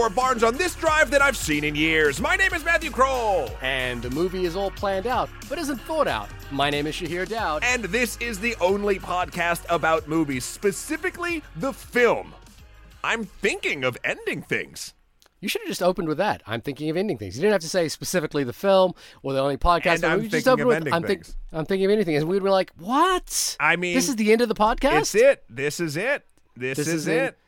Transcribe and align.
More 0.00 0.08
barns 0.08 0.42
on 0.42 0.54
this 0.54 0.74
drive 0.76 1.10
than 1.10 1.20
I've 1.20 1.36
seen 1.36 1.62
in 1.62 1.74
years. 1.74 2.22
My 2.22 2.34
name 2.34 2.54
is 2.54 2.64
Matthew 2.64 2.90
Kroll. 2.90 3.50
And 3.60 4.00
the 4.00 4.08
movie 4.08 4.46
is 4.46 4.56
all 4.56 4.70
planned 4.70 5.06
out, 5.06 5.28
but 5.46 5.58
isn't 5.58 5.76
thought 5.82 6.08
out. 6.08 6.30
My 6.50 6.70
name 6.70 6.86
is 6.86 6.94
Shahir 6.94 7.28
Dowd. 7.28 7.62
And 7.62 7.84
this 7.84 8.16
is 8.16 8.40
the 8.40 8.56
only 8.62 8.98
podcast 8.98 9.66
about 9.68 10.08
movies, 10.08 10.46
specifically 10.46 11.42
the 11.56 11.74
film. 11.74 12.32
I'm 13.04 13.24
thinking 13.24 13.84
of 13.84 13.98
ending 14.02 14.40
things. 14.40 14.94
You 15.42 15.50
should 15.50 15.60
have 15.60 15.68
just 15.68 15.82
opened 15.82 16.08
with 16.08 16.16
that. 16.16 16.40
I'm 16.46 16.62
thinking 16.62 16.88
of 16.88 16.96
ending 16.96 17.18
things. 17.18 17.36
You 17.36 17.42
didn't 17.42 17.52
have 17.52 17.60
to 17.60 17.68
say 17.68 17.86
specifically 17.88 18.42
the 18.42 18.54
film 18.54 18.94
or 19.22 19.34
the 19.34 19.40
only 19.42 19.58
podcast. 19.58 20.02
I'm 20.02 20.22
just 20.22 20.30
thinking 20.46 20.48
opened 20.50 20.60
of 20.62 20.66
with, 20.68 20.76
ending 20.76 20.94
I'm, 20.94 21.02
think- 21.02 21.26
things. 21.26 21.36
I'm 21.52 21.66
thinking 21.66 21.84
of 21.84 21.90
anything. 21.92 22.16
And 22.16 22.26
we'd 22.26 22.42
be 22.42 22.48
like, 22.48 22.72
what? 22.78 23.54
I 23.60 23.76
mean, 23.76 23.96
this 23.96 24.08
is 24.08 24.16
the 24.16 24.32
end 24.32 24.40
of 24.40 24.48
the 24.48 24.54
podcast? 24.54 25.00
It's 25.00 25.14
it. 25.14 25.44
This 25.50 25.78
is 25.78 25.98
it. 25.98 26.24
This, 26.56 26.78
This 26.78 26.88
is, 26.88 26.94
is 26.94 27.06
it. 27.06 27.38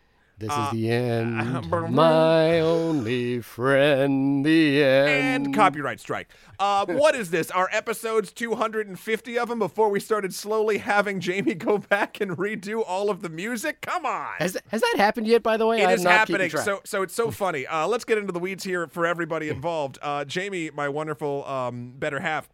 This 0.43 0.51
is 0.51 0.71
the 0.73 0.91
end. 0.91 1.71
My 1.95 2.59
only 2.59 3.41
friend, 3.43 4.45
the 4.45 4.83
end. 4.83 5.47
And 5.47 5.55
copyright 5.55 6.01
strike. 6.01 6.29
Uh, 6.59 6.85
what 6.87 7.15
is 7.15 7.31
this? 7.31 7.49
Our 7.53 7.69
episodes, 7.71 8.33
250 8.33 9.39
of 9.39 9.49
them 9.49 9.61
before 9.61 9.89
we 9.89 10.01
started 10.01 10.35
slowly 10.35 10.79
having 10.79 11.21
Jamie 11.21 11.55
go 11.55 11.79
back 11.79 12.21
and 12.21 12.37
redo 12.37 12.83
all 12.85 13.09
of 13.09 13.23
the 13.23 13.29
music? 13.29 13.83
Come 13.83 14.05
on. 14.05 14.35
Has, 14.39 14.59
has 14.67 14.81
that 14.81 14.95
happened 14.97 15.29
yet, 15.29 15.45
by 15.45 15.57
the 15.57 15.67
way? 15.67 15.81
It 15.81 15.87
I'm 15.87 15.95
is 15.95 16.03
happening. 16.03 16.51
So, 16.51 16.81
so 16.83 17.03
it's 17.03 17.15
so 17.15 17.31
funny. 17.31 17.65
Uh, 17.65 17.87
let's 17.87 18.05
get 18.05 18.19
into 18.19 18.33
the 18.33 18.41
weeds 18.41 18.65
here 18.65 18.89
for 18.89 19.07
everybody 19.07 19.49
involved. 19.49 20.01
Uh, 20.03 20.25
Jamie, 20.25 20.71
my 20.71 20.89
wonderful 20.89 21.47
um, 21.47 21.93
better 21.97 22.19
half, 22.19 22.49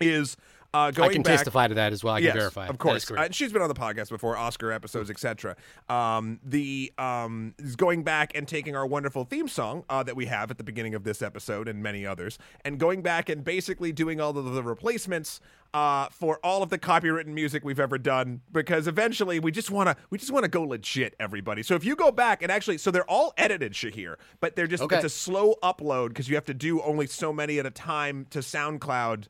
is 0.00 0.36
uh, 0.74 0.90
going 0.90 1.10
I 1.10 1.12
can 1.12 1.22
back. 1.22 1.36
testify 1.36 1.68
to 1.68 1.74
that 1.74 1.92
as 1.92 2.04
well. 2.04 2.14
I 2.14 2.18
yes, 2.18 2.32
can 2.32 2.40
verify. 2.40 2.66
of 2.66 2.78
course. 2.78 3.10
Uh, 3.10 3.28
she's 3.30 3.52
been 3.52 3.62
on 3.62 3.68
the 3.68 3.74
podcast 3.74 4.10
before, 4.10 4.36
Oscar 4.36 4.72
episodes, 4.72 5.08
etc. 5.10 5.56
Um, 5.88 6.40
the 6.44 6.92
um, 6.98 7.54
is 7.58 7.76
going 7.76 8.02
back 8.02 8.32
and 8.34 8.46
taking 8.46 8.76
our 8.76 8.86
wonderful 8.86 9.24
theme 9.24 9.48
song 9.48 9.84
uh, 9.88 10.02
that 10.02 10.16
we 10.16 10.26
have 10.26 10.50
at 10.50 10.58
the 10.58 10.64
beginning 10.64 10.94
of 10.94 11.04
this 11.04 11.22
episode 11.22 11.68
and 11.68 11.82
many 11.82 12.04
others, 12.04 12.38
and 12.64 12.78
going 12.78 13.02
back 13.02 13.28
and 13.28 13.44
basically 13.44 13.92
doing 13.92 14.20
all 14.20 14.36
of 14.36 14.52
the 14.52 14.62
replacements 14.62 15.40
uh, 15.72 16.08
for 16.10 16.38
all 16.44 16.62
of 16.62 16.70
the 16.70 16.78
copywritten 16.78 17.28
music 17.28 17.64
we've 17.64 17.80
ever 17.80 17.98
done. 17.98 18.40
Because 18.52 18.86
eventually, 18.86 19.40
we 19.40 19.50
just 19.52 19.70
want 19.70 19.88
to 19.88 19.96
we 20.10 20.18
just 20.18 20.30
want 20.32 20.44
to 20.44 20.48
go 20.50 20.62
legit, 20.62 21.14
everybody. 21.20 21.62
So 21.62 21.74
if 21.74 21.84
you 21.84 21.96
go 21.96 22.10
back 22.12 22.42
and 22.42 22.50
actually, 22.52 22.78
so 22.78 22.90
they're 22.90 23.08
all 23.10 23.32
edited, 23.36 23.72
Shahir, 23.72 24.16
but 24.40 24.56
they're 24.56 24.66
just 24.66 24.82
Okay. 24.82 24.96
it's 24.96 25.04
a 25.04 25.08
slow 25.08 25.54
upload 25.62 26.08
because 26.08 26.28
you 26.28 26.34
have 26.34 26.44
to 26.46 26.54
do 26.54 26.80
only 26.82 27.06
so 27.06 27.32
many 27.32 27.58
at 27.58 27.66
a 27.66 27.70
time 27.70 28.26
to 28.30 28.40
SoundCloud. 28.40 29.24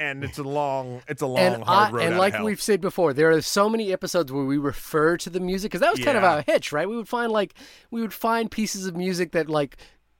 And 0.00 0.24
it's 0.24 0.38
a 0.38 0.42
long, 0.42 1.02
it's 1.08 1.20
a 1.22 1.26
long, 1.26 1.38
and 1.38 1.62
hard 1.62 1.88
I, 1.90 1.96
road. 1.96 2.02
and 2.06 2.16
like 2.18 2.38
we've 2.40 2.60
said 2.62 2.80
before, 2.80 3.12
there 3.12 3.30
are 3.30 3.42
so 3.42 3.68
many 3.68 3.92
episodes 3.92 4.32
where 4.32 4.44
we 4.44 4.56
refer 4.56 5.16
to 5.18 5.28
the 5.30 5.40
music 5.40 5.70
because 5.70 5.82
that 5.82 5.92
was 5.92 6.02
kind 6.04 6.16
of 6.16 6.22
Yeah. 6.22 6.32
our 6.36 6.42
hitch, 6.46 6.72
right? 6.72 6.88
We 6.88 6.96
would 6.96 7.08
find 7.08 7.30
like 7.30 7.54
we 7.90 8.00
would 8.00 8.14
find 8.14 8.50
pieces 8.50 8.86
of 8.86 8.96
music 8.96 9.32
that 9.32 9.48
like 9.50 9.76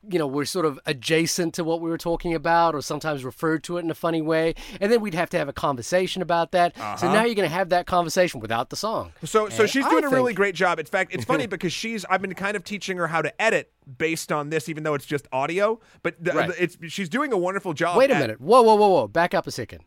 you 0.09 0.19
know 0.19 0.27
were 0.27 0.45
sort 0.45 0.65
of 0.67 0.79
adjacent 0.87 1.55
to 1.55 1.65
what 1.65 1.81
we 1.81 1.91
were 1.91 1.99
talking 1.99 2.35
about, 2.35 2.75
or 2.75 2.81
sometimes 2.83 3.25
referred 3.25 3.63
to 3.65 3.77
it 3.77 3.85
in 3.85 3.91
a 3.91 3.95
funny 3.95 4.23
way, 4.23 4.55
and 4.81 4.91
then 4.91 5.01
we'd 5.01 5.15
have 5.15 5.29
to 5.31 5.39
have 5.39 5.49
a 5.49 5.53
conversation 5.53 6.23
about 6.23 6.53
that. 6.53 6.75
So 6.99 7.13
now 7.13 7.25
you're 7.25 7.35
going 7.35 7.49
to 7.49 7.55
have 7.55 7.69
that 7.71 7.87
conversation 7.87 8.41
without 8.41 8.71
the 8.71 8.77
song. 8.77 9.13
So, 9.25 9.49
so 9.49 9.67
she's 9.67 9.87
doing 9.87 10.05
a 10.05 10.09
really 10.09 10.31
think- 10.31 10.37
great 10.37 10.55
job. 10.55 10.79
In 10.79 10.87
fact, 10.87 11.15
it's 11.15 11.25
funny 11.25 11.47
because 11.55 11.73
she's 11.73 12.05
I've 12.07 12.23
been 12.23 12.35
kind 12.35 12.57
of 12.57 12.65
teaching 12.65 12.97
her 12.97 13.07
how 13.09 13.21
to 13.23 13.43
edit 13.43 13.73
based 13.99 14.33
on 14.33 14.51
this, 14.51 14.69
even 14.69 14.85
though 14.85 14.95
it's 14.95 15.07
just 15.07 15.27
audio. 15.33 15.81
But 16.03 16.23
the, 16.23 16.33
Right. 16.33 16.51
it's 16.59 16.79
she's 16.89 17.09
doing 17.09 17.33
a 17.33 17.39
wonderful 17.39 17.73
job. 17.75 17.97
Wait 17.99 18.11
a 18.11 18.15
at- 18.15 18.21
minute! 18.21 18.41
Whoa, 18.41 18.63
whoa, 18.63 18.75
whoa, 18.77 18.89
whoa! 18.89 19.09
Back 19.09 19.35
up 19.35 19.47
a 19.47 19.51
second. 19.51 19.81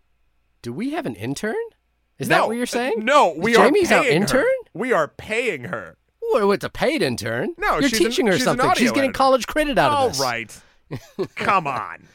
Do 0.62 0.72
we 0.74 0.92
have 0.92 1.06
an 1.06 1.16
intern? 1.16 1.56
Is 2.20 2.30
No, 2.30 2.36
that 2.36 2.48
what 2.48 2.58
you're 2.58 2.66
saying? 2.68 3.00
uh, 3.00 3.04
No, 3.04 3.32
Is 3.34 3.40
we 3.40 3.54
Jamie's 3.54 3.92
are 3.92 3.96
our 3.98 4.04
paying 4.04 4.22
intern. 4.22 4.42
Her. 4.44 4.70
We 4.76 4.94
are 4.94 5.08
paying 5.08 5.64
her. 5.66 5.98
It's 6.36 6.64
a 6.66 6.70
paid 6.70 7.02
intern. 7.02 7.54
No, 7.58 7.80
you're 7.80 7.90
she's 7.90 8.00
an- 8.00 8.06
teaching 8.08 8.28
her 8.28 8.34
she's 8.34 8.44
something. 8.44 8.70
She's 8.76 8.92
getting 8.92 9.10
editor. 9.10 9.18
college 9.18 9.48
credit 9.48 9.78
out 9.78 9.92
All 9.92 10.08
of 10.08 10.14
this. 10.14 10.22
right, 10.22 10.62
come 11.36 11.68
on. 11.68 12.08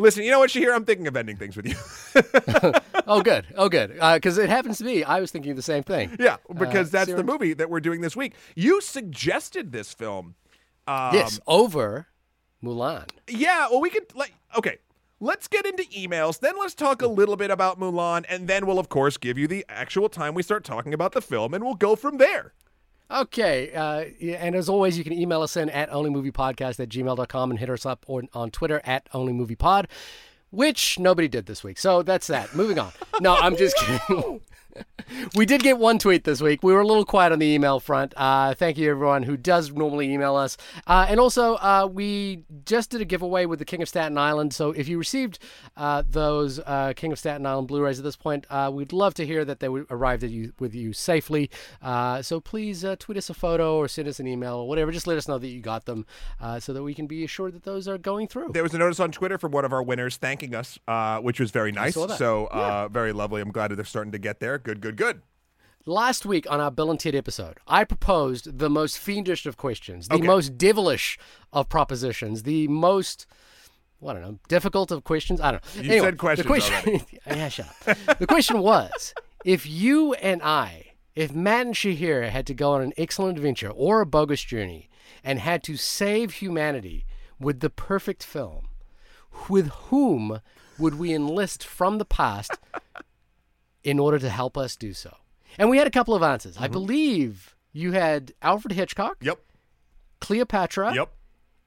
Listen, 0.00 0.22
you 0.22 0.30
know 0.30 0.38
what, 0.38 0.50
Shahir? 0.50 0.72
I'm 0.74 0.84
thinking 0.84 1.08
of 1.08 1.16
ending 1.16 1.36
things 1.36 1.56
with 1.56 1.66
you. 1.66 1.74
Oh, 3.10 3.22
good. 3.22 3.46
Oh, 3.56 3.70
good. 3.70 3.94
Because 3.94 4.36
it 4.36 4.50
happens 4.50 4.76
to 4.78 4.84
be. 4.84 5.02
I 5.02 5.18
was 5.20 5.30
thinking 5.30 5.54
the 5.54 5.62
same 5.62 5.82
thing. 5.82 6.14
yeah, 6.20 6.36
because 6.58 6.90
that's 6.90 7.10
the 7.10 7.24
movie 7.24 7.54
that 7.54 7.70
we're 7.70 7.80
doing 7.80 8.02
this 8.02 8.14
week. 8.14 8.34
You 8.54 8.82
suggested 8.82 9.72
this 9.72 9.94
film. 9.94 10.34
Um, 10.86 11.14
yes, 11.14 11.40
over 11.46 12.08
Mulan. 12.62 13.08
Yeah, 13.28 13.68
well, 13.70 13.80
we 13.80 13.88
could 13.88 14.14
like 14.14 14.34
okay. 14.56 14.76
Let's 15.20 15.48
get 15.48 15.64
into 15.64 15.84
emails, 15.84 16.38
then 16.38 16.52
let's 16.60 16.74
talk 16.74 17.00
a 17.02 17.06
little 17.08 17.36
bit 17.36 17.50
about 17.50 17.80
Mulan, 17.80 18.24
and 18.28 18.46
then 18.46 18.66
we'll 18.66 18.78
of 18.78 18.88
course 18.90 19.16
give 19.16 19.38
you 19.38 19.48
the 19.48 19.64
actual 19.70 20.08
time 20.10 20.34
we 20.34 20.42
start 20.42 20.64
talking 20.64 20.92
about 20.92 21.12
the 21.12 21.22
film, 21.22 21.54
and 21.54 21.64
we'll 21.64 21.74
go 21.74 21.96
from 21.96 22.18
there. 22.18 22.52
Okay. 23.10 23.72
Uh, 23.72 24.04
and 24.36 24.54
as 24.54 24.68
always, 24.68 24.98
you 24.98 25.04
can 25.04 25.12
email 25.12 25.42
us 25.42 25.56
in 25.56 25.70
at 25.70 25.90
onlymoviepodcast 25.90 26.80
at 26.80 26.88
gmail.com 26.88 27.50
and 27.50 27.58
hit 27.58 27.70
us 27.70 27.86
up 27.86 28.04
on, 28.08 28.28
on 28.34 28.50
Twitter 28.50 28.80
at 28.84 29.10
onlymoviepod, 29.12 29.86
which 30.50 30.98
nobody 30.98 31.28
did 31.28 31.46
this 31.46 31.64
week. 31.64 31.78
So 31.78 32.02
that's 32.02 32.26
that. 32.26 32.54
Moving 32.54 32.78
on. 32.78 32.92
No, 33.20 33.34
I'm 33.34 33.56
just 33.56 33.76
kidding. 33.76 34.40
We 35.34 35.46
did 35.46 35.62
get 35.62 35.78
one 35.78 35.98
tweet 35.98 36.24
this 36.24 36.40
week. 36.40 36.62
We 36.62 36.72
were 36.72 36.80
a 36.80 36.86
little 36.86 37.04
quiet 37.04 37.32
on 37.32 37.38
the 37.38 37.46
email 37.46 37.80
front. 37.80 38.14
Uh, 38.16 38.54
thank 38.54 38.78
you, 38.78 38.90
everyone 38.90 39.22
who 39.22 39.36
does 39.36 39.72
normally 39.72 40.12
email 40.12 40.36
us. 40.36 40.56
Uh, 40.86 41.06
and 41.08 41.18
also, 41.18 41.54
uh, 41.56 41.88
we 41.90 42.44
just 42.64 42.90
did 42.90 43.00
a 43.00 43.04
giveaway 43.04 43.46
with 43.46 43.58
the 43.58 43.64
King 43.64 43.82
of 43.82 43.88
Staten 43.88 44.18
Island. 44.18 44.52
So 44.52 44.72
if 44.72 44.88
you 44.88 44.98
received 44.98 45.38
uh, 45.76 46.02
those 46.08 46.58
uh, 46.60 46.92
King 46.94 47.12
of 47.12 47.18
Staten 47.18 47.46
Island 47.46 47.68
Blu-rays 47.68 47.98
at 47.98 48.04
this 48.04 48.16
point, 48.16 48.46
uh, 48.50 48.70
we'd 48.72 48.92
love 48.92 49.14
to 49.14 49.26
hear 49.26 49.44
that 49.44 49.60
they 49.60 49.68
arrived 49.68 50.24
at 50.24 50.30
you 50.30 50.52
with 50.58 50.74
you 50.74 50.92
safely. 50.92 51.50
Uh, 51.80 52.22
so 52.22 52.40
please 52.40 52.84
uh, 52.84 52.96
tweet 52.98 53.18
us 53.18 53.30
a 53.30 53.34
photo 53.34 53.76
or 53.76 53.88
send 53.88 54.08
us 54.08 54.20
an 54.20 54.26
email 54.26 54.56
or 54.56 54.68
whatever. 54.68 54.92
Just 54.92 55.06
let 55.06 55.16
us 55.16 55.28
know 55.28 55.38
that 55.38 55.48
you 55.48 55.60
got 55.60 55.86
them, 55.86 56.06
uh, 56.40 56.60
so 56.60 56.72
that 56.72 56.82
we 56.82 56.94
can 56.94 57.06
be 57.06 57.24
assured 57.24 57.54
that 57.54 57.64
those 57.64 57.88
are 57.88 57.98
going 57.98 58.28
through. 58.28 58.50
There 58.52 58.62
was 58.62 58.74
a 58.74 58.78
notice 58.78 59.00
on 59.00 59.12
Twitter 59.12 59.38
from 59.38 59.52
one 59.52 59.64
of 59.64 59.72
our 59.72 59.82
winners 59.82 60.16
thanking 60.16 60.54
us, 60.54 60.78
uh, 60.86 61.18
which 61.18 61.40
was 61.40 61.50
very 61.50 61.72
nice. 61.72 61.94
So 61.94 62.46
uh, 62.46 62.88
very 62.88 63.12
lovely. 63.12 63.40
I'm 63.40 63.50
glad 63.50 63.70
that 63.70 63.76
they're 63.76 63.84
starting 63.84 64.12
to 64.12 64.18
get 64.18 64.40
there. 64.40 64.58
Good, 64.68 64.82
good, 64.82 64.96
good. 64.96 65.22
Last 65.86 66.26
week 66.26 66.46
on 66.50 66.60
our 66.60 66.70
Bill 66.70 66.90
and 66.90 67.00
Ted 67.00 67.14
episode, 67.14 67.56
I 67.66 67.84
proposed 67.84 68.58
the 68.58 68.68
most 68.68 68.98
fiendish 68.98 69.46
of 69.46 69.56
questions, 69.56 70.08
the 70.08 70.16
Okay. 70.16 70.26
most 70.26 70.58
devilish 70.58 71.18
of 71.54 71.70
propositions, 71.70 72.42
the 72.42 72.68
most, 72.68 73.26
well, 73.98 74.14
I 74.14 74.20
don't 74.20 74.28
know, 74.30 74.38
difficult 74.48 74.90
of 74.90 75.04
questions. 75.04 75.40
I 75.40 75.52
don't 75.52 75.64
know. 75.74 75.82
You 75.82 75.90
Anyway, 75.92 76.06
said 76.06 76.18
questions 76.18 76.44
the 76.44 76.48
question, 76.48 77.00
yeah, 77.26 77.48
shut 77.48 77.66
up. 77.86 78.18
The 78.18 78.26
question 78.26 78.58
was, 78.58 79.14
if 79.42 79.64
you 79.64 80.12
and 80.12 80.42
I, 80.42 80.92
if 81.16 81.32
Matt 81.34 81.64
and 81.64 81.74
Shahir 81.74 82.28
had 82.28 82.46
to 82.48 82.52
go 82.52 82.72
on 82.72 82.82
an 82.82 82.92
excellent 82.98 83.38
adventure 83.38 83.70
or 83.70 84.02
a 84.02 84.06
bogus 84.06 84.42
journey 84.42 84.90
and 85.24 85.38
had 85.38 85.62
to 85.62 85.78
save 85.78 86.32
humanity 86.34 87.06
with 87.40 87.60
the 87.60 87.70
perfect 87.70 88.22
film, 88.22 88.68
with 89.48 89.68
whom 89.88 90.42
would 90.78 90.96
we 90.98 91.14
enlist 91.14 91.64
from 91.66 91.96
the 91.96 92.04
past 92.04 92.52
in 93.84 93.98
order 93.98 94.18
to 94.18 94.28
help 94.28 94.56
us 94.58 94.76
do 94.76 94.92
so? 94.92 95.14
And 95.58 95.70
we 95.70 95.78
had 95.78 95.86
a 95.86 95.90
couple 95.90 96.14
of 96.14 96.22
answers. 96.22 96.54
Mm-hmm. 96.54 96.64
I 96.64 96.68
believe 96.68 97.56
you 97.72 97.92
had 97.92 98.32
Alfred 98.42 98.72
Hitchcock, 98.72 99.16
Yep. 99.20 99.38
Cleopatra, 100.20 100.94
Yep. 100.94 101.10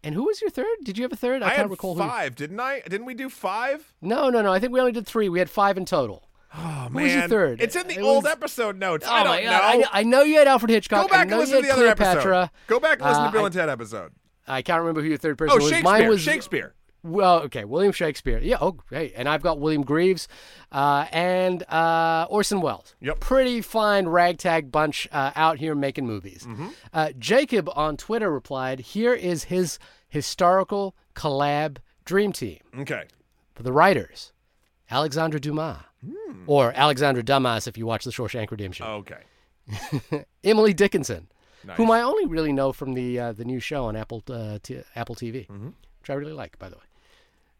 and 0.04 0.16
who 0.16 0.26
was 0.26 0.42
your 0.42 0.50
third? 0.50 0.66
Did 0.84 0.98
you 0.98 1.04
have 1.04 1.12
a 1.14 1.16
third? 1.16 1.42
I, 1.42 1.48
I, 1.48 1.50
can't 1.50 1.62
had 1.64 1.70
recall 1.72 1.96
who. 1.96 2.02
five, 2.02 2.36
didn't 2.36 2.60
I? 2.60 2.82
Didn't 2.82 3.06
we 3.06 3.14
do 3.14 3.30
five? 3.30 3.94
No, 4.02 4.30
no, 4.30 4.42
no. 4.42 4.52
I 4.52 4.60
think 4.60 4.74
we 4.74 4.80
only 4.80 4.92
did 4.92 5.08
three. 5.08 5.30
We 5.30 5.40
had 5.40 5.50
five 5.50 5.78
in 5.78 5.86
total. 5.86 6.28
Oh 6.54 6.90
man, 6.90 6.92
Who 6.92 7.00
was 7.04 7.14
your 7.14 7.28
third? 7.30 7.62
It's 7.62 7.76
in 7.78 7.88
the 7.88 7.98
It 7.98 8.02
old 8.02 8.24
was- 8.26 8.32
episode 8.34 8.78
notes. 8.78 9.06
Oh 9.08 9.12
I 9.14 9.24
don't 9.24 9.46
know. 9.46 9.52
I, 9.52 9.84
I 10.00 10.04
know 10.04 10.22
you 10.24 10.36
had 10.38 10.48
Alfred 10.50 10.70
Hitchcock. 10.70 11.04
Go 11.04 11.08
back 11.08 11.30
and 11.32 11.40
listen 11.40 11.56
to 11.58 11.62
the 11.62 11.72
other 11.72 11.82
Cleopatra. 11.96 12.38
episode. 12.44 12.50
Go 12.68 12.80
back 12.82 13.00
and 13.00 13.08
listen 13.08 13.24
Uh, 13.24 13.28
to 13.28 13.32
Bill 13.32 13.42
I- 13.44 13.46
and 13.46 13.54
Ted 13.56 13.70
episode. 13.70 14.12
I 14.48 14.62
can't 14.62 14.80
remember 14.82 15.02
who 15.02 15.08
your 15.08 15.18
third 15.18 15.38
person 15.38 15.54
Oh, 15.54 15.56
was. 15.64 15.70
Shakespeare. 15.70 15.84
Mine 15.84 16.10
was 16.10 16.20
Shakespeare. 16.20 16.74
Well, 17.04 17.40
okay, 17.44 17.66
William 17.66 17.92
Shakespeare. 17.92 18.40
Yeah. 18.40 18.58
Oh, 18.62 18.78
hey, 18.92 19.12
and 19.16 19.28
I've 19.28 19.42
got 19.42 19.60
William 19.60 19.82
Greaves, 19.82 20.28
uh, 20.72 21.08
and 21.12 21.64
uh, 21.70 22.28
Orson 22.30 22.62
Welles. 22.62 22.96
Yep. 23.02 23.20
Pretty 23.20 23.62
fine 23.62 24.08
ragtag 24.08 24.72
bunch 24.72 25.08
uh, 25.12 25.32
out 25.36 25.58
here 25.58 25.74
making 25.74 26.06
movies. 26.06 26.46
Mm-hmm. 26.48 26.68
Uh, 26.94 27.10
Jacob 27.18 27.70
on 27.76 27.98
Twitter 27.98 28.30
replied, 28.32 28.80
"Here 28.82 29.14
is 29.16 29.46
his 29.46 29.80
historical 30.10 30.96
collab 31.16 31.78
dream 32.06 32.32
team 32.34 32.60
Okay. 32.78 33.06
for 33.56 33.64
the 33.64 33.74
writers: 33.74 34.32
Alexandre 34.92 35.40
Dumas, 35.40 35.78
Hmm. 36.06 36.44
or 36.48 36.72
Alexandre 36.76 37.22
Dumas 37.24 37.66
if 37.68 37.78
you 37.78 37.86
watch 37.88 38.04
The 38.06 38.12
Shawshank 38.12 38.52
Redemption. 38.52 38.86
Okay. 38.86 39.22
Emily 40.44 40.74
Dickinson, 40.74 41.28
Nice. 41.66 41.78
whom 41.78 41.92
I 41.92 42.02
only 42.02 42.26
really 42.26 42.52
know 42.52 42.72
from 42.74 42.94
the 42.94 43.20
uh, 43.20 43.32
the 43.34 43.46
new 43.46 43.60
show 43.60 43.86
on 43.86 43.96
Apple 43.96 44.24
uh, 44.30 44.60
t- 44.62 44.82
Apple 44.96 45.16
TV, 45.16 45.48
Mm-hmm. 45.48 45.68
which 46.00 46.10
I 46.10 46.14
really 46.14 46.34
like, 46.34 46.58
by 46.60 46.70
the 46.70 46.76
way. 46.76 46.82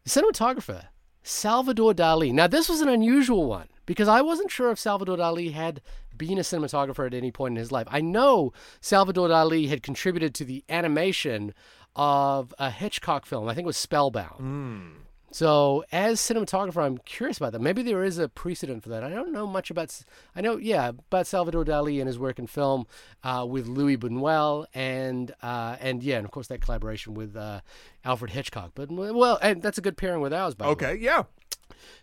Cinematographer 0.06 0.86
Salvador 1.22 1.94
Dali. 1.94 2.32
Now 2.32 2.46
this 2.46 2.68
was 2.68 2.80
an 2.80 2.88
unusual 2.88 3.46
one 3.46 3.68
because 3.86 4.08
I 4.08 4.20
wasn't 4.20 4.50
sure 4.50 4.70
if 4.70 4.78
Salvador 4.78 5.16
Dali 5.16 5.52
had 5.52 5.80
been 6.16 6.38
a 6.38 6.42
cinematographer 6.42 7.06
at 7.06 7.14
any 7.14 7.30
point 7.30 7.52
in 7.52 7.56
his 7.56 7.72
life. 7.72 7.86
I 7.90 8.00
know 8.00 8.52
Salvador 8.80 9.28
Dali 9.28 9.68
had 9.68 9.82
contributed 9.82 10.34
to 10.34 10.44
the 10.44 10.64
animation 10.68 11.54
of 11.94 12.54
a 12.58 12.70
Hitchcock 12.70 13.26
film. 13.26 13.48
I 13.48 13.54
think 13.54 13.64
it 13.64 13.66
was 13.66 13.76
Spellbound. 13.76 14.36
Hmm. 14.38 14.88
So, 15.32 15.82
as 15.90 16.20
cinematographer, 16.20 16.82
I'm 16.82 16.98
curious 16.98 17.38
about 17.38 17.52
that. 17.52 17.60
Maybe 17.62 17.82
there 17.82 18.04
is 18.04 18.18
a 18.18 18.28
precedent 18.28 18.82
for 18.82 18.90
that. 18.90 19.02
I 19.02 19.08
don't 19.08 19.32
know 19.32 19.46
much 19.46 19.70
about. 19.70 19.98
I 20.36 20.42
know, 20.42 20.58
yeah, 20.58 20.88
about 20.90 21.26
Salvador 21.26 21.64
Dali 21.64 21.98
and 22.00 22.06
his 22.06 22.18
work 22.18 22.38
in 22.38 22.46
film 22.46 22.86
uh, 23.24 23.46
with 23.48 23.66
Louis 23.66 23.96
Buñuel, 23.96 24.66
and 24.74 25.32
uh, 25.42 25.76
and 25.80 26.02
yeah, 26.02 26.18
and 26.18 26.26
of 26.26 26.30
course 26.32 26.48
that 26.48 26.60
collaboration 26.60 27.14
with 27.14 27.34
uh, 27.34 27.60
Alfred 28.04 28.32
Hitchcock. 28.32 28.72
But 28.74 28.90
well, 28.92 29.38
and 29.40 29.62
that's 29.62 29.78
a 29.78 29.80
good 29.80 29.96
pairing 29.96 30.20
with 30.20 30.34
ours. 30.34 30.54
By 30.54 30.64
the 30.66 30.68
way. 30.68 30.72
Okay, 30.72 30.94
yeah. 30.96 31.22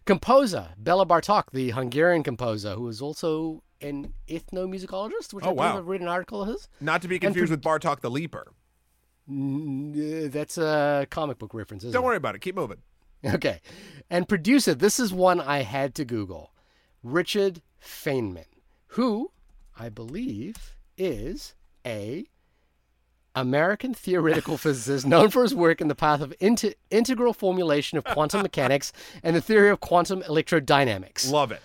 Composer 0.05 0.69
Bela 0.77 1.05
Bartok, 1.05 1.51
the 1.53 1.69
Hungarian 1.71 2.23
composer, 2.23 2.73
who 2.73 2.87
is 2.87 3.01
also 3.01 3.61
an 3.81 4.13
ethnomusicologist, 4.27 5.33
which 5.33 5.45
Oh, 5.45 5.49
I 5.49 5.53
wow. 5.53 5.77
I've 5.77 5.87
read 5.87 6.01
an 6.01 6.07
article 6.07 6.41
of 6.41 6.47
his. 6.49 6.67
Not 6.81 7.01
to 7.03 7.07
be 7.07 7.19
confused 7.19 7.51
with 7.51 7.61
Bartok 7.61 8.01
the 8.01 8.09
Leaper. 8.09 8.53
Uh, 9.29 10.27
That's 10.29 10.57
a 10.57 11.05
comic 11.11 11.37
book 11.37 11.53
reference, 11.53 11.83
isn't 11.83 11.93
Don't 11.93 12.03
it? 12.03 12.07
worry 12.07 12.17
about 12.17 12.33
it. 12.35 12.39
Keep 12.41 12.55
moving. 12.55 12.77
Okay. 13.25 13.59
And 14.09 14.27
producer, 14.27 14.73
this 14.73 14.99
is 14.99 15.13
one 15.13 15.39
I 15.39 15.61
had 15.61 15.93
to 15.95 16.05
Google. 16.05 16.51
Richard 17.03 17.61
Feynman, 17.81 18.45
who 18.87 19.31
I 19.77 19.89
believe 19.89 20.75
is 20.97 21.53
a 21.85 22.25
American 23.35 23.93
theoretical 23.93 24.57
physicist 24.57 25.05
known 25.05 25.29
for 25.29 25.43
his 25.43 25.53
work 25.53 25.79
in 25.79 25.87
the 25.87 25.95
path 25.95 26.21
of 26.21 26.33
inte- 26.41 26.73
integral 26.89 27.33
formulation 27.33 27.97
of 27.97 28.03
quantum 28.03 28.41
mechanics 28.41 28.91
and 29.23 29.35
the 29.35 29.41
theory 29.41 29.69
of 29.69 29.79
quantum 29.79 30.21
electrodynamics. 30.23 31.31
Love 31.31 31.51
it. 31.51 31.61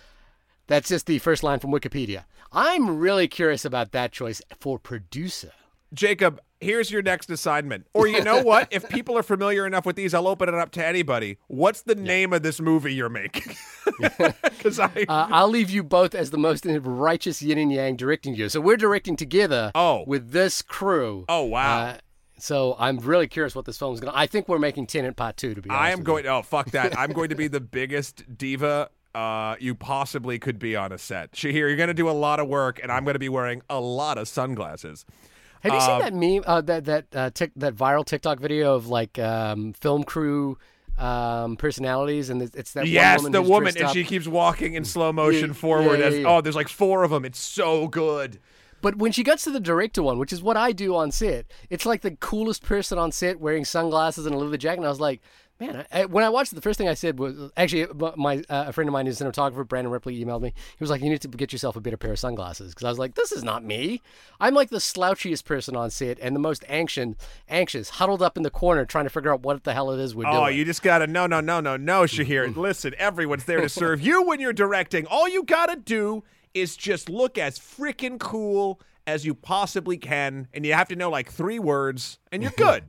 That's 0.67 0.89
just 0.89 1.07
the 1.07 1.19
first 1.19 1.43
line 1.43 1.61
from 1.61 1.73
Wikipedia. 1.73 2.25
I'm 2.53 2.99
really 2.99 3.27
curious 3.29 3.65
about 3.65 3.93
that 3.93 4.13
choice 4.13 4.41
for 4.61 4.79
producer. 4.79 5.53
Jacob, 5.93 6.41
here's 6.65 6.91
your 6.91 7.03
next 7.03 7.31
assignment. 7.31 7.87
Or 7.95 8.07
you 8.09 8.23
know 8.25 8.43
what? 8.43 8.69
if 8.73 8.89
people 8.97 9.17
are 9.19 9.23
familiar 9.23 9.67
enough 9.67 9.87
with 9.87 9.97
these, 9.97 10.15
I'll 10.15 10.27
open 10.27 10.49
it 10.49 10.55
up 10.55 10.71
to 10.73 10.85
anybody. 10.85 11.39
What's 11.47 11.83
the 11.83 11.95
name 11.95 12.33
of 12.33 12.43
this 12.43 12.61
movie 12.61 12.95
you're 12.95 13.09
making? 13.09 13.55
Because 13.99 14.79
I. 14.81 15.05
Uh, 15.09 15.29
I'll 15.31 15.49
leave 15.49 15.71
you 15.71 15.83
both 15.85 16.15
as 16.15 16.31
the 16.31 16.39
most 16.39 16.67
righteous 16.67 17.41
yin 17.43 17.59
and 17.59 17.73
yang 17.73 17.97
directing 17.97 18.35
you. 18.35 18.49
So 18.49 18.61
we're 18.61 18.77
directing 18.77 19.17
together 19.17 19.71
Oh. 19.75 20.05
with 20.07 20.31
this 20.33 20.63
crew. 20.63 21.25
oh 21.29 21.43
wow. 21.45 21.83
Uh, 21.83 21.99
so 22.39 22.75
I'm 22.79 22.99
really 22.99 23.29
curious 23.29 23.55
what 23.55 23.65
this 23.65 23.79
film's 23.79 24.01
going 24.01 24.13
to. 24.13 24.19
I 24.19 24.27
think 24.27 24.49
we're 24.49 24.59
making 24.59 24.89
Tenet 24.89 25.15
Part 25.17 25.37
2, 25.37 25.55
to 25.55 25.63
be 25.63 25.71
honest. 25.71 25.81
I 25.83 25.91
am 25.91 26.03
going. 26.03 26.27
Oh 26.27 26.43
fuck 26.43 26.71
that! 26.73 26.99
I'm 26.99 27.13
going 27.13 27.29
to 27.29 27.37
be 27.37 27.47
the 27.59 27.61
biggest 27.61 28.37
diva 28.37 28.91
uh, 29.15 29.55
you 29.61 29.75
possibly 29.77 30.39
could 30.41 30.59
be 30.59 30.75
on 30.75 30.91
a 30.93 30.99
set. 30.99 31.33
Shahir, 31.33 31.53
you're 31.55 31.77
going 31.77 31.87
to 31.89 31.95
do 31.95 32.11
a 32.11 32.13
lot 32.13 32.41
of 32.41 32.49
work, 32.49 32.81
and 32.83 32.91
I'm 32.91 33.05
going 33.05 33.15
to 33.15 33.21
be 33.21 33.29
wearing 33.29 33.63
a 33.71 33.79
lot 33.81 34.19
of 34.19 34.27
sunglasses. 34.27 35.07
Have 35.65 35.75
you 35.75 35.81
seen 35.81 35.99
that 35.99 36.15
meme, 36.15 36.45
uh, 36.47 36.61
that 36.61 36.85
that 36.85 37.07
uh, 37.15 37.31
tic, 37.31 37.53
that 37.57 37.75
viral 37.75 38.05
TikTok 38.05 38.39
video 38.39 38.75
of 38.75 38.87
like 38.89 39.19
um, 39.19 39.73
film 39.73 40.05
crew 40.05 40.59
um, 40.99 41.57
personalities, 41.57 42.31
and 42.31 42.43
it's, 42.43 42.55
it's 42.55 42.73
that 42.75 42.87
yes, 42.87 43.19
one 43.23 43.33
woman 43.33 43.33
the 43.33 43.51
woman, 43.51 43.77
and 43.77 43.87
up. 43.87 43.95
she 43.95 44.05
keeps 44.05 44.29
walking 44.29 44.75
in 44.75 44.85
slow 44.85 45.13
motion 45.13 45.49
Yeah, 45.49 45.55
forward. 45.55 46.01
yeah, 46.01 46.07
as, 46.07 46.15
yeah, 46.15 46.21
yeah. 46.21 46.29
Oh, 46.29 46.41
there's 46.41 46.55
like 46.55 46.69
four 46.69 47.03
of 47.03 47.11
them. 47.11 47.25
It's 47.25 47.41
so 47.41 47.89
good. 47.89 48.39
But 48.83 48.97
when 48.97 49.13
she 49.13 49.23
gets 49.25 49.45
to 49.45 49.51
the 49.51 49.61
director 49.61 50.03
one, 50.03 50.19
which 50.19 50.31
is 50.31 50.43
what 50.43 50.59
I 50.59 50.73
do 50.73 50.95
on 50.95 51.11
set, 51.11 51.47
it's 51.71 51.87
like 51.87 52.03
the 52.03 52.11
coolest 52.17 52.63
person 52.63 52.99
on 52.99 53.13
set 53.13 53.41
wearing 53.41 53.65
sunglasses 53.65 54.27
and 54.27 54.35
a 54.35 54.39
leather 54.39 54.59
jacket. 54.59 54.81
And 54.81 54.87
I 54.87 54.91
was 54.91 55.01
like, 55.01 55.23
man, 55.61 55.85
I, 55.93 56.05
when 56.07 56.25
I 56.25 56.29
watched 56.29 56.53
it, 56.53 56.57
the 56.57 56.61
first 56.61 56.79
thing 56.79 56.89
I 56.89 56.95
said 56.95 57.19
was 57.19 57.51
actually 57.57 57.87
my 58.17 58.39
uh, 58.49 58.65
a 58.69 58.73
friend 58.73 58.89
of 58.89 58.93
mine 58.93 59.07
who's 59.07 59.21
a 59.21 59.25
cinematographer, 59.25 59.67
Brandon 59.67 59.93
Ripley, 59.93 60.23
emailed 60.25 60.43
me. 60.43 60.49
He 60.77 60.83
was 60.83 60.91
like, 60.91 61.03
you 61.03 61.09
need 61.11 61.21
to 61.23 61.29
get 61.29 61.53
yourself 61.53 61.77
a 61.77 61.81
better 61.81 61.97
pair 61.97 62.13
of 62.13 62.19
sunglasses 62.19 62.73
because 62.75 62.85
I 62.85 62.89
was 62.89 62.99
like, 62.99 63.15
this 63.15 63.33
is 63.33 63.45
not 63.45 63.65
me. 63.65 64.03
I'm 64.41 64.55
like 64.55 64.71
the 64.71 64.79
slouchiest 64.79 65.45
person 65.45 65.77
on 65.77 65.91
set 65.91 66.19
and 66.21 66.35
the 66.35 66.41
most 66.41 66.65
anxious, 66.69 67.15
anxious, 67.49 67.91
huddled 67.91 68.23
up 68.23 68.37
in 68.37 68.43
the 68.43 68.51
corner 68.51 68.85
trying 68.85 69.05
to 69.07 69.11
figure 69.11 69.33
out 69.33 69.43
what 69.43 69.65
the 69.65 69.73
hell 69.75 69.91
it 69.93 70.01
is 70.01 70.15
we're 70.15 70.27
Oh, 70.27 70.45
doing. 70.47 70.57
you 70.59 70.65
just 70.65 70.83
gotta 70.83 71.07
no, 71.07 71.27
no, 71.27 71.41
no, 71.41 71.61
no, 71.61 71.77
no, 71.77 72.03
Shahir. 72.03 72.55
Listen, 72.57 72.95
everyone's 72.99 73.45
there 73.45 73.61
to 73.61 73.69
serve 73.69 74.01
you 74.01 74.23
when 74.23 74.41
you're 74.41 74.53
directing. 74.53 75.07
All 75.07 75.29
you 75.29 75.45
gotta 75.45 75.77
do 75.77 76.25
is 76.53 76.77
just 76.77 77.09
look 77.09 77.37
as 77.39 77.59
freaking 77.59 78.19
cool 78.19 78.81
as 79.07 79.27
you 79.27 79.35
possibly 79.35 79.99
can, 79.99 80.49
and 80.55 80.65
you 80.65 80.73
have 80.73 80.89
to 80.89 80.97
know 80.97 81.11
like 81.11 81.31
three 81.31 81.59
words, 81.59 82.19
and 82.33 82.43
you're 82.43 82.53
good. 82.57 82.85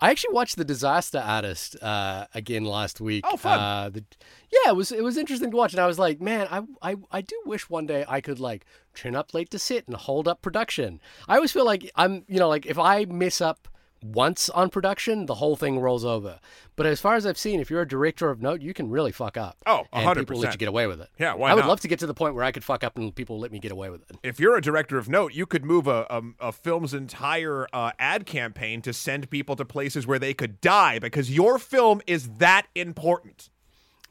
I 0.00 0.10
actually 0.10 0.34
watched 0.34 0.56
The 0.56 0.64
Disaster 0.64 1.18
Artist 1.18 1.76
uh, 1.82 2.26
again 2.32 2.64
last 2.64 3.00
week. 3.00 3.24
Oh, 3.26 3.36
fun. 3.36 3.58
Uh, 3.58 3.88
the, 3.90 4.04
yeah, 4.52 4.70
it 4.70 4.76
was 4.76 4.92
it 4.92 5.02
was 5.02 5.16
interesting 5.16 5.50
to 5.50 5.56
watch, 5.56 5.72
and 5.72 5.80
I 5.80 5.86
was 5.86 5.98
like, 5.98 6.20
man, 6.20 6.46
I, 6.50 6.62
I 6.82 6.96
I 7.10 7.20
do 7.20 7.40
wish 7.44 7.68
one 7.68 7.86
day 7.86 8.04
I 8.08 8.20
could 8.20 8.38
like 8.38 8.64
turn 8.94 9.16
up 9.16 9.34
late 9.34 9.50
to 9.50 9.58
sit 9.58 9.86
and 9.86 9.96
hold 9.96 10.28
up 10.28 10.40
production. 10.40 11.00
I 11.28 11.36
always 11.36 11.52
feel 11.52 11.64
like 11.64 11.90
I'm, 11.96 12.24
you 12.28 12.38
know, 12.38 12.48
like 12.48 12.66
if 12.66 12.78
I 12.78 13.06
mess 13.06 13.40
up 13.40 13.68
once 14.02 14.48
on 14.50 14.70
production, 14.70 15.26
the 15.26 15.34
whole 15.34 15.56
thing 15.56 15.78
rolls 15.78 16.04
over. 16.04 16.40
But 16.76 16.86
as 16.86 17.00
far 17.00 17.16
as 17.16 17.26
I've 17.26 17.38
seen, 17.38 17.60
if 17.60 17.70
you're 17.70 17.82
a 17.82 17.88
director 17.88 18.30
of 18.30 18.40
note, 18.40 18.60
you 18.60 18.72
can 18.72 18.88
really 18.90 19.12
fuck 19.12 19.36
up. 19.36 19.56
Oh, 19.66 19.84
and 19.92 20.06
100%. 20.06 20.18
people 20.20 20.38
let 20.38 20.52
you 20.52 20.58
get 20.58 20.68
away 20.68 20.86
with 20.86 21.00
it. 21.00 21.08
Yeah, 21.18 21.34
why 21.34 21.50
I 21.50 21.54
would 21.54 21.62
not? 21.62 21.68
love 21.68 21.80
to 21.80 21.88
get 21.88 21.98
to 22.00 22.06
the 22.06 22.14
point 22.14 22.34
where 22.34 22.44
I 22.44 22.52
could 22.52 22.64
fuck 22.64 22.84
up 22.84 22.96
and 22.96 23.14
people 23.14 23.38
let 23.38 23.50
me 23.50 23.58
get 23.58 23.72
away 23.72 23.90
with 23.90 24.02
it. 24.08 24.16
if 24.22 24.38
you're 24.38 24.56
a 24.56 24.62
director 24.62 24.98
of 24.98 25.08
note, 25.08 25.34
you 25.34 25.46
could 25.46 25.64
move 25.64 25.86
a, 25.86 26.06
a, 26.08 26.22
a 26.40 26.52
film's 26.52 26.94
entire 26.94 27.66
uh, 27.72 27.92
ad 27.98 28.26
campaign 28.26 28.82
to 28.82 28.92
send 28.92 29.30
people 29.30 29.56
to 29.56 29.64
places 29.64 30.06
where 30.06 30.18
they 30.18 30.34
could 30.34 30.60
die 30.60 30.98
because 30.98 31.30
your 31.30 31.58
film 31.58 32.00
is 32.06 32.28
that 32.38 32.66
important. 32.74 33.50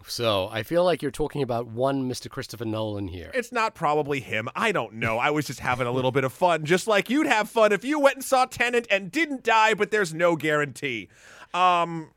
So 0.06 0.48
I 0.52 0.64
feel 0.64 0.84
like 0.86 1.02
you're 1.02 1.12
talking 1.12 1.42
about 1.42 1.68
one 1.68 2.10
Mr. 2.10 2.30
Christopher 2.30 2.66
Nolan 2.66 3.08
here. 3.08 3.32
It's 3.34 3.52
not 3.52 3.76
probably 3.76 4.20
him. 4.20 4.48
I 4.56 4.72
don't 4.72 4.94
know. 4.94 5.18
I 5.18 5.32
was 5.32 5.46
just 5.48 5.60
having 5.60 5.88
a 5.88 5.92
little 5.92 6.12
bit 6.12 6.24
of 6.24 6.32
fun, 6.32 6.66
just 6.66 6.88
like 6.88 7.10
you'd 7.10 7.28
have 7.28 7.50
fun 7.50 7.72
if 7.72 7.84
you 7.84 8.00
went 8.00 8.16
and 8.18 8.24
saw 8.24 8.46
Tenet 8.46 8.88
and 8.90 9.12
didn't 9.12 9.44
die, 9.44 9.74
but 9.74 9.92
there's 9.92 10.14
no 10.14 10.36
guarantee. 10.36 11.10
Um, 11.54 12.12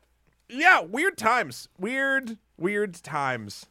yeah, 0.47 0.81
weird 0.81 1.17
times. 1.17 1.67
Weird, 1.77 2.37
weird 2.57 2.93
times. 2.95 3.65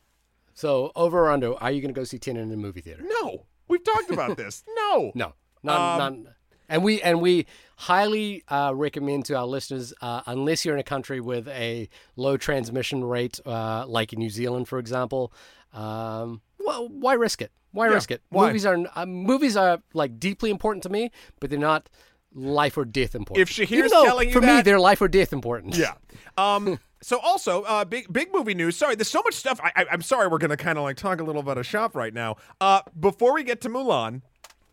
So 0.52 0.92
over 0.94 1.20
or 1.26 1.30
under, 1.30 1.54
are 1.62 1.70
you 1.70 1.80
going 1.80 1.94
to 1.94 1.98
go 1.98 2.04
see 2.04 2.18
Tenet 2.18 2.42
in 2.42 2.52
a 2.52 2.56
movie 2.56 2.82
theater? 2.82 3.02
No, 3.22 3.46
we've 3.68 3.84
talked 3.84 4.10
about 4.10 4.36
this. 4.36 4.64
No. 4.76 5.12
No, 5.62 5.74
not, 5.74 5.98
not. 5.98 6.32
And 6.70 6.82
we 6.82 7.02
and 7.02 7.20
we 7.20 7.44
highly 7.80 8.44
uh, 8.48 8.72
recommend 8.74 9.24
to 9.24 9.34
our 9.34 9.46
listeners, 9.46 9.94
uh, 10.02 10.20
unless 10.26 10.66
you're 10.66 10.74
in 10.74 10.80
a 10.80 10.84
country 10.84 11.18
with 11.18 11.48
a 11.48 11.88
low 12.14 12.36
transmission 12.36 13.02
rate, 13.02 13.40
uh, 13.46 13.86
like 13.86 14.12
in 14.12 14.18
New 14.18 14.28
Zealand, 14.28 14.68
for 14.68 14.78
example, 14.78 15.32
um, 15.72 16.42
well, 16.58 16.88
why 16.88 17.14
risk 17.14 17.40
it? 17.40 17.50
Why 17.72 17.86
risk 17.86 18.10
it? 18.10 18.20
why? 18.28 18.48
Movies 18.48 18.66
are 18.66 18.78
uh, 18.94 19.06
movies 19.06 19.56
are 19.56 19.80
like 19.94 20.20
deeply 20.20 20.50
important 20.50 20.82
to 20.82 20.90
me, 20.90 21.10
but 21.40 21.48
they're 21.48 21.58
not 21.58 21.88
life 22.34 22.76
or 22.76 22.84
death 22.84 23.14
important. 23.14 23.48
If 23.48 23.56
Shahir's 23.56 23.90
though, 23.90 24.04
telling 24.04 24.28
you 24.28 24.34
for 24.34 24.42
me, 24.42 24.60
they're 24.60 24.80
life 24.80 25.00
or 25.00 25.08
death 25.08 25.32
important. 25.32 25.76
Yeah. 25.76 25.94
Um. 26.36 26.78
So 27.02 27.18
also, 27.18 27.62
uh, 27.62 27.86
big 27.86 28.12
big 28.12 28.30
movie 28.30 28.52
news. 28.52 28.76
Sorry, 28.76 28.94
there's 28.94 29.08
so 29.08 29.22
much 29.24 29.32
stuff. 29.32 29.58
I, 29.64 29.86
I'm 29.90 30.02
sorry. 30.02 30.28
We're 30.28 30.36
gonna 30.36 30.58
kind 30.58 30.76
of 30.76 30.84
like 30.84 30.98
talk 30.98 31.18
a 31.18 31.24
little 31.24 31.40
about 31.40 31.56
a 31.56 31.62
shop 31.62 31.96
right 31.96 32.12
now. 32.12 32.36
Uh, 32.60 32.82
before 33.00 33.32
we 33.32 33.42
get 33.42 33.62
to 33.62 33.70
Mulan, 33.70 34.20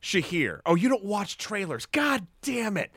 Shahir. 0.02 0.60
Oh, 0.66 0.76
you 0.76 0.90
don't 0.90 1.04
watch 1.06 1.38
trailers. 1.38 1.86
God 1.86 2.28
damn 2.42 2.78
it. 2.78 2.92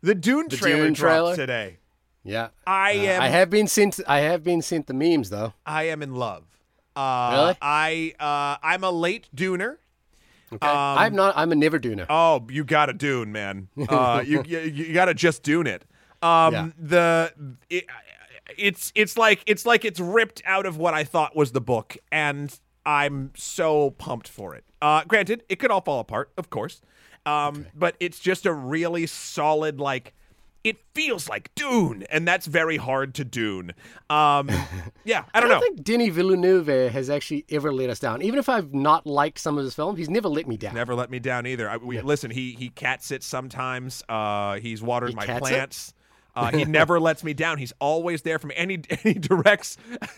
The 0.00 0.14
Dune 0.14 0.48
trailer 0.48 0.84
Dune 0.84 0.94
trailer? 0.94 1.36
today. 1.36 1.78
yeah. 2.24 2.48
I 2.66 2.92
Uh, 2.96 3.00
am. 3.12 3.22
I 3.22 3.28
have 3.28 3.50
been 3.50 3.66
sent. 3.66 3.98
I 4.06 4.20
have 4.20 4.42
been 4.44 4.62
sent 4.62 4.86
the 4.86 4.94
memes 4.94 5.30
though. 5.30 5.54
I 5.66 5.84
am 5.84 6.02
in 6.02 6.14
love. 6.14 6.44
Uh, 6.96 7.30
Really? 7.32 7.56
I 7.62 8.14
uh, 8.20 8.56
I'm 8.62 8.84
a 8.84 8.90
late 8.90 9.28
Duner. 9.34 9.76
Okay. 10.52 10.66
I'm 10.66 11.14
not. 11.14 11.34
I'm 11.36 11.52
a 11.52 11.54
never 11.54 11.78
Duner. 11.78 12.06
Oh, 12.08 12.46
you 12.48 12.64
got 12.64 12.86
to 12.86 12.92
Dune, 12.94 13.32
man. 13.32 13.68
Uh, 13.88 14.22
you 14.26 14.42
you, 14.46 14.58
you 14.60 14.94
got 14.94 15.06
to 15.06 15.14
just 15.14 15.42
Dune 15.42 15.66
it. 15.66 15.84
Um, 16.22 16.52
Yeah. 16.54 16.68
the 16.78 17.32
it, 17.68 17.84
it's 18.56 18.90
it's 18.94 19.16
like 19.18 19.42
it's 19.46 19.66
like 19.66 19.84
it's 19.84 20.00
ripped 20.00 20.42
out 20.46 20.64
of 20.66 20.76
what 20.78 20.94
I 20.94 21.04
thought 21.04 21.36
was 21.36 21.52
the 21.52 21.60
book, 21.60 21.96
and 22.10 22.58
I'm 22.86 23.32
so 23.36 23.90
pumped 23.90 24.26
for 24.28 24.54
it. 24.54 24.64
Uh, 24.80 25.04
granted, 25.04 25.44
it 25.48 25.58
could 25.58 25.70
all 25.70 25.82
fall 25.82 26.00
apart, 26.00 26.30
of 26.38 26.48
course, 26.50 26.80
um, 27.26 27.66
but 27.74 27.96
it's 28.00 28.18
just 28.18 28.46
a 28.46 28.52
really 28.52 29.06
solid 29.06 29.80
like. 29.80 30.14
It 30.64 30.76
feels 30.92 31.28
like 31.28 31.54
Dune, 31.54 32.04
and 32.10 32.26
that's 32.26 32.46
very 32.46 32.76
hard 32.76 33.14
to 33.14 33.24
Dune. 33.24 33.72
Um, 34.10 34.50
yeah, 35.04 35.24
I 35.32 35.40
don't 35.40 35.48
know. 35.48 35.56
I 35.56 35.60
don't 35.60 35.62
think 35.62 35.84
Denis 35.84 36.10
Villeneuve 36.10 36.92
has 36.92 37.08
actually 37.08 37.44
ever 37.48 37.72
let 37.72 37.90
us 37.90 38.00
down. 38.00 38.22
Even 38.22 38.38
if 38.38 38.48
I've 38.48 38.74
not 38.74 39.06
liked 39.06 39.38
some 39.38 39.56
of 39.56 39.64
his 39.64 39.74
films, 39.74 39.98
he's 39.98 40.10
never 40.10 40.28
let 40.28 40.48
me 40.48 40.56
down. 40.56 40.74
Never 40.74 40.94
let 40.94 41.10
me 41.10 41.20
down 41.20 41.46
either. 41.46 41.70
I, 41.70 41.76
we, 41.76 42.00
Listen, 42.00 42.30
he 42.30 42.52
he 42.52 42.70
cat 42.70 43.02
sits 43.04 43.24
sometimes. 43.24 44.02
Uh, 44.08 44.58
he's 44.58 44.82
watered 44.82 45.10
He 45.10 45.14
my 45.14 45.26
plants. 45.26 45.94
Uh, 46.38 46.50
he 46.52 46.64
never 46.66 47.00
lets 47.00 47.24
me 47.24 47.34
down. 47.34 47.58
He's 47.58 47.72
always 47.80 48.22
there 48.22 48.38
for 48.38 48.46
me, 48.46 48.54
and 48.56 48.70
he, 48.70 48.76
and 48.90 49.00
he 49.00 49.14
directs 49.14 49.76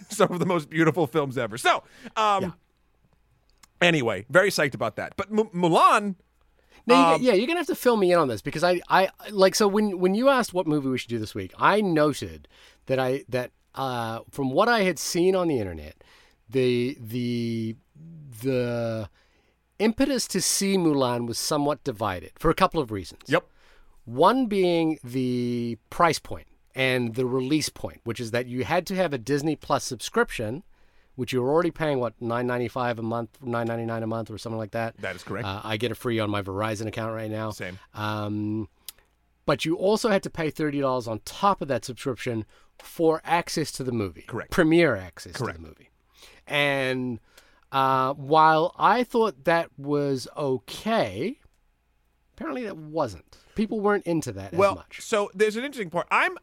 some 0.08 0.32
of 0.32 0.38
the 0.38 0.46
most 0.46 0.68
beautiful 0.68 1.06
films 1.06 1.38
ever. 1.38 1.58
So, 1.58 1.82
um, 2.16 2.54
anyway, 3.80 4.26
very 4.28 4.50
psyched 4.50 4.74
about 4.74 4.96
that. 4.96 5.14
But 5.16 5.28
M- 5.30 5.48
Mulan, 5.54 6.16
No, 6.86 6.94
you, 6.94 7.14
Um, 7.16 7.22
yeah, 7.22 7.32
you're 7.32 7.46
gonna 7.46 7.60
have 7.60 7.66
to 7.68 7.74
fill 7.74 7.96
me 7.96 8.12
in 8.12 8.18
on 8.18 8.28
this 8.28 8.42
because 8.42 8.64
I, 8.64 8.80
I 8.88 9.08
like 9.30 9.54
so 9.54 9.68
when 9.68 9.98
when 9.98 10.14
you 10.14 10.28
asked 10.28 10.54
what 10.54 10.66
movie 10.66 10.88
we 10.88 10.98
should 10.98 11.10
do 11.10 11.18
this 11.18 11.34
week, 11.34 11.52
I 11.58 11.80
noted 11.80 12.48
that 12.86 12.98
I 12.98 13.24
that 13.28 13.52
uh, 13.74 14.20
from 14.30 14.50
what 14.50 14.68
I 14.68 14.80
had 14.82 14.98
seen 14.98 15.34
on 15.36 15.48
the 15.48 15.58
internet, 15.58 16.02
the 16.48 16.96
the 17.00 17.76
the 18.42 19.08
impetus 19.78 20.26
to 20.28 20.40
see 20.40 20.76
Mulan 20.76 21.26
was 21.26 21.38
somewhat 21.38 21.82
divided 21.84 22.32
for 22.38 22.50
a 22.50 22.54
couple 22.54 22.80
of 22.80 22.90
reasons. 22.90 23.22
yep, 23.26 23.46
One 24.04 24.46
being 24.46 24.98
the 25.02 25.78
price 25.88 26.20
and 26.74 27.14
the 27.14 27.26
release 27.26 27.68
point, 27.68 28.00
which 28.04 28.20
is 28.20 28.30
that 28.30 28.46
you 28.46 28.64
had 28.64 28.86
to 28.86 28.94
have 28.94 29.12
a 29.12 29.18
Disney 29.18 29.56
Plus 29.56 29.84
subscription, 29.84 30.62
which 31.20 31.34
you 31.34 31.42
were 31.42 31.50
already 31.50 31.70
paying 31.70 32.00
what 32.00 32.14
nine 32.18 32.46
ninety 32.46 32.66
five 32.66 32.98
a 32.98 33.02
month, 33.02 33.36
nine 33.42 33.66
ninety 33.66 33.84
nine 33.84 34.02
a 34.02 34.06
month, 34.06 34.30
or 34.30 34.38
something 34.38 34.56
like 34.56 34.70
that. 34.70 34.96
That 35.02 35.14
is 35.14 35.22
correct. 35.22 35.46
Uh, 35.46 35.60
I 35.62 35.76
get 35.76 35.90
it 35.90 35.96
free 35.96 36.18
on 36.18 36.30
my 36.30 36.40
Verizon 36.40 36.86
account 36.86 37.14
right 37.14 37.30
now. 37.30 37.50
Same. 37.50 37.78
Um, 37.92 38.70
but 39.44 39.66
you 39.66 39.76
also 39.76 40.08
had 40.08 40.22
to 40.22 40.30
pay 40.30 40.48
thirty 40.48 40.80
dollars 40.80 41.06
on 41.06 41.20
top 41.26 41.60
of 41.60 41.68
that 41.68 41.84
subscription 41.84 42.46
for 42.78 43.20
access 43.22 43.70
to 43.72 43.84
the 43.84 43.92
movie. 43.92 44.22
Correct. 44.22 44.50
Premiere 44.50 44.96
access 44.96 45.34
Correct. 45.34 45.58
to 45.58 45.62
the 45.62 45.68
movie. 45.68 45.90
And 46.46 47.20
uh, 47.70 48.14
while 48.14 48.74
I 48.78 49.04
thought 49.04 49.44
that 49.44 49.68
was 49.76 50.26
okay, 50.38 51.38
apparently 52.32 52.64
that 52.64 52.78
wasn't. 52.78 53.36
People 53.56 53.80
weren't 53.80 54.06
into 54.06 54.32
that 54.32 54.54
well, 54.54 54.70
as 54.72 54.76
much. 54.76 55.00
so 55.02 55.30
there's 55.34 55.56
an 55.56 55.64
interesting 55.64 55.90
part. 55.90 56.06
I'm 56.10 56.38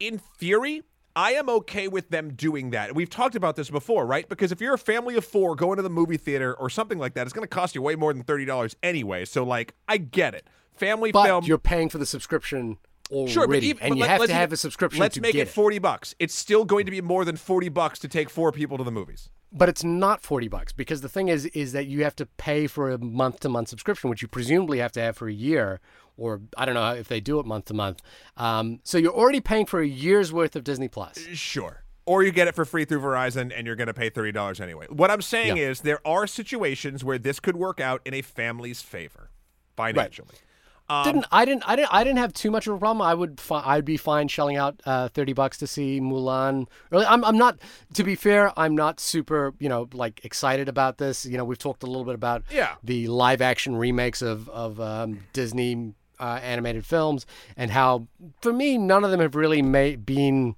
in 0.00 0.18
theory. 0.18 0.82
I 1.16 1.32
am 1.32 1.48
okay 1.48 1.88
with 1.88 2.10
them 2.10 2.34
doing 2.34 2.70
that. 2.70 2.94
We've 2.94 3.08
talked 3.08 3.34
about 3.34 3.56
this 3.56 3.70
before, 3.70 4.04
right? 4.04 4.28
Because 4.28 4.52
if 4.52 4.60
you're 4.60 4.74
a 4.74 4.78
family 4.78 5.16
of 5.16 5.24
four 5.24 5.56
going 5.56 5.76
to 5.78 5.82
the 5.82 5.88
movie 5.90 6.18
theater 6.18 6.52
or 6.54 6.68
something 6.68 6.98
like 6.98 7.14
that, 7.14 7.22
it's 7.22 7.32
going 7.32 7.42
to 7.42 7.48
cost 7.48 7.74
you 7.74 7.80
way 7.80 7.96
more 7.96 8.12
than 8.12 8.22
thirty 8.22 8.44
dollars 8.44 8.76
anyway. 8.82 9.24
So, 9.24 9.42
like, 9.42 9.74
I 9.88 9.96
get 9.96 10.34
it. 10.34 10.46
Family 10.74 11.10
But 11.12 11.24
film. 11.24 11.44
you're 11.44 11.56
paying 11.56 11.88
for 11.88 11.96
the 11.96 12.04
subscription 12.04 12.76
already, 13.10 13.32
Sure, 13.32 13.48
but 13.48 13.62
even, 13.62 13.82
and 13.82 13.90
but 13.92 13.96
you 13.96 14.02
let- 14.02 14.10
have 14.10 14.20
let's 14.20 14.30
to 14.30 14.36
have 14.36 14.52
a 14.52 14.56
subscription 14.58 15.00
Let's 15.00 15.14
to 15.14 15.22
make 15.22 15.32
get 15.32 15.48
it 15.48 15.50
forty 15.50 15.78
bucks. 15.78 16.14
It's 16.18 16.34
still 16.34 16.66
going 16.66 16.84
to 16.84 16.90
be 16.90 17.00
more 17.00 17.24
than 17.24 17.36
forty 17.36 17.70
bucks 17.70 17.98
to 18.00 18.08
take 18.08 18.28
four 18.28 18.52
people 18.52 18.76
to 18.76 18.84
the 18.84 18.92
movies. 18.92 19.30
But 19.52 19.68
it's 19.68 19.84
not 19.84 20.22
forty 20.22 20.48
bucks 20.48 20.72
because 20.72 21.00
the 21.00 21.08
thing 21.08 21.28
is, 21.28 21.46
is 21.46 21.72
that 21.72 21.86
you 21.86 22.02
have 22.04 22.16
to 22.16 22.26
pay 22.26 22.66
for 22.66 22.90
a 22.90 22.98
month 22.98 23.40
to 23.40 23.48
month 23.48 23.68
subscription, 23.68 24.10
which 24.10 24.20
you 24.22 24.28
presumably 24.28 24.78
have 24.78 24.92
to 24.92 25.00
have 25.00 25.16
for 25.16 25.28
a 25.28 25.32
year, 25.32 25.80
or 26.16 26.40
I 26.58 26.64
don't 26.64 26.74
know 26.74 26.92
if 26.94 27.08
they 27.08 27.20
do 27.20 27.38
it 27.38 27.46
month 27.46 27.66
to 27.66 27.74
month. 27.74 28.02
Um, 28.36 28.80
so 28.82 28.98
you're 28.98 29.14
already 29.14 29.40
paying 29.40 29.64
for 29.66 29.80
a 29.80 29.86
year's 29.86 30.32
worth 30.32 30.56
of 30.56 30.64
Disney 30.64 30.88
Plus. 30.88 31.18
Sure. 31.32 31.84
Or 32.04 32.22
you 32.22 32.30
get 32.30 32.46
it 32.48 32.54
for 32.54 32.64
free 32.64 32.84
through 32.84 33.00
Verizon 33.00 33.52
and 33.56 33.66
you're 33.66 33.74
going 33.76 33.88
to 33.88 33.94
pay 33.94 34.10
$30 34.10 34.60
anyway. 34.60 34.86
What 34.90 35.10
I'm 35.10 35.22
saying 35.22 35.56
Yeah. 35.56 35.70
is 35.70 35.80
there 35.80 36.06
are 36.06 36.26
situations 36.28 37.02
where 37.02 37.18
this 37.18 37.40
could 37.40 37.56
work 37.56 37.80
out 37.80 38.00
in 38.04 38.14
a 38.14 38.22
family's 38.22 38.80
favor 38.80 39.30
financially. 39.76 40.36
Um, 40.88 41.04
didn't 41.04 41.26
I 41.32 41.44
didn't 41.44 41.64
I 41.68 41.74
didn't 41.76 41.92
I 41.94 42.04
didn't 42.04 42.18
have 42.18 42.32
too 42.32 42.50
much 42.50 42.66
of 42.66 42.74
a 42.74 42.78
problem. 42.78 43.02
I 43.02 43.12
would 43.14 43.40
fi- 43.40 43.62
I'd 43.64 43.84
be 43.84 43.96
fine 43.96 44.28
shelling 44.28 44.56
out 44.56 44.80
uh, 44.86 45.08
thirty 45.08 45.32
bucks 45.32 45.58
to 45.58 45.66
see 45.66 46.00
Mulan. 46.00 46.66
Really, 46.90 47.06
I'm 47.06 47.24
I'm 47.24 47.36
not. 47.36 47.58
To 47.94 48.04
be 48.04 48.14
fair, 48.14 48.52
I'm 48.58 48.74
not 48.76 49.00
super 49.00 49.52
you 49.58 49.68
know 49.68 49.88
like 49.92 50.24
excited 50.24 50.68
about 50.68 50.98
this. 50.98 51.26
You 51.26 51.36
know, 51.38 51.44
we've 51.44 51.58
talked 51.58 51.82
a 51.82 51.86
little 51.86 52.04
bit 52.04 52.14
about 52.14 52.44
Yeah. 52.52 52.74
the 52.84 53.08
live 53.08 53.42
action 53.42 53.74
remakes 53.76 54.22
of 54.22 54.48
of 54.50 54.80
um, 54.80 55.24
Disney 55.32 55.94
uh, 56.20 56.38
animated 56.42 56.86
films 56.86 57.26
and 57.56 57.70
how 57.72 58.06
for 58.40 58.52
me 58.52 58.78
none 58.78 59.04
of 59.04 59.10
them 59.10 59.20
have 59.20 59.34
really 59.34 59.60
made 59.62 60.06
been 60.06 60.54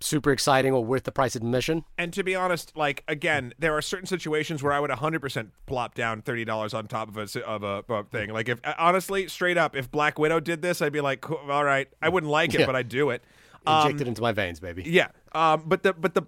super 0.00 0.30
exciting 0.30 0.72
or 0.72 0.84
worth 0.84 1.04
the 1.04 1.12
price 1.12 1.34
of 1.36 1.42
admission. 1.42 1.84
And 1.96 2.12
to 2.12 2.22
be 2.22 2.34
honest, 2.34 2.76
like 2.76 3.02
again, 3.08 3.54
there 3.58 3.76
are 3.76 3.82
certain 3.82 4.06
situations 4.06 4.62
where 4.62 4.72
I 4.72 4.80
would 4.80 4.90
100% 4.90 5.50
plop 5.66 5.94
down 5.94 6.22
$30 6.22 6.74
on 6.74 6.86
top 6.86 7.08
of 7.08 7.16
a 7.16 7.44
of 7.46 7.62
a, 7.62 7.66
of 7.66 7.90
a 7.90 8.04
thing. 8.04 8.30
Like 8.30 8.48
if 8.48 8.60
honestly, 8.78 9.28
straight 9.28 9.56
up, 9.58 9.74
if 9.74 9.90
Black 9.90 10.18
Widow 10.18 10.40
did 10.40 10.62
this, 10.62 10.82
I'd 10.82 10.92
be 10.92 11.00
like, 11.00 11.28
all 11.30 11.64
right, 11.64 11.88
I 12.02 12.08
wouldn't 12.08 12.30
like 12.30 12.54
it, 12.54 12.60
Yeah. 12.60 12.66
but 12.66 12.76
I'd 12.76 12.88
do 12.88 13.10
it. 13.10 13.22
Um, 13.66 13.86
Injected 13.86 14.06
into 14.08 14.22
my 14.22 14.30
veins, 14.32 14.60
baby. 14.60 14.84
Yeah, 14.86 15.08
um, 15.32 15.64
but 15.66 15.82
the 15.82 15.92
but 15.92 16.14
the 16.14 16.22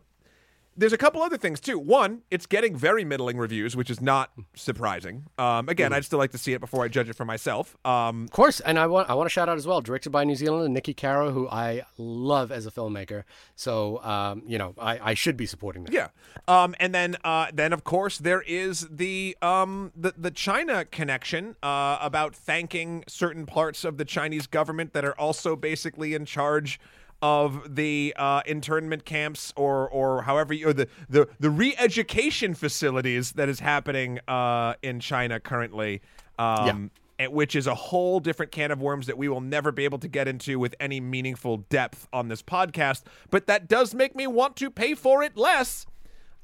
there's 0.79 0.93
a 0.93 0.99
couple 0.99 1.21
other 1.23 1.37
things 1.37 1.61
too. 1.61 1.79
One, 1.79 2.23
it's 2.31 2.47
getting 2.47 2.77
very 2.77 3.05
middling 3.05 3.37
reviews, 3.37 3.77
which 3.77 3.91
is 3.91 4.01
not 4.01 4.31
surprising. 4.55 5.27
Um, 5.37 5.69
again, 5.69 5.93
I'd 5.93 6.05
still 6.05 6.21
like 6.21 6.31
to 6.31 6.39
see 6.39 6.53
it 6.53 6.61
before 6.61 6.85
I 6.85 6.89
judge 6.89 7.09
it 7.09 7.17
for 7.17 7.25
myself. 7.25 7.77
Um, 7.85 8.25
Of 8.25 8.31
course, 8.31 8.61
and 8.61 8.79
I 8.79 8.87
want 8.87 9.11
I 9.11 9.15
want 9.15 9.27
to 9.27 9.33
shout 9.33 9.49
out 9.49 9.57
as 9.59 9.67
well, 9.67 9.81
directed 9.81 10.11
by 10.11 10.23
New 10.25 10.37
Zealand 10.37 10.77
Niki 10.77 10.97
Caro, 10.97 11.33
who 11.33 11.49
I 11.49 11.83
love 11.99 12.53
as 12.53 12.65
a 12.65 12.71
filmmaker. 12.71 13.25
So 13.57 14.03
um, 14.05 14.45
you 14.47 14.57
know, 14.57 14.75
I, 14.79 15.11
I 15.11 15.15
should 15.15 15.37
be 15.37 15.47
supporting 15.47 15.85
that. 15.85 15.93
yeah, 15.93 16.09
um, 16.47 16.75
and 16.79 16.95
then 16.95 17.17
uh, 17.25 17.49
then 17.53 17.73
of 17.73 17.83
course 17.83 18.19
there 18.19 18.43
is 18.43 18.87
the 18.91 19.37
um, 19.43 19.93
the 19.97 20.15
the 20.17 20.31
China 20.31 20.85
connection 20.85 21.57
uh, 21.63 21.99
about 22.01 22.37
thanking 22.37 23.03
certain 23.09 23.47
parts 23.47 23.85
of 23.85 23.99
the 23.99 24.05
Chinese 24.05 24.47
government 24.47 24.93
that 24.93 25.05
are 25.05 25.19
also 25.19 25.57
basically 25.57 26.15
in 26.15 26.25
charge 26.25 26.79
of 27.21 27.75
the 27.75 28.15
uh, 28.17 28.43
internment 28.47 29.05
camps 29.05 29.53
or 29.57 29.89
or 29.89 30.23
however 30.23 30.55
you, 30.55 30.69
or 30.69 30.73
the 30.73 30.89
the 31.09 31.29
the 31.41 31.51
re-education 31.51 32.55
facilities 32.55 33.33
that 33.33 33.49
is 33.49 33.61
happening 33.61 34.21
uh, 34.29 34.75
in 34.83 35.01
China 35.01 35.41
currently. 35.41 36.01
Um, 36.39 36.69
and- 36.69 36.91
which 37.33 37.57
is 37.57 37.67
a 37.67 37.75
whole 37.75 38.21
different 38.21 38.53
can 38.53 38.71
of 38.71 38.81
worms 38.81 39.09
that 39.09 39.19
we 39.19 39.29
will 39.29 39.41
never 39.41 39.73
be 39.73 39.83
able 39.83 39.99
to 39.99 40.07
get 40.07 40.29
into 40.29 40.57
with 40.57 40.73
any 40.79 41.01
meaningful 41.01 41.57
depth 41.69 42.07
on 42.13 42.29
this 42.29 42.43
podcast. 42.43 43.03
But 43.29 43.49
that 43.49 43.67
does 43.67 43.93
make 43.93 44.15
me 44.15 44.29
want 44.29 44.55
to 44.59 44.71
pay 44.71 44.95
for 44.95 45.25
it 45.25 45.37
less. 45.37 45.85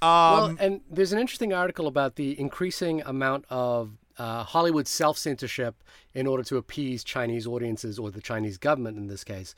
Um, 0.02 0.08
Well, 0.08 0.56
and 0.58 0.80
there's 0.90 1.12
an 1.12 1.20
interesting 1.20 1.52
article 1.52 1.86
about 1.86 2.16
the 2.16 2.36
increasing 2.40 3.02
amount 3.02 3.44
of 3.50 3.92
uh, 4.18 4.42
Hollywood 4.42 4.88
self 4.88 5.16
censorship 5.16 5.76
in 6.12 6.26
order 6.26 6.42
to 6.42 6.56
appease 6.56 7.04
Chinese 7.04 7.46
audiences 7.46 7.96
or 7.96 8.10
the 8.10 8.20
Chinese 8.20 8.58
government 8.58 8.96
in 8.98 9.06
this 9.06 9.22
case. 9.22 9.54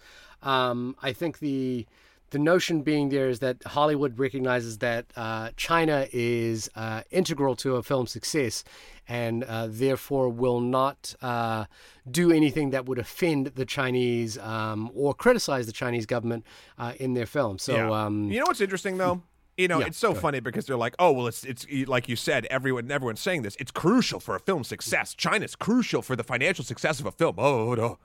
Um, 0.47 0.97
I 1.03 1.13
think 1.13 1.41
the 1.41 1.87
the 2.31 2.39
notion 2.39 2.83
being 2.83 3.09
there 3.09 3.29
is 3.29 3.39
that 3.39 3.63
Hollywood 3.65 4.19
recognizes 4.19 4.79
that 4.79 5.07
uh, 5.17 5.51
China 5.57 6.09
is 6.13 6.69
uh, 6.75 7.03
integral 7.11 7.55
to 7.57 7.77
a 7.77 7.83
film's 7.83 8.11
success 8.11 8.65
and 9.07 9.45
uh, 9.45 9.69
therefore 9.71 10.29
will 10.29 10.61
not 10.61 11.15
uh, 11.23 11.67
do 12.11 12.33
anything 12.33 12.71
that 12.71 12.87
would 12.87 12.99
offend 12.99 13.47
the 13.55 13.65
Chinese 13.65 14.39
um, 14.39 14.91
or 14.95 15.15
criticize 15.15 15.67
the 15.67 15.73
Chinese 15.73 16.05
government 16.05 16.45
uh, 16.79 16.95
in 16.99 17.15
their 17.15 17.27
films. 17.27 17.63
So, 17.63 17.77
yeah. 17.77 18.05
um, 18.05 18.31
you 18.31 18.41
know 18.41 18.47
what's 18.47 18.61
interesting 18.61 18.99
though? 18.99 19.23
You 19.59 19.69
know, 19.69 19.79
Yeah, 19.79 19.87
it's 19.87 19.97
so 19.97 20.13
funny 20.13 20.41
because 20.41 20.67
they're 20.67 20.77
like, 20.77 20.95
"Oh, 20.99 21.13
well, 21.13 21.29
it's 21.29 21.43
it's 21.43 21.67
like 21.87 22.11
you 22.11 22.17
said, 22.17 22.45
everyone 22.51 22.91
everyone's 22.91 23.21
saying 23.21 23.41
this. 23.41 23.57
It's 23.59 23.71
crucial 23.71 24.21
for 24.21 24.37
a 24.37 24.39
film's 24.39 24.69
success. 24.69 25.15
China's 25.15 25.57
crucial 25.57 26.03
for 26.03 26.15
the 26.15 26.23
financial 26.23 26.63
success 26.63 27.01
of 27.01 27.07
a 27.07 27.11
film." 27.11 27.37
Oh, 27.39 27.73
no. 27.73 27.99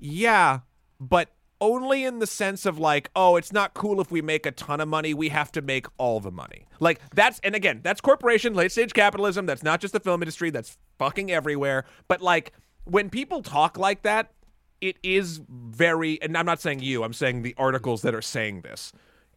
Yeah, 0.00 0.62
but 0.98 1.28
only 1.64 2.04
in 2.04 2.18
the 2.18 2.26
sense 2.26 2.66
of 2.66 2.78
like, 2.78 3.10
oh, 3.16 3.36
it's 3.36 3.52
not 3.52 3.72
cool 3.72 4.00
if 4.00 4.10
we 4.10 4.20
make 4.20 4.44
a 4.44 4.50
ton 4.50 4.80
of 4.80 4.88
money. 4.88 5.14
We 5.14 5.30
have 5.30 5.50
to 5.52 5.62
make 5.62 5.86
all 5.96 6.20
the 6.20 6.30
money. 6.30 6.66
Like 6.78 7.00
that's 7.14 7.40
and 7.40 7.54
again, 7.54 7.80
that's 7.82 8.00
corporation, 8.00 8.52
late 8.52 8.70
stage 8.70 8.92
capitalism. 8.92 9.46
That's 9.46 9.62
not 9.62 9.80
just 9.80 9.94
the 9.94 10.00
film 10.00 10.22
industry. 10.22 10.50
That's 10.50 10.76
fucking 10.98 11.30
everywhere. 11.30 11.86
But 12.06 12.20
like 12.20 12.52
when 12.84 13.08
people 13.08 13.42
talk 13.42 13.78
like 13.78 14.02
that, 14.02 14.32
it 14.80 14.98
is 15.02 15.40
very. 15.48 16.20
And 16.20 16.36
I'm 16.36 16.46
not 16.46 16.60
saying 16.60 16.80
you. 16.80 17.02
I'm 17.02 17.14
saying 17.14 17.42
the 17.42 17.54
articles 17.56 18.02
that 18.02 18.14
are 18.14 18.22
saying 18.22 18.60
this. 18.60 18.92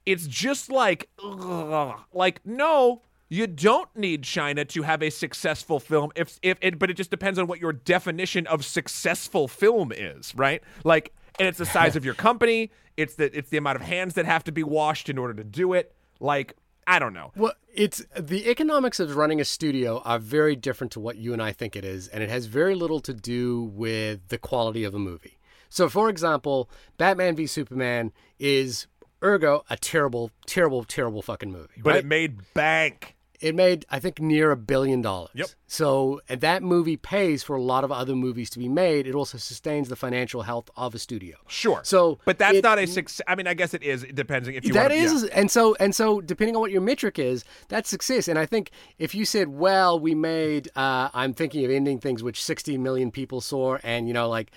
It's 0.05 0.27
just 0.27 0.69
like, 0.69 1.09
ugh, 1.23 1.99
like 2.13 2.45
no. 2.45 3.01
You 3.29 3.45
don't 3.45 3.93
need 3.93 4.23
China 4.23 4.63
to 4.63 4.83
have 4.83 5.03
a 5.03 5.09
successful 5.09 5.81
film 5.81 6.11
if 6.15 6.39
if 6.41 6.57
it 6.61 6.79
but 6.79 6.89
it 6.89 6.93
just 6.93 7.11
depends 7.11 7.37
on 7.37 7.47
what 7.47 7.59
your 7.59 7.73
definition 7.73 8.47
of 8.47 8.63
successful 8.63 9.49
film 9.49 9.91
is, 9.91 10.33
right? 10.33 10.63
Like 10.85 11.13
and 11.39 11.47
it's 11.47 11.57
the 11.57 11.65
size 11.65 11.95
of 11.95 12.05
your 12.05 12.13
company, 12.13 12.71
it's 12.95 13.15
the 13.15 13.35
it's 13.37 13.49
the 13.49 13.57
amount 13.57 13.77
of 13.77 13.81
hands 13.81 14.15
that 14.15 14.25
have 14.25 14.43
to 14.45 14.51
be 14.51 14.63
washed 14.63 15.09
in 15.09 15.17
order 15.17 15.33
to 15.33 15.43
do 15.43 15.73
it. 15.73 15.93
Like 16.19 16.55
I 16.87 16.99
don't 16.99 17.13
know. 17.13 17.31
Well, 17.35 17.53
it's 17.73 18.03
the 18.17 18.49
economics 18.49 18.99
of 18.99 19.15
running 19.15 19.41
a 19.41 19.45
studio 19.45 20.01
are 20.05 20.19
very 20.19 20.55
different 20.55 20.91
to 20.93 21.01
what 21.01 21.17
you 21.17 21.33
and 21.33 21.41
I 21.41 21.51
think 21.51 21.75
it 21.75 21.83
is, 21.83 22.07
and 22.07 22.23
it 22.23 22.29
has 22.29 22.45
very 22.45 22.75
little 22.75 23.01
to 23.01 23.13
do 23.13 23.63
with 23.73 24.29
the 24.29 24.37
quality 24.37 24.85
of 24.85 24.95
a 24.95 24.99
movie. 24.99 25.37
So, 25.69 25.89
for 25.89 26.09
example, 26.09 26.69
Batman 26.97 27.35
v 27.35 27.45
Superman 27.45 28.13
is 28.39 28.87
ergo 29.21 29.65
a 29.69 29.75
terrible, 29.75 30.31
terrible, 30.45 30.85
terrible 30.85 31.21
fucking 31.21 31.51
movie. 31.51 31.81
But 31.81 31.89
right? 31.89 31.99
it 31.99 32.05
made 32.05 32.53
bank. 32.53 33.16
It 33.39 33.53
made 33.55 33.85
I 33.89 33.99
think 33.99 34.19
near 34.19 34.51
a 34.51 34.57
billion 34.57 35.01
dollars. 35.01 35.29
Yep. 35.35 35.47
So 35.67 36.21
and 36.27 36.41
that 36.41 36.63
movie 36.63 36.97
pays 36.97 37.43
for 37.43 37.55
a 37.55 37.61
lot 37.61 37.83
of 37.83 37.91
other 37.91 38.15
movies 38.15 38.49
to 38.51 38.59
be 38.59 38.67
made. 38.67 39.05
It 39.07 39.13
also 39.15 39.37
sustains 39.37 39.89
the 39.89 39.95
financial 39.95 40.41
health 40.41 40.69
of 40.75 40.95
a 40.95 40.99
studio. 40.99 41.37
Sure. 41.47 41.81
So, 41.83 42.19
but 42.25 42.39
that's 42.39 42.57
it- 42.57 42.63
not 42.63 42.79
a 42.79 42.87
success. 42.87 43.21
I 43.27 43.35
mean, 43.35 43.47
I 43.47 43.53
guess 43.53 43.73
it 43.73 43.83
is. 43.83 44.03
It 44.03 44.15
depends 44.15 44.47
if 44.47 44.65
you 44.65 44.73
That 44.73 44.89
want 44.91 44.93
is, 44.93 45.23
and 45.25 45.51
so 45.51 45.75
and 45.79 45.93
so, 45.93 46.21
depending 46.21 46.55
on 46.55 46.61
what 46.61 46.71
your 46.71 46.81
metric 46.81 47.19
is, 47.19 47.43
that's 47.67 47.89
success. 47.89 48.27
And 48.27 48.39
I 48.39 48.45
think 48.45 48.71
if 48.97 49.13
you 49.13 49.25
said, 49.25 49.49
"Well, 49.49 49.99
we 49.99 50.15
made," 50.15 50.69
uh, 50.75 51.09
I'm 51.13 51.33
thinking 51.33 51.63
of 51.65 51.71
ending 51.71 51.99
things 51.99 52.23
which 52.23 52.43
60 52.43 52.77
million 52.77 53.11
people 53.11 53.41
saw, 53.41 53.77
and 53.83 54.07
you 54.07 54.13
know, 54.13 54.27
like 54.29 54.51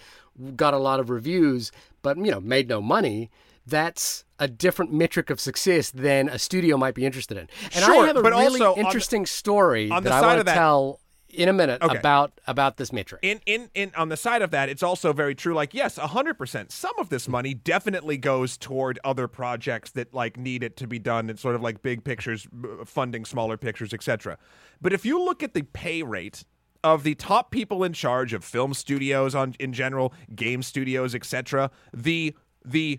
got 0.56 0.72
a 0.72 0.78
lot 0.78 1.00
of 1.00 1.10
reviews, 1.10 1.70
but 2.02 2.16
you 2.16 2.30
know, 2.30 2.40
made 2.40 2.68
no 2.68 2.80
money. 2.80 3.30
That's 3.66 4.24
a 4.40 4.48
different 4.48 4.92
metric 4.92 5.30
of 5.30 5.38
success 5.38 5.90
than 5.90 6.28
a 6.28 6.38
studio 6.38 6.76
might 6.76 6.94
be 6.94 7.06
interested 7.06 7.36
in. 7.36 7.46
And 7.74 7.84
Sure, 7.84 8.02
I 8.04 8.06
have 8.08 8.16
a 8.16 8.22
but 8.22 8.32
really 8.32 8.60
also 8.60 8.70
on 8.72 8.78
the- 8.78 8.84
interesting 8.86 9.26
story 9.26 9.90
on 9.90 10.02
that 10.02 10.12
I 10.12 10.20
want 10.22 10.44
to 10.46 10.52
tell 10.52 10.98
in 11.28 11.48
a 11.48 11.52
minute 11.52 11.80
Okay. 11.80 11.96
about 11.96 12.32
about 12.48 12.76
this 12.76 12.92
metric. 12.92 13.20
in 13.22 13.38
in 13.46 13.70
in 13.74 13.92
on 13.96 14.08
the 14.08 14.16
side 14.16 14.42
of 14.42 14.50
that 14.50 14.68
it's 14.68 14.82
also 14.82 15.12
very 15.12 15.32
true 15.32 15.54
like 15.54 15.72
yes 15.72 15.96
100% 15.96 16.72
some 16.72 16.98
of 16.98 17.08
this 17.08 17.28
money 17.28 17.54
definitely 17.54 18.16
goes 18.16 18.56
toward 18.58 18.98
other 19.04 19.28
projects 19.28 19.92
that 19.92 20.12
like 20.12 20.36
need 20.36 20.64
it 20.64 20.76
to 20.78 20.88
be 20.88 20.98
done 20.98 21.30
it's 21.30 21.40
sort 21.40 21.54
of 21.54 21.62
like 21.62 21.82
big 21.82 22.02
pictures 22.02 22.48
funding 22.84 23.24
smaller 23.24 23.56
pictures 23.56 23.94
etc 23.94 24.36
but 24.80 24.92
if 24.92 25.04
you 25.06 25.22
look 25.24 25.44
at 25.44 25.54
the 25.54 25.62
pay 25.62 26.02
rate 26.02 26.44
of 26.82 27.04
the 27.04 27.14
top 27.14 27.52
people 27.52 27.84
in 27.84 27.92
charge 27.92 28.32
of 28.32 28.42
film 28.42 28.74
studios 28.74 29.32
on 29.32 29.54
in 29.60 29.72
general 29.72 30.12
game 30.34 30.64
studios 30.64 31.14
etc 31.14 31.70
the 31.94 32.34
the 32.64 32.98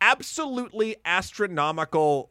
absolutely 0.00 0.96
astronomical 1.04 2.30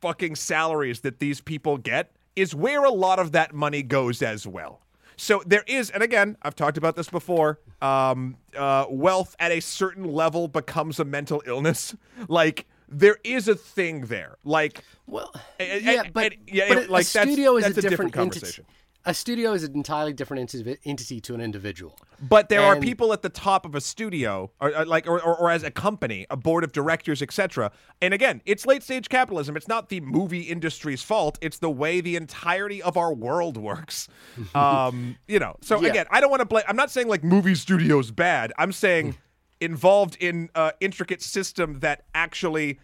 fucking 0.00 0.36
salaries 0.36 1.00
that 1.00 1.18
these 1.18 1.40
people 1.40 1.78
get 1.78 2.12
is 2.36 2.54
where 2.54 2.84
a 2.84 2.90
lot 2.90 3.18
of 3.18 3.32
that 3.32 3.54
money 3.54 3.82
goes 3.82 4.22
as 4.22 4.46
well. 4.46 4.80
So 5.16 5.42
there 5.46 5.62
is, 5.66 5.90
and 5.90 6.02
again, 6.02 6.36
I've 6.42 6.56
talked 6.56 6.76
about 6.76 6.96
this 6.96 7.08
before. 7.08 7.60
Um, 7.80 8.36
uh, 8.56 8.86
wealth 8.90 9.36
at 9.38 9.52
a 9.52 9.60
certain 9.60 10.04
level 10.04 10.48
becomes 10.48 10.98
a 10.98 11.04
mental 11.04 11.42
illness. 11.46 11.94
Like 12.28 12.66
there 12.88 13.16
is 13.24 13.48
a 13.48 13.54
thing 13.54 14.02
there. 14.06 14.36
Like, 14.44 14.82
Well, 15.06 15.32
yeah, 15.58 16.02
and- 16.04 16.12
but, 16.12 16.32
and- 16.32 16.36
yeah, 16.48 16.64
but 16.68 16.76
it- 16.78 16.88
a- 16.88 16.92
like 16.92 17.06
a 17.06 17.12
that's- 17.12 17.32
studio 17.32 17.56
is 17.56 17.64
that's 17.64 17.78
a 17.78 17.82
different 17.82 18.12
different 18.12 18.36
entity. 18.36 18.62
A 19.06 19.12
studio 19.12 19.52
is 19.52 19.62
an 19.64 19.74
entirely 19.74 20.14
different 20.14 20.48
enti- 20.50 20.78
entity 20.84 21.20
to 21.20 21.34
an 21.34 21.40
individual. 21.42 21.98
But 22.22 22.48
there 22.48 22.62
are 22.62 22.76
people 22.80 23.12
at 23.12 23.20
the 23.20 23.28
top 23.28 23.66
of 23.66 23.74
a 23.74 23.80
studio, 23.80 24.50
or, 24.60 24.74
or 24.74 24.86
like, 24.86 25.06
or, 25.06 25.20
or, 25.20 25.36
or 25.36 25.50
as 25.50 25.62
a 25.62 25.70
company, 25.70 26.26
a 26.30 26.38
board 26.38 26.64
of 26.64 26.72
directors, 26.72 27.20
etc. 27.20 27.70
And 28.00 28.14
again, 28.14 28.40
it's 28.46 28.64
late 28.64 28.82
stage 28.82 29.10
capitalism. 29.10 29.56
It's 29.58 29.68
not 29.68 29.90
the 29.90 30.00
movie 30.00 30.40
industry's 30.42 31.02
fault. 31.02 31.36
It's 31.42 31.58
the 31.58 31.70
way 31.70 32.00
the 32.00 32.16
entirety 32.16 32.82
of 32.82 32.96
our 32.96 33.12
world 33.12 33.56
works. 33.56 34.08
Um, 34.54 35.16
you 35.28 35.38
know. 35.38 35.56
So 35.62 35.80
Yeah. 35.82 35.90
again, 35.90 36.06
I 36.10 36.20
don't 36.20 36.30
want 36.30 36.40
to 36.40 36.46
blame. 36.46 36.64
I'm 36.68 36.76
not 36.76 36.90
saying 36.90 37.08
like 37.08 37.22
movie 37.24 37.54
studios 37.56 38.10
bad. 38.10 38.52
I'm 38.58 38.72
saying 38.72 39.16
involved 39.60 40.16
in 40.20 40.48
uh, 40.54 40.72
intricate 40.80 41.20
system 41.22 41.80
that 41.80 42.04
actually 42.14 42.78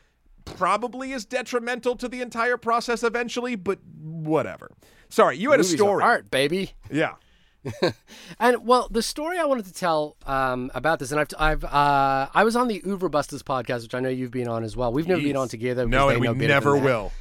probably 0.45 1.13
is 1.13 1.25
detrimental 1.25 1.97
to 1.97 2.09
the 2.09 2.21
entire 2.21 2.57
process 2.57 3.03
eventually. 3.03 3.55
But 3.57 3.79
whatever. 4.01 4.71
Sorry, 5.11 5.37
you 5.37 5.51
had 5.51 5.59
Movies 5.59 5.75
a 5.75 5.77
story. 5.77 6.03
art, 6.03 6.31
baby. 6.31 6.73
Yeah. 6.91 7.15
And 8.39 8.67
well, 8.67 8.89
the 8.91 9.03
story 9.03 9.37
I 9.37 9.45
wanted 9.45 9.67
to 9.67 9.75
tell 9.75 10.17
um, 10.25 10.71
about 10.75 10.99
this, 10.99 11.11
and 11.13 11.21
I've, 11.21 11.29
I've, 11.39 11.63
uh, 11.65 12.29
I 12.33 12.43
was 12.43 12.57
on 12.57 12.69
the 12.69 12.81
Uber 12.87 13.11
Busters 13.11 13.43
podcast, 13.43 13.83
which 13.83 13.95
I 13.95 14.01
know 14.01 14.09
you've 14.09 14.31
been 14.31 14.49
on 14.49 14.65
as 14.65 14.77
well. 14.79 14.93
We've 14.93 15.07
never 15.07 15.21
been 15.21 15.37
on 15.37 15.49
together. 15.49 15.87
No, 15.87 16.09
and 16.09 16.21
we 16.21 16.47
never 16.47 16.75
will. 16.77 17.13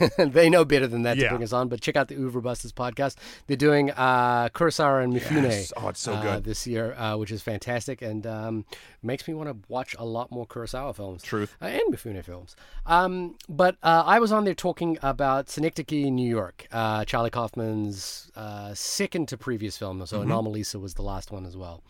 they 0.18 0.48
know 0.50 0.64
better 0.64 0.86
than 0.86 1.02
that 1.02 1.16
Yeah. 1.16 1.24
to 1.24 1.28
bring 1.30 1.42
us 1.42 1.52
on. 1.52 1.68
But 1.68 1.80
check 1.80 1.96
out 1.96 2.08
the 2.08 2.14
Uber 2.14 2.40
podcast. 2.40 3.16
They're 3.46 3.56
doing 3.56 3.90
uh, 3.90 4.48
Kurosawa 4.50 5.02
and 5.04 5.12
Mifune 5.12 5.42
Yes. 5.44 5.72
Oh, 5.76 5.88
it's 5.88 6.00
so 6.00 6.14
uh, 6.14 6.22
good. 6.22 6.44
this 6.44 6.66
year, 6.66 6.94
uh, 6.94 7.16
which 7.16 7.30
is 7.30 7.42
fantastic 7.42 8.02
and 8.02 8.26
um, 8.26 8.64
makes 9.02 9.26
me 9.28 9.34
want 9.34 9.48
to 9.48 9.56
watch 9.68 9.94
a 9.98 10.04
lot 10.04 10.30
more 10.30 10.46
Kurosawa 10.46 10.94
films. 10.94 11.22
Truth. 11.22 11.56
Uh, 11.60 11.66
and 11.66 11.94
Mifune 11.94 12.22
films. 12.24 12.56
Um, 12.86 13.36
but 13.48 13.76
uh, 13.82 14.02
I 14.06 14.18
was 14.18 14.32
on 14.32 14.44
there 14.44 14.54
talking 14.54 14.98
about 15.02 15.48
Synecdoche, 15.48 16.10
New 16.10 16.28
York, 16.28 16.66
uh, 16.72 17.04
Charlie 17.04 17.30
Kaufman's 17.30 18.30
uh, 18.36 18.72
second 18.74 19.28
to 19.28 19.36
previous 19.36 19.76
film. 19.78 20.04
So 20.06 20.18
Mm-hmm. 20.20 20.30
Anomalisa 20.32 20.80
was 20.80 20.94
the 20.94 21.02
last 21.02 21.30
one 21.30 21.46
as 21.46 21.56
well. 21.56 21.82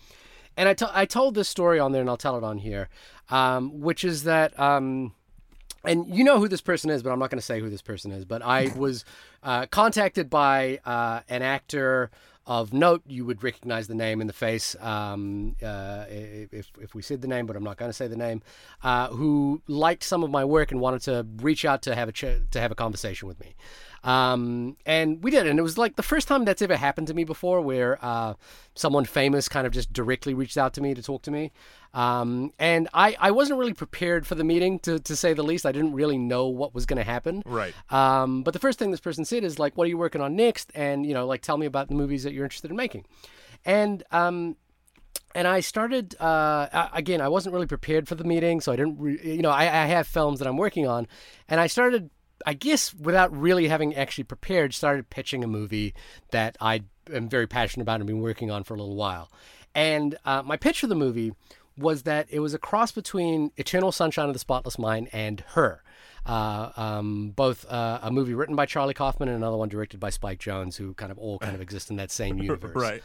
And 0.56 0.68
I 0.68 0.74
to- 0.74 0.90
I 0.92 1.04
told 1.06 1.34
this 1.34 1.48
story 1.48 1.78
on 1.78 1.92
there, 1.92 2.00
and 2.00 2.10
I'll 2.10 2.16
tell 2.16 2.36
it 2.36 2.42
on 2.44 2.58
here, 2.58 2.88
um, 3.30 3.80
which 3.80 4.02
is 4.04 4.24
that. 4.24 4.58
Um, 4.58 5.12
and 5.88 6.14
you 6.14 6.24
know 6.24 6.38
who 6.38 6.48
this 6.48 6.60
person 6.60 6.90
is, 6.90 7.02
but 7.02 7.10
I'm 7.10 7.18
not 7.18 7.30
going 7.30 7.38
to 7.38 7.44
say 7.44 7.60
who 7.60 7.70
this 7.70 7.82
person 7.82 8.12
is. 8.12 8.24
But 8.24 8.42
I 8.42 8.72
was 8.76 9.04
uh, 9.42 9.66
contacted 9.66 10.30
by 10.30 10.80
uh, 10.84 11.20
an 11.28 11.42
actor 11.42 12.10
of 12.46 12.72
note. 12.72 13.02
You 13.06 13.24
would 13.26 13.42
recognize 13.42 13.88
the 13.88 13.94
name 13.94 14.20
in 14.20 14.26
the 14.26 14.32
face 14.32 14.74
um, 14.80 15.56
uh, 15.62 16.06
if, 16.08 16.70
if 16.80 16.94
we 16.94 17.02
said 17.02 17.20
the 17.20 17.28
name, 17.28 17.46
but 17.46 17.56
I'm 17.56 17.64
not 17.64 17.76
going 17.76 17.90
to 17.90 17.94
say 17.94 18.08
the 18.08 18.16
name. 18.16 18.42
Uh, 18.82 19.08
who 19.08 19.62
liked 19.66 20.02
some 20.02 20.22
of 20.22 20.30
my 20.30 20.44
work 20.44 20.70
and 20.70 20.80
wanted 20.80 21.02
to 21.02 21.26
reach 21.42 21.64
out 21.64 21.82
to 21.82 21.94
have 21.94 22.08
a 22.08 22.12
ch- 22.12 22.40
to 22.50 22.60
have 22.60 22.70
a 22.70 22.76
conversation 22.76 23.28
with 23.28 23.38
me. 23.40 23.54
Um, 24.04 24.76
and 24.86 25.22
we 25.22 25.30
did, 25.30 25.46
and 25.46 25.58
it 25.58 25.62
was 25.62 25.76
like 25.76 25.96
the 25.96 26.02
first 26.02 26.28
time 26.28 26.44
that's 26.44 26.62
ever 26.62 26.76
happened 26.76 27.08
to 27.08 27.14
me 27.14 27.24
before, 27.24 27.60
where 27.60 27.98
uh, 28.04 28.34
someone 28.74 29.04
famous 29.04 29.48
kind 29.48 29.66
of 29.66 29.72
just 29.72 29.92
directly 29.92 30.34
reached 30.34 30.56
out 30.56 30.74
to 30.74 30.80
me 30.80 30.94
to 30.94 31.02
talk 31.02 31.22
to 31.22 31.30
me. 31.30 31.52
Um, 31.94 32.52
and 32.58 32.88
I, 32.94 33.16
I 33.18 33.30
wasn't 33.30 33.58
really 33.58 33.74
prepared 33.74 34.26
for 34.26 34.34
the 34.34 34.44
meeting, 34.44 34.78
to, 34.80 34.98
to 35.00 35.16
say 35.16 35.32
the 35.32 35.42
least. 35.42 35.66
I 35.66 35.72
didn't 35.72 35.94
really 35.94 36.18
know 36.18 36.46
what 36.46 36.74
was 36.74 36.86
going 36.86 36.98
to 36.98 37.04
happen. 37.04 37.42
Right. 37.44 37.74
Um, 37.90 38.42
but 38.42 38.52
the 38.52 38.60
first 38.60 38.78
thing 38.78 38.90
this 38.90 39.00
person 39.00 39.24
said 39.24 39.42
is 39.42 39.58
like, 39.58 39.76
"What 39.76 39.86
are 39.86 39.90
you 39.90 39.98
working 39.98 40.20
on 40.20 40.36
next?" 40.36 40.70
And 40.74 41.04
you 41.04 41.14
know, 41.14 41.26
like, 41.26 41.42
tell 41.42 41.56
me 41.56 41.66
about 41.66 41.88
the 41.88 41.94
movies 41.94 42.22
that 42.24 42.32
you're 42.32 42.44
interested 42.44 42.70
in 42.70 42.76
making. 42.76 43.06
And 43.64 44.04
um, 44.12 44.56
and 45.34 45.46
I 45.46 45.60
started 45.60 46.18
uh, 46.20 46.88
again. 46.92 47.20
I 47.20 47.28
wasn't 47.28 47.54
really 47.54 47.66
prepared 47.66 48.08
for 48.08 48.14
the 48.14 48.24
meeting, 48.24 48.60
so 48.60 48.72
I 48.72 48.76
didn't. 48.76 48.98
Re- 48.98 49.20
you 49.22 49.42
know, 49.42 49.50
I, 49.50 49.62
I 49.64 49.86
have 49.86 50.06
films 50.06 50.38
that 50.38 50.48
I'm 50.48 50.56
working 50.56 50.86
on, 50.86 51.06
and 51.48 51.60
I 51.60 51.66
started. 51.66 52.10
I 52.46 52.54
guess 52.54 52.94
without 52.94 53.36
really 53.36 53.68
having 53.68 53.94
actually 53.94 54.24
prepared, 54.24 54.74
started 54.74 55.10
pitching 55.10 55.44
a 55.44 55.48
movie 55.48 55.94
that 56.30 56.56
I 56.60 56.82
am 57.12 57.28
very 57.28 57.46
passionate 57.46 57.82
about 57.82 58.00
and 58.00 58.06
been 58.06 58.20
working 58.20 58.50
on 58.50 58.64
for 58.64 58.74
a 58.74 58.78
little 58.78 58.96
while. 58.96 59.30
And 59.74 60.16
uh, 60.24 60.42
my 60.42 60.56
pitch 60.56 60.80
for 60.80 60.86
the 60.86 60.94
movie 60.94 61.32
was 61.76 62.02
that 62.02 62.26
it 62.30 62.40
was 62.40 62.54
a 62.54 62.58
cross 62.58 62.92
between 62.92 63.52
Eternal 63.56 63.92
Sunshine 63.92 64.28
of 64.28 64.32
the 64.32 64.38
Spotless 64.38 64.78
Mind 64.78 65.08
and 65.12 65.40
Her. 65.48 65.82
Uh, 66.26 66.72
um, 66.76 67.30
both 67.30 67.64
uh, 67.70 68.00
a 68.02 68.10
movie 68.10 68.34
written 68.34 68.56
by 68.56 68.66
Charlie 68.66 68.92
Kaufman 68.92 69.28
and 69.28 69.36
another 69.36 69.56
one 69.56 69.68
directed 69.68 69.98
by 69.98 70.10
Spike 70.10 70.40
Jonze, 70.40 70.76
who 70.76 70.92
kind 70.94 71.10
of 71.10 71.18
all 71.18 71.38
kind 71.38 71.54
of 71.54 71.60
exist 71.62 71.90
in 71.90 71.96
that 71.96 72.10
same 72.10 72.38
universe. 72.42 72.74
Right. 72.74 73.02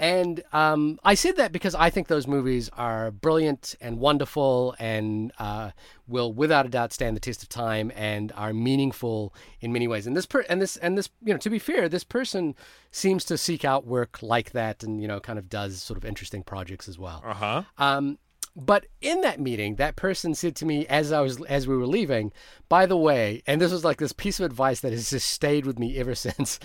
And 0.00 0.42
um, 0.54 0.98
I 1.04 1.14
said 1.14 1.36
that 1.36 1.52
because 1.52 1.74
I 1.74 1.90
think 1.90 2.08
those 2.08 2.26
movies 2.26 2.70
are 2.72 3.10
brilliant 3.10 3.74
and 3.82 3.98
wonderful 3.98 4.74
and 4.78 5.30
uh, 5.38 5.72
will, 6.08 6.32
without 6.32 6.64
a 6.64 6.70
doubt, 6.70 6.94
stand 6.94 7.14
the 7.14 7.20
test 7.20 7.42
of 7.42 7.50
time 7.50 7.92
and 7.94 8.32
are 8.34 8.54
meaningful 8.54 9.34
in 9.60 9.74
many 9.74 9.86
ways. 9.86 10.06
And 10.06 10.16
this, 10.16 10.24
per- 10.24 10.46
and 10.48 10.60
this, 10.60 10.78
and 10.78 10.96
this, 10.96 11.10
you 11.22 11.34
know, 11.34 11.38
to 11.38 11.50
be 11.50 11.58
fair, 11.58 11.86
this 11.86 12.02
person 12.02 12.54
seems 12.90 13.26
to 13.26 13.36
seek 13.36 13.62
out 13.62 13.86
work 13.86 14.22
like 14.22 14.52
that, 14.52 14.82
and 14.82 15.02
you 15.02 15.06
know, 15.06 15.20
kind 15.20 15.38
of 15.38 15.50
does 15.50 15.82
sort 15.82 15.98
of 15.98 16.06
interesting 16.06 16.42
projects 16.42 16.88
as 16.88 16.98
well. 16.98 17.22
Uh 17.22 17.34
huh. 17.34 17.62
Um, 17.76 18.18
but 18.56 18.86
in 19.00 19.20
that 19.20 19.40
meeting, 19.40 19.76
that 19.76 19.96
person 19.96 20.34
said 20.34 20.56
to 20.56 20.66
me 20.66 20.86
as 20.86 21.12
I 21.12 21.20
was 21.20 21.40
as 21.42 21.68
we 21.68 21.76
were 21.76 21.86
leaving, 21.86 22.32
by 22.68 22.84
the 22.86 22.96
way, 22.96 23.42
and 23.46 23.60
this 23.60 23.72
was 23.72 23.84
like 23.84 23.98
this 23.98 24.12
piece 24.12 24.40
of 24.40 24.46
advice 24.46 24.80
that 24.80 24.92
has 24.92 25.10
just 25.10 25.30
stayed 25.30 25.66
with 25.66 25.78
me 25.78 25.96
ever 25.98 26.14
since, 26.16 26.58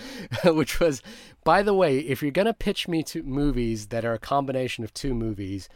which 0.44 0.80
was, 0.80 1.02
by 1.44 1.62
the 1.62 1.74
way, 1.74 1.98
if 1.98 2.22
you're 2.22 2.32
gonna 2.32 2.54
pitch 2.54 2.88
me 2.88 3.02
to 3.04 3.22
movies 3.22 3.88
that 3.88 4.04
are 4.04 4.14
a 4.14 4.18
combination 4.18 4.82
of 4.84 4.92
two 4.92 5.14
movies, 5.14 5.68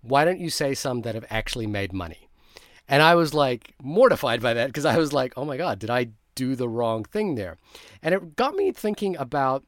why 0.00 0.24
don't 0.24 0.40
you 0.40 0.50
say 0.50 0.74
some 0.74 1.02
that 1.02 1.14
have 1.14 1.26
actually 1.28 1.66
made 1.66 1.92
money? 1.92 2.28
And 2.88 3.02
I 3.02 3.14
was 3.14 3.34
like 3.34 3.74
mortified 3.82 4.40
by 4.40 4.54
that 4.54 4.68
because 4.68 4.86
I 4.86 4.96
was 4.96 5.12
like, 5.12 5.34
oh 5.36 5.44
my 5.44 5.58
god, 5.58 5.78
did 5.78 5.90
I 5.90 6.08
do 6.34 6.54
the 6.54 6.68
wrong 6.68 7.04
thing 7.04 7.34
there? 7.34 7.58
And 8.02 8.14
it 8.14 8.36
got 8.36 8.54
me 8.54 8.72
thinking 8.72 9.16
about 9.16 9.64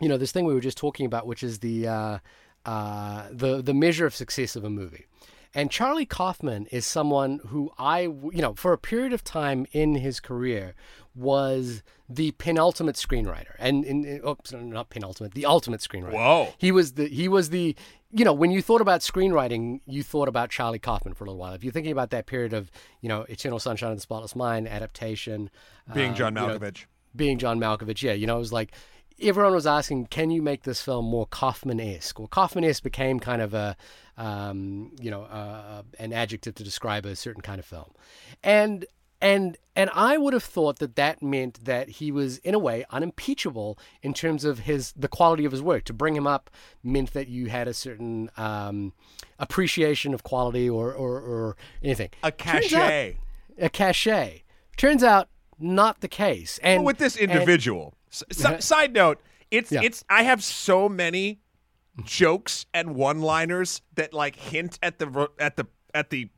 you 0.00 0.08
know 0.08 0.16
this 0.16 0.32
thing 0.32 0.44
we 0.44 0.54
were 0.54 0.60
just 0.60 0.78
talking 0.78 1.06
about, 1.06 1.26
which 1.26 1.42
is 1.42 1.58
the 1.58 1.88
uh, 1.88 2.18
uh, 2.64 3.28
the 3.30 3.62
the 3.62 3.74
measure 3.74 4.06
of 4.06 4.14
success 4.14 4.56
of 4.56 4.64
a 4.64 4.70
movie. 4.70 5.06
And 5.56 5.70
Charlie 5.70 6.06
Kaufman 6.06 6.66
is 6.72 6.84
someone 6.84 7.40
who 7.46 7.70
I, 7.78 8.00
you 8.00 8.42
know, 8.42 8.54
for 8.54 8.72
a 8.72 8.78
period 8.78 9.12
of 9.12 9.22
time 9.22 9.66
in 9.70 9.94
his 9.94 10.18
career, 10.18 10.74
was 11.14 11.84
the 12.08 12.32
penultimate 12.32 12.96
screenwriter, 12.96 13.54
and, 13.60 13.84
and 13.84 14.04
oops, 14.26 14.52
not 14.52 14.90
penultimate, 14.90 15.34
the 15.34 15.46
ultimate 15.46 15.80
screenwriter. 15.80 16.12
Whoa. 16.14 16.48
He 16.58 16.72
was 16.72 16.94
the 16.94 17.06
he 17.06 17.28
was 17.28 17.50
the 17.50 17.76
you 18.10 18.24
know 18.24 18.32
when 18.32 18.50
you 18.50 18.62
thought 18.62 18.80
about 18.80 19.00
screenwriting, 19.00 19.80
you 19.86 20.02
thought 20.02 20.26
about 20.26 20.50
Charlie 20.50 20.80
Kaufman 20.80 21.14
for 21.14 21.24
a 21.24 21.28
little 21.28 21.38
while. 21.38 21.52
If 21.52 21.62
you're 21.62 21.72
thinking 21.72 21.92
about 21.92 22.10
that 22.10 22.26
period 22.26 22.52
of 22.52 22.70
you 23.00 23.08
know 23.08 23.22
Eternal 23.28 23.60
Sunshine 23.60 23.92
of 23.92 23.96
the 23.96 24.02
Spotless 24.02 24.34
Mind 24.34 24.66
adaptation, 24.66 25.50
Being 25.94 26.12
uh, 26.12 26.14
John 26.14 26.34
you 26.34 26.40
know, 26.40 26.58
Malkovich. 26.58 26.86
being 27.14 27.38
John 27.38 27.60
Malkovich, 27.60 28.02
yeah, 28.02 28.12
you 28.12 28.26
know, 28.26 28.36
it 28.36 28.40
was 28.40 28.52
like 28.52 28.72
everyone 29.20 29.54
was 29.54 29.66
asking, 29.66 30.06
can 30.06 30.30
you 30.30 30.42
make 30.42 30.62
this 30.64 30.82
film 30.82 31.04
more 31.04 31.26
Kaufman-esque? 31.26 32.18
Well, 32.18 32.28
Kaufman-esque 32.28 32.82
became 32.82 33.20
kind 33.20 33.40
of 33.42 33.54
a, 33.54 33.76
um, 34.16 34.92
you 35.00 35.10
know, 35.10 35.22
uh, 35.22 35.82
an 35.98 36.12
adjective 36.12 36.54
to 36.56 36.64
describe 36.64 37.06
a 37.06 37.16
certain 37.16 37.42
kind 37.42 37.58
of 37.58 37.64
film, 37.64 37.92
and 38.42 38.86
and 39.20 39.56
and 39.74 39.90
I 39.94 40.18
would 40.18 40.34
have 40.34 40.44
thought 40.44 40.78
that 40.80 40.96
that 40.96 41.22
meant 41.22 41.64
that 41.64 41.88
he 41.88 42.12
was 42.12 42.38
in 42.38 42.54
a 42.54 42.58
way 42.58 42.84
unimpeachable 42.90 43.78
in 44.02 44.12
terms 44.12 44.44
of 44.44 44.60
his 44.60 44.92
the 44.92 45.08
quality 45.08 45.44
of 45.44 45.52
his 45.52 45.62
work. 45.62 45.84
To 45.84 45.92
bring 45.92 46.14
him 46.14 46.26
up 46.26 46.50
meant 46.82 47.12
that 47.12 47.28
you 47.28 47.46
had 47.46 47.66
a 47.66 47.74
certain 47.74 48.30
um, 48.36 48.92
appreciation 49.38 50.14
of 50.14 50.22
quality 50.22 50.68
or 50.68 50.92
or, 50.92 51.20
or 51.20 51.56
anything. 51.82 52.10
A 52.22 52.30
Turns 52.30 52.72
out- 52.72 52.80
cachet. 52.80 53.16
a 53.58 53.68
cachet. 53.68 54.42
Turns 54.76 55.02
out 55.02 55.28
not 55.58 56.00
the 56.00 56.08
case. 56.08 56.58
And 56.62 56.84
with 56.84 56.98
this 56.98 57.16
individual. 57.16 57.94
S- 58.30 58.64
side 58.64 58.92
note, 58.92 59.20
it's 59.50 59.72
Yeah. 59.72 59.80
it's 59.82 60.04
I 60.08 60.22
have 60.24 60.42
so 60.42 60.88
many 60.88 61.40
jokes 62.04 62.66
and 62.74 62.94
one-liners 62.94 63.80
that 63.94 64.12
like 64.12 64.36
hint 64.36 64.78
at 64.82 64.98
the 64.98 65.28
at 65.38 65.56
the 65.56 65.66
at 65.94 66.10
the 66.10 66.28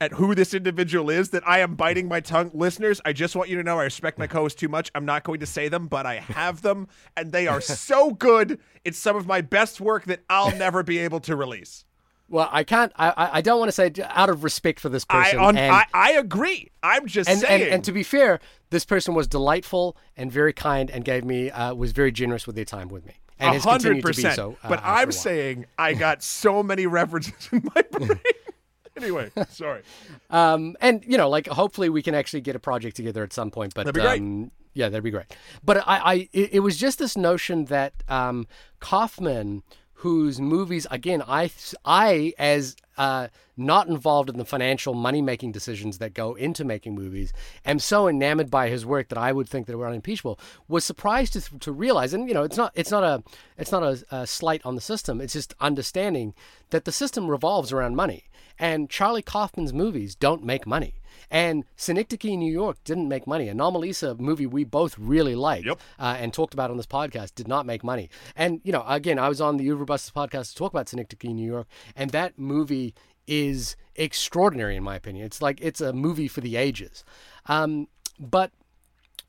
at 0.00 0.12
who 0.12 0.34
this 0.34 0.52
individual 0.54 1.08
is 1.08 1.30
that 1.30 1.46
I 1.46 1.60
am 1.60 1.76
biting 1.76 2.08
my 2.08 2.18
tongue. 2.20 2.50
Listeners, 2.52 3.00
I 3.04 3.12
just 3.12 3.36
want 3.36 3.48
you 3.48 3.56
to 3.56 3.62
know 3.62 3.78
I 3.78 3.84
respect 3.84 4.18
my 4.18 4.26
co-host 4.26 4.58
too 4.58 4.68
much. 4.68 4.90
I'm 4.94 5.04
not 5.04 5.22
going 5.22 5.38
to 5.40 5.46
say 5.46 5.68
them, 5.68 5.86
but 5.86 6.04
I 6.04 6.16
have 6.16 6.62
them 6.62 6.88
and 7.16 7.30
they 7.30 7.46
are 7.46 7.60
so 7.60 8.10
good. 8.10 8.58
It's 8.84 8.98
some 8.98 9.14
of 9.16 9.26
my 9.26 9.40
best 9.40 9.80
work 9.80 10.04
that 10.06 10.20
I'll 10.28 10.54
never 10.56 10.82
be 10.82 10.98
able 10.98 11.20
to 11.20 11.36
release. 11.36 11.84
Well, 12.28 12.48
I 12.50 12.64
can't. 12.64 12.92
I 12.96 13.10
I- 13.10 13.30
I 13.38 13.40
don't 13.42 13.58
want 13.58 13.68
to 13.68 13.72
say 13.72 13.92
out 14.08 14.28
of 14.30 14.44
respect 14.44 14.80
for 14.80 14.88
this 14.88 15.04
I, 15.10 15.24
person. 15.24 15.38
on, 15.40 15.56
and, 15.58 15.74
I 15.74 15.84
I 15.92 16.12
agree. 16.12 16.70
I'm 16.82 17.06
just 17.06 17.28
and, 17.28 17.38
and, 17.38 17.46
saying. 17.46 17.72
and 17.72 17.84
to 17.84 17.92
be 17.92 18.02
fair, 18.02 18.40
this 18.70 18.84
person 18.84 19.14
was 19.14 19.26
delightful 19.26 19.96
and 20.16 20.32
very 20.32 20.52
kind 20.52 20.90
and 20.90 21.04
gave 21.04 21.24
me 21.24 21.50
uh, 21.50 21.74
was 21.74 21.92
very 21.92 22.10
generous 22.12 22.46
with 22.46 22.56
their 22.56 22.64
time 22.64 22.88
with 22.88 23.04
me 23.06 23.14
and 23.38 23.50
A 23.50 23.52
has 23.54 23.64
hundred 23.64 24.00
continued 24.00 24.02
to 24.02 24.08
be 24.08 24.14
percent. 24.14 24.36
so. 24.36 24.56
uh, 24.62 24.68
But 24.68 24.80
a 24.80 24.86
I'm 24.88 25.12
saying 25.12 25.66
I 25.78 25.94
got 25.94 26.22
so 26.22 26.62
many 26.62 26.86
references 26.86 27.48
in 27.52 27.62
my 27.74 27.82
brain. 27.90 28.18
anyway, 28.96 29.30
sorry. 29.50 29.82
Um, 30.30 30.76
and 30.80 31.04
you 31.06 31.18
know, 31.18 31.28
like 31.28 31.46
hopefully 31.48 31.88
we 31.90 32.02
can 32.02 32.14
actually 32.14 32.40
get 32.40 32.56
a 32.56 32.60
project 32.60 32.96
together 32.96 33.22
at 33.22 33.32
some 33.32 33.50
point. 33.50 33.74
But 33.74 33.84
That'd 33.86 33.94
be 33.94 34.00
great. 34.06 34.20
Um, 34.20 34.50
yeah, 34.72 34.88
that'd 34.88 35.04
be 35.04 35.10
great. 35.10 35.26
But 35.64 35.78
I, 35.86 35.98
I 35.98 36.14
it, 36.32 36.54
it 36.54 36.60
was 36.60 36.76
just 36.76 36.98
this 36.98 37.16
notion 37.16 37.66
that 37.66 37.92
um, 38.08 38.46
Kaufman, 38.80 39.62
whose 39.94 40.40
movies 40.40 40.86
again, 40.90 41.22
I, 41.26 41.50
I 41.84 42.34
as 42.38 42.76
uh, 42.96 43.28
not 43.56 43.88
involved 43.88 44.28
in 44.28 44.36
the 44.36 44.44
financial 44.44 44.94
money 44.94 45.22
making 45.22 45.52
decisions 45.52 45.98
that 45.98 46.14
go 46.14 46.34
into 46.34 46.64
making 46.64 46.94
movies, 46.94 47.32
am 47.64 47.78
so 47.78 48.08
enamored 48.08 48.50
by 48.50 48.68
his 48.68 48.84
work 48.84 49.08
that 49.08 49.18
I 49.18 49.32
would 49.32 49.48
think 49.48 49.66
that 49.66 49.76
were 49.76 49.86
unimpeachable. 49.86 50.38
Was 50.68 50.84
surprised 50.84 51.32
to, 51.34 51.58
to 51.58 51.72
realize, 51.72 52.12
and 52.12 52.28
you 52.28 52.34
know, 52.34 52.42
it's 52.42 52.56
not 52.56 52.72
it's 52.74 52.90
not 52.90 53.04
a 53.04 53.22
it's 53.56 53.72
not 53.72 53.82
a, 53.82 54.04
a 54.10 54.26
slight 54.26 54.62
on 54.64 54.74
the 54.74 54.80
system. 54.80 55.20
It's 55.20 55.32
just 55.32 55.54
understanding 55.60 56.34
that 56.70 56.84
the 56.84 56.92
system 56.92 57.30
revolves 57.30 57.72
around 57.72 57.96
money, 57.96 58.24
and 58.58 58.88
Charlie 58.90 59.22
Kaufman's 59.22 59.72
movies 59.72 60.14
don't 60.14 60.44
make 60.44 60.66
money. 60.66 60.94
And 61.30 61.64
Synecdoche, 61.76 62.36
New 62.36 62.52
York 62.52 62.76
didn't 62.84 63.08
make 63.08 63.26
money. 63.26 63.46
Anomalisa 63.46 64.12
a 64.12 64.22
movie 64.22 64.46
we 64.46 64.64
both 64.64 64.98
really 64.98 65.34
liked 65.34 65.66
Yep. 65.66 65.80
uh, 65.98 66.16
and 66.18 66.32
talked 66.32 66.54
about 66.54 66.70
on 66.70 66.76
this 66.76 66.86
podcast 66.86 67.34
did 67.34 67.48
not 67.48 67.66
make 67.66 67.82
money. 67.82 68.10
And, 68.36 68.60
you 68.64 68.72
know, 68.72 68.84
again, 68.86 69.18
I 69.18 69.28
was 69.28 69.40
on 69.40 69.56
the 69.56 69.64
Uber 69.64 69.84
Buses 69.84 70.10
podcast 70.10 70.50
to 70.50 70.56
talk 70.56 70.72
about 70.72 70.88
Synecdoche, 70.88 71.32
New 71.32 71.46
York, 71.46 71.66
and 71.96 72.10
that 72.10 72.38
movie 72.38 72.94
is 73.26 73.76
extraordinary 73.96 74.76
in 74.76 74.82
my 74.82 74.96
opinion. 74.96 75.24
It's 75.24 75.40
like 75.40 75.60
it's 75.60 75.80
a 75.80 75.92
movie 75.92 76.28
for 76.28 76.40
the 76.40 76.56
ages. 76.56 77.04
Um, 77.46 77.88
but 78.18 78.50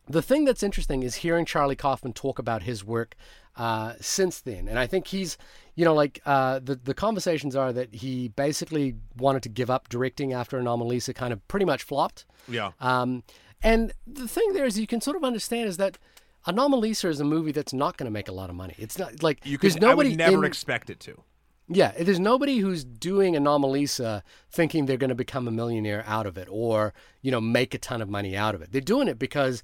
the 0.07 0.21
thing 0.21 0.45
that's 0.45 0.63
interesting 0.63 1.01
is 1.03 1.15
hearing 1.15 1.45
Charlie 1.45 1.75
Kaufman 1.75 2.13
talk 2.13 2.38
about 2.38 2.63
his 2.63 2.83
work 2.83 3.15
uh, 3.55 3.93
since 4.01 4.41
then, 4.41 4.67
and 4.67 4.77
I 4.77 4.85
think 4.85 5.07
he's, 5.07 5.38
you 5.75 5.85
know, 5.85 5.93
like 5.93 6.21
uh, 6.25 6.59
the 6.59 6.75
the 6.75 6.93
conversations 6.93 7.55
are 7.55 7.71
that 7.73 7.93
he 7.95 8.29
basically 8.29 8.95
wanted 9.17 9.43
to 9.43 9.49
give 9.49 9.69
up 9.69 9.89
directing 9.89 10.33
after 10.33 10.59
Anomalisa 10.59 11.13
kind 11.13 11.33
of 11.33 11.45
pretty 11.47 11.65
much 11.65 11.83
flopped. 11.83 12.25
Yeah. 12.47 12.71
Um, 12.79 13.23
and 13.61 13.91
the 14.05 14.27
thing 14.27 14.53
there 14.53 14.65
is, 14.65 14.79
you 14.79 14.88
can 14.88 15.01
sort 15.01 15.17
of 15.17 15.23
understand 15.23 15.67
is 15.67 15.77
that 15.77 15.97
Anomalisa 16.47 17.09
is 17.09 17.19
a 17.19 17.23
movie 17.25 17.51
that's 17.51 17.73
not 17.73 17.97
going 17.97 18.05
to 18.05 18.11
make 18.11 18.27
a 18.27 18.31
lot 18.31 18.49
of 18.49 18.55
money. 18.55 18.75
It's 18.77 18.97
not 18.99 19.23
like 19.23 19.45
You 19.45 19.57
there's 19.57 19.73
could, 19.75 19.83
I 19.83 19.89
nobody 19.89 20.09
would 20.09 20.17
never 20.19 20.38
in- 20.38 20.43
expect 20.45 20.89
it 20.89 20.99
to. 21.01 21.21
yeah, 21.67 21.91
there's 21.99 22.19
nobody 22.19 22.59
who's 22.59 22.83
doing 22.83 23.33
Anomalisa 23.33 24.21
thinking 24.51 24.85
they're 24.85 24.97
going 24.97 25.09
to 25.09 25.15
become 25.15 25.47
a 25.47 25.51
millionaire 25.51 26.03
out 26.05 26.27
of 26.27 26.38
it 26.38 26.47
or, 26.51 26.93
you 27.23 27.31
know, 27.31 27.41
make 27.41 27.73
a 27.73 27.79
ton 27.79 28.01
of 28.01 28.09
money 28.09 28.38
out 28.38 28.53
of 28.53 28.61
it. 28.61 28.71
They're 28.71 28.81
doing 28.81 29.07
it 29.07 29.17
because 29.17 29.63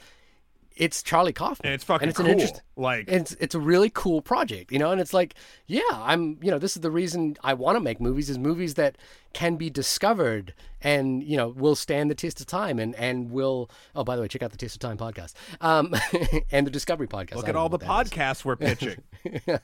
it's 0.76 1.04
Charlie 1.04 1.34
Kaufman. 1.34 1.66
And 1.68 1.74
it's 1.74 1.84
fucking 1.84 2.10
it's 2.10 2.20
an 2.20 2.26
cool. 2.26 2.34
interest- 2.34 2.62
Like- 2.76 3.08
it's 3.08 3.34
it's 3.40 3.54
a 3.56 3.60
really 3.60 3.90
cool 3.90 4.22
project, 4.22 4.72
you 4.72 4.80
know, 4.80 4.92
and 4.92 5.00
it's 5.02 5.14
like, 5.14 5.36
yeah, 5.68 5.82
I'm, 5.92 6.38
you 6.42 6.50
know, 6.52 6.58
this 6.60 6.76
is 6.76 6.82
the 6.82 6.92
reason 6.92 7.36
I 7.44 7.54
want 7.54 7.76
to 7.76 7.80
make 7.80 8.00
movies 8.02 8.30
is 8.30 8.38
movies 8.40 8.76
that 8.76 8.98
can 9.34 9.56
be 9.58 9.70
discovered 9.70 10.54
and, 10.82 11.24
you 11.24 11.38
know, 11.38 11.50
will 11.50 11.76
stand 11.76 12.10
the 12.10 12.16
test 12.16 12.40
of 12.42 12.48
time 12.48 12.80
and 12.80 12.96
and 12.96 13.32
will 13.32 13.70
oh, 13.96 14.04
by 14.04 14.16
the 14.16 14.22
way, 14.22 14.28
check 14.28 14.44
out 14.44 14.52
the 14.52 14.58
Test 14.58 14.76
of 14.76 14.80
Time 14.80 14.98
podcast. 14.98 15.34
Um 15.62 15.94
and 16.52 16.66
the 16.66 16.72
Discovery 16.72 17.08
podcast. 17.08 17.36
Look 17.36 17.50
at 17.50 17.56
all 17.56 17.70
the 17.70 17.78
that 17.78 18.08
is. 18.08 18.12
podcasts 18.12 18.46
we're 18.46 18.56
pitching. 18.56 19.02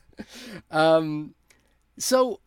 Um, 0.71 1.33
so, 1.97 2.39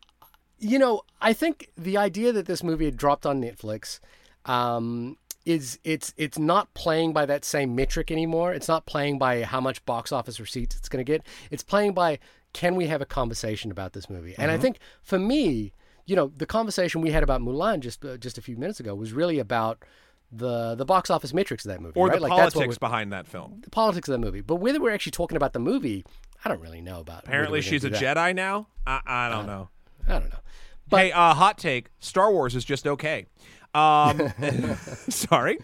you 0.59 0.79
know, 0.79 1.01
I 1.21 1.33
think 1.33 1.69
the 1.77 1.97
idea 1.97 2.31
that 2.31 2.45
this 2.45 2.63
movie 2.63 2.85
had 2.85 2.97
dropped 2.97 3.25
on 3.25 3.41
Netflix 3.41 3.99
um, 4.45 5.17
is 5.45 5.79
it's 5.83 6.13
it's 6.17 6.37
not 6.37 6.73
playing 6.73 7.13
by 7.13 7.25
that 7.25 7.43
same 7.43 7.75
metric 7.75 8.11
anymore. 8.11 8.53
It's 8.53 8.67
not 8.67 8.85
playing 8.85 9.19
by 9.19 9.43
how 9.43 9.61
much 9.61 9.83
box 9.85 10.11
office 10.11 10.39
receipts 10.39 10.75
it's 10.75 10.89
going 10.89 11.03
to 11.03 11.09
get. 11.09 11.25
It's 11.49 11.63
playing 11.63 11.93
by 11.93 12.19
can 12.53 12.75
we 12.75 12.87
have 12.87 13.01
a 13.01 13.05
conversation 13.05 13.71
about 13.71 13.93
this 13.93 14.09
movie? 14.09 14.35
And 14.37 14.51
I 14.51 14.57
think 14.57 14.79
for 15.01 15.17
me, 15.17 15.73
you 16.05 16.15
know, 16.15 16.31
the 16.35 16.45
conversation 16.45 17.01
we 17.01 17.11
had 17.11 17.23
about 17.23 17.41
Mulan 17.41 17.79
just 17.79 18.03
uh, 18.03 18.17
just 18.17 18.37
a 18.37 18.41
few 18.41 18.57
minutes 18.57 18.79
ago 18.79 18.93
was 18.93 19.13
really 19.13 19.39
about 19.39 19.83
the 20.31 20.75
the 20.75 20.85
box 20.85 21.09
office 21.09 21.33
metrics 21.33 21.65
of 21.65 21.69
that 21.69 21.81
movie, 21.81 21.99
or 21.99 22.07
right? 22.07 22.15
the 22.15 22.21
like 22.21 22.29
that's 22.29 22.55
what 22.55 22.61
politics 22.61 22.77
behind 22.77 23.11
that 23.13 23.27
film. 23.27 23.59
the 23.63 23.69
politics 23.69 24.07
of 24.07 24.13
that 24.13 24.25
movie. 24.25 24.41
But 24.41 24.55
whether 24.55 24.79
we're 24.79 24.93
actually 24.93 25.11
talking 25.11 25.35
about 25.35 25.53
the 25.53 25.59
movie, 25.59 26.05
I 26.43 26.49
don't 26.49 26.61
really 26.61 26.81
know 26.81 26.99
about. 26.99 27.23
Apparently, 27.25 27.61
she's 27.61 27.83
a 27.83 27.89
that. 27.89 28.01
Jedi 28.01 28.35
now. 28.35 28.67
I, 28.85 29.01
I 29.05 29.29
don't 29.29 29.45
know. 29.45 29.69
I 30.07 30.19
don't 30.19 30.29
know. 30.29 30.39
hey, 30.89 31.11
uh, 31.11 31.33
hot 31.33 31.57
take: 31.57 31.89
Star 31.99 32.31
Wars 32.31 32.55
is 32.55 32.63
just 32.65 32.87
okay. 32.87 33.25
Um, 33.73 34.33
sorry. 35.09 35.57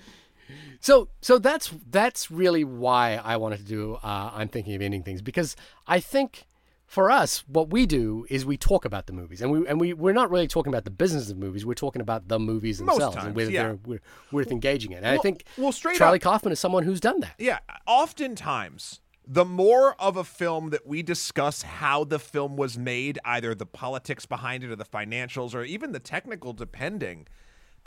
So 0.80 1.10
so 1.22 1.40
that's 1.40 1.74
that's 1.90 2.32
really 2.32 2.64
why 2.64 3.16
I 3.24 3.38
wanted 3.38 3.60
to 3.60 3.66
do 3.66 3.96
uh, 3.96 4.32
I'm 4.34 4.48
thinking 4.48 4.76
of 4.76 4.82
ending 4.82 5.04
things 5.04 5.22
because 5.22 5.56
I 5.88 6.00
think 6.00 6.46
for 6.86 7.12
us 7.12 7.44
what 7.48 7.70
we 7.70 7.86
do 7.86 8.26
is 8.30 8.46
we 8.46 8.56
talk 8.56 8.86
about 8.86 9.08
the 9.08 9.14
movies 9.14 9.42
and 9.42 9.52
we 9.52 9.68
and 9.68 9.82
we 9.82 9.94
we're 9.94 10.14
not 10.14 10.32
really 10.32 10.48
talking 10.48 10.72
about 10.72 10.86
the 10.86 10.92
business 10.92 11.30
of 11.30 11.38
movies 11.38 11.66
we're 11.66 11.74
talking 11.74 12.02
about 12.02 12.28
the 12.30 12.40
movies 12.40 12.80
Most 12.82 12.96
themselves 12.96 13.16
times, 13.16 13.28
and 13.28 13.36
whether 13.36 13.52
yeah. 13.52 13.64
they're 13.64 13.80
we're, 13.86 14.02
worth 14.32 14.52
engaging 14.52 14.92
in. 14.92 15.00
And 15.00 15.08
I 15.08 15.18
think 15.18 15.44
well, 15.58 15.72
straight 15.72 15.98
Charlie 15.98 16.20
up- 16.20 16.24
Kaufman 16.24 16.54
is 16.54 16.60
someone 16.60 16.84
who's 16.84 17.02
done 17.02 17.20
that. 17.22 17.36
Yeah, 17.40 17.60
oftentimes 17.86 19.02
the 19.28 19.44
more 19.44 19.94
of 20.00 20.16
a 20.16 20.24
film 20.24 20.70
that 20.70 20.88
we 20.88 21.04
discuss 21.04 21.64
how 21.64 22.06
the 22.06 22.18
film 22.18 22.56
was 22.56 22.78
made, 22.78 23.20
either 23.26 23.54
the 23.54 23.66
politics 23.66 24.26
behind 24.26 24.64
it 24.64 24.72
or 24.72 24.76
the 24.78 24.86
financials 24.86 25.54
or 25.54 25.64
even 25.64 25.92
the 25.92 26.00
technical 26.00 26.54
depending, 26.54 27.28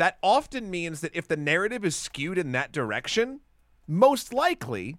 that 0.00 0.16
often 0.22 0.70
means 0.70 1.02
that 1.02 1.14
if 1.14 1.28
the 1.28 1.36
narrative 1.36 1.84
is 1.84 1.94
skewed 1.94 2.38
in 2.38 2.52
that 2.52 2.72
direction, 2.72 3.40
most 3.86 4.32
likely, 4.32 4.96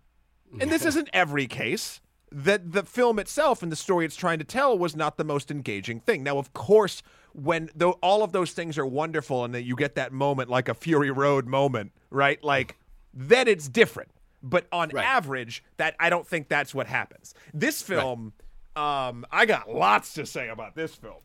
and 0.59 0.71
this 0.71 0.85
isn't 0.85 1.09
every 1.11 1.47
case, 1.47 2.01
that 2.31 2.71
the 2.71 2.83
film 2.83 3.17
itself 3.17 3.63
and 3.63 3.71
the 3.71 3.75
story 3.75 4.05
it's 4.05 4.15
trying 4.15 4.37
to 4.37 4.45
tell 4.45 4.77
was 4.77 4.95
not 4.95 5.17
the 5.17 5.23
most 5.23 5.49
engaging 5.49 5.99
thing. 5.99 6.21
Now, 6.21 6.37
of 6.37 6.53
course, 6.53 7.01
when 7.33 7.71
though 7.73 7.93
all 8.03 8.21
of 8.21 8.31
those 8.31 8.51
things 8.51 8.77
are 8.77 8.85
wonderful 8.85 9.43
and 9.43 9.55
that 9.55 9.63
you 9.63 9.75
get 9.75 9.95
that 9.95 10.11
moment 10.13 10.51
like 10.51 10.69
a 10.69 10.75
Fury 10.75 11.09
Road 11.09 11.47
moment, 11.47 11.93
right? 12.11 12.41
Like 12.43 12.77
then 13.11 13.47
it's 13.47 13.67
different. 13.67 14.11
But 14.43 14.67
on 14.71 14.89
Right. 14.89 15.03
average, 15.03 15.63
that 15.77 15.95
I 15.99 16.11
don't 16.11 16.27
think 16.27 16.47
that's 16.47 16.75
what 16.75 16.85
happens. 16.85 17.33
This 17.55 17.81
film, 17.81 18.33
um, 18.75 19.25
I 19.31 19.47
got 19.47 19.67
lots 19.67 20.13
to 20.13 20.27
say 20.27 20.49
about 20.49 20.75
this 20.75 20.93
film. 20.93 21.21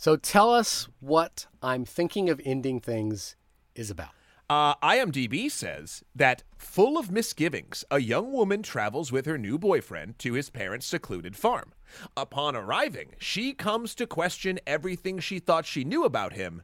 So 0.00 0.14
tell 0.14 0.54
us 0.54 0.88
what 1.00 1.46
I'm 1.60 1.84
thinking 1.84 2.30
of 2.30 2.40
ending 2.44 2.78
things 2.78 3.34
is 3.74 3.90
about. 3.90 4.10
Uh, 4.48 4.76
IMDb 4.76 5.50
says 5.50 6.04
that, 6.14 6.44
full 6.56 6.96
of 6.96 7.10
misgivings, 7.10 7.84
a 7.90 8.00
young 8.00 8.32
woman 8.32 8.62
travels 8.62 9.10
with 9.10 9.26
her 9.26 9.36
new 9.36 9.58
boyfriend 9.58 10.16
to 10.20 10.34
his 10.34 10.50
parents' 10.50 10.86
secluded 10.86 11.34
farm. 11.34 11.72
Upon 12.16 12.54
arriving, 12.54 13.16
she 13.18 13.52
comes 13.52 13.96
to 13.96 14.06
question 14.06 14.60
everything 14.68 15.18
she 15.18 15.40
thought 15.40 15.66
she 15.66 15.82
knew 15.82 16.04
about 16.04 16.32
him 16.32 16.62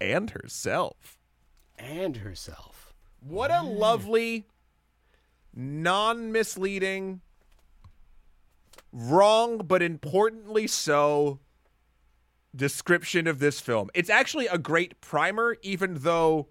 and 0.00 0.30
herself. 0.30 1.18
And 1.78 2.16
herself. 2.16 2.94
What 3.20 3.50
a 3.50 3.62
lovely, 3.62 4.48
non 5.54 6.32
misleading, 6.32 7.20
wrong 8.90 9.58
but 9.58 9.82
importantly 9.82 10.66
so 10.66 11.40
description 12.54 13.26
of 13.26 13.38
this 13.38 13.60
film. 13.60 13.90
It's 13.94 14.10
actually 14.10 14.46
a 14.46 14.58
great 14.58 15.00
primer, 15.00 15.56
even 15.62 15.94
though 15.98 16.48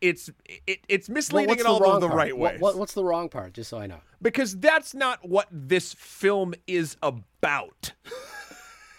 it's 0.00 0.30
it, 0.66 0.80
it's 0.88 1.08
misleading 1.08 1.48
what's 1.48 1.60
in 1.62 1.66
all 1.66 1.78
the 1.80 1.86
of 1.86 2.00
the 2.00 2.08
right 2.08 2.36
ways. 2.36 2.60
what- 2.60 2.76
what's 2.76 2.94
the 2.94 3.04
wrong 3.04 3.28
part? 3.28 3.54
Just 3.54 3.70
so 3.70 3.78
I 3.78 3.86
know. 3.86 4.00
because 4.20 4.56
that's 4.58 4.94
not 4.94 5.26
what 5.28 5.48
this 5.50 5.94
film 5.94 6.54
is 6.66 6.96
about. 7.02 7.92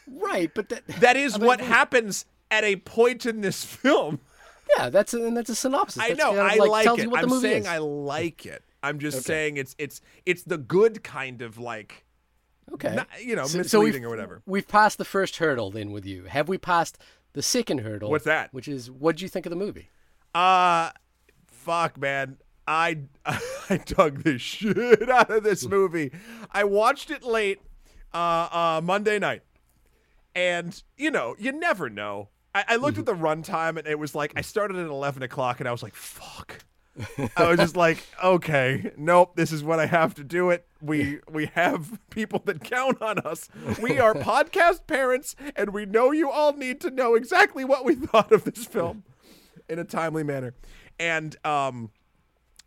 Right, 0.08 0.51
but 0.54 0.69
that, 0.69 0.86
That 0.99 1.17
is 1.17 1.34
I 1.34 1.38
mean, 1.39 1.47
what 1.47 1.60
happens 1.60 2.28
at 2.51 2.63
a 2.63 2.75
point 2.75 3.25
in 3.25 3.41
this 3.41 3.65
film. 3.65 4.19
Yeah, 4.78 4.89
that's 4.89 5.15
a, 5.15 5.25
and 5.25 5.36
that's 5.36 5.49
a 5.49 5.56
synopsis. 5.56 5.99
I 5.99 6.10
know. 6.10 6.25
kind 6.28 6.38
of 6.38 6.45
I 6.45 6.56
like, 6.58 6.69
like 6.69 6.84
tells 6.86 6.99
it. 6.99 7.04
You 7.06 7.10
what 7.10 7.23
I'm 7.23 7.30
the 7.30 7.36
movie 7.36 7.47
saying 7.47 7.62
is. 7.63 7.67
I 7.67 7.78
like 7.80 8.45
it. 8.45 8.63
I'm 8.84 8.99
just 8.99 9.17
Okay. 9.17 9.23
saying 9.23 9.58
it's 9.58 9.75
it's 9.80 10.01
it's 10.28 10.43
the 10.43 10.60
good 10.60 11.04
kind 11.04 11.41
of 11.41 11.58
like 11.58 12.05
Okay. 12.73 12.95
not- 12.95 13.08
you 13.23 13.36
know 13.36 13.43
So- 13.45 13.63
so 13.63 13.80
misleading 13.80 14.01
we've- 14.01 14.06
or 14.06 14.10
whatever. 14.10 14.41
We've 14.45 14.67
passed 14.67 14.97
the 14.97 15.06
first 15.06 15.38
hurdle 15.38 15.71
then 15.71 15.91
with 15.91 16.06
you. 16.06 16.23
Have 16.25 16.47
we 16.49 16.58
passed 16.58 16.97
the 17.34 17.41
second 17.41 17.80
hurdle? 17.80 18.10
What's 18.10 18.25
that? 18.25 18.54
Which 18.54 18.67
is 18.67 18.89
what 18.89 19.17
do 19.17 19.23
you 19.25 19.30
think 19.30 19.45
of 19.45 19.49
the 19.51 19.56
movie? 19.56 19.89
Uh 20.34 20.91
fuck 21.47 21.97
man. 21.97 22.38
I 22.67 22.99
I 23.25 23.78
dug 23.86 24.23
the 24.23 24.38
shit 24.39 25.10
out 25.10 25.30
of 25.30 25.43
this 25.43 25.65
movie. 25.67 26.12
I 26.51 26.63
watched 26.63 27.12
it 27.12 27.23
late 27.23 27.60
uh 28.13 28.17
uh 28.51 28.82
Monday 28.84 29.19
night. 29.19 29.43
And 30.34 30.82
you 30.97 31.12
know, 31.12 31.36
you 31.39 31.51
never 31.51 31.89
know. 31.89 32.30
I, 32.54 32.63
I 32.69 32.75
looked 32.78 32.97
at 32.97 33.06
the 33.06 33.13
runtime 33.15 33.78
and 33.78 33.86
it 33.88 33.99
was 33.99 34.15
like 34.15 34.34
I 34.36 34.41
started 34.41 34.78
at 34.78 34.88
eleven 34.88 35.23
o'clock 35.23 35.60
and 35.60 35.67
I 35.69 35.71
was 35.71 35.84
like, 35.84 35.95
fuck. 35.95 36.60
I 37.36 37.47
was 37.49 37.60
just 37.60 37.75
like, 37.75 38.05
okay, 38.23 38.91
nope, 38.97 39.36
this 39.36 39.51
is 39.51 39.63
what 39.63 39.79
I 39.79 39.86
have 39.86 40.13
to 40.15 40.23
do 40.23 40.49
it. 40.49 40.65
We 40.81 41.19
we 41.29 41.47
have 41.55 41.99
people 42.10 42.41
that 42.45 42.63
count 42.63 43.01
on 43.01 43.19
us. 43.19 43.49
We 43.81 43.99
are 43.99 44.13
podcast 44.15 44.88
parents, 44.88 45.36
and 45.55 45.71
we 45.73 45.86
know 45.86 46.12
you 46.12 46.29
all 46.31 46.53
need 46.53 46.79
to 46.81 46.91
know 46.91 47.15
exactly 47.15 47.65
what 47.65 47.84
we 47.86 47.95
thought 48.08 48.31
of 48.31 48.43
this 48.45 48.65
film 48.65 49.03
in 49.67 49.79
a 49.79 49.84
timely 49.84 50.23
manner. 50.23 50.53
And 50.99 51.36
um 51.45 51.89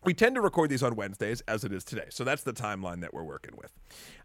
we 0.04 0.14
tend 0.14 0.34
to 0.36 0.40
record 0.40 0.70
these 0.70 0.82
on 0.82 0.94
Wednesdays 0.94 1.40
as 1.48 1.64
it 1.64 1.72
is 1.72 1.82
today. 1.84 2.06
So 2.10 2.22
that's 2.22 2.42
the 2.44 2.52
timeline 2.52 3.00
that 3.00 3.12
we're 3.14 3.24
working 3.24 3.54
with. 3.56 3.72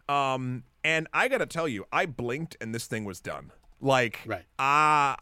Um 0.08 0.64
and 0.84 1.08
I 1.14 1.28
got 1.28 1.38
to 1.38 1.46
tell 1.46 1.66
you, 1.66 1.86
I 1.92 2.06
blinked 2.06 2.56
and 2.60 2.74
this 2.74 2.86
thing 2.86 3.04
was 3.04 3.20
done. 3.20 3.52
Like 3.80 4.20
Right. 4.26 4.44
uh 4.58 5.16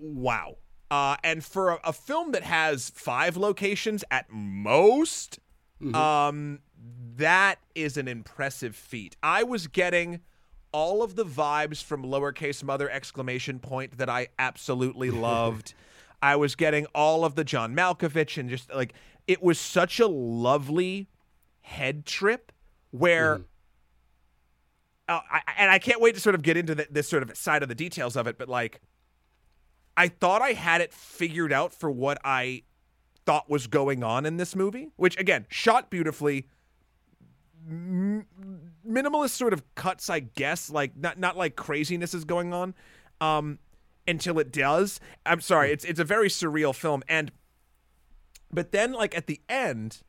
wow. 0.00 0.56
Uh, 0.94 1.16
and 1.24 1.44
for 1.44 1.70
a, 1.70 1.80
a 1.82 1.92
film 1.92 2.30
that 2.30 2.44
has 2.44 2.90
five 2.90 3.36
locations 3.36 4.04
at 4.12 4.26
most, 4.30 5.40
um, 5.92 6.60
that 7.16 7.58
is 7.74 7.96
an 7.96 8.06
impressive 8.06 8.76
feat. 8.76 9.16
I 9.20 9.42
was 9.42 9.66
getting 9.66 10.20
all 10.70 11.02
of 11.02 11.16
the 11.16 11.24
vibes 11.24 11.82
from 11.82 12.04
lowercase 12.04 12.62
mother 12.62 12.88
exclamation 12.88 13.58
point 13.58 13.98
that 13.98 14.08
I 14.08 14.28
absolutely 14.38 15.10
loved. 15.30 15.74
I 16.22 16.36
was 16.36 16.54
getting 16.54 16.86
all 16.94 17.24
of 17.24 17.34
the 17.34 17.42
John 17.42 17.74
Malkovich 17.74 18.38
and 18.38 18.48
just 18.48 18.72
like 18.72 18.94
it 19.26 19.42
was 19.42 19.58
such 19.58 19.98
a 19.98 20.06
lovely 20.06 21.08
head 21.62 22.06
trip 22.06 22.52
where 22.92 23.40
uh, 25.08 25.18
I, 25.28 25.40
and 25.58 25.72
I 25.72 25.80
can't 25.80 26.00
wait 26.00 26.14
to 26.14 26.20
sort 26.20 26.36
of 26.36 26.42
get 26.42 26.56
into 26.56 26.76
the, 26.76 26.86
this 26.88 27.08
sort 27.08 27.24
of 27.24 27.36
side 27.36 27.64
of 27.64 27.68
the 27.68 27.74
details 27.74 28.14
of 28.14 28.28
it, 28.28 28.38
but 28.38 28.48
like, 28.48 28.80
I 29.96 30.08
thought 30.08 30.42
I 30.42 30.52
had 30.52 30.80
it 30.80 30.92
figured 30.92 31.52
out 31.52 31.72
for 31.72 31.90
what 31.90 32.18
I 32.24 32.62
thought 33.26 33.48
was 33.48 33.66
going 33.66 34.02
on 34.02 34.26
in 34.26 34.36
this 34.36 34.54
movie, 34.54 34.88
which 34.96 35.18
again, 35.18 35.46
shot 35.48 35.90
beautifully. 35.90 36.48
M- 37.66 38.26
minimalist 38.86 39.30
sort 39.30 39.52
of 39.52 39.62
cuts, 39.74 40.10
I 40.10 40.20
guess, 40.20 40.68
like 40.70 40.96
not 40.96 41.18
not 41.18 41.36
like 41.36 41.56
craziness 41.56 42.12
is 42.12 42.24
going 42.24 42.52
on, 42.52 42.74
um, 43.20 43.58
until 44.06 44.38
it 44.38 44.52
does. 44.52 45.00
I'm 45.24 45.40
sorry, 45.40 45.72
it's 45.72 45.84
it's 45.84 46.00
a 46.00 46.04
very 46.04 46.28
surreal 46.28 46.74
film, 46.74 47.02
and 47.08 47.32
but 48.52 48.72
then 48.72 48.92
like 48.92 49.16
at 49.16 49.26
the 49.26 49.40
end, 49.48 50.02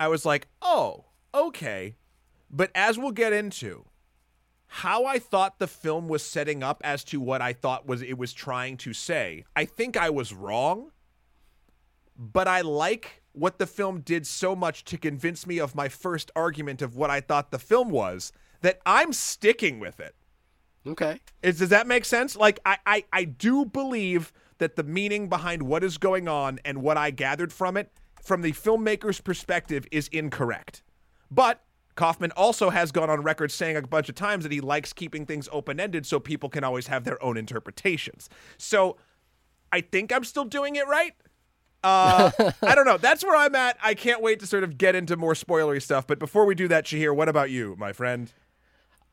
I 0.00 0.08
was 0.08 0.24
like, 0.24 0.48
oh, 0.60 1.06
okay. 1.34 1.96
But 2.50 2.70
as 2.74 2.98
we'll 2.98 3.12
get 3.12 3.32
into, 3.32 3.86
how 4.68 5.04
I 5.04 5.18
thought 5.18 5.58
the 5.58 5.66
film 5.66 6.08
was 6.08 6.22
setting 6.22 6.62
up 6.62 6.80
as 6.84 7.04
to 7.04 7.20
what 7.20 7.40
I 7.40 7.52
thought 7.52 7.86
was 7.86 8.02
it 8.02 8.18
was 8.18 8.32
trying 8.32 8.76
to 8.78 8.92
say, 8.92 9.44
I 9.54 9.64
think 9.64 9.96
I 9.96 10.10
was 10.10 10.32
wrong. 10.32 10.90
But 12.18 12.48
I 12.48 12.62
like 12.62 13.22
what 13.32 13.58
the 13.58 13.66
film 13.66 14.00
did 14.00 14.26
so 14.26 14.56
much 14.56 14.84
to 14.84 14.96
convince 14.96 15.46
me 15.46 15.58
of 15.58 15.74
my 15.74 15.88
first 15.88 16.30
argument 16.34 16.80
of 16.80 16.96
what 16.96 17.10
I 17.10 17.20
thought 17.20 17.50
the 17.50 17.58
film 17.58 17.90
was 17.90 18.32
that 18.62 18.80
I'm 18.86 19.12
sticking 19.12 19.78
with 19.78 20.00
it. 20.00 20.14
Okay. 20.86 21.20
Is, 21.42 21.58
does 21.58 21.68
that 21.68 21.86
make 21.86 22.04
sense? 22.06 22.36
Like 22.36 22.58
I, 22.64 22.78
I, 22.86 23.04
I 23.12 23.24
do 23.24 23.66
believe 23.66 24.32
that 24.58 24.76
the 24.76 24.82
meaning 24.82 25.28
behind 25.28 25.62
what 25.62 25.84
is 25.84 25.98
going 25.98 26.28
on 26.28 26.58
and 26.64 26.82
what 26.82 26.96
I 26.96 27.10
gathered 27.10 27.52
from 27.52 27.76
it, 27.76 27.92
from 28.22 28.40
the 28.40 28.52
filmmaker's 28.52 29.20
perspective, 29.20 29.86
is 29.92 30.08
incorrect. 30.08 30.82
But 31.30 31.62
Kaufman 31.96 32.30
also 32.32 32.70
has 32.70 32.92
gone 32.92 33.10
on 33.10 33.22
record 33.22 33.50
saying 33.50 33.76
a 33.76 33.82
bunch 33.82 34.08
of 34.08 34.14
times 34.14 34.44
that 34.44 34.52
he 34.52 34.60
likes 34.60 34.92
keeping 34.92 35.26
things 35.26 35.48
open 35.50 35.80
ended 35.80 36.06
so 36.06 36.20
people 36.20 36.48
can 36.48 36.62
always 36.62 36.86
have 36.86 37.04
their 37.04 37.22
own 37.22 37.36
interpretations. 37.36 38.28
So 38.58 38.96
I 39.72 39.80
think 39.80 40.12
I'm 40.12 40.24
still 40.24 40.44
doing 40.44 40.76
it 40.76 40.86
right. 40.86 41.14
Uh, 41.82 42.30
I 42.62 42.74
don't 42.74 42.86
know. 42.86 42.98
That's 42.98 43.24
where 43.24 43.36
I'm 43.36 43.54
at. 43.54 43.78
I 43.82 43.94
can't 43.94 44.22
wait 44.22 44.40
to 44.40 44.46
sort 44.46 44.62
of 44.62 44.78
get 44.78 44.94
into 44.94 45.16
more 45.16 45.34
spoilery 45.34 45.82
stuff. 45.82 46.06
But 46.06 46.18
before 46.18 46.44
we 46.44 46.54
do 46.54 46.68
that, 46.68 46.84
Shahir, 46.84 47.14
what 47.14 47.28
about 47.28 47.50
you, 47.50 47.74
my 47.78 47.92
friend? 47.92 48.30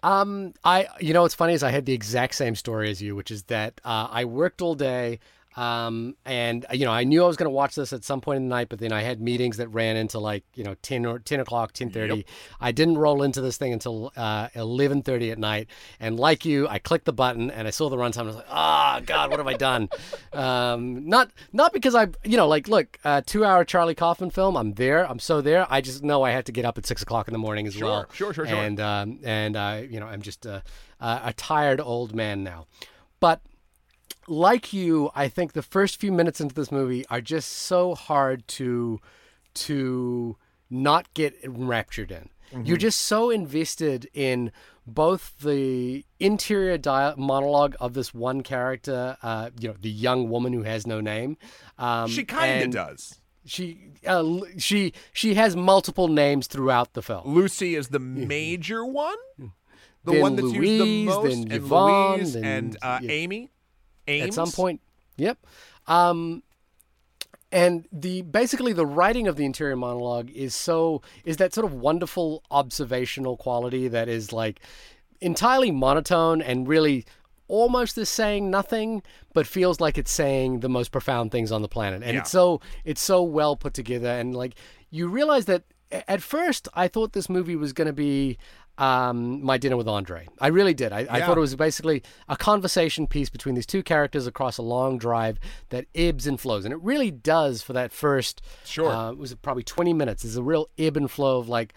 Um, 0.03 0.53
I 0.65 0.87
you 0.99 1.13
know 1.13 1.21
what's 1.21 1.33
funny 1.33 1.53
is 1.53 1.63
I 1.63 1.71
had 1.71 1.85
the 1.85 1.93
exact 1.93 2.35
same 2.35 2.55
story 2.55 2.89
as 2.89 3.01
you, 3.01 3.15
which 3.15 3.31
is 3.31 3.43
that 3.43 3.79
uh, 3.85 4.09
I 4.11 4.25
worked 4.25 4.61
all 4.61 4.75
day. 4.75 5.19
Um, 5.55 6.15
and 6.25 6.65
you 6.73 6.85
know, 6.85 6.91
I 6.91 7.03
knew 7.03 7.23
I 7.23 7.27
was 7.27 7.37
going 7.37 7.45
to 7.45 7.51
watch 7.53 7.75
this 7.75 7.93
at 7.93 8.03
some 8.03 8.21
point 8.21 8.37
in 8.37 8.49
the 8.49 8.55
night, 8.55 8.69
but 8.69 8.79
then 8.79 8.91
I 8.91 9.01
had 9.01 9.21
meetings 9.21 9.57
that 9.57 9.67
ran 9.67 9.95
into 9.97 10.19
like, 10.19 10.43
you 10.55 10.63
know, 10.63 10.75
10 10.81 11.05
or 11.05 11.19
10 11.19 11.39
o'clock, 11.41 11.69
1030. 11.69 12.15
Yep. 12.17 12.25
I 12.59 12.71
didn't 12.71 12.97
roll 12.97 13.21
into 13.21 13.39
this 13.41 13.57
thing 13.57 13.71
until, 13.71 14.07
uh, 14.17 14.49
1130 14.53 15.31
at 15.31 15.37
night. 15.37 15.67
And 15.99 16.19
like 16.19 16.43
you, 16.43 16.67
I 16.67 16.79
clicked 16.79 17.05
the 17.05 17.13
button 17.13 17.51
and 17.51 17.67
I 17.67 17.71
saw 17.71 17.89
the 17.89 17.97
runtime. 17.97 18.21
I 18.21 18.23
was 18.23 18.35
like, 18.37 18.47
oh 18.49 18.99
God, 19.05 19.29
what 19.29 19.39
have 19.39 19.47
I 19.47 19.53
done? 19.53 19.89
um, 20.33 21.07
not, 21.07 21.29
not 21.51 21.71
because 21.73 21.93
I, 21.93 22.07
you 22.23 22.37
know, 22.37 22.47
like, 22.47 22.67
look, 22.67 22.97
uh, 23.03 23.21
two 23.25 23.45
hour 23.45 23.63
Charlie 23.63 23.95
Kaufman 23.95 24.31
film. 24.31 24.57
I'm 24.57 24.73
there. 24.73 25.07
I'm 25.09 25.19
so 25.19 25.41
there. 25.41 25.67
I 25.69 25.81
just 25.81 26.03
know 26.03 26.23
I 26.23 26.31
had 26.31 26.45
to 26.47 26.51
get 26.51 26.65
up 26.65 26.77
at 26.77 26.85
six 26.85 27.01
o'clock 27.03 27.27
in 27.27 27.31
the 27.33 27.37
morning 27.39 27.67
as 27.67 27.73
Sure, 27.75 27.87
well. 27.87 28.05
sure, 28.13 28.33
sure, 28.33 28.47
sure. 28.47 28.55
And, 28.55 28.79
um, 28.79 29.19
and, 29.23 29.55
uh, 29.55 29.81
you 29.87 29.99
know, 29.99 30.07
I'm 30.07 30.21
just, 30.21 30.47
uh, 30.47 30.61
uh, 30.99 31.19
a 31.25 31.33
tired 31.33 31.79
old 31.81 32.15
man 32.15 32.43
now, 32.43 32.65
but 33.19 33.41
like 34.27 34.73
you, 34.73 35.09
I 35.15 35.27
think 35.27 35.53
the 35.53 35.61
first 35.61 35.99
few 35.99 36.11
minutes 36.11 36.39
into 36.41 36.55
this 36.55 36.71
movie 36.71 37.05
are 37.09 37.21
just 37.21 37.49
so 37.51 37.95
hard 37.95 38.47
to 38.49 38.99
to 39.55 40.37
not 40.69 41.13
get 41.13 41.35
enraptured 41.43 42.11
in. 42.11 42.29
You're 42.63 42.77
just 42.77 42.99
so 43.01 43.31
invested 43.31 44.07
in 44.13 44.51
both 44.85 45.39
the 45.39 46.05
interior 46.19 46.77
dia- 46.77 47.15
monologue 47.17 47.75
of 47.79 47.95
this 47.95 48.13
one 48.13 48.41
character, 48.43 49.17
uh, 49.23 49.49
you 49.59 49.69
know, 49.69 49.75
the 49.81 49.89
young 49.89 50.29
woman 50.29 50.53
who 50.53 50.61
has 50.61 50.85
no 50.85 51.01
name. 51.01 51.35
Um, 51.79 52.07
She 52.09 52.23
kind 52.23 52.63
of 52.65 52.69
does. 52.71 53.19
She 53.45 53.79
uh, 54.05 54.37
she 54.59 54.93
she 55.13 55.33
has 55.33 55.55
multiple 55.55 56.07
names 56.07 56.45
throughout 56.45 56.93
the 56.93 57.01
film. 57.01 57.33
Lucy 57.33 57.73
is 57.75 57.87
the 57.87 57.99
major 58.35 58.85
one, 58.85 59.17
the 60.03 60.11
Then 60.11 60.21
one 60.21 60.35
that's 60.35 60.51
used 60.51 60.83
the 60.83 61.05
most, 61.05 61.23
then 61.29 61.39
and 61.43 61.51
Yvonne, 61.53 62.17
Louise 62.17 62.33
then- 62.33 62.43
and 62.45 62.77
uh, 62.83 62.99
yeah. 63.01 63.11
Amy. 63.11 63.49
Ames? 64.07 64.27
at 64.27 64.33
some 64.33 64.51
point. 64.51 64.81
Yep. 65.17 65.37
Um, 65.87 66.43
and 67.51 67.85
the 67.91 68.23
basically 68.23 68.73
the 68.73 68.85
writing 68.85 69.27
of 69.27 69.35
the 69.35 69.45
interior 69.45 69.75
monologue 69.75 70.29
is 70.31 70.55
so 70.55 71.01
is 71.23 71.37
that 71.37 71.53
sort 71.53 71.65
of 71.65 71.73
wonderful 71.73 72.43
observational 72.49 73.37
quality 73.37 73.87
that 73.87 74.09
is 74.09 74.33
like 74.33 74.59
entirely 75.21 75.69
monotone 75.71 76.41
and 76.41 76.67
really 76.67 77.05
almost 77.47 77.97
is 77.97 78.09
saying 78.09 78.49
nothing 78.49 79.03
but 79.33 79.45
feels 79.45 79.79
like 79.79 79.97
it's 79.97 80.11
saying 80.11 80.61
the 80.61 80.69
most 80.69 80.91
profound 80.91 81.31
things 81.31 81.51
on 81.51 81.61
the 81.61 81.67
planet 81.67 82.01
and 82.01 82.13
Yeah. 82.13 82.21
it's 82.21 82.31
so 82.31 82.59
it's 82.83 83.01
so 83.01 83.21
well 83.21 83.55
put 83.55 83.73
together 83.75 84.09
and 84.09 84.35
like 84.35 84.55
you 84.89 85.07
realize 85.07 85.45
that 85.45 85.63
at 85.91 86.23
first 86.23 86.67
i 86.73 86.87
thought 86.87 87.13
this 87.13 87.29
movie 87.29 87.55
was 87.55 87.71
going 87.71 87.85
to 87.87 87.93
be 87.93 88.37
um, 88.77 89.43
my 89.43 89.57
dinner 89.57 89.77
with 89.77 89.87
andre. 89.87 90.27
I 90.39 90.47
really 90.47 90.73
did. 90.73 90.91
I, 90.91 91.05
I 91.09 91.21
thought 91.21 91.37
it 91.37 91.41
was 91.41 91.55
basically 91.55 92.01
a 92.27 92.35
conversation 92.35 93.05
piece 93.07 93.29
between 93.29 93.55
these 93.55 93.65
two 93.65 93.83
characters 93.83 94.25
across 94.25 94.57
a 94.57 94.63
long 94.63 94.97
drive 94.97 95.39
that 95.69 95.85
ebbs 95.93 96.25
and 96.25 96.39
flows. 96.39 96.65
And 96.65 96.73
it 96.73 96.81
really 96.81 97.11
does 97.11 97.61
for 97.61 97.73
that 97.73 97.91
first 97.91 98.41
Sure. 98.65 98.89
uh, 98.89 99.11
it 99.11 99.17
was 99.17 99.33
probably 99.35 99.63
20 99.63 99.93
minutes? 99.93 100.23
There's 100.23 100.37
a 100.37 100.43
real 100.43 100.69
ebb 100.77 100.97
and 100.97 101.09
flow 101.09 101.37
of 101.37 101.47
like 101.47 101.73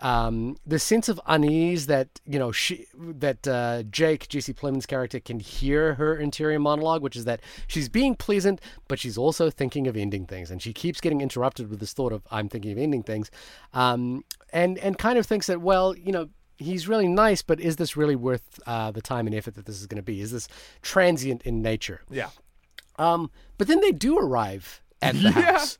um, 0.00 0.56
the 0.66 0.78
sense 0.78 1.08
of 1.08 1.20
unease 1.26 1.86
that 1.86 2.08
you 2.24 2.38
know 2.38 2.52
she 2.52 2.86
that 2.98 3.46
uh, 3.46 3.82
Jake 3.90 4.28
Jesse 4.28 4.54
Plemons' 4.54 4.86
character 4.86 5.20
can 5.20 5.40
hear 5.40 5.94
her 5.94 6.16
interior 6.16 6.58
monologue, 6.58 7.02
which 7.02 7.16
is 7.16 7.26
that 7.26 7.40
she's 7.66 7.88
being 7.88 8.14
pleasant, 8.14 8.60
but 8.88 8.98
she's 8.98 9.18
also 9.18 9.50
thinking 9.50 9.86
of 9.86 9.96
ending 9.96 10.26
things, 10.26 10.50
and 10.50 10.62
she 10.62 10.72
keeps 10.72 11.00
getting 11.00 11.20
interrupted 11.20 11.68
with 11.68 11.80
this 11.80 11.92
thought 11.92 12.12
of 12.12 12.22
"I'm 12.30 12.48
thinking 12.48 12.72
of 12.72 12.78
ending 12.78 13.02
things," 13.02 13.30
um, 13.74 14.24
and 14.52 14.78
and 14.78 14.96
kind 14.96 15.18
of 15.18 15.26
thinks 15.26 15.46
that 15.46 15.60
well, 15.60 15.96
you 15.96 16.12
know. 16.12 16.28
He's 16.60 16.86
really 16.86 17.08
nice, 17.08 17.42
but 17.42 17.58
is 17.58 17.76
this 17.76 17.96
really 17.96 18.16
worth 18.16 18.60
uh, 18.66 18.90
the 18.90 19.00
time 19.00 19.26
and 19.26 19.34
effort 19.34 19.54
that 19.54 19.64
this 19.66 19.80
is 19.80 19.86
going 19.86 19.96
to 19.96 20.02
be? 20.02 20.20
Is 20.20 20.30
this 20.30 20.46
transient 20.82 21.42
in 21.42 21.62
nature? 21.62 22.02
Yeah. 22.10 22.30
Um, 22.98 23.30
but 23.58 23.66
then 23.66 23.80
they 23.80 23.92
do 23.92 24.18
arrive 24.18 24.82
at 25.00 25.14
the 25.14 25.20
Yeah. 25.34 25.52
house, 25.52 25.78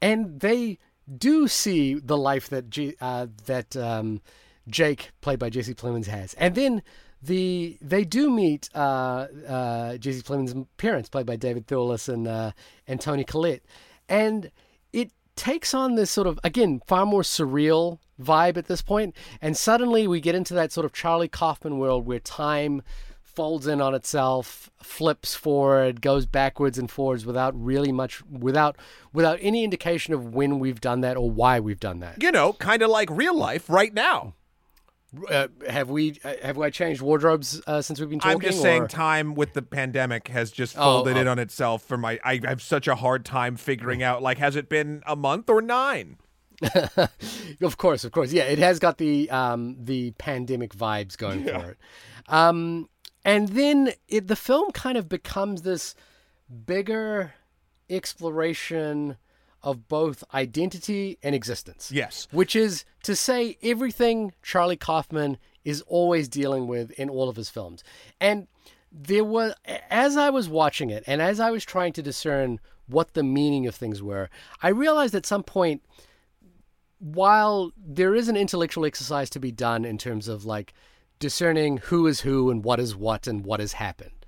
and 0.00 0.38
they 0.40 0.78
do 1.18 1.48
see 1.48 1.94
the 1.94 2.16
life 2.16 2.48
that 2.50 2.70
G, 2.70 2.94
uh, 3.00 3.26
that 3.46 3.76
um, 3.76 4.20
Jake, 4.68 5.10
played 5.20 5.38
by 5.40 5.50
Jesse 5.50 5.74
Plemons, 5.74 6.06
has, 6.06 6.34
and 6.34 6.54
then 6.54 6.82
the 7.20 7.76
they 7.80 8.04
do 8.04 8.30
meet 8.30 8.68
uh, 8.74 9.26
uh, 9.48 9.96
Jesse 9.96 10.22
Plemons' 10.22 10.66
parents, 10.76 11.08
played 11.08 11.26
by 11.26 11.36
David 11.36 11.66
Thewlis 11.66 12.08
and 12.08 12.28
uh, 12.28 12.52
and 12.86 13.00
Toni 13.00 13.24
Collette, 13.24 13.64
and 14.08 14.50
it 14.92 15.10
takes 15.34 15.74
on 15.74 15.96
this 15.96 16.10
sort 16.10 16.28
of 16.28 16.38
again 16.44 16.80
far 16.86 17.04
more 17.04 17.22
surreal 17.22 17.98
vibe 18.20 18.56
at 18.56 18.66
this 18.66 18.82
point, 18.82 19.14
and 19.40 19.56
suddenly 19.56 20.06
we 20.06 20.20
get 20.20 20.34
into 20.34 20.54
that 20.54 20.72
sort 20.72 20.84
of 20.84 20.92
Charlie 20.92 21.28
Kaufman 21.28 21.78
world 21.78 22.06
where 22.06 22.20
time 22.20 22.82
folds 23.22 23.66
in 23.66 23.80
on 23.80 23.94
itself, 23.94 24.70
flips 24.80 25.34
forward, 25.34 26.00
goes 26.00 26.24
backwards 26.24 26.78
and 26.78 26.90
forwards 26.90 27.26
without 27.26 27.52
really 27.60 27.90
much 27.90 28.22
without 28.30 28.76
without 29.12 29.38
any 29.42 29.64
indication 29.64 30.14
of 30.14 30.34
when 30.34 30.58
we've 30.58 30.80
done 30.80 31.00
that 31.00 31.16
or 31.16 31.30
why 31.30 31.58
we've 31.60 31.80
done 31.80 32.00
that. 32.00 32.22
You 32.22 32.30
know, 32.30 32.52
kind 32.52 32.82
of 32.82 32.90
like 32.90 33.10
real 33.10 33.36
life 33.36 33.68
right 33.68 33.92
now. 33.92 34.34
Uh, 35.30 35.46
have 35.68 35.90
we 35.90 36.18
uh, 36.24 36.34
have 36.42 36.58
I 36.58 36.70
changed 36.70 37.00
wardrobes 37.00 37.62
uh, 37.66 37.82
since 37.82 38.00
we've 38.00 38.10
been 38.10 38.18
talking? 38.18 38.36
I'm 38.36 38.40
just 38.40 38.60
saying, 38.60 38.88
time 38.88 39.34
with 39.34 39.52
the 39.52 39.62
pandemic 39.62 40.28
has 40.28 40.50
just 40.50 40.76
Oh, 40.76 40.80
folded 41.04 41.16
in 41.16 41.28
oh. 41.28 41.32
on 41.32 41.38
itself. 41.38 41.82
For 41.82 41.96
my, 41.96 42.18
I 42.24 42.40
have 42.44 42.60
such 42.60 42.88
a 42.88 42.96
hard 42.96 43.24
time 43.24 43.56
figuring 43.56 44.02
out. 44.02 44.22
Like, 44.22 44.38
has 44.38 44.56
it 44.56 44.68
been 44.68 45.02
a 45.06 45.14
month 45.14 45.48
or 45.48 45.62
nine? 45.62 46.16
of 47.62 47.76
course, 47.76 48.04
of 48.04 48.12
course. 48.12 48.32
Yeah, 48.32 48.44
it 48.44 48.58
has 48.58 48.78
got 48.78 48.98
the 48.98 49.30
um, 49.30 49.76
the 49.78 50.12
pandemic 50.12 50.74
vibes 50.74 51.16
going 51.16 51.44
for 51.44 51.70
it. 51.70 51.78
Um, 52.28 52.88
and 53.24 53.48
then 53.48 53.92
it, 54.08 54.28
the 54.28 54.36
film 54.36 54.70
kind 54.72 54.98
of 54.98 55.08
becomes 55.08 55.62
this 55.62 55.94
bigger 56.66 57.34
exploration 57.88 59.16
of 59.62 59.88
both 59.88 60.22
identity 60.34 61.18
and 61.22 61.34
existence. 61.34 61.90
Yes. 61.90 62.28
Which 62.30 62.54
is 62.54 62.84
to 63.02 63.16
say 63.16 63.56
everything 63.62 64.32
Charlie 64.42 64.76
Kaufman 64.76 65.38
is 65.64 65.80
always 65.82 66.28
dealing 66.28 66.66
with 66.66 66.90
in 66.92 67.08
all 67.08 67.30
of 67.30 67.36
his 67.36 67.48
films. 67.48 67.82
And 68.20 68.46
there 68.92 69.24
was 69.24 69.54
as 69.90 70.16
I 70.16 70.30
was 70.30 70.48
watching 70.48 70.90
it 70.90 71.02
and 71.06 71.20
as 71.20 71.40
I 71.40 71.50
was 71.50 71.64
trying 71.64 71.94
to 71.94 72.02
discern 72.02 72.60
what 72.86 73.14
the 73.14 73.22
meaning 73.22 73.66
of 73.66 73.74
things 73.74 74.02
were, 74.02 74.28
I 74.62 74.68
realized 74.68 75.14
at 75.14 75.24
some 75.24 75.42
point 75.42 75.82
while 77.04 77.70
there 77.76 78.14
is 78.14 78.28
an 78.28 78.36
intellectual 78.36 78.86
exercise 78.86 79.28
to 79.28 79.38
be 79.38 79.52
done 79.52 79.84
in 79.84 79.98
terms 79.98 80.26
of 80.26 80.46
like 80.46 80.72
discerning 81.18 81.76
who 81.76 82.06
is 82.06 82.20
who 82.20 82.50
and 82.50 82.64
what 82.64 82.80
is 82.80 82.96
what 82.96 83.26
and 83.26 83.44
what 83.44 83.60
has 83.60 83.74
happened. 83.74 84.24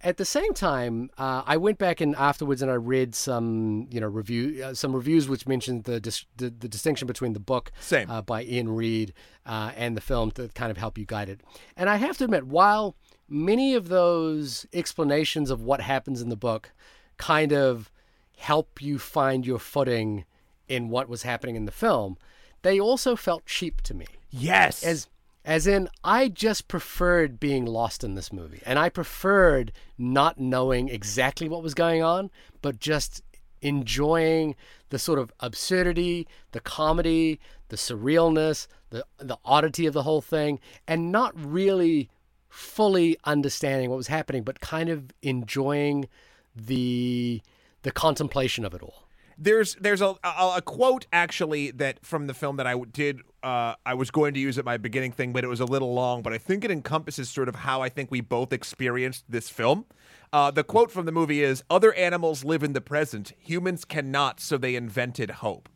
At 0.00 0.16
the 0.16 0.24
same 0.24 0.52
time, 0.52 1.10
uh, 1.18 1.42
I 1.46 1.56
went 1.56 1.78
back 1.78 2.00
and 2.00 2.16
afterwards 2.16 2.62
and 2.62 2.70
I 2.70 2.74
read 2.74 3.14
some, 3.14 3.86
you 3.92 4.00
know, 4.00 4.08
review 4.08 4.64
uh, 4.64 4.74
some 4.74 4.92
reviews 4.92 5.28
which 5.28 5.46
mentioned 5.46 5.84
the, 5.84 6.00
dis- 6.00 6.24
the, 6.36 6.50
the 6.50 6.68
distinction 6.68 7.06
between 7.06 7.32
the 7.32 7.38
book 7.38 7.70
Same. 7.78 8.10
Uh, 8.10 8.22
by 8.22 8.42
Iain 8.42 8.70
Reid 8.70 9.12
uh, 9.46 9.70
and 9.76 9.96
the 9.96 10.00
film 10.00 10.32
to 10.32 10.48
kind 10.48 10.72
of 10.72 10.78
help 10.78 10.98
you 10.98 11.06
guide 11.06 11.28
it. 11.28 11.42
And 11.76 11.88
I 11.88 11.96
have 11.96 12.18
to 12.18 12.24
admit, 12.24 12.46
while 12.48 12.96
many 13.28 13.74
of 13.74 13.88
those 13.88 14.66
explanations 14.72 15.48
of 15.48 15.62
what 15.62 15.80
happens 15.80 16.20
in 16.20 16.28
the 16.28 16.36
book 16.36 16.72
kind 17.18 17.52
of 17.52 17.92
help 18.36 18.82
you 18.82 18.98
find 18.98 19.46
your 19.46 19.60
footing 19.60 20.24
in 20.70 20.88
what 20.88 21.08
was 21.08 21.24
happening 21.24 21.56
in 21.56 21.66
the 21.66 21.72
film, 21.72 22.16
they 22.62 22.80
also 22.80 23.16
felt 23.16 23.44
cheap 23.44 23.82
to 23.82 23.92
me. 23.92 24.06
Yes. 24.30 24.82
As 24.84 25.08
as 25.44 25.66
in 25.66 25.88
I 26.04 26.28
just 26.28 26.68
preferred 26.68 27.40
being 27.40 27.66
lost 27.66 28.04
in 28.04 28.14
this 28.14 28.32
movie. 28.32 28.62
And 28.64 28.78
I 28.78 28.88
preferred 28.88 29.72
not 29.98 30.38
knowing 30.38 30.88
exactly 30.88 31.48
what 31.48 31.62
was 31.62 31.74
going 31.74 32.02
on, 32.02 32.30
but 32.62 32.78
just 32.78 33.22
enjoying 33.62 34.54
the 34.90 34.98
sort 34.98 35.18
of 35.18 35.32
absurdity, 35.40 36.28
the 36.52 36.60
comedy, 36.60 37.40
the 37.68 37.76
surrealness, 37.76 38.68
the 38.90 39.04
the 39.18 39.38
oddity 39.44 39.86
of 39.86 39.94
the 39.94 40.04
whole 40.04 40.20
thing 40.20 40.60
and 40.86 41.10
not 41.10 41.32
really 41.34 42.10
fully 42.48 43.16
understanding 43.24 43.90
what 43.90 43.96
was 43.96 44.08
happening, 44.08 44.44
but 44.44 44.60
kind 44.60 44.88
of 44.88 45.12
enjoying 45.22 46.08
the 46.54 47.42
the 47.82 47.90
contemplation 47.90 48.64
of 48.64 48.72
it 48.72 48.82
all. 48.82 49.09
There's 49.40 49.74
there's 49.76 50.02
a, 50.02 50.14
a 50.22 50.54
a 50.56 50.62
quote 50.62 51.06
actually 51.12 51.70
that 51.72 52.04
from 52.04 52.26
the 52.26 52.34
film 52.34 52.56
that 52.56 52.66
I 52.66 52.78
did 52.92 53.22
uh, 53.42 53.74
I 53.86 53.94
was 53.94 54.10
going 54.10 54.34
to 54.34 54.40
use 54.40 54.58
at 54.58 54.66
my 54.66 54.76
beginning 54.76 55.12
thing, 55.12 55.32
but 55.32 55.44
it 55.44 55.46
was 55.46 55.60
a 55.60 55.64
little 55.64 55.94
long. 55.94 56.22
But 56.22 56.34
I 56.34 56.38
think 56.38 56.62
it 56.62 56.70
encompasses 56.70 57.30
sort 57.30 57.48
of 57.48 57.54
how 57.56 57.80
I 57.80 57.88
think 57.88 58.10
we 58.10 58.20
both 58.20 58.52
experienced 58.52 59.24
this 59.28 59.48
film. 59.48 59.86
Uh, 60.30 60.50
the 60.50 60.62
quote 60.62 60.90
from 60.90 61.06
the 61.06 61.12
movie 61.12 61.42
is: 61.42 61.64
"Other 61.70 61.94
animals 61.94 62.44
live 62.44 62.62
in 62.62 62.74
the 62.74 62.82
present; 62.82 63.32
humans 63.38 63.84
cannot, 63.86 64.40
so 64.40 64.58
they 64.58 64.76
invented 64.76 65.30
hope." 65.30 65.68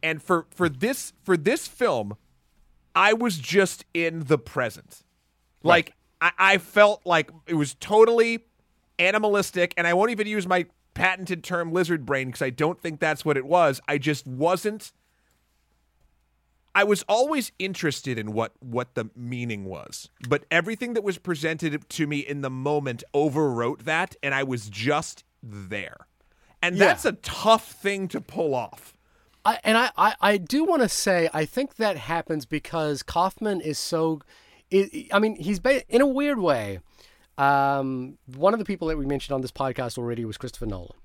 And 0.00 0.22
for 0.22 0.46
for 0.50 0.68
this 0.68 1.12
for 1.24 1.36
this 1.36 1.66
film, 1.66 2.16
I 2.94 3.12
was 3.12 3.36
just 3.36 3.84
in 3.92 4.24
the 4.26 4.38
present. 4.38 5.02
Like 5.64 5.92
I, 6.20 6.32
I 6.38 6.58
felt 6.58 7.02
like 7.04 7.30
it 7.48 7.54
was 7.54 7.74
totally 7.74 8.44
animalistic, 9.00 9.74
and 9.76 9.88
I 9.88 9.94
won't 9.94 10.12
even 10.12 10.28
use 10.28 10.46
my 10.46 10.66
patented 10.98 11.42
term 11.44 11.72
lizard 11.72 12.04
brain 12.04 12.28
because 12.28 12.42
I 12.42 12.50
don't 12.50 12.80
think 12.80 13.00
that's 13.00 13.24
what 13.24 13.36
it 13.36 13.46
was. 13.46 13.80
I 13.88 13.98
just 13.98 14.26
wasn't. 14.26 14.92
I 16.74 16.84
was 16.84 17.02
always 17.08 17.50
interested 17.58 18.18
in 18.18 18.32
what 18.32 18.52
what 18.60 18.94
the 18.94 19.10
meaning 19.16 19.64
was, 19.64 20.10
but 20.28 20.44
everything 20.50 20.92
that 20.94 21.02
was 21.02 21.18
presented 21.18 21.88
to 21.88 22.06
me 22.06 22.18
in 22.18 22.42
the 22.42 22.50
moment 22.50 23.02
overwrote 23.14 23.82
that, 23.84 24.14
and 24.22 24.34
I 24.34 24.42
was 24.44 24.68
just 24.68 25.24
there. 25.42 25.96
And 26.62 26.76
Yeah. 26.76 26.86
that's 26.86 27.04
a 27.04 27.12
tough 27.12 27.70
thing 27.72 28.08
to 28.08 28.20
pull 28.20 28.54
off. 28.54 28.94
I, 29.44 29.58
and 29.64 29.78
I, 29.78 29.90
I, 29.96 30.14
I 30.20 30.36
do 30.36 30.64
want 30.64 30.82
to 30.82 30.88
say 30.88 31.28
I 31.32 31.44
think 31.46 31.76
that 31.76 31.96
happens 31.96 32.44
because 32.46 33.02
Kaufman 33.02 33.60
is 33.60 33.78
so. 33.78 34.20
I 34.72 35.08
I 35.12 35.18
mean, 35.18 35.36
he's 35.36 35.58
ba- 35.60 35.88
in 35.88 36.00
a 36.02 36.06
weird 36.06 36.38
way. 36.38 36.80
Um, 37.38 38.18
one 38.36 38.52
of 38.52 38.58
the 38.58 38.64
people 38.64 38.88
that 38.88 38.98
we 38.98 39.06
mentioned 39.06 39.34
on 39.34 39.40
this 39.42 39.52
podcast 39.52 39.96
already 39.96 40.24
was 40.24 40.36
Christopher 40.36 40.66
Nolan, 40.66 40.96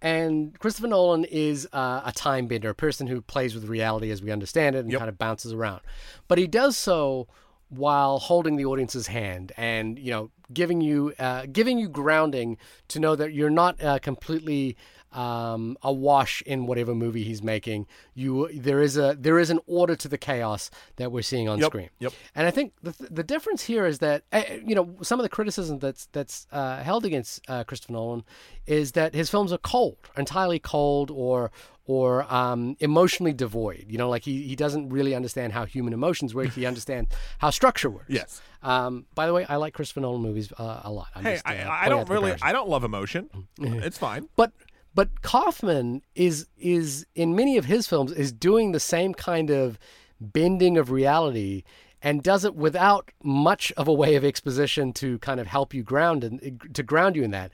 and 0.00 0.58
Christopher 0.58 0.88
Nolan 0.88 1.24
is 1.24 1.68
uh, 1.72 2.00
a 2.04 2.12
time 2.12 2.46
bender, 2.46 2.70
a 2.70 2.74
person 2.74 3.06
who 3.06 3.20
plays 3.20 3.54
with 3.54 3.64
reality 3.66 4.10
as 4.10 4.22
we 4.22 4.30
understand 4.30 4.76
it 4.76 4.80
and 4.80 4.90
Yep. 4.90 4.98
kind 4.98 5.08
of 5.08 5.18
bounces 5.18 5.52
around. 5.52 5.82
But 6.26 6.38
he 6.38 6.46
does 6.46 6.76
so 6.76 7.28
while 7.68 8.18
holding 8.18 8.56
the 8.56 8.64
audience's 8.64 9.08
hand 9.08 9.50
and 9.56 9.98
you 9.98 10.10
know 10.10 10.30
giving 10.52 10.80
you 10.80 11.12
uh, 11.18 11.46
giving 11.52 11.78
you 11.78 11.88
grounding 11.88 12.56
to 12.88 12.98
know 13.00 13.16
that 13.16 13.32
you're 13.32 13.50
not 13.50 13.82
uh, 13.82 13.98
completely 13.98 14.76
um, 15.14 15.76
awash 15.82 16.42
in 16.42 16.66
whatever 16.66 16.94
movie 16.94 17.22
he's 17.24 17.42
making. 17.42 17.86
You 18.14 18.48
there 18.52 18.80
is 18.82 18.96
a 18.96 19.16
there 19.18 19.38
is 19.38 19.50
an 19.50 19.60
order 19.66 19.96
to 19.96 20.08
the 20.08 20.18
chaos 20.18 20.70
that 20.96 21.12
we're 21.12 21.22
seeing 21.22 21.48
on 21.48 21.58
Yep, 21.58 21.66
screen. 21.66 21.90
yep. 22.00 22.12
And 22.34 22.46
I 22.46 22.50
think 22.50 22.72
the 22.82 22.94
the 23.10 23.22
difference 23.22 23.62
here 23.64 23.86
is 23.86 23.98
that 24.00 24.24
uh, 24.32 24.42
you 24.64 24.74
know 24.74 24.96
some 25.02 25.18
of 25.20 25.22
the 25.24 25.28
criticism 25.28 25.78
that's 25.78 26.06
that's 26.12 26.46
uh, 26.52 26.82
held 26.82 27.04
against 27.04 27.48
uh, 27.48 27.64
Christopher 27.64 27.92
Nolan 27.94 28.24
is 28.66 28.92
that 28.92 29.14
his 29.14 29.30
films 29.30 29.52
are 29.52 29.58
cold, 29.58 29.96
entirely 30.16 30.58
cold, 30.58 31.10
or 31.10 31.50
or 31.86 32.24
um, 32.32 32.76
emotionally 32.80 33.34
devoid. 33.34 33.84
You 33.88 33.98
know, 33.98 34.08
like 34.08 34.24
he, 34.24 34.42
he 34.42 34.56
doesn't 34.56 34.88
really 34.88 35.14
understand 35.14 35.52
how 35.52 35.66
human 35.66 35.92
emotions 35.92 36.34
work. 36.34 36.50
He 36.52 36.64
understands 36.72 37.10
how 37.38 37.50
structure 37.50 37.90
works. 37.90 38.06
Yes. 38.08 38.40
Um, 38.62 39.04
by 39.14 39.26
the 39.26 39.34
way, 39.34 39.44
I 39.46 39.56
like 39.56 39.74
Christopher 39.74 40.00
Nolan 40.00 40.22
movies 40.22 40.50
uh, 40.58 40.80
a 40.84 40.90
lot. 40.90 41.08
I'm 41.14 41.22
Hey, 41.22 41.34
just, 41.34 41.46
uh, 41.46 41.50
I, 41.50 41.84
I 41.84 41.88
don't 41.90 42.08
really. 42.08 42.34
I 42.40 42.52
don't 42.52 42.70
love 42.70 42.84
emotion. 42.84 43.28
it's 43.60 43.98
fine. 43.98 44.28
But 44.34 44.52
but 44.94 45.22
Kaufman 45.22 46.02
is 46.14 46.46
is 46.56 47.06
in 47.14 47.34
many 47.34 47.56
of 47.56 47.64
his 47.66 47.86
films 47.86 48.12
is 48.12 48.32
doing 48.32 48.72
the 48.72 48.80
same 48.80 49.14
kind 49.14 49.50
of 49.50 49.78
bending 50.20 50.78
of 50.78 50.90
reality 50.90 51.64
and 52.00 52.22
does 52.22 52.44
it 52.44 52.54
without 52.54 53.10
much 53.22 53.72
of 53.76 53.88
a 53.88 53.92
way 53.92 54.14
of 54.14 54.24
exposition 54.24 54.92
to 54.92 55.18
kind 55.20 55.40
of 55.40 55.46
help 55.46 55.72
you 55.74 55.82
ground 55.82 56.22
and 56.22 56.60
to 56.74 56.82
ground 56.82 57.16
you 57.16 57.24
in 57.24 57.30
that. 57.30 57.50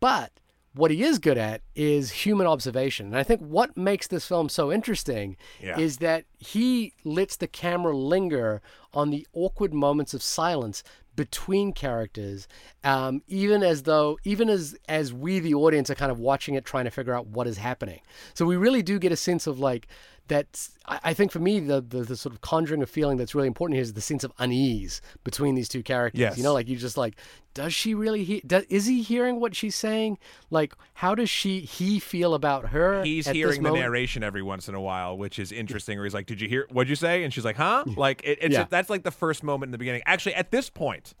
But 0.00 0.32
what 0.74 0.92
he 0.92 1.02
is 1.02 1.18
good 1.18 1.36
at 1.38 1.62
is 1.74 2.10
human 2.24 2.46
observation. 2.46 3.06
And 3.06 3.16
I 3.16 3.24
think 3.24 3.40
what 3.40 3.76
makes 3.76 4.06
this 4.06 4.26
film 4.28 4.48
so 4.48 4.70
interesting 4.72 5.36
Yeah. 5.60 5.76
is 5.78 5.96
that 5.96 6.24
he 6.38 6.92
lets 7.04 7.36
the 7.36 7.48
camera 7.48 7.96
linger 7.96 8.62
on 8.94 9.10
the 9.10 9.26
awkward 9.32 9.74
moments 9.74 10.14
of 10.14 10.22
silence 10.22 10.84
between 11.18 11.72
characters, 11.72 12.46
um, 12.84 13.22
even 13.26 13.64
as 13.64 13.82
though, 13.82 14.20
even 14.22 14.48
as 14.48 14.76
as 14.88 15.12
we, 15.12 15.40
the 15.40 15.52
audience, 15.52 15.90
are 15.90 15.96
kind 15.96 16.12
of 16.12 16.20
watching 16.20 16.54
it, 16.54 16.64
trying 16.64 16.84
to 16.84 16.92
figure 16.92 17.12
out 17.12 17.26
what 17.26 17.48
is 17.48 17.58
happening. 17.58 18.00
So 18.34 18.46
we 18.46 18.54
really 18.54 18.84
do 18.84 19.00
get 19.00 19.10
a 19.10 19.16
sense 19.16 19.48
of 19.48 19.58
like 19.58 19.88
that. 20.28 20.68
I, 20.86 21.12
think 21.12 21.32
for 21.32 21.38
me, 21.38 21.60
the, 21.60 21.80
the 21.80 22.00
the 22.02 22.16
sort 22.16 22.34
of 22.34 22.40
conjuring 22.40 22.82
of 22.82 22.88
feeling 22.88 23.18
that's 23.18 23.34
really 23.34 23.46
important 23.48 23.74
here 23.76 23.82
is 23.82 23.92
the 23.92 24.00
sense 24.00 24.24
of 24.24 24.32
unease 24.38 25.02
between 25.24 25.54
these 25.54 25.68
two 25.68 25.82
characters. 25.82 26.18
Yes. 26.20 26.38
You 26.38 26.44
know, 26.44 26.54
like 26.54 26.68
you 26.68 26.76
just 26.76 26.96
like, 26.96 27.16
does 27.52 27.74
she 27.74 27.94
really? 27.94 28.24
He- 28.24 28.40
does, 28.46 28.64
is 28.70 28.86
he 28.86 29.02
hearing 29.02 29.40
what 29.40 29.54
she's 29.54 29.74
saying? 29.74 30.18
Like, 30.50 30.74
how 30.94 31.14
does 31.14 31.28
she 31.28 31.60
he 31.60 31.98
feel 31.98 32.32
about 32.34 32.68
her? 32.68 33.02
He's 33.02 33.28
hearing 33.28 33.62
the 33.62 33.68
moment? 33.68 33.82
narration 33.82 34.22
every 34.22 34.42
once 34.42 34.68
in 34.68 34.74
a 34.74 34.80
while, 34.80 35.18
which 35.18 35.38
is 35.38 35.52
interesting. 35.52 35.98
Where 35.98 36.04
he's 36.06 36.14
like, 36.14 36.26
"Did 36.26 36.40
you 36.40 36.48
hear? 36.48 36.66
What'd 36.70 36.88
you 36.88 36.96
say?" 36.96 37.24
And 37.24 37.34
she's 37.34 37.44
like, 37.44 37.56
"Huh?" 37.56 37.84
Like 37.96 38.22
it, 38.24 38.38
it's 38.40 38.52
Yeah. 38.54 38.66
that's 38.70 38.88
like 38.88 39.02
the 39.02 39.10
first 39.10 39.42
moment 39.42 39.68
in 39.68 39.72
the 39.72 39.78
beginning. 39.78 40.02
Actually, 40.06 40.34
at 40.36 40.50
this 40.50 40.70
point, 40.70 41.14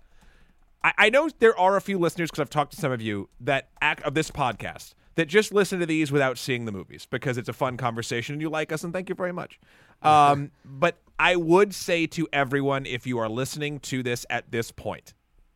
I, 0.82 0.92
I 0.96 1.10
know 1.10 1.28
there 1.40 1.58
are 1.58 1.76
a 1.76 1.80
few 1.80 1.98
listeners 1.98 2.30
because 2.30 2.40
I've 2.40 2.50
talked 2.50 2.72
to 2.72 2.80
some 2.80 2.92
of 2.92 3.02
you 3.02 3.28
that 3.40 3.68
act 3.80 4.02
of 4.04 4.14
this 4.14 4.30
podcast 4.30 4.94
that 5.18 5.26
just 5.26 5.52
listen 5.52 5.80
to 5.80 5.86
these 5.86 6.12
without 6.12 6.38
seeing 6.38 6.64
the 6.64 6.70
movies 6.70 7.04
because 7.04 7.36
it's 7.36 7.48
a 7.48 7.52
fun 7.52 7.76
conversation 7.76 8.34
and 8.34 8.40
you 8.40 8.48
like 8.48 8.70
us 8.70 8.84
and 8.84 8.92
thank 8.92 9.08
you 9.08 9.16
very 9.16 9.32
much. 9.32 9.60
Um, 10.00 10.52
but 10.64 10.98
I 11.18 11.34
would 11.34 11.74
say 11.74 12.06
to 12.06 12.28
everyone, 12.32 12.86
if 12.86 13.04
you 13.04 13.18
are 13.18 13.28
listening 13.28 13.80
to 13.80 14.04
this 14.04 14.24
at 14.30 14.52
this 14.52 14.70
point, 14.70 15.12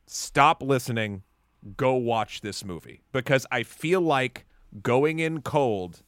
stop 0.08 0.64
listening, 0.64 1.22
go 1.76 1.94
watch 1.94 2.40
this 2.40 2.64
movie 2.64 3.02
because 3.12 3.46
I 3.52 3.62
feel 3.62 4.00
like 4.00 4.46
going 4.82 5.20
in 5.20 5.42
cold 5.42 6.02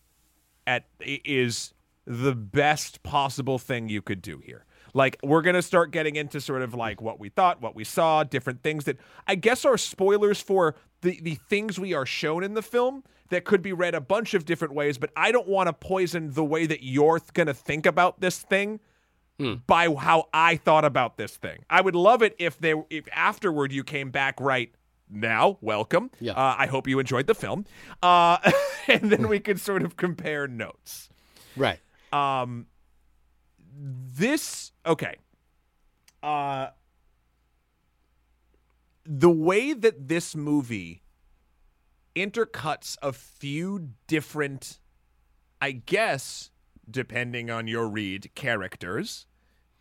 at 0.67 0.87
is 0.99 1.75
the 2.05 2.35
best 2.35 3.05
possible 3.05 3.61
thing 3.61 3.89
you 3.89 4.03
could 4.03 4.21
do 4.21 4.39
here. 4.39 4.65
Like 4.95 5.17
we're 5.23 5.43
gonna 5.43 5.63
start 5.63 5.93
getting 5.93 6.17
into 6.17 6.41
sort 6.41 6.63
of 6.63 6.75
like 6.75 7.01
what 7.01 7.21
we 7.21 7.29
thought, 7.29 7.63
what 7.63 7.77
we 7.77 7.85
saw, 7.85 8.25
different 8.25 8.65
things 8.65 8.85
that 8.87 8.97
I 9.29 9.37
guess 9.37 9.65
are 9.65 9.79
spoilers 9.79 10.41
for 10.41 10.75
the 11.03 11.21
the 11.23 11.37
things 11.37 11.79
we 11.79 11.95
are 11.95 12.05
shown 12.05 12.43
in 12.43 12.55
the 12.55 12.63
film 12.63 13.05
that 13.31 13.45
could 13.45 13.63
be 13.63 13.73
read 13.73 13.95
a 13.95 14.01
bunch 14.01 14.35
of 14.35 14.45
different 14.45 14.75
ways. 14.75 14.99
But 14.99 15.11
I 15.17 15.33
don't 15.33 15.49
want 15.49 15.69
to 15.69 15.73
poison 15.73 16.33
the 16.33 16.45
way 16.45 16.67
that 16.67 16.83
you're 16.83 17.19
th- 17.19 17.33
gonna 17.33 17.55
think 17.55 17.87
about 17.87 18.21
this 18.21 18.41
thing 18.41 18.81
by 19.67 19.93
how 19.93 20.29
I 20.33 20.57
thought 20.57 20.85
about 20.85 21.17
this 21.17 21.37
thing. 21.37 21.65
I 21.69 21.81
would 21.81 21.97
love 21.97 22.23
it 22.23 22.37
if 22.39 22.59
they 22.59 22.75
if 22.91 23.09
afterward 23.13 23.73
you 23.73 23.83
came 23.83 24.11
back 24.11 24.41
right 24.41 24.73
now. 25.11 25.59
Welcome. 25.61 26.11
Yeah. 26.21 26.33
Uh, 26.33 26.55
I 26.59 26.67
hope 26.67 26.87
you 26.87 26.99
enjoyed 26.99 27.27
the 27.27 27.35
film, 27.35 27.65
uh, 28.03 28.39
and 28.89 29.11
then 29.11 29.29
we 29.29 29.41
could 29.41 29.61
sort 29.61 29.83
of 29.83 29.97
compare 29.97 30.47
notes. 30.47 31.09
Right. 31.57 31.81
Um, 32.13 32.67
this 33.77 34.73
okay. 34.87 35.17
Uh, 36.23 36.69
the 39.05 39.31
way 39.31 39.73
that 39.75 40.09
this 40.09 40.35
movie 40.35 41.03
intercuts 42.15 42.97
a 43.03 43.13
few 43.13 43.91
different, 44.07 44.79
I 45.61 45.73
guess, 45.73 46.51
depending 46.91 47.51
on 47.51 47.67
your 47.67 47.89
read, 47.89 48.31
characters, 48.35 49.27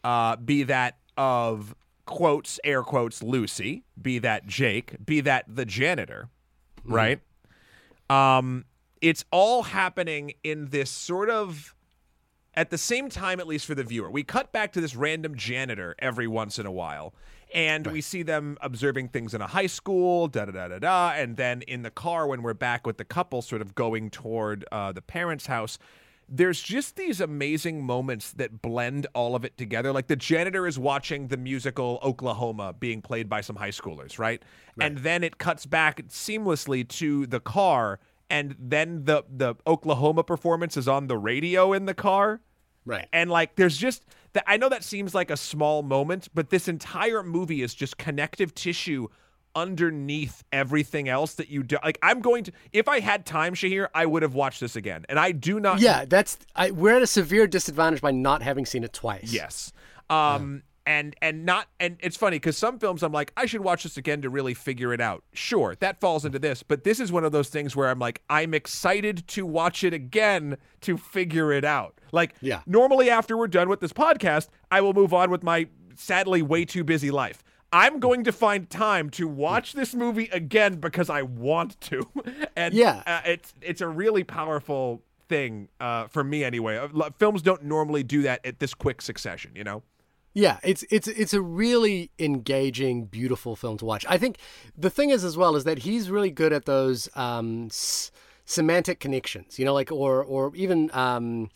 uh, 0.03 0.35
be 0.35 0.63
that 0.63 0.97
of 1.17 1.75
quotes 2.05 2.59
air 2.63 2.83
quotes 2.83 3.23
Lucy, 3.23 3.83
be 4.01 4.19
that 4.19 4.47
Jake, 4.47 5.05
be 5.05 5.21
that 5.21 5.45
the 5.47 5.65
janitor, 5.65 6.29
right? 6.83 7.19
Um, 8.09 8.65
it's 9.01 9.25
all 9.31 9.63
happening 9.63 10.33
in 10.43 10.69
this 10.69 10.89
sort 10.89 11.29
of 11.29 11.75
at 12.55 12.69
the 12.69 12.77
same 12.77 13.09
time, 13.09 13.39
at 13.39 13.47
least 13.47 13.65
for 13.65 13.75
the 13.75 13.83
viewer. 13.83 14.09
We 14.11 14.23
cut 14.23 14.51
back 14.51 14.73
to 14.73 14.81
this 14.81 14.95
random 14.95 15.35
janitor 15.35 15.95
every 15.99 16.27
once 16.27 16.59
in 16.59 16.65
a 16.65 16.71
while, 16.71 17.13
and 17.53 17.85
we 17.87 18.01
see 18.01 18.23
them 18.23 18.57
observing 18.61 19.09
things 19.09 19.33
in 19.33 19.41
a 19.41 19.47
high 19.47 19.67
school, 19.67 20.27
da 20.27 20.45
da 20.45 20.51
da 20.51 20.67
da 20.67 20.79
da, 20.79 21.11
and 21.15 21.37
then 21.37 21.61
in 21.61 21.83
the 21.83 21.91
car 21.91 22.27
when 22.27 22.41
we're 22.41 22.53
back 22.53 22.85
with 22.87 22.97
the 22.97 23.05
couple, 23.05 23.41
sort 23.41 23.61
of 23.61 23.75
going 23.75 24.09
toward 24.09 24.65
uh, 24.71 24.91
the 24.91 25.01
parents' 25.01 25.45
house. 25.45 25.77
There's 26.27 26.61
just 26.61 26.95
these 26.95 27.21
amazing 27.21 27.85
moments 27.85 28.31
that 28.31 28.61
blend 28.61 29.05
all 29.13 29.35
of 29.35 29.45
it 29.45 29.57
together. 29.57 29.91
Like 29.91 30.07
the 30.07 30.15
janitor 30.15 30.65
is 30.65 30.79
watching 30.79 31.27
the 31.27 31.37
musical 31.37 31.99
Oklahoma 32.01 32.73
being 32.73 33.01
played 33.01 33.29
by 33.29 33.41
some 33.41 33.57
high 33.57 33.69
schoolers, 33.69 34.17
right? 34.17 34.41
And 34.79 34.99
then 34.99 35.23
it 35.23 35.37
cuts 35.37 35.65
back 35.65 36.01
seamlessly 36.07 36.87
to 36.87 37.27
the 37.27 37.39
car, 37.39 37.99
and 38.29 38.55
then 38.57 39.03
the 39.03 39.25
the 39.29 39.55
Oklahoma 39.67 40.23
performance 40.23 40.75
is 40.75 40.87
on 40.87 41.07
the 41.07 41.17
radio 41.17 41.73
in 41.73 41.85
the 41.85 41.93
car. 41.93 42.41
Right. 42.85 43.07
And 43.13 43.29
like, 43.29 43.55
there's 43.55 43.77
just 43.77 44.03
that. 44.33 44.43
I 44.47 44.57
know 44.57 44.69
that 44.69 44.83
seems 44.83 45.15
like 45.15 45.31
a 45.31 45.37
small 45.37 45.83
moment, 45.83 46.27
but 46.33 46.49
this 46.49 46.67
entire 46.67 47.23
movie 47.23 47.61
is 47.61 47.73
just 47.73 47.97
connective 47.97 48.53
tissue 48.53 49.07
underneath 49.55 50.43
everything 50.51 51.07
else 51.07 51.35
that 51.35 51.49
you 51.49 51.63
do. 51.63 51.77
Like, 51.83 51.99
I'm 52.01 52.21
going 52.21 52.43
to, 52.45 52.51
if 52.71 52.87
I 52.87 52.99
had 52.99 53.25
time, 53.25 53.53
Shahir, 53.53 53.87
I 53.93 54.05
would 54.05 54.23
have 54.23 54.33
watched 54.33 54.59
this 54.59 54.75
again. 54.75 55.05
And 55.09 55.19
I 55.19 55.31
do 55.31 55.59
not. 55.59 55.79
Yeah, 55.79 56.05
that's 56.05 56.37
I, 56.55 56.71
we're 56.71 56.95
at 56.95 57.01
a 57.03 57.07
severe 57.07 57.47
disadvantage 57.47 58.01
by 58.01 58.11
not 58.11 58.41
having 58.41 58.65
seen 58.65 58.83
it 58.83 58.93
twice. 58.93 59.31
Yes. 59.31 59.71
Um. 60.09 60.63
And 60.85 61.15
and 61.21 61.45
not 61.45 61.67
and 61.79 61.95
it's 62.01 62.17
funny 62.17 62.35
because 62.37 62.57
some 62.57 62.77
films 62.77 63.03
I'm 63.03 63.13
like 63.13 63.31
I 63.37 63.45
should 63.45 63.61
watch 63.61 63.83
this 63.83 63.95
again 63.95 64.21
to 64.23 64.29
really 64.29 64.53
figure 64.53 64.93
it 64.93 64.99
out. 64.99 65.23
Sure, 65.31 65.75
that 65.79 66.01
falls 66.01 66.25
into 66.25 66.39
this, 66.39 66.61
but 66.61 66.83
this 66.83 66.99
is 66.99 67.09
one 67.09 67.23
of 67.23 67.31
those 67.31 67.47
things 67.47 67.73
where 67.73 67.89
I'm 67.89 67.99
like 67.99 68.21
I'm 68.29 68.53
excited 68.53 69.25
to 69.29 69.45
watch 69.45 69.85
it 69.85 69.93
again 69.93 70.57
to 70.81 70.97
figure 70.97 71.53
it 71.53 71.63
out. 71.63 72.01
Like 72.11 72.35
Yeah. 72.41 72.61
normally 72.65 73.09
after 73.09 73.37
we're 73.37 73.47
done 73.47 73.69
with 73.69 73.79
this 73.79 73.93
podcast, 73.93 74.49
I 74.71 74.81
will 74.81 74.93
move 74.93 75.13
on 75.13 75.29
with 75.31 75.41
my 75.41 75.67
sadly 75.95 76.41
way 76.41 76.65
too 76.65 76.83
busy 76.83 77.11
life. 77.11 77.43
I'm 77.71 77.99
going 77.99 78.25
to 78.25 78.31
find 78.33 78.69
time 78.69 79.09
to 79.11 79.27
watch 79.27 79.73
this 79.73 79.95
movie 79.95 80.29
again 80.33 80.75
because 80.81 81.09
I 81.09 81.21
want 81.21 81.79
to, 81.81 82.03
and 82.57 82.73
Yeah. 82.73 83.01
uh, 83.07 83.21
it's 83.25 83.53
it's 83.61 83.79
a 83.81 83.87
really 83.87 84.23
powerful 84.25 85.01
thing 85.29 85.69
uh, 85.79 86.07
for 86.07 86.23
me 86.25 86.43
anyway. 86.43 86.77
Uh, 86.77 87.09
Films 87.17 87.41
don't 87.41 87.63
normally 87.63 88.03
do 88.03 88.21
that 88.23 88.45
at 88.45 88.59
this 88.59 88.73
quick 88.73 89.01
succession, 89.01 89.51
you 89.55 89.63
know. 89.63 89.81
Yeah, 90.33 90.57
it's 90.63 90.83
it's 90.89 91.07
it's 91.07 91.33
a 91.33 91.41
really 91.41 92.09
engaging, 92.17 93.05
beautiful 93.05 93.55
film 93.55 93.77
to 93.77 93.85
watch. 93.85 94.05
I 94.09 94.17
think 94.17 94.37
the 94.75 94.89
thing 94.89 95.11
is 95.11 95.23
as 95.23 95.37
well 95.37 95.55
is 95.55 95.63
that 95.65 95.79
he's 95.79 96.09
really 96.09 96.31
good 96.31 96.51
at 96.51 96.65
those 96.65 97.07
um, 97.15 97.67
s- 97.67 98.11
semantic 98.45 98.99
connections, 98.99 99.59
you 99.59 99.65
know, 99.65 99.73
like 99.75 99.91
or 99.91 100.23
or 100.23 100.55
even 100.55 100.89
um, 100.93 101.51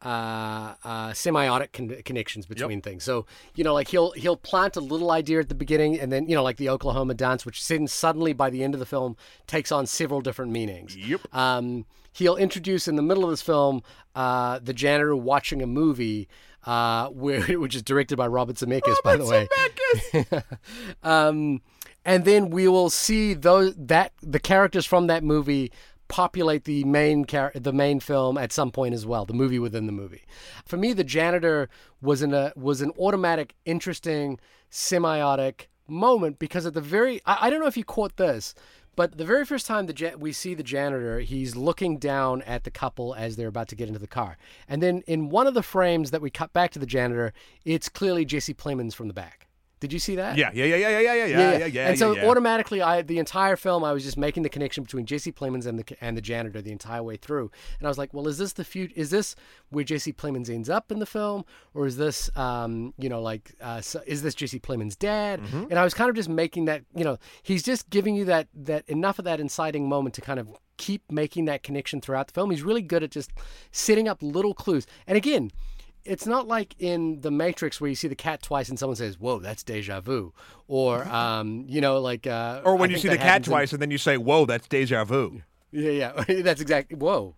uh, 0.00 0.74
uh, 0.82 1.10
semiotic 1.10 1.72
con- 1.72 2.02
connections 2.04 2.46
between 2.46 2.80
things. 2.80 3.04
So 3.04 3.26
you 3.54 3.64
know, 3.64 3.74
like 3.74 3.88
he'll 3.88 4.12
he'll 4.12 4.38
plant 4.38 4.76
a 4.76 4.80
little 4.80 5.10
idea 5.10 5.38
at 5.38 5.50
the 5.50 5.54
beginning, 5.54 6.00
and 6.00 6.10
then 6.10 6.26
you 6.26 6.34
know, 6.34 6.42
like 6.42 6.56
the 6.56 6.70
Oklahoma 6.70 7.12
dance, 7.14 7.44
which 7.44 7.66
then 7.68 7.86
suddenly 7.86 8.32
by 8.32 8.48
the 8.48 8.64
end 8.64 8.72
of 8.74 8.80
the 8.80 8.86
film 8.86 9.16
takes 9.46 9.70
on 9.70 9.86
several 9.86 10.22
different 10.22 10.52
meanings. 10.52 10.96
Yep. 10.96 11.20
Um, 11.34 11.84
he'll 12.12 12.36
introduce 12.36 12.88
in 12.88 12.96
the 12.96 13.02
middle 13.02 13.24
of 13.24 13.30
this 13.30 13.42
film 13.42 13.82
uh, 14.14 14.58
the 14.62 14.72
janitor 14.74 15.14
watching 15.16 15.62
a 15.62 15.66
movie, 15.66 16.28
uh, 16.64 17.08
where 17.10 17.42
which 17.58 17.74
is 17.74 17.82
directed 17.82 18.16
by 18.16 18.26
Robert 18.26 18.56
Zemeckis, 18.56 18.96
by 19.02 19.16
the 19.16 19.26
way. 19.26 19.48
um, 21.02 21.60
and 22.04 22.24
then 22.24 22.50
we 22.50 22.68
will 22.68 22.90
see 22.90 23.34
those 23.34 23.74
that 23.76 24.12
the 24.20 24.40
characters 24.40 24.86
from 24.86 25.06
that 25.06 25.22
movie 25.22 25.70
populate 26.08 26.64
the 26.64 26.84
main 26.84 27.24
char- 27.24 27.52
the 27.54 27.72
main 27.72 27.98
film 27.98 28.36
at 28.36 28.52
some 28.52 28.70
point 28.70 28.94
as 28.94 29.06
well, 29.06 29.24
the 29.24 29.32
movie 29.32 29.58
within 29.58 29.86
the 29.86 29.92
movie. 29.92 30.24
For 30.66 30.76
me, 30.76 30.92
the 30.92 31.04
janitor 31.04 31.68
was 32.00 32.22
in 32.22 32.34
a 32.34 32.52
was 32.56 32.82
an 32.82 32.90
automatic, 32.98 33.54
interesting, 33.64 34.38
semiotic 34.70 35.66
moment 35.88 36.38
because 36.38 36.64
at 36.64 36.74
the 36.74 36.80
very 36.80 37.20
I, 37.26 37.38
I 37.46 37.50
don't 37.50 37.60
know 37.60 37.66
if 37.66 37.76
you 37.76 37.84
caught 37.84 38.16
this, 38.16 38.54
but 38.96 39.18
the 39.18 39.24
very 39.24 39.44
first 39.44 39.66
time 39.66 39.86
the 39.86 40.14
we 40.18 40.32
see 40.32 40.54
the 40.54 40.62
janitor, 40.62 41.20
he's 41.20 41.56
looking 41.56 41.98
down 41.98 42.42
at 42.42 42.64
the 42.64 42.70
couple 42.70 43.14
as 43.14 43.36
they're 43.36 43.48
about 43.48 43.68
to 43.68 43.76
get 43.76 43.88
into 43.88 44.00
the 44.00 44.06
car, 44.06 44.36
and 44.68 44.82
then 44.82 45.02
in 45.06 45.28
one 45.28 45.46
of 45.46 45.54
the 45.54 45.62
frames 45.62 46.10
that 46.10 46.22
we 46.22 46.30
cut 46.30 46.52
back 46.52 46.70
to 46.72 46.78
the 46.78 46.86
janitor, 46.86 47.32
it's 47.64 47.88
clearly 47.88 48.24
Jesse 48.24 48.54
Plemons 48.54 48.94
from 48.94 49.08
the 49.08 49.14
back. 49.14 49.46
Did 49.82 49.92
you 49.92 49.98
see 49.98 50.14
that? 50.14 50.38
Yeah, 50.38 50.52
yeah, 50.54 50.64
yeah, 50.64 50.76
yeah, 50.76 50.88
yeah, 50.90 51.00
yeah, 51.00 51.14
yeah, 51.14 51.26
yeah. 51.26 51.56
yeah, 51.56 51.66
yeah 51.66 51.88
and 51.88 51.98
so 51.98 52.14
yeah, 52.14 52.28
automatically, 52.28 52.80
I 52.80 53.02
the 53.02 53.18
entire 53.18 53.56
film, 53.56 53.82
I 53.82 53.92
was 53.92 54.04
just 54.04 54.16
making 54.16 54.44
the 54.44 54.48
connection 54.48 54.84
between 54.84 55.06
Jesse 55.06 55.32
Plemons 55.32 55.66
and 55.66 55.76
the 55.76 55.96
and 56.00 56.16
the 56.16 56.20
janitor 56.20 56.62
the 56.62 56.70
entire 56.70 57.02
way 57.02 57.16
through, 57.16 57.50
and 57.80 57.88
I 57.88 57.90
was 57.90 57.98
like, 57.98 58.14
well, 58.14 58.28
is 58.28 58.38
this 58.38 58.52
the 58.52 58.62
future? 58.62 58.92
Is 58.94 59.10
this 59.10 59.34
where 59.70 59.82
Jesse 59.82 60.12
Plemons 60.12 60.48
ends 60.48 60.70
up 60.70 60.92
in 60.92 61.00
the 61.00 61.04
film, 61.04 61.44
or 61.74 61.84
is 61.84 61.96
this, 61.96 62.30
um, 62.36 62.94
you 62.96 63.08
know, 63.08 63.20
like, 63.20 63.56
uh, 63.60 63.80
so, 63.80 64.00
is 64.06 64.22
this 64.22 64.36
Jesse 64.36 64.60
Plemons' 64.60 64.96
dad? 64.96 65.40
Mm-hmm. 65.40 65.64
And 65.70 65.80
I 65.80 65.82
was 65.82 65.94
kind 65.94 66.08
of 66.08 66.14
just 66.14 66.28
making 66.28 66.66
that, 66.66 66.84
you 66.94 67.02
know, 67.02 67.18
he's 67.42 67.64
just 67.64 67.90
giving 67.90 68.14
you 68.14 68.24
that 68.26 68.46
that 68.54 68.88
enough 68.88 69.18
of 69.18 69.24
that 69.24 69.40
inciting 69.40 69.88
moment 69.88 70.14
to 70.14 70.20
kind 70.20 70.38
of 70.38 70.48
keep 70.76 71.02
making 71.10 71.46
that 71.46 71.64
connection 71.64 72.00
throughout 72.00 72.28
the 72.28 72.34
film. 72.34 72.52
He's 72.52 72.62
really 72.62 72.82
good 72.82 73.02
at 73.02 73.10
just 73.10 73.32
setting 73.72 74.06
up 74.06 74.22
little 74.22 74.54
clues, 74.54 74.86
and 75.08 75.16
again 75.18 75.50
it's 76.04 76.26
not 76.26 76.48
like 76.48 76.74
in 76.78 77.20
the 77.20 77.30
Matrix 77.30 77.80
where 77.80 77.88
you 77.88 77.94
see 77.96 78.08
the 78.08 78.14
cat 78.14 78.42
twice 78.42 78.68
and 78.68 78.78
someone 78.78 78.96
says, 78.96 79.18
"Whoa, 79.18 79.38
that's 79.38 79.62
deja 79.62 80.00
vu," 80.00 80.32
or 80.68 81.04
um, 81.08 81.64
you 81.68 81.80
know, 81.80 82.00
like 82.00 82.26
uh, 82.26 82.62
or 82.64 82.76
when 82.76 82.90
I 82.90 82.94
you 82.94 82.98
see 82.98 83.08
the 83.08 83.16
cat 83.16 83.26
happens 83.26 83.46
in- 83.46 83.50
twice 83.52 83.72
and 83.72 83.82
then 83.82 83.90
you 83.90 83.98
say, 83.98 84.16
"Whoa, 84.16 84.46
that's 84.46 84.66
deja 84.68 85.04
vu." 85.04 85.42
yeah, 85.72 85.90
yeah, 86.28 86.42
that's 86.42 86.60
exactly. 86.60 86.96
Whoa, 86.96 87.34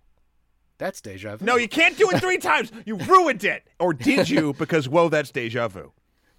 that's 0.79 1.01
deja 1.01 1.37
vu. 1.37 1.45
No, 1.45 1.57
you 1.57 1.69
can't 1.69 1.97
do 1.97 2.11
it 2.11 2.21
three 2.21 2.39
times. 2.39 2.73
You 2.85 2.97
ruined 2.97 3.45
it. 3.45 3.65
Or 3.79 3.93
did 3.93 4.29
you? 4.29 4.55
Because 4.55 4.89
whoa, 4.89 5.09
that's 5.09 5.31
deja 5.31 5.69
vu. 5.69 5.93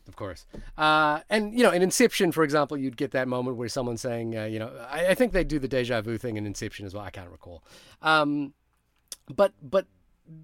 of 0.07 0.15
course. 0.15 0.45
Uh, 0.77 1.21
and 1.29 1.53
you 1.53 1.63
know, 1.63 1.71
in 1.71 1.81
Inception, 1.81 2.31
for 2.31 2.43
example, 2.43 2.77
you'd 2.77 2.97
get 2.97 3.11
that 3.11 3.27
moment 3.27 3.57
where 3.57 3.69
someone's 3.69 4.01
saying, 4.01 4.37
uh, 4.37 4.45
you 4.45 4.59
know, 4.59 4.71
I, 4.89 5.07
I 5.07 5.15
think 5.15 5.31
they 5.31 5.43
do 5.43 5.57
the 5.59 5.67
deja 5.67 6.01
vu 6.01 6.17
thing 6.17 6.37
in 6.37 6.45
Inception 6.45 6.85
as 6.85 6.93
well. 6.93 7.03
I 7.03 7.09
can't 7.11 7.29
recall. 7.29 7.63
Um, 8.01 8.53
but 9.33 9.53
but 9.61 9.87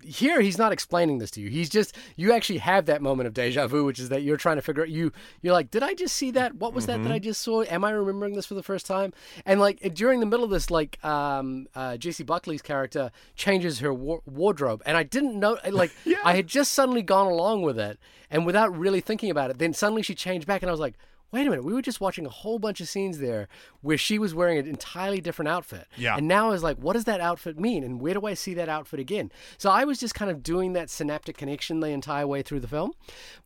here 0.03 0.41
he's 0.41 0.57
not 0.57 0.71
explaining 0.71 1.17
this 1.17 1.31
to 1.31 1.41
you. 1.41 1.49
He's 1.49 1.69
just 1.69 1.95
you 2.15 2.33
actually 2.33 2.59
have 2.59 2.85
that 2.85 3.01
moment 3.01 3.27
of 3.27 3.33
deja 3.33 3.67
vu, 3.67 3.85
which 3.85 3.99
is 3.99 4.09
that 4.09 4.21
you're 4.21 4.37
trying 4.37 4.57
to 4.57 4.61
figure 4.61 4.83
out 4.83 4.89
you 4.89 5.11
you're 5.41 5.53
like, 5.53 5.71
did 5.71 5.83
I 5.83 5.93
just 5.93 6.15
see 6.15 6.31
that? 6.31 6.55
What 6.55 6.73
was 6.73 6.85
that 6.85 7.01
that 7.03 7.11
I 7.11 7.19
just 7.19 7.41
saw? 7.41 7.63
Am 7.63 7.83
I 7.83 7.91
remembering 7.91 8.35
this 8.35 8.45
for 8.45 8.53
the 8.53 8.63
first 8.63 8.85
time? 8.85 9.13
And 9.45 9.59
like 9.59 9.93
during 9.93 10.19
the 10.19 10.25
middle 10.25 10.43
of 10.43 10.51
this, 10.51 10.69
like 10.69 11.03
um, 11.03 11.67
uh, 11.75 11.97
Jessie 11.97 12.23
Buckley's 12.23 12.61
character 12.61 13.11
changes 13.35 13.79
her 13.79 13.93
war- 13.93 14.21
wardrobe, 14.25 14.81
and 14.85 14.97
I 14.97 15.03
didn't 15.03 15.39
know. 15.39 15.57
Like 15.69 15.91
I 16.23 16.35
had 16.35 16.47
just 16.47 16.73
suddenly 16.73 17.01
gone 17.01 17.27
along 17.27 17.63
with 17.63 17.79
it, 17.79 17.99
and 18.29 18.45
without 18.45 18.77
really 18.77 19.01
thinking 19.01 19.31
about 19.31 19.49
it, 19.49 19.57
then 19.57 19.73
suddenly 19.73 20.03
she 20.03 20.15
changed 20.15 20.47
back, 20.47 20.61
and 20.61 20.69
I 20.69 20.71
was 20.71 20.79
like. 20.79 20.95
Wait 21.31 21.47
a 21.47 21.49
minute, 21.49 21.63
we 21.63 21.73
were 21.73 21.81
just 21.81 22.01
watching 22.01 22.25
a 22.25 22.29
whole 22.29 22.59
bunch 22.59 22.81
of 22.81 22.89
scenes 22.89 23.19
there 23.19 23.47
where 23.81 23.97
she 23.97 24.19
was 24.19 24.35
wearing 24.35 24.57
an 24.57 24.67
entirely 24.67 25.21
different 25.21 25.47
outfit. 25.47 25.87
Yeah. 25.95 26.17
And 26.17 26.27
now 26.27 26.47
I 26.47 26.51
was 26.51 26.63
like, 26.63 26.77
what 26.77 26.93
does 26.93 27.05
that 27.05 27.21
outfit 27.21 27.57
mean? 27.57 27.83
And 27.83 28.01
where 28.01 28.13
do 28.13 28.25
I 28.25 28.33
see 28.33 28.53
that 28.55 28.67
outfit 28.67 28.99
again? 28.99 29.31
So 29.57 29.69
I 29.69 29.85
was 29.85 29.99
just 29.99 30.13
kind 30.13 30.29
of 30.29 30.43
doing 30.43 30.73
that 30.73 30.89
synaptic 30.89 31.37
connection 31.37 31.79
the 31.79 31.87
entire 31.87 32.27
way 32.27 32.41
through 32.41 32.59
the 32.59 32.67
film. 32.67 32.91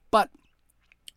But 0.10 0.32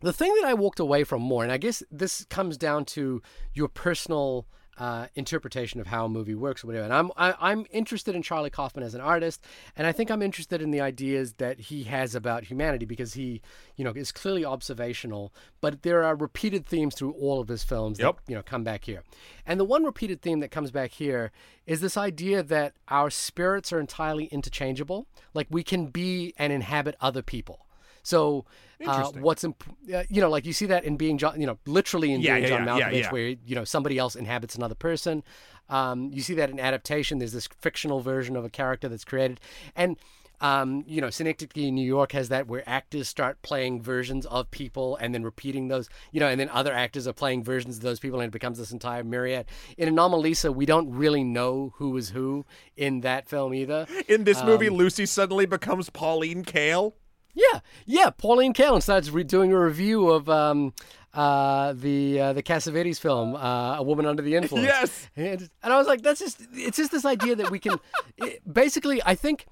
the 0.01 0.13
thing 0.13 0.33
that 0.35 0.45
I 0.45 0.53
walked 0.53 0.79
away 0.79 1.03
from 1.03 1.21
more, 1.21 1.43
and 1.43 1.51
I 1.51 1.57
guess 1.57 1.81
this 1.89 2.25
comes 2.29 2.55
down 2.57 2.85
to 2.85 3.21
your 3.53 3.67
personal 3.67 4.45
uh, 4.79 5.07
interpretation 5.13 5.79
of 5.81 5.87
how 5.87 6.05
a 6.05 6.09
movie 6.09 6.33
works 6.33 6.63
or 6.63 6.67
whatever. 6.67 6.85
And 6.85 6.93
I'm 6.93 7.11
I, 7.17 7.35
I'm 7.39 7.65
interested 7.71 8.15
in 8.15 8.21
Charlie 8.23 8.49
Kaufman 8.49 8.83
as 8.83 8.95
an 8.95 9.01
artist, 9.01 9.43
and 9.75 9.85
I 9.85 9.91
think 9.91 10.09
I'm 10.09 10.21
interested 10.21 10.61
in 10.61 10.71
the 10.71 10.81
ideas 10.81 11.33
that 11.33 11.59
he 11.59 11.83
has 11.83 12.15
about 12.15 12.45
humanity 12.45 12.85
because 12.85 13.13
he, 13.13 13.41
you 13.75 13.83
know, 13.83 13.91
is 13.91 14.11
clearly 14.11 14.45
observational. 14.45 15.33
But 15.61 15.83
there 15.83 16.03
are 16.03 16.15
repeated 16.15 16.65
themes 16.65 16.95
through 16.95 17.11
all 17.11 17.39
of 17.41 17.49
his 17.49 17.63
films 17.63 17.99
Yep. 17.99 18.15
that 18.15 18.31
you 18.31 18.35
know 18.35 18.41
come 18.43 18.63
back 18.63 18.85
here. 18.85 19.03
And 19.45 19.59
the 19.59 19.65
one 19.65 19.83
repeated 19.83 20.21
theme 20.21 20.39
that 20.39 20.49
comes 20.51 20.71
back 20.71 20.91
here 20.91 21.31
is 21.67 21.81
this 21.81 21.97
idea 21.97 22.41
that 22.43 22.73
our 22.87 23.09
spirits 23.09 23.73
are 23.73 23.79
entirely 23.79 24.25
interchangeable. 24.25 25.07
Like 25.33 25.47
we 25.49 25.63
can 25.63 25.87
be 25.87 26.33
and 26.37 26.53
inhabit 26.53 26.95
other 27.01 27.21
people. 27.21 27.65
So, 28.09 28.45
uh, 28.85 29.11
what's 29.19 29.43
imp- 29.43 29.63
uh, 29.93 30.03
you 30.09 30.19
know, 30.19 30.29
like 30.29 30.45
you 30.45 30.53
see 30.53 30.65
that 30.65 30.83
in 30.83 30.97
being 30.97 31.17
John, 31.17 31.39
you 31.39 31.45
know, 31.45 31.59
literally 31.65 32.11
in 32.11 32.21
Yeah, 32.21 32.33
being 32.33 32.43
yeah, 32.43 32.49
John 32.49 32.79
yeah, 32.79 32.89
Malkovich, 32.91 33.11
where 33.11 33.27
you 33.45 33.55
know 33.55 33.63
somebody 33.63 33.97
else 33.97 34.15
inhabits 34.15 34.55
another 34.55 34.75
person. 34.75 35.23
Um, 35.69 36.09
you 36.11 36.21
see 36.23 36.33
that 36.33 36.49
in 36.49 36.59
adaptation. 36.59 37.19
There's 37.19 37.33
this 37.33 37.47
fictional 37.59 37.99
version 38.01 38.35
of 38.35 38.43
a 38.43 38.49
character 38.49 38.89
that's 38.89 39.05
created, 39.05 39.39
and 39.75 39.97
um, 40.41 40.83
you 40.87 41.01
know, 41.01 41.09
Synecdoche, 41.09 41.71
New 41.71 41.85
York 41.85 42.13
has 42.13 42.29
that 42.29 42.47
where 42.47 42.67
actors 42.67 43.07
start 43.09 43.41
playing 43.41 43.81
versions 43.81 44.25
of 44.25 44.49
people 44.51 44.95
and 44.95 45.13
then 45.13 45.23
repeating 45.23 45.67
those, 45.67 45.89
you 46.11 46.19
know, 46.19 46.27
and 46.27 46.39
then 46.39 46.49
other 46.49 46.73
actors 46.73 47.07
are 47.07 47.13
playing 47.13 47.43
versions 47.43 47.77
of 47.77 47.83
those 47.83 47.99
people, 47.99 48.21
and 48.21 48.29
it 48.29 48.31
becomes 48.31 48.57
this 48.57 48.71
entire 48.71 49.03
myriad. 49.03 49.45
In 49.77 49.93
Anomalisa, 49.93 50.53
we 50.53 50.65
don't 50.65 50.89
really 50.91 51.23
know 51.23 51.73
who 51.75 51.95
is 51.97 52.11
who 52.11 52.45
in 52.77 53.01
that 53.01 53.27
film 53.27 53.53
either. 53.53 53.85
In 54.07 54.23
this 54.23 54.41
movie, 54.43 54.69
Um, 54.69 54.75
Lucy 54.75 55.05
suddenly 55.05 55.45
becomes 55.45 55.89
Pauline 55.89 56.43
Kael. 56.43 56.93
Yeah, 57.33 57.59
yeah. 57.85 58.09
Pauline 58.09 58.53
Kael 58.53 58.81
starts 58.81 59.09
re- 59.09 59.23
doing 59.23 59.51
a 59.53 59.59
review 59.59 60.09
of 60.09 60.29
um, 60.29 60.73
uh, 61.13 61.73
the 61.73 62.19
uh, 62.19 62.33
the 62.33 62.43
Cassavetes 62.43 62.99
film, 62.99 63.35
uh, 63.35 63.77
A 63.77 63.83
Woman 63.83 64.05
Under 64.05 64.21
the 64.23 64.35
Influence. 64.39 64.65
Yes. 64.67 65.09
And, 65.15 65.49
and 65.63 65.73
I 65.73 65.77
was 65.77 65.87
like, 65.87 66.01
that's 66.01 66.19
just 66.19 66.41
it's 66.53 66.77
just 66.77 66.91
this 66.91 67.05
idea 67.05 67.35
that 67.35 67.51
we 67.51 67.59
can 67.59 67.79
it, 68.17 68.41
basically. 68.51 69.01
I 69.05 69.15
think. 69.15 69.45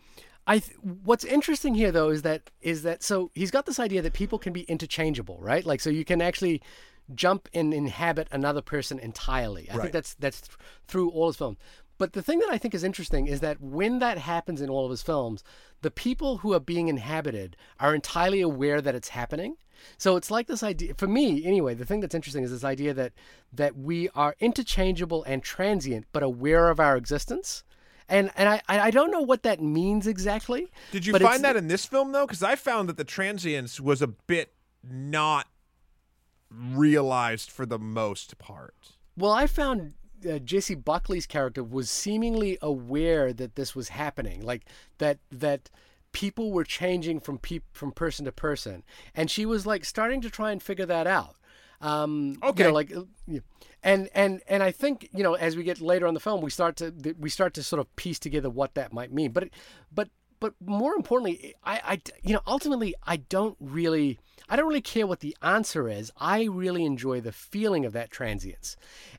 I 0.50 0.60
th- 0.60 0.78
what's 1.04 1.26
interesting 1.26 1.76
here 1.76 1.92
though 1.92 2.08
is 2.08 2.22
that 2.22 2.52
is 2.62 2.84
that 2.84 3.04
so 3.04 3.32
he's 3.36 3.52
got 3.52 3.66
this 3.66 3.80
idea 3.82 4.02
that 4.02 4.14
people 4.14 4.40
can 4.40 4.54
be 4.54 4.62
interchangeable, 4.62 5.38
right? 5.42 5.66
Like 5.66 5.82
so 5.82 5.90
you 5.90 6.06
can 6.06 6.22
actually 6.22 6.62
jump 7.14 7.50
and 7.54 7.74
inhabit 7.74 8.30
another 8.32 8.62
person 8.62 8.98
entirely. 8.98 9.70
I 9.70 9.74
Right. 9.74 9.82
think 9.82 9.92
that's 9.94 10.14
that's 10.14 10.40
th- 10.48 10.58
through 10.88 11.10
all 11.10 11.28
his 11.28 11.36
films. 11.36 11.58
But 11.98 12.14
the 12.14 12.22
thing 12.22 12.40
that 12.40 12.50
I 12.50 12.58
think 12.58 12.74
is 12.74 12.86
interesting 12.86 13.28
is 13.28 13.42
that 13.42 13.60
when 13.60 14.00
that 14.00 14.18
happens 14.20 14.62
in 14.62 14.70
all 14.70 14.86
of 14.86 14.92
his 14.92 15.02
films, 15.02 15.44
the 15.82 15.92
people 15.92 16.38
who 16.38 16.54
are 16.54 16.60
being 16.60 16.88
inhabited 16.88 17.56
are 17.80 17.94
entirely 17.94 18.42
aware 18.42 18.82
that 18.82 18.96
it's 18.96 19.10
happening. 19.10 19.58
So 19.98 20.16
it's 20.16 20.32
like 20.32 20.48
this 20.48 20.64
idea 20.64 20.94
for 20.96 21.08
me 21.08 21.46
anyway, 21.46 21.76
the 21.76 21.86
thing 21.86 22.00
that's 22.00 22.16
interesting 22.16 22.44
is 22.44 22.52
this 22.52 22.64
idea 22.64 22.94
that 22.94 23.14
that 23.54 23.78
we 23.78 24.10
are 24.10 24.36
interchangeable 24.40 25.24
and 25.24 25.44
transient 25.44 26.06
but 26.12 26.24
aware 26.24 26.70
of 26.70 26.80
our 26.80 26.98
existence. 26.98 27.64
And 28.10 28.32
and 28.36 28.50
I 28.50 28.62
I 28.68 28.80
I 28.80 28.92
don't 28.92 29.12
know 29.12 29.22
what 29.22 29.44
that 29.44 29.62
means 29.62 30.08
exactly. 30.08 30.72
Did 30.92 31.06
you 31.06 31.18
find 31.20 31.44
that 31.44 31.56
in 31.56 31.68
this 31.68 31.86
film 31.86 32.12
though? 32.12 32.26
Because 32.26 32.44
I 32.44 32.56
found 32.56 32.90
that 32.90 32.98
the 32.98 33.04
transience 33.04 33.80
was 33.80 34.02
a 34.02 34.08
bit 34.08 34.54
not 34.84 35.48
realized 36.50 37.52
for 37.52 37.66
the 37.66 37.80
most 37.80 38.38
part. 38.38 38.96
Well, 39.16 39.32
I 39.32 39.48
found 39.48 39.94
uh, 40.28 40.40
Jessie 40.40 40.76
Buckley's 40.76 41.26
character 41.26 41.64
was 41.64 41.90
seemingly 41.90 42.58
aware 42.62 43.34
that 43.34 43.56
this 43.56 43.76
was 43.76 43.90
happening, 43.90 44.42
like 44.46 44.66
that 44.98 45.20
that 45.32 45.70
people 46.12 46.52
were 46.52 46.64
changing 46.64 47.20
from 47.20 47.38
peop- 47.38 47.66
from 47.74 47.92
person 47.92 48.26
to 48.26 48.32
person, 48.32 48.84
and 49.16 49.30
she 49.32 49.46
was 49.46 49.66
like 49.66 49.86
starting 49.86 50.22
to 50.22 50.30
try 50.30 50.52
and 50.52 50.62
figure 50.64 50.86
that 50.86 51.08
out. 51.08 51.36
Um, 51.80 52.30
you 52.34 52.40
know, 52.42 52.48
Okay. 52.50 52.72
like, 52.72 52.92
and 53.84 54.10
and 54.16 54.42
and 54.48 54.64
I 54.64 54.72
think 54.72 55.10
you 55.14 55.24
know 55.24 55.36
as 55.36 55.56
we 55.56 55.64
get 55.64 55.80
later 55.82 56.08
on 56.08 56.14
the 56.14 56.20
film, 56.20 56.42
we 56.42 56.50
start 56.50 56.76
to 56.78 56.94
we 57.20 57.30
start 57.30 57.54
to 57.56 57.64
sort 57.64 57.80
of 57.80 57.96
piece 57.96 58.20
together 58.20 58.50
what 58.50 58.74
that 58.76 58.94
might 58.94 59.12
mean. 59.12 59.32
But 59.32 59.44
it- 59.44 59.54
but 59.94 60.10
but 60.40 60.54
more 60.60 60.94
importantly, 60.96 61.56
I, 61.64 61.82
I 61.84 62.02
you 62.24 62.34
know 62.34 62.42
ultimately 62.48 62.96
I 63.06 63.18
don't 63.18 63.58
really 63.60 64.20
I 64.50 64.56
don't 64.56 64.68
really 64.68 64.82
care 64.82 65.06
what 65.08 65.20
the 65.20 65.36
answer 65.42 65.88
is. 65.90 66.12
I 66.18 66.44
really 66.46 66.84
enjoy 66.86 67.22
the 67.22 67.32
feeling 67.32 67.86
of 67.86 67.94
that 67.94 68.10
transience, 68.12 68.76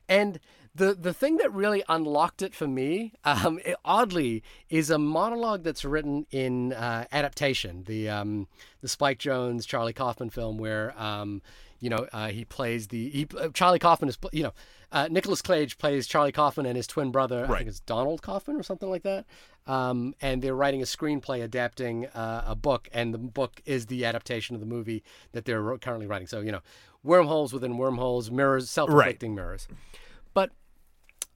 and 0.09 0.39
the 0.79 0.95
the 0.95 1.13
thing 1.13 1.37
that 1.37 1.53
really 1.53 1.83
unlocked 1.87 2.41
it 2.41 2.55
for 2.55 2.67
me, 2.67 3.13
um, 3.23 3.59
it- 3.63 3.77
oddly, 3.85 4.41
is 4.69 4.89
a 4.89 4.97
monologue 4.97 5.63
that's 5.63 5.85
written 5.85 6.25
in 6.31 6.73
uh, 6.73 7.05
adaptation, 7.11 7.83
the 7.85 8.09
um, 8.09 8.47
the 8.81 8.87
Spike 8.87 9.19
Jonze 9.19 9.65
Charlie 9.67 9.93
Kaufman 9.93 10.29
film 10.31 10.57
where. 10.57 10.99
Um, 10.99 11.41
you 11.81 11.89
know, 11.89 12.07
uh, 12.11 12.27
he 12.27 12.43
plays 12.43 12.87
the 12.87 13.09
he, 13.09 13.25
uh, 13.39 13.47
Charlie 13.53 13.79
Kaufman 13.79 14.09
is 14.09 14.17
you 14.33 14.43
know, 14.43 14.51
uh, 14.91 15.07
Nicolas 15.09 15.41
Cage 15.41 15.77
plays 15.77 16.07
Charlie 16.07 16.33
Kaufman 16.33 16.65
and 16.65 16.75
his 16.75 16.85
twin 16.87 17.09
brother. 17.09 17.45
I 17.45 17.47
think 17.59 17.69
it's 17.69 17.79
Donald 17.79 18.21
Kaufman 18.21 18.57
or 18.57 18.63
something 18.63 18.89
like 18.89 19.03
that. 19.03 19.25
Um, 19.65 20.13
and 20.19 20.41
they're 20.41 20.57
writing 20.57 20.81
a 20.81 20.85
screenplay 20.85 21.41
adapting 21.41 22.07
uh, 22.07 22.43
a 22.45 22.53
book, 22.53 22.89
and 22.91 23.13
the 23.13 23.17
book 23.17 23.61
is 23.65 23.85
the 23.85 24.03
adaptation 24.03 24.55
of 24.57 24.59
the 24.59 24.65
movie 24.67 25.03
that 25.31 25.45
they're 25.45 25.77
currently 25.77 26.05
writing. 26.05 26.27
So 26.27 26.41
you 26.41 26.51
know, 26.51 26.59
wormholes 27.01 27.53
within 27.53 27.77
wormholes, 27.77 28.29
mirrors, 28.29 28.69
self-reflecting 28.69 29.33
mirrors. 29.33 29.65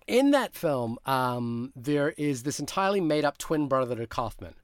In 0.08 0.32
that 0.32 0.54
film, 0.54 0.98
um, 1.06 1.72
there 1.76 2.10
is 2.12 2.44
this 2.44 2.60
entirely 2.60 3.02
made-up 3.02 3.38
twin 3.38 3.68
brother 3.68 3.96
to 3.96 4.08
Kaufman, 4.08 4.56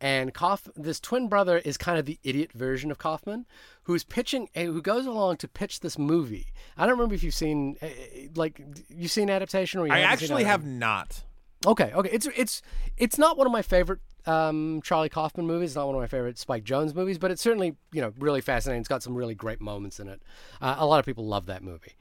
and 0.00 0.32
Kauf- 0.34 0.70
this 0.76 1.00
twin 1.00 1.28
brother 1.28 1.58
is 1.58 1.76
kind 1.76 1.98
of 1.98 2.06
the 2.06 2.18
idiot 2.22 2.52
version 2.52 2.90
of 2.90 2.98
Kaufman, 2.98 3.46
who's 3.84 4.04
pitching, 4.04 4.48
eh, 4.54 4.64
who 4.64 4.82
goes 4.82 5.06
along 5.06 5.38
to 5.38 5.48
pitch 5.48 5.80
this 5.80 5.98
movie. 5.98 6.46
I 6.76 6.82
don't 6.86 6.96
remember 6.96 7.14
if 7.14 7.22
you've 7.22 7.34
seen, 7.34 7.76
eh, 7.80 7.90
eh, 8.14 8.28
like, 8.34 8.60
you've 8.88 9.10
seen 9.10 9.30
adaptation 9.30 9.80
or 9.80 9.86
you 9.86 9.92
I 9.92 10.00
actually 10.00 10.44
have 10.44 10.64
not. 10.64 11.24
Okay, 11.66 11.90
okay. 11.92 12.10
It's 12.12 12.26
it's 12.36 12.62
it's 12.96 13.18
not 13.18 13.36
one 13.36 13.46
of 13.46 13.52
my 13.52 13.62
favorite 13.62 13.98
um, 14.26 14.80
Charlie 14.84 15.08
Kaufman 15.08 15.46
movies. 15.46 15.70
It's 15.70 15.76
not 15.76 15.86
one 15.86 15.96
of 15.96 16.00
my 16.00 16.06
favorite 16.06 16.38
Spike 16.38 16.62
Jonze 16.62 16.94
movies, 16.94 17.18
but 17.18 17.32
it's 17.32 17.42
certainly 17.42 17.74
you 17.92 18.00
know 18.00 18.12
really 18.20 18.40
fascinating. 18.40 18.80
It's 18.80 18.88
got 18.88 19.02
some 19.02 19.16
really 19.16 19.34
great 19.34 19.60
moments 19.60 19.98
in 19.98 20.06
it. 20.06 20.22
Uh, 20.60 20.76
a 20.78 20.86
lot 20.86 21.00
of 21.00 21.04
people 21.04 21.26
love 21.26 21.46
that 21.46 21.64
movie. 21.64 21.94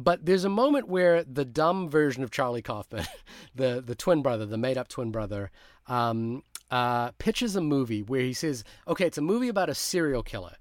But 0.00 0.24
there's 0.24 0.44
a 0.44 0.48
moment 0.48 0.86
where 0.86 1.24
the 1.24 1.44
dumb 1.44 1.90
version 1.90 2.22
of 2.22 2.30
Charlie 2.30 2.62
Kaufman, 2.62 3.04
the 3.54 3.82
the 3.84 3.96
twin 3.96 4.22
brother, 4.22 4.46
the 4.46 4.56
made 4.56 4.78
up 4.78 4.86
twin 4.86 5.10
brother, 5.10 5.50
um, 5.88 6.44
uh, 6.70 7.10
pitches 7.18 7.56
a 7.56 7.60
movie 7.60 8.02
where 8.04 8.20
he 8.20 8.32
says, 8.32 8.62
"Okay, 8.86 9.06
it's 9.06 9.18
a 9.18 9.22
movie 9.22 9.48
about 9.48 9.68
a 9.68 9.74
serial 9.74 10.22
killer." 10.22 10.54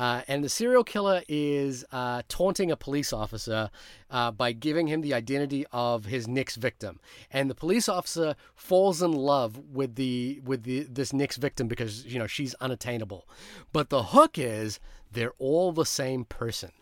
Uh, 0.00 0.22
and 0.28 0.42
the 0.42 0.48
serial 0.48 0.82
killer 0.82 1.22
is 1.28 1.84
uh, 1.92 2.22
taunting 2.26 2.70
a 2.70 2.76
police 2.76 3.12
officer 3.12 3.68
uh, 4.10 4.30
by 4.30 4.50
giving 4.50 4.86
him 4.86 5.02
the 5.02 5.12
identity 5.12 5.66
of 5.72 6.06
his 6.06 6.26
next 6.26 6.56
victim, 6.56 6.98
and 7.30 7.50
the 7.50 7.54
police 7.54 7.86
officer 7.86 8.34
falls 8.54 9.02
in 9.02 9.12
love 9.12 9.58
with 9.70 9.96
the 9.96 10.40
with 10.42 10.62
the 10.62 10.84
this 10.84 11.12
next 11.12 11.36
victim 11.36 11.68
because 11.68 12.06
you 12.06 12.18
know 12.18 12.26
she's 12.26 12.54
unattainable. 12.62 13.28
But 13.74 13.90
the 13.90 14.04
hook 14.04 14.38
is 14.38 14.80
they're 15.12 15.34
all 15.38 15.70
the 15.70 15.84
same 15.84 16.24
person, 16.24 16.72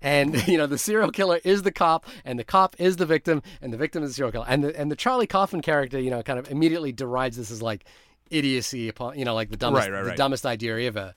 and 0.00 0.46
you 0.46 0.56
know 0.56 0.68
the 0.68 0.78
serial 0.78 1.10
killer 1.10 1.40
is 1.42 1.62
the 1.62 1.72
cop, 1.72 2.06
and 2.24 2.38
the 2.38 2.44
cop 2.44 2.76
is 2.78 2.94
the 2.94 3.06
victim, 3.06 3.42
and 3.60 3.72
the 3.72 3.76
victim 3.76 4.04
is 4.04 4.10
the 4.10 4.14
serial 4.14 4.30
killer, 4.30 4.46
and 4.48 4.62
the 4.62 4.78
and 4.78 4.88
the 4.88 4.96
Charlie 4.96 5.26
Kaufman 5.26 5.62
character, 5.62 5.98
you 5.98 6.10
know, 6.10 6.22
kind 6.22 6.38
of 6.38 6.48
immediately 6.48 6.92
derides 6.92 7.38
this 7.38 7.50
as 7.50 7.60
like 7.60 7.86
idiocy 8.30 8.88
upon 8.88 9.18
you 9.18 9.24
know 9.24 9.34
like 9.34 9.50
the 9.50 9.56
dumbest 9.56 9.88
Right, 9.88 10.02
right, 10.02 10.10
the 10.10 10.14
dumbest 10.14 10.46
idea 10.46 10.78
ever. 10.78 11.14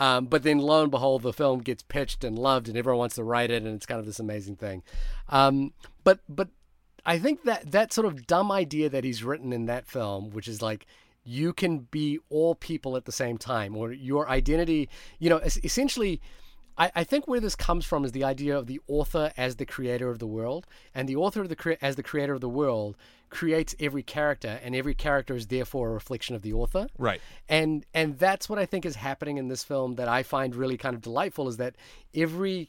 Um, 0.00 0.24
but 0.24 0.42
then 0.42 0.58
lo 0.58 0.82
and 0.82 0.90
behold, 0.90 1.22
the 1.22 1.32
film 1.32 1.60
gets 1.60 1.82
pitched 1.82 2.24
and 2.24 2.38
loved, 2.38 2.68
and 2.68 2.76
everyone 2.76 2.98
wants 2.98 3.16
to 3.16 3.22
write 3.22 3.50
it, 3.50 3.62
and 3.62 3.76
it's 3.76 3.84
kind 3.84 4.00
of 4.00 4.06
this 4.06 4.18
amazing 4.18 4.56
thing. 4.56 4.82
Um, 5.28 5.74
but 6.02 6.20
but 6.26 6.48
I 7.04 7.18
think 7.18 7.44
that 7.44 7.70
that 7.70 7.92
sort 7.92 8.06
of 8.06 8.26
dumb 8.26 8.50
idea 8.50 8.88
that 8.88 9.04
he's 9.04 9.22
written 9.22 9.52
in 9.52 9.66
that 9.66 9.86
film, 9.86 10.30
which 10.30 10.48
is 10.48 10.62
like 10.62 10.86
you 11.22 11.52
can 11.52 11.80
be 11.90 12.18
all 12.30 12.54
people 12.54 12.96
at 12.96 13.04
the 13.04 13.12
same 13.12 13.36
time, 13.36 13.76
or 13.76 13.92
your 13.92 14.26
identity, 14.28 14.88
you 15.18 15.28
know, 15.28 15.38
es- 15.38 15.62
essentially. 15.62 16.20
I, 16.78 16.90
I 16.94 17.04
think 17.04 17.28
where 17.28 17.40
this 17.40 17.56
comes 17.56 17.84
from 17.84 18.06
is 18.06 18.12
the 18.12 18.24
idea 18.24 18.56
of 18.56 18.66
the 18.66 18.80
author 18.88 19.32
as 19.36 19.56
the 19.56 19.66
creator 19.66 20.08
of 20.08 20.18
the 20.18 20.26
world, 20.26 20.66
and 20.94 21.06
the 21.06 21.16
author 21.16 21.42
of 21.42 21.50
the 21.50 21.56
crea- 21.56 21.76
as 21.82 21.96
the 21.96 22.02
creator 22.02 22.32
of 22.32 22.40
the 22.40 22.48
world 22.48 22.96
creates 23.30 23.74
every 23.80 24.02
character, 24.02 24.60
and 24.62 24.74
every 24.74 24.94
character 24.94 25.34
is 25.36 25.46
therefore 25.46 25.88
a 25.90 25.92
reflection 25.92 26.34
of 26.36 26.42
the 26.42 26.52
author 26.52 26.88
Right. 26.98 27.20
and 27.48 27.86
and 27.94 28.18
that's 28.18 28.48
what 28.48 28.58
I 28.58 28.66
think 28.66 28.84
is 28.84 28.96
happening 28.96 29.38
in 29.38 29.48
this 29.48 29.62
film 29.64 29.94
that 29.94 30.08
I 30.08 30.22
find 30.22 30.54
really 30.54 30.76
kind 30.76 30.94
of 30.94 31.00
delightful 31.00 31.48
is 31.48 31.56
that 31.58 31.76
every 32.14 32.68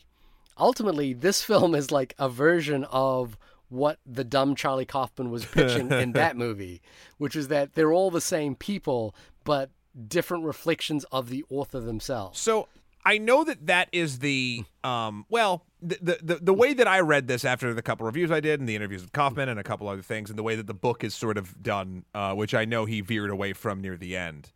ultimately 0.58 1.14
this 1.14 1.42
film 1.52 1.76
is 1.76 1.92
like 1.92 2.14
a 2.20 2.30
version 2.30 2.84
of 2.86 3.38
what 3.70 4.00
the 4.06 4.24
dumb 4.24 4.54
Charlie 4.56 4.86
Kaufman 4.86 5.32
was 5.32 5.46
pitching 5.46 5.92
in 5.92 6.12
that 6.22 6.36
movie, 6.36 6.82
which 7.18 7.36
is 7.36 7.48
that 7.48 7.74
they're 7.74 7.94
all 7.94 8.12
the 8.12 8.20
same 8.22 8.54
people 8.56 9.16
but 9.46 9.70
different 10.08 10.44
reflections 10.44 11.06
of 11.12 11.30
the 11.30 11.44
author 11.50 11.80
themselves. 11.80 12.40
So 12.40 12.68
I 13.06 13.18
know 13.18 13.44
that 13.46 13.66
that 13.68 13.90
is 13.92 14.20
the 14.20 14.64
um 14.84 15.26
well 15.30 15.66
the, 15.82 16.20
the 16.22 16.36
the 16.36 16.54
way 16.54 16.74
that 16.74 16.88
I 16.88 17.00
read 17.00 17.28
this 17.28 17.44
after 17.44 17.74
the 17.74 17.82
couple 17.82 18.06
reviews 18.06 18.32
I 18.32 18.40
did 18.40 18.60
and 18.60 18.70
the 18.70 18.76
interviews 18.76 19.02
with 19.02 19.12
Kaufman 19.12 19.50
and 19.50 19.60
a 19.60 19.64
couple 19.64 19.88
other 19.88 20.02
things 20.02 20.30
and 20.30 20.38
the 20.38 20.44
way 20.44 20.56
that 20.56 20.68
the 20.68 20.74
book 20.74 21.04
is 21.04 21.16
sort 21.16 21.38
of 21.38 21.62
done, 21.62 22.06
uh, 22.14 22.34
which 22.34 22.54
I 22.54 22.66
know 22.66 22.86
he 22.86 23.02
veered 23.02 23.32
away 23.32 23.54
from 23.54 23.82
near 23.82 23.98
the 23.98 24.16
end, 24.16 24.52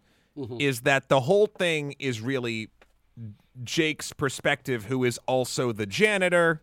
is 0.60 0.82
that 0.82 1.10
the 1.10 1.22
whole 1.22 1.48
thing 1.48 1.96
is 1.98 2.22
really 2.22 2.70
Jake's 3.64 4.14
perspective, 4.14 4.86
who 4.86 5.04
is 5.04 5.20
also 5.26 5.72
the 5.72 5.86
janitor, 5.86 6.62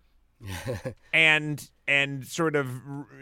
and 1.12 1.70
and 1.88 2.26
sort 2.26 2.54
of 2.54 2.70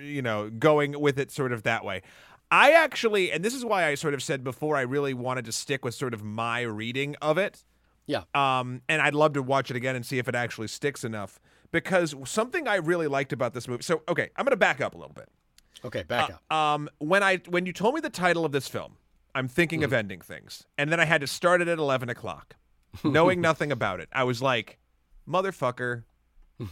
you 0.01 0.22
know 0.22 0.51
going 0.51 1.01
with 1.01 1.18
it 1.18 1.30
sort 1.30 1.53
of 1.53 1.62
that 1.62 1.84
way. 1.84 2.03
I 2.51 2.72
actually, 2.72 3.30
and 3.30 3.45
this 3.45 3.55
is 3.55 3.64
why 3.64 3.86
I 3.86 3.95
sort 3.95 4.12
of 4.12 4.22
said 4.22 4.43
before, 4.43 4.76
I 4.76 4.80
really 4.80 5.14
wanted 5.14 5.45
to 5.45 5.53
stick 5.53 5.84
with 5.84 5.95
sort 5.95 6.12
of 6.12 6.24
my 6.24 6.62
reading 6.62 7.14
of 7.22 7.38
it. 7.38 7.64
Yeah. 8.11 8.22
Um, 8.34 8.82
and 8.88 9.00
I'd 9.00 9.14
love 9.14 9.34
to 9.34 9.42
watch 9.42 9.70
it 9.70 9.76
again 9.76 9.94
and 9.94 10.04
see 10.04 10.18
if 10.18 10.28
it 10.28 10.34
actually 10.34 10.68
sticks 10.68 11.04
enough. 11.04 11.40
Because 11.72 12.14
something 12.24 12.66
I 12.66 12.76
really 12.76 13.06
liked 13.06 13.32
about 13.32 13.54
this 13.54 13.68
movie. 13.68 13.84
So, 13.84 14.02
okay, 14.08 14.30
I'm 14.36 14.44
going 14.44 14.50
to 14.50 14.56
back 14.56 14.80
up 14.80 14.94
a 14.94 14.98
little 14.98 15.14
bit. 15.14 15.28
Okay, 15.84 16.02
back 16.02 16.30
up. 16.30 16.52
Um, 16.52 16.88
when 16.98 17.22
I 17.22 17.36
when 17.48 17.64
you 17.64 17.72
told 17.72 17.94
me 17.94 18.00
the 18.00 18.11
title 18.11 18.44
of 18.44 18.50
this 18.52 18.66
film, 18.66 18.96
I'm 19.34 19.46
thinking 19.46 19.84
of 19.84 19.92
ending 19.92 20.20
things, 20.20 20.64
and 20.76 20.90
then 20.90 20.98
I 20.98 21.04
had 21.04 21.20
to 21.20 21.26
start 21.28 21.62
it 21.62 21.68
at 21.68 21.78
11 21.78 22.08
o'clock, 22.11 22.56
knowing 23.04 23.40
nothing 23.50 23.70
about 23.70 24.00
it. 24.00 24.08
I 24.12 24.24
was 24.24 24.42
like, 24.42 24.78
motherfucker, 25.28 26.02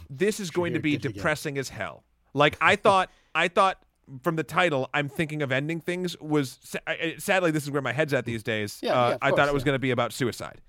this 0.09 0.39
is 0.39 0.51
going 0.51 0.73
to 0.73 0.79
be 0.79 0.93
it 0.93 0.97
again. 0.97 1.13
depressing 1.13 1.57
as 1.57 1.69
hell. 1.69 2.03
Like 2.33 2.57
I 2.61 2.75
thought, 2.75 3.09
I 3.33 3.47
thought 3.47 3.81
from 4.23 4.35
the 4.35 4.43
title, 4.43 4.89
I'm 4.93 5.09
thinking 5.09 5.41
of 5.41 5.51
ending 5.51 5.79
things 5.79 6.19
was 6.19 6.59
sa- 6.63 6.79
I- 6.85 6.91
I- 6.91 7.15
sadly 7.17 7.51
this 7.51 7.63
is 7.63 7.71
where 7.71 7.81
my 7.81 7.93
head's 7.93 8.13
at 8.13 8.25
these 8.25 8.43
days. 8.43 8.79
Yeah, 8.81 8.93
uh, 8.93 9.09
yeah, 9.11 9.17
I 9.21 9.31
thought 9.31 9.47
it 9.47 9.53
was 9.53 9.61
yeah. 9.61 9.67
going 9.67 9.75
to 9.75 9.79
be 9.79 9.91
about 9.91 10.13
suicide. 10.13 10.61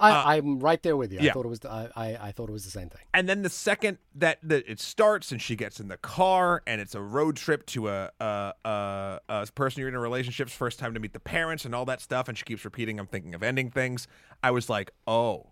I, 0.00 0.36
I'm 0.36 0.58
right 0.60 0.82
there 0.82 0.96
with 0.96 1.12
you. 1.12 1.20
Yeah. 1.20 1.30
I 1.30 1.34
thought 1.34 1.44
it 1.44 1.48
was 1.48 1.60
the, 1.60 1.70
I, 1.70 2.18
I 2.20 2.32
thought 2.32 2.48
it 2.48 2.52
was 2.52 2.64
the 2.64 2.70
same 2.70 2.88
thing. 2.88 3.02
And 3.12 3.28
then 3.28 3.42
the 3.42 3.50
second 3.50 3.98
that, 4.14 4.38
that 4.42 4.64
it 4.66 4.80
starts 4.80 5.30
and 5.30 5.40
she 5.40 5.56
gets 5.56 5.78
in 5.80 5.88
the 5.88 5.98
car 5.98 6.62
and 6.66 6.80
it's 6.80 6.94
a 6.94 7.02
road 7.02 7.36
trip 7.36 7.66
to 7.66 7.88
a, 7.88 8.10
a, 8.20 8.54
a, 8.64 9.20
a 9.28 9.46
person 9.54 9.80
you're 9.80 9.88
in 9.88 9.94
a 9.94 10.00
relationship's 10.00 10.52
first 10.52 10.78
time 10.78 10.94
to 10.94 11.00
meet 11.00 11.12
the 11.12 11.20
parents 11.20 11.64
and 11.64 11.74
all 11.74 11.84
that 11.84 12.00
stuff, 12.00 12.28
and 12.28 12.38
she 12.38 12.44
keeps 12.44 12.64
repeating, 12.64 12.98
I'm 12.98 13.06
thinking 13.06 13.34
of 13.34 13.42
ending 13.42 13.70
things. 13.70 14.08
I 14.42 14.50
was 14.50 14.70
like, 14.70 14.90
oh. 15.06 15.48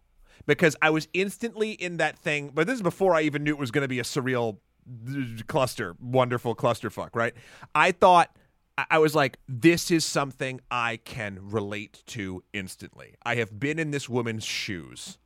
because 0.46 0.76
I 0.80 0.90
was 0.90 1.08
instantly 1.12 1.72
in 1.72 1.98
that 1.98 2.18
thing. 2.18 2.50
But 2.54 2.66
this 2.66 2.76
is 2.76 2.82
before 2.82 3.14
I 3.14 3.22
even 3.22 3.44
knew 3.44 3.52
it 3.52 3.58
was 3.58 3.70
going 3.70 3.82
to 3.82 3.88
be 3.88 4.00
a 4.00 4.04
surreal 4.04 4.56
uh, 5.08 5.42
cluster, 5.46 5.94
wonderful 6.00 6.56
clusterfuck, 6.56 7.10
right? 7.14 7.34
I 7.74 7.92
thought 7.92 8.34
I- 8.90 8.98
was 8.98 9.14
like, 9.14 9.38
this 9.48 9.90
is 9.90 10.04
something 10.04 10.60
I 10.70 10.98
can 11.04 11.38
relate 11.40 12.02
to 12.08 12.42
instantly. 12.52 13.14
I 13.24 13.36
have 13.36 13.58
been 13.58 13.78
in 13.78 13.90
this 13.90 14.08
woman's 14.08 14.44
shoes. 14.44 15.18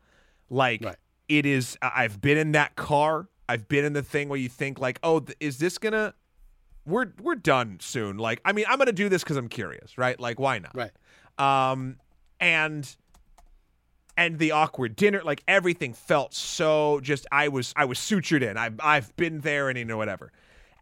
Like 0.49 0.85
Right. 0.85 0.97
it 1.29 1.47
is 1.47 1.77
I've 1.83 2.21
been 2.21 2.39
in 2.39 2.53
that 2.53 2.77
car. 2.77 3.29
I've 3.49 3.69
been 3.69 3.85
in 3.85 3.93
the 3.93 4.03
thing 4.03 4.29
where 4.29 4.39
you 4.39 4.49
think 4.49 4.79
like, 4.79 4.99
"Oh, 5.03 5.25
is 5.41 5.59
this 5.59 5.79
going 5.79 5.93
to 5.93 6.15
we're 6.87 7.13
we're 7.21 7.35
done 7.35 7.79
soon." 7.81 8.17
Like, 8.19 8.41
I 8.45 8.53
mean, 8.53 8.65
I'm 8.69 8.77
going 8.79 8.87
to 8.87 8.93
do 8.93 9.09
this 9.09 9.23
cuz 9.25 9.37
I'm 9.37 9.49
curious, 9.49 9.97
right? 9.99 10.19
Like, 10.19 10.39
why 10.41 10.59
not? 10.59 10.75
Right. 10.75 10.91
um 11.39 11.97
and 12.41 12.97
and 14.17 14.39
the 14.39 14.51
awkward 14.53 14.95
dinner 14.97 15.23
like 15.25 15.43
everything 15.49 15.95
felt 15.95 16.35
so 16.35 17.01
just 17.01 17.27
i 17.33 17.49
was 17.49 17.73
i 17.77 17.85
was 17.87 17.99
sutured 17.99 18.43
in 18.43 18.57
i've, 18.59 18.79
I've 18.83 19.15
been 19.17 19.41
there 19.41 19.71
and 19.71 19.79
you 19.79 19.87
know 19.87 19.97
whatever 19.97 20.33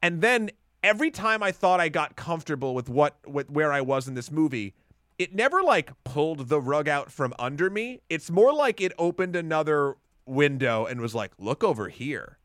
and 0.03 0.21
then 0.21 0.51
every 0.83 1.11
time 1.11 1.43
i 1.43 1.53
thought 1.53 1.81
i 1.81 1.89
got 1.89 2.17
comfortable 2.17 2.75
with 2.75 2.89
what 2.89 3.17
with 3.27 3.51
where 3.51 3.73
i 3.73 3.81
was 3.81 4.09
in 4.09 4.15
this 4.15 4.31
movie 4.31 4.75
it 5.21 5.35
never 5.35 5.63
like 5.63 5.93
pulled 6.03 6.49
the 6.49 6.59
rug 6.59 6.89
out 6.89 7.13
from 7.13 7.35
under 7.39 7.69
me. 7.69 8.01
It's 8.09 8.31
more 8.31 8.55
like 8.55 8.81
it 8.81 8.91
opened 8.97 9.37
another 9.37 9.97
window 10.25 10.87
and 10.87 10.99
was 10.99 11.15
like 11.15 11.33
look 11.39 11.63
over 11.63 11.91
here. 11.91 12.39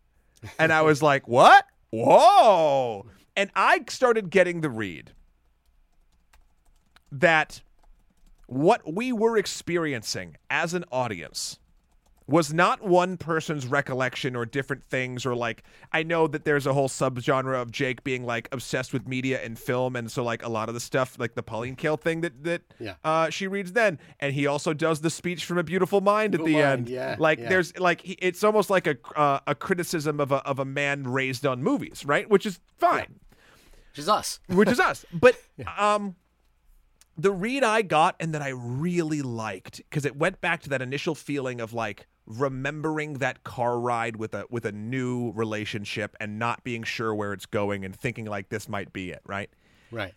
And 0.60 0.74
i 0.74 0.82
was 0.82 1.02
like 1.02 1.26
what? 1.28 1.66
Whoa. 1.90 3.06
And 3.34 3.50
i 3.56 3.82
started 3.88 4.30
getting 4.30 4.60
the 4.60 4.70
read 4.70 5.14
that 7.10 7.62
what 8.48 8.94
we 8.94 9.14
were 9.14 9.38
experiencing 9.38 10.36
as 10.50 10.74
an 10.74 10.84
audience 10.92 11.60
was 12.28 12.52
not 12.52 12.82
one 12.84 13.18
person's 13.18 13.68
recollection 13.68 14.36
or 14.36 14.46
different 14.48 14.84
things 14.84 15.28
or 15.28 15.36
like 15.36 15.62
I 15.92 16.02
know 16.02 16.26
that 16.28 16.44
there's 16.44 16.66
a 16.66 16.74
whole 16.74 16.90
subgenre 16.90 17.62
of 17.62 17.70
Jake 17.72 18.04
being 18.04 18.26
like 18.26 18.50
obsessed 18.52 18.94
with 18.94 19.08
media 19.08 19.40
and 19.44 19.60
film 19.60 19.96
and 19.96 20.12
so 20.12 20.24
like 20.24 20.44
a 20.44 20.50
lot 20.50 20.68
of 20.68 20.74
the 20.74 20.80
stuff 20.82 21.20
like 21.20 21.36
the 21.36 21.44
Pauline 21.44 21.76
Kael 21.76 22.00
thing 22.00 22.22
that 22.22 22.44
that 22.44 22.62
Yeah. 22.80 22.96
uh, 23.04 23.30
she 23.30 23.46
reads 23.48 23.74
then 23.74 24.00
and 24.20 24.34
he 24.34 24.48
also 24.48 24.74
does 24.74 25.02
the 25.02 25.12
speech 25.12 25.46
from 25.46 25.60
a 25.60 25.64
beautiful 25.64 26.02
mind 26.02 26.34
at 26.34 26.40
the 26.40 26.46
Beautiful 26.46 26.66
end 26.72 26.90
yeah, 26.90 27.16
like 27.20 27.38
yeah. 27.40 27.50
there's 27.50 27.78
like 27.78 28.02
he, 28.02 28.14
it's 28.14 28.44
almost 28.44 28.72
like 28.72 28.88
a 28.88 28.98
uh, 29.16 29.40
a 29.46 29.54
criticism 29.54 30.20
of 30.20 30.32
a 30.32 30.38
of 30.48 30.58
a 30.58 30.66
man 30.66 31.04
raised 31.04 31.46
on 31.46 31.62
movies 31.62 32.04
right 32.08 32.28
which 32.28 32.48
is 32.48 32.60
fine 32.80 33.20
Which 33.92 34.00
is 34.00 34.10
us. 34.10 34.40
which 34.50 34.70
is 34.70 34.80
us. 34.80 35.06
But 35.14 35.36
um, 35.78 36.16
the 37.18 37.32
read 37.32 37.64
I 37.64 37.84
got 37.84 38.16
and 38.20 38.34
that 38.34 38.42
I 38.42 38.50
really 38.50 39.22
liked 39.22 39.78
because 39.78 40.06
it 40.06 40.16
went 40.18 40.42
back 40.42 40.62
to 40.64 40.70
that 40.70 40.82
initial 40.82 41.14
feeling 41.16 41.62
of 41.62 41.72
like 41.72 42.08
remembering 42.26 43.16
that 43.16 43.44
car 43.44 43.80
ride 43.80 44.16
with 44.16 44.34
a 44.34 44.46
with 44.50 44.66
a 44.66 44.72
new 44.72 45.32
relationship 45.34 46.16
and 46.20 46.40
not 46.40 46.64
being 46.64 46.84
sure 46.84 47.14
where 47.14 47.34
it's 47.34 47.46
going 47.46 47.86
and 47.86 47.96
thinking 47.96 48.26
like 48.26 48.50
this 48.50 48.68
might 48.68 48.92
be 48.94 49.12
it, 49.12 49.22
right? 49.26 49.50
Right. 49.92 50.14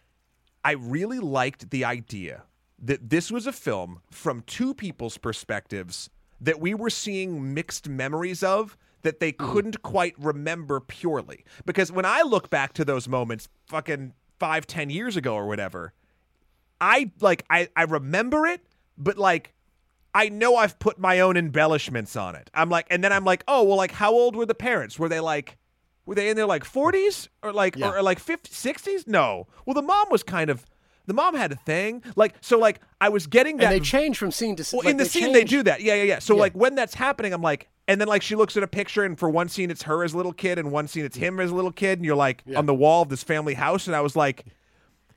I 0.65 0.73
really 0.73 1.19
liked 1.19 1.71
the 1.71 1.85
idea 1.85 2.45
that 2.79 3.11
this 3.11 3.31
was 3.31 3.47
a 3.47 3.53
film 3.53 4.01
from 4.11 4.43
two 4.43 4.75
people's 4.75 5.19
perspectives 5.19 6.11
that 6.41 6.61
we 6.61 6.75
were 6.75 6.91
seeing 6.91 7.53
mixed 7.55 7.89
memories 7.89 8.43
of 8.43 8.77
that 9.03 9.21
they 9.21 9.33
mm. 9.33 9.53
couldn't 9.53 9.83
quite 9.83 10.15
remember 10.19 10.81
purely. 10.81 11.45
Because 11.67 11.93
when 11.93 12.05
I 12.05 12.23
look 12.23 12.51
back 12.51 12.73
to 12.75 12.85
those 12.85 13.09
moments, 13.09 13.49
fucking 13.67 14.15
five, 14.39 14.67
ten 14.67 14.91
years 14.91 15.17
ago 15.17 15.35
or 15.35 15.47
whatever, 15.47 15.93
I 16.81 17.11
like 17.21 17.45
I, 17.51 17.69
I 17.77 17.85
remember 17.85 18.47
it, 18.47 18.63
but 18.97 19.19
like 19.19 19.55
I 20.15 20.29
know 20.31 20.57
I've 20.57 20.79
put 20.79 20.99
my 20.99 21.21
own 21.21 21.37
embellishments 21.37 22.17
on 22.17 22.35
it. 22.35 22.51
I'm 22.55 22.71
like, 22.71 22.87
and 22.91 23.05
then 23.05 23.13
I'm 23.13 23.25
like, 23.25 23.45
oh 23.49 23.63
well, 23.63 23.77
like 23.77 23.93
how 23.93 24.13
old 24.13 24.35
were 24.37 24.47
the 24.47 24.55
parents? 24.55 24.99
Were 24.99 25.09
they 25.09 25.21
like, 25.21 25.57
were 26.07 26.15
they 26.15 26.29
in 26.31 26.37
their 26.37 26.47
like 26.47 26.65
40s 26.65 27.29
or 27.43 27.53
like 27.53 27.77
Yeah. 27.77 27.91
or, 27.91 27.99
or 27.99 28.03
like 28.03 28.21
50s, 28.25 28.49
60s? 28.51 29.07
No. 29.07 29.47
Well, 29.67 29.75
the 29.75 29.83
mom 29.83 30.07
was 30.11 30.23
kind 30.23 30.51
of 30.51 30.65
the 31.07 31.15
mom 31.15 31.35
had 31.35 31.53
a 31.53 31.57
thing. 31.57 32.03
Like 32.17 32.35
so, 32.41 32.59
like 32.59 32.81
I 33.01 33.09
was 33.11 33.27
getting 33.27 33.59
that. 33.59 33.73
And 33.73 33.75
they 33.75 33.81
change 33.85 34.19
from 34.19 34.31
scene 34.31 34.57
to 34.57 34.65
scene. 34.65 34.79
well, 34.79 34.85
like, 34.87 34.91
in 34.93 34.97
the 34.97 35.05
scene 35.05 35.33
they 35.33 35.45
do 35.45 35.63
that. 35.63 35.81
Yeah, 35.83 35.95
yeah, 35.95 36.03
yeah. 36.05 36.19
So 36.19 36.35
Yeah. 36.35 36.41
like 36.41 36.53
when 36.55 36.75
that's 36.75 36.95
happening, 36.95 37.33
I'm 37.33 37.43
like, 37.43 37.69
and 37.87 38.01
then 38.01 38.09
like 38.09 38.23
she 38.23 38.35
looks 38.35 38.57
at 38.57 38.63
a 38.63 38.67
picture, 38.69 39.05
and 39.05 39.19
for 39.19 39.31
one 39.31 39.49
scene 39.49 39.71
it's 39.71 39.83
her 39.83 40.05
as 40.05 40.13
a 40.15 40.17
little 40.17 40.33
kid, 40.35 40.59
and 40.59 40.71
one 40.73 40.89
scene 40.89 41.05
it's 41.05 41.17
him 41.17 41.39
as 41.41 41.51
a 41.51 41.55
little 41.55 41.73
kid, 41.73 41.99
and 41.99 42.05
you're 42.07 42.17
like 42.17 42.43
Yeah. 42.47 42.59
on 42.59 42.67
the 42.67 42.75
wall 42.75 43.03
of 43.03 43.09
this 43.11 43.23
family 43.23 43.55
house, 43.55 43.87
and 43.87 43.95
I 43.97 44.01
was 44.01 44.17
like, 44.17 44.45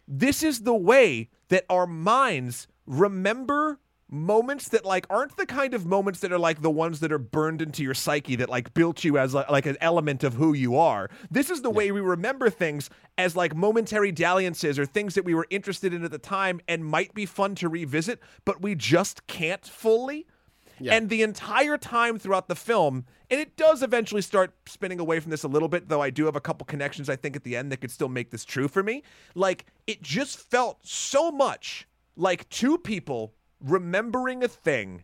this 0.08 0.44
is 0.44 0.62
the 0.64 0.74
way 0.76 1.30
that 1.50 1.66
our 1.70 1.88
minds 1.88 2.68
remember 2.86 3.80
moments 4.12 4.68
that 4.70 4.84
like 4.84 5.08
aren't 5.10 5.38
the 5.38 5.46
kind 5.46 5.74
of 5.74 5.86
moments 5.86 6.20
that 6.20 6.32
are 6.34 6.38
like 6.38 6.62
the 6.62 6.70
ones 6.70 7.00
that 7.00 7.14
are 7.14 7.18
burned 7.18 7.62
into 7.62 7.82
your 7.82 7.94
psyche 7.94 8.36
that 8.36 8.50
like 8.50 8.74
built 8.74 9.06
you 9.06 9.18
as 9.18 9.34
like, 9.34 9.50
like 9.50 9.66
an 9.66 9.78
element 9.80 10.22
of 10.22 10.34
who 10.34 10.54
you 10.54 10.76
are 10.76 11.10
this 11.32 11.50
is 11.50 11.62
the 11.62 11.70
way 11.70 11.92
we 11.94 12.02
remember 12.02 12.50
things 12.50 12.90
as 13.18 13.38
like 13.38 13.56
momentary 13.56 14.12
dalliances 14.12 14.78
or 14.78 14.86
things 14.86 15.16
that 15.16 15.24
we 15.24 15.34
were 15.34 15.48
interested 15.50 15.94
in 15.94 16.04
at 16.04 16.12
the 16.12 16.18
time 16.18 16.60
and 16.68 16.86
might 16.86 17.14
be 17.14 17.26
fun 17.26 17.56
to 17.56 17.70
revisit 17.70 18.20
but 18.44 18.62
we 18.62 18.76
just 18.76 19.26
can't 19.28 19.66
fully 19.66 20.28
Yeah. 20.82 20.94
and 20.96 21.10
the 21.10 21.22
entire 21.22 21.78
time 21.78 22.20
throughout 22.20 22.48
the 22.50 22.56
film, 22.56 23.06
and 23.30 23.40
it 23.40 23.56
does 23.56 23.82
eventually 23.82 24.22
start 24.24 24.52
spinning 24.66 25.00
away 25.00 25.20
from 25.22 25.30
this 25.32 25.44
a 25.44 25.48
little 25.48 25.70
bit, 25.70 25.88
though 25.88 26.02
I 26.02 26.10
do 26.10 26.26
have 26.26 26.36
a 26.36 26.42
couple 26.42 26.66
connections 26.66 27.08
I 27.08 27.16
think 27.16 27.36
at 27.36 27.44
the 27.44 27.56
end 27.56 27.72
that 27.72 27.78
could 27.82 27.92
still 27.92 28.10
make 28.10 28.32
this 28.32 28.44
true 28.44 28.68
for 28.68 28.82
me. 28.84 29.04
Like, 29.36 29.68
it 29.86 30.02
just 30.02 30.40
felt 30.40 30.80
so 30.82 31.32
much 31.32 31.88
like 32.18 32.50
two 32.50 32.78
people 32.80 33.34
remembering 33.62 34.44
a 34.44 34.48
thing 34.48 35.04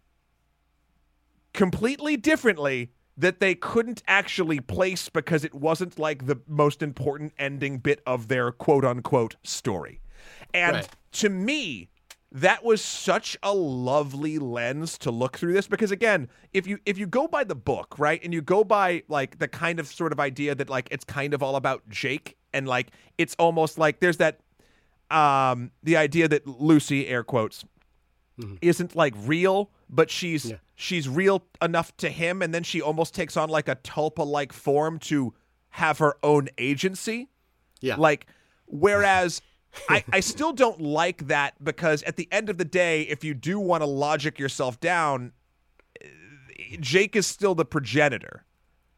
completely 1.54 2.18
differently 2.18 2.92
that 3.18 3.40
they 3.40 3.56
couldn't 3.56 4.04
actually 4.08 4.60
place 4.60 5.10
because 5.10 5.44
it 5.44 5.56
wasn't 5.56 5.98
like 5.98 6.28
the 6.28 6.40
most 6.48 6.84
important 6.84 7.34
ending 7.40 7.80
bit 7.80 8.02
of 8.06 8.28
their 8.28 8.52
quote 8.52 8.86
unquote 8.86 9.36
story. 9.44 10.00
And 10.54 10.76
Right. 10.78 10.90
to 11.14 11.30
me, 11.30 11.90
that 12.32 12.64
was 12.64 12.84
such 12.84 13.38
a 13.42 13.54
lovely 13.56 14.38
lens 14.38 14.98
to 15.00 15.10
look 15.10 15.38
through 15.38 15.54
this 15.54 15.66
because 15.68 15.92
again, 15.92 16.28
if 16.54 16.68
you 16.68 16.78
if 16.86 16.98
you 16.98 17.08
go 17.08 17.28
by 17.28 17.44
the 17.44 17.56
book, 17.56 17.96
right, 17.98 18.22
and 18.24 18.34
you 18.34 18.42
go 18.42 18.64
by 18.64 19.02
like 19.08 19.40
the 19.40 19.48
kind 19.48 19.80
of 19.80 19.88
sort 19.88 20.12
of 20.12 20.20
idea 20.20 20.54
that 20.54 20.70
like 20.70 20.88
it's 20.92 21.06
kind 21.06 21.34
of 21.34 21.42
all 21.42 21.56
about 21.56 21.88
Jake 21.90 22.38
and 22.54 22.68
like 22.68 22.92
it's 23.18 23.36
almost 23.40 23.78
like 23.78 24.00
there's 24.02 24.18
that 24.18 24.42
um 25.10 25.72
the 25.84 25.96
idea 25.96 26.28
that 26.28 26.46
Lucy 26.46 27.08
air 27.08 27.24
quotes 27.24 27.64
isn't 28.62 28.96
like 28.96 29.14
real, 29.18 29.72
but 29.90 30.10
she's 30.12 30.46
Yeah. 30.46 30.58
she's 30.76 31.10
real 31.10 31.44
enough 31.62 31.96
to 31.98 32.10
him 32.10 32.42
and 32.42 32.54
then 32.54 32.64
she 32.64 32.82
almost 32.82 33.14
takes 33.16 33.36
on 33.36 33.50
like 33.50 33.68
a 33.68 33.76
tulpa 33.78 34.26
like 34.26 34.54
form 34.54 35.00
to 35.00 35.34
have 35.72 35.98
her 36.00 36.16
own 36.24 36.50
agency. 36.58 37.30
Yeah. 37.82 37.96
Like, 37.96 38.28
whereas 38.68 39.42
I, 39.90 40.04
I 40.12 40.20
still 40.22 40.54
don't 40.54 40.80
like 40.82 41.28
that 41.28 41.62
because 41.64 42.04
at 42.04 42.16
the 42.16 42.28
end 42.32 42.50
of 42.50 42.58
the 42.58 42.66
day, 42.66 43.02
if 43.04 43.24
you 43.24 43.34
do 43.34 43.60
want 43.60 43.82
to 43.82 43.88
logic 43.88 44.40
yourself 44.40 44.80
down, 44.80 45.34
eh, 46.02 46.08
Jake 46.80 47.16
is 47.16 47.28
still 47.28 47.56
the 47.56 47.66
progenitor. 47.66 48.46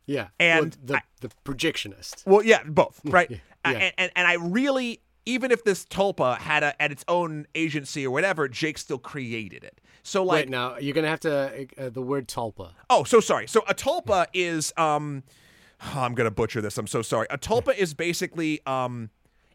yeah. 0.06 0.28
and 0.40 0.76
Well, 0.82 0.86
the, 0.86 0.96
I- 0.98 1.04
the 1.22 1.30
projectionist. 1.46 2.26
Well, 2.26 2.44
yeah, 2.44 2.64
both, 2.66 3.00
right? 3.06 3.30
Yeah. 3.30 3.38
And, 3.66 3.94
and 3.98 4.12
and 4.16 4.28
I 4.28 4.34
really, 4.36 5.02
even 5.30 5.52
if 5.52 5.64
this 5.64 5.86
tulpa 5.86 6.38
had 6.40 6.64
a 6.64 6.74
had 6.80 6.92
its 6.92 7.06
own 7.08 7.46
agency 7.54 8.06
or 8.06 8.12
whatever, 8.12 8.48
Jake 8.48 8.78
still 8.78 8.98
created 8.98 9.64
it. 9.64 9.80
So 10.02 10.24
like, 10.24 10.46
Wait, 10.46 10.50
now 10.50 10.78
you're 10.78 10.96
gonna 10.96 11.08
have 11.08 11.20
to 11.22 11.68
uh, 11.78 11.90
the 11.90 12.02
word 12.02 12.28
tulpa. 12.28 12.72
Oh, 12.90 13.04
so 13.04 13.20
sorry. 13.20 13.48
So 13.48 13.64
a 13.68 13.76
tulpa 13.76 14.26
is 14.34 14.74
um 14.76 15.24
I'm 15.82 16.14
going 16.14 16.26
to 16.26 16.32
butcher 16.32 16.62
this. 16.62 16.78
I'm 16.78 16.88
so 16.88 17.02
sorry. 17.02 17.28
A 17.30 17.38
tulpa 17.38 17.76
is 17.76 17.94
basically 17.94 18.62
um 18.66 19.12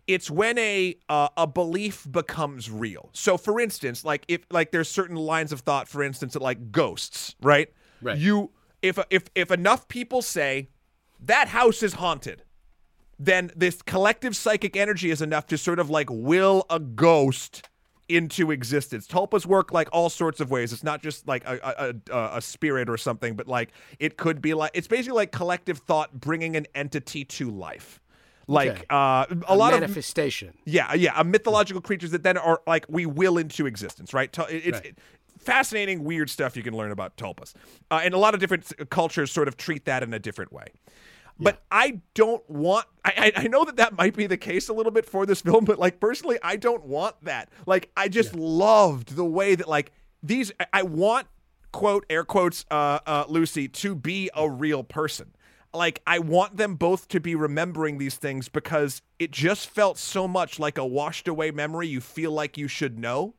it's 0.07 0.31
when 0.31 0.59
a 0.59 0.97
uh, 1.09 1.29
a 1.37 1.47
belief 1.47 2.07
becomes 2.11 2.71
real. 2.71 3.11
So 3.13 3.37
for 3.37 3.59
instance, 3.59 4.05
like 4.05 4.25
if 4.29 4.43
like 4.51 4.71
there's 4.71 4.89
certain 4.89 5.17
lines 5.17 5.51
of 5.51 5.61
thought 5.61 5.89
for 5.89 6.03
instance 6.03 6.35
that 6.35 6.43
like 6.43 6.71
ghosts, 6.71 7.35
right? 7.43 7.69
Right. 8.01 8.19
You 8.19 8.51
if 8.81 8.99
if 9.11 9.25
if 9.35 9.51
enough 9.51 9.89
people 9.89 10.23
say 10.23 10.69
that 11.21 11.49
house 11.49 11.83
is 11.83 11.95
haunted, 11.95 12.43
then 13.19 13.51
this 13.57 13.83
collective 13.83 14.35
psychic 14.37 14.77
energy 14.77 15.11
is 15.11 15.23
enough 15.23 15.47
to 15.49 15.59
sort 15.59 15.79
of 15.79 15.91
like 15.91 16.09
will 16.11 16.67
a 16.71 16.79
ghost 16.81 17.69
into 18.09 18.51
existence. 18.51 19.07
Tulpas 19.07 19.47
work 19.47 19.73
like 19.73 19.89
all 19.93 20.11
sorts 20.11 20.39
of 20.41 20.51
ways. 20.51 20.73
It's 20.73 20.85
not 20.85 21.03
just 21.03 21.27
like 21.27 21.43
a, 21.47 21.95
a, 22.13 22.15
a, 22.15 22.37
a 22.37 22.41
spirit 22.43 22.91
or 22.91 22.97
something, 22.99 23.35
but 23.35 23.49
like 23.49 23.71
it 23.99 24.17
could 24.19 24.43
be 24.43 24.53
like 24.53 24.73
it's 24.75 24.87
basically 24.89 25.17
like 25.17 25.33
collective 25.33 25.79
thought 25.79 26.13
bringing 26.21 26.55
an 26.57 26.67
entity 26.75 27.25
to 27.25 27.51
life. 27.51 28.01
Like 28.47 28.71
Okay. 28.73 28.85
uh, 28.91 29.25
a, 29.49 29.57
lot 29.57 29.73
of 29.73 29.81
manifestation. 29.81 30.53
yeah, 30.67 30.93
yeah, 30.93 31.15
a 31.19 31.25
mythological 31.25 31.81
creatures 31.81 32.11
that 32.11 32.23
then 32.25 32.37
are 32.37 32.61
like 32.67 32.85
we 32.91 33.07
will 33.07 33.39
into 33.39 33.65
existence, 33.65 34.13
right? 34.13 34.29
It's 34.51 34.77
Right. 34.77 34.85
it- 34.87 34.99
fascinating, 35.39 36.05
weird 36.05 36.29
stuff 36.29 36.55
you 36.57 36.63
can 36.63 36.75
learn 36.77 36.91
about 36.91 37.17
tulpas, 37.17 37.55
uh, 37.91 38.01
and 38.03 38.13
a 38.15 38.19
lot 38.19 38.35
of 38.35 38.41
different 38.41 38.71
cultures 38.91 39.31
sort 39.33 39.49
of 39.49 39.57
treat 39.57 39.85
that 39.87 40.03
in 40.03 40.13
a 40.13 40.19
different 40.19 40.53
way. 40.53 40.67
But 41.39 41.63
I 41.71 42.01
don't 42.15 42.49
want. 42.49 42.87
I, 43.05 43.33
I 43.37 43.49
know 43.49 43.65
that 43.65 43.77
that 43.77 43.97
might 43.99 44.15
be 44.15 44.27
the 44.27 44.37
case 44.37 44.69
a 44.69 44.73
little 44.73 44.93
bit 44.93 45.05
for 45.05 45.27
this 45.27 45.41
film, 45.43 45.65
but 45.65 45.79
like 45.79 45.99
personally, 46.01 46.39
I 46.43 46.57
don't 46.57 46.85
want 46.85 47.17
that. 47.25 47.49
Like 47.67 47.91
I 47.97 48.09
just 48.09 48.35
loved 48.35 49.17
the 49.17 49.25
way 49.25 49.55
that 49.55 49.69
like 49.69 49.93
these. 50.23 50.53
I- 50.61 50.67
I 50.73 50.83
want 50.83 51.27
quote 51.73 52.07
air 52.09 52.25
quotes 52.25 52.65
uh, 52.71 53.01
uh, 53.05 53.25
Lucy 53.29 53.67
to 53.69 53.95
be 53.97 54.31
a 54.35 54.49
real 54.49 54.85
person. 54.85 55.35
Like 55.73 56.01
I 56.07 56.21
want 56.21 56.57
them 56.57 56.77
both 56.77 57.09
to 57.09 57.19
be 57.21 57.35
remembering 57.35 57.99
these 57.99 58.15
things 58.17 58.49
because 58.49 59.03
it 59.19 59.33
just 59.33 59.69
felt 59.69 59.99
so 59.99 60.29
much 60.29 60.61
like 60.61 60.79
a 60.79 60.87
washed 60.87 61.27
away 61.27 61.51
memory 61.51 61.89
you 61.89 62.01
feel 62.01 62.31
like 62.31 62.57
you 62.57 62.69
should 62.69 62.97
know. 62.97 63.35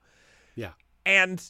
Yeah. 0.53 0.71
And 1.05 1.41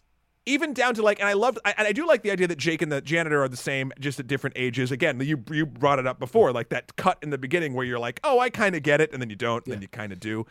even 0.46 0.74
down 0.74 0.94
to 0.96 1.02
like, 1.02 1.20
and 1.20 1.28
I 1.28 1.34
love, 1.34 1.58
I, 1.66 1.74
and 1.78 1.88
I 1.88 1.92
do 1.92 2.08
like 2.08 2.22
the 2.22 2.32
idea 2.32 2.48
that 2.48 2.58
Jake 2.58 2.82
and 2.82 2.92
the 2.92 3.02
janitor 3.02 3.44
are 3.44 3.48
the 3.48 3.58
same, 3.58 3.92
just 4.00 4.20
at 4.20 4.28
different 4.28 4.56
ages. 4.58 4.92
Again, 4.92 5.20
you 5.20 5.44
you 5.52 5.66
brought 5.66 6.00
it 6.00 6.06
up 6.06 6.20
before, 6.20 6.52
like 6.52 6.70
that 6.70 6.96
cut 6.96 7.18
in 7.22 7.30
the 7.30 7.38
beginning 7.38 7.74
where 7.74 7.86
you're 7.86 8.00
like, 8.00 8.20
oh, 8.24 8.40
I 8.40 8.50
kind 8.50 8.76
of 8.76 8.84
get 8.84 9.02
it, 9.02 9.12
and 9.12 9.22
then 9.22 9.30
you 9.30 9.36
don't, 9.36 9.66
and 9.66 9.74
then 9.74 9.82
you 9.82 9.88
kind 9.88 10.12
of 10.12 10.20
do. 10.20 10.46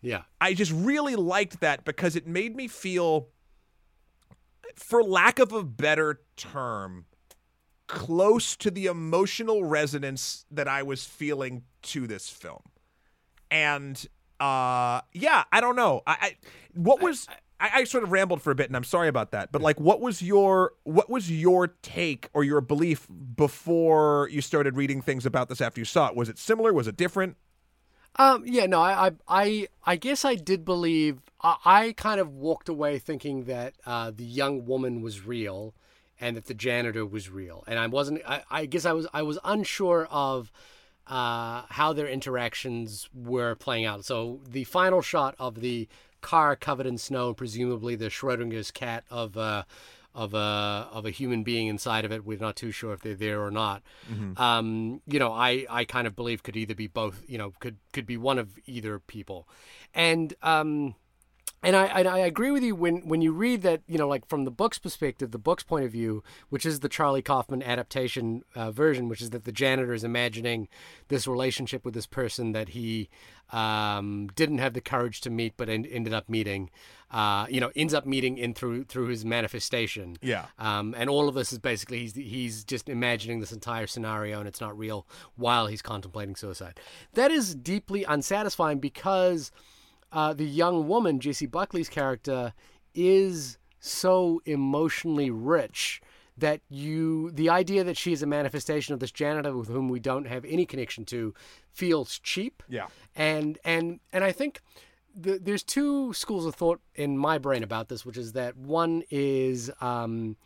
Yeah. 0.00 0.22
I 0.40 0.54
just 0.54 0.72
really 0.72 1.16
liked 1.16 1.60
that 1.60 1.84
because 1.84 2.14
it 2.14 2.26
made 2.26 2.54
me 2.54 2.68
feel, 2.68 3.28
for 4.76 5.02
lack 5.02 5.38
of 5.38 5.52
a 5.52 5.62
better 5.64 6.20
term, 6.36 7.06
close 7.86 8.54
to 8.56 8.70
the 8.70 8.86
emotional 8.86 9.64
resonance 9.64 10.44
that 10.50 10.68
I 10.68 10.82
was 10.82 11.04
feeling 11.04 11.62
to 11.82 12.06
this 12.06 12.28
film. 12.28 12.62
And 13.50 14.06
uh 14.38 15.00
yeah, 15.12 15.44
I 15.50 15.60
don't 15.60 15.74
know. 15.74 16.02
I, 16.06 16.16
I 16.20 16.36
what 16.74 17.00
was 17.00 17.26
I, 17.28 17.34
I, 17.60 17.84
sort 17.84 18.04
of 18.04 18.12
rambled 18.12 18.42
for 18.42 18.50
a 18.50 18.54
bit 18.54 18.68
and 18.68 18.76
I'm 18.76 18.84
sorry 18.84 19.08
about 19.08 19.32
that. 19.32 19.50
But 19.50 19.62
like 19.62 19.80
what 19.80 20.00
was 20.00 20.22
your 20.22 20.72
what 20.84 21.10
was 21.10 21.30
your 21.30 21.68
take 21.82 22.28
or 22.32 22.44
your 22.44 22.60
belief 22.60 23.06
before 23.36 24.28
you 24.30 24.40
started 24.40 24.76
reading 24.76 25.02
things 25.02 25.26
about 25.26 25.48
this 25.48 25.60
after 25.60 25.80
you 25.80 25.84
saw 25.84 26.08
it? 26.08 26.16
Was 26.16 26.28
it 26.28 26.38
similar? 26.38 26.72
Was 26.72 26.86
it 26.86 26.96
different? 26.96 27.36
Um, 28.16 28.42
yeah, 28.46 28.66
no, 28.66 28.80
I, 28.80 29.12
I, 29.28 29.68
I 29.84 29.96
guess 29.96 30.24
I 30.24 30.34
did 30.34 30.64
believe. 30.64 31.20
I, 31.40 31.56
I 31.64 31.92
kind 31.92 32.20
of 32.20 32.34
walked 32.34 32.68
away 32.68 32.98
thinking 32.98 33.44
that 33.44 33.74
uh, 33.86 34.10
the 34.10 34.24
young 34.24 34.66
woman 34.66 35.02
was 35.02 35.24
real, 35.24 35.74
and 36.20 36.36
that 36.36 36.46
the 36.46 36.54
janitor 36.54 37.06
was 37.06 37.30
real, 37.30 37.62
and 37.68 37.78
I 37.78 37.86
wasn't. 37.86 38.22
I, 38.26 38.42
I 38.50 38.66
guess 38.66 38.84
I 38.84 38.92
was. 38.92 39.06
I 39.14 39.22
was 39.22 39.38
unsure 39.44 40.08
of 40.10 40.50
uh, 41.06 41.62
how 41.68 41.92
their 41.92 42.08
interactions 42.08 43.08
were 43.14 43.54
playing 43.54 43.84
out. 43.84 44.04
So 44.04 44.40
the 44.48 44.64
final 44.64 45.00
shot 45.00 45.36
of 45.38 45.60
the 45.60 45.88
car 46.20 46.56
covered 46.56 46.86
in 46.86 46.98
snow, 46.98 47.28
and 47.28 47.36
presumably 47.36 47.96
the 47.96 48.08
Schrodinger's 48.08 48.70
cat 48.70 49.04
of. 49.10 49.36
Uh, 49.36 49.64
of 50.14 50.34
a 50.34 50.88
of 50.90 51.06
a 51.06 51.10
human 51.10 51.44
being 51.44 51.68
inside 51.68 52.04
of 52.04 52.10
it. 52.10 52.24
We're 52.24 52.38
not 52.38 52.56
too 52.56 52.72
sure 52.72 52.92
if 52.92 53.02
they're 53.02 53.14
there 53.14 53.40
or 53.40 53.52
not. 53.52 53.82
Mm-hmm. 54.10 54.40
Um, 54.40 55.00
you 55.06 55.20
know, 55.20 55.32
I, 55.32 55.64
I 55.70 55.84
kind 55.84 56.08
of 56.08 56.16
believe 56.16 56.42
could 56.42 56.56
either 56.56 56.74
be 56.74 56.88
both. 56.88 57.22
You 57.28 57.38
know, 57.38 57.52
could 57.60 57.76
could 57.92 58.04
be 58.06 58.16
one 58.16 58.38
of 58.38 58.58
either 58.66 58.98
people, 58.98 59.48
and 59.94 60.34
um, 60.42 60.96
and 61.62 61.74
I, 61.74 62.02
I 62.02 62.18
agree 62.18 62.50
with 62.50 62.62
you 62.62 62.74
when 62.74 63.08
when 63.08 63.20
you 63.20 63.32
read 63.32 63.62
that 63.62 63.82
you 63.86 63.98
know 63.98 64.06
like 64.06 64.26
from 64.28 64.44
the 64.44 64.50
book's 64.50 64.78
perspective, 64.78 65.32
the 65.32 65.38
book's 65.38 65.62
point 65.62 65.84
of 65.84 65.92
view, 65.92 66.22
which 66.50 66.64
is 66.64 66.80
the 66.80 66.88
Charlie 66.88 67.22
Kaufman 67.22 67.62
adaptation 67.62 68.42
uh, 68.54 68.70
version, 68.70 69.08
which 69.08 69.20
is 69.20 69.30
that 69.30 69.44
the 69.44 69.52
janitor 69.52 69.92
is 69.92 70.04
imagining 70.04 70.68
this 71.08 71.26
relationship 71.26 71.84
with 71.84 71.94
this 71.94 72.06
person 72.06 72.52
that 72.52 72.70
he 72.70 73.08
um, 73.50 74.28
didn't 74.36 74.58
have 74.58 74.74
the 74.74 74.80
courage 74.80 75.20
to 75.22 75.30
meet, 75.30 75.54
but 75.56 75.68
en- 75.68 75.86
ended 75.86 76.12
up 76.12 76.28
meeting. 76.28 76.70
Uh, 77.10 77.46
you 77.48 77.58
know, 77.58 77.72
ends 77.74 77.94
up 77.94 78.04
meeting 78.04 78.36
in 78.36 78.52
through 78.54 78.84
through 78.84 79.08
his 79.08 79.24
manifestation. 79.24 80.16
Yeah. 80.20 80.46
Um, 80.58 80.94
and 80.96 81.10
all 81.10 81.28
of 81.28 81.34
this 81.34 81.52
is 81.52 81.58
basically 81.58 82.00
he's 82.00 82.14
he's 82.14 82.64
just 82.64 82.88
imagining 82.88 83.40
this 83.40 83.50
entire 83.50 83.86
scenario, 83.86 84.38
and 84.38 84.46
it's 84.46 84.60
not 84.60 84.78
real 84.78 85.06
while 85.34 85.66
he's 85.66 85.82
contemplating 85.82 86.36
suicide. 86.36 86.78
That 87.14 87.30
is 87.30 87.54
deeply 87.54 88.04
unsatisfying 88.04 88.78
because 88.78 89.50
uh, 90.12 90.32
the 90.32 90.46
young 90.46 90.88
woman, 90.88 91.20
Jessie 91.20 91.46
Buckley's 91.46 91.88
character, 91.88 92.52
is 92.94 93.58
so 93.80 94.40
emotionally 94.44 95.30
rich 95.30 96.00
that 96.36 96.60
you 96.68 97.30
the 97.32 97.50
idea 97.50 97.82
that 97.84 97.96
she 97.96 98.12
is 98.12 98.22
a 98.22 98.26
manifestation 98.26 98.94
of 98.94 99.00
this 99.00 99.10
janitor 99.10 99.56
with 99.56 99.68
whom 99.68 99.88
we 99.88 99.98
don't 99.98 100.26
have 100.26 100.44
any 100.44 100.64
connection 100.64 101.04
to 101.04 101.34
feels 101.72 102.18
cheap. 102.20 102.62
Yeah. 102.68 102.86
And 103.16 103.58
and 103.64 104.00
and 104.12 104.24
I 104.24 104.32
think 104.32 104.60
the, 105.14 105.38
there's 105.38 105.62
two 105.62 106.12
schools 106.12 106.46
of 106.46 106.54
thought 106.54 106.80
in 106.94 107.18
my 107.18 107.38
brain 107.38 107.62
about 107.62 107.88
this, 107.88 108.06
which 108.06 108.16
is 108.16 108.32
that 108.32 108.56
one 108.56 109.02
is 109.10 109.70
um, 109.80 110.36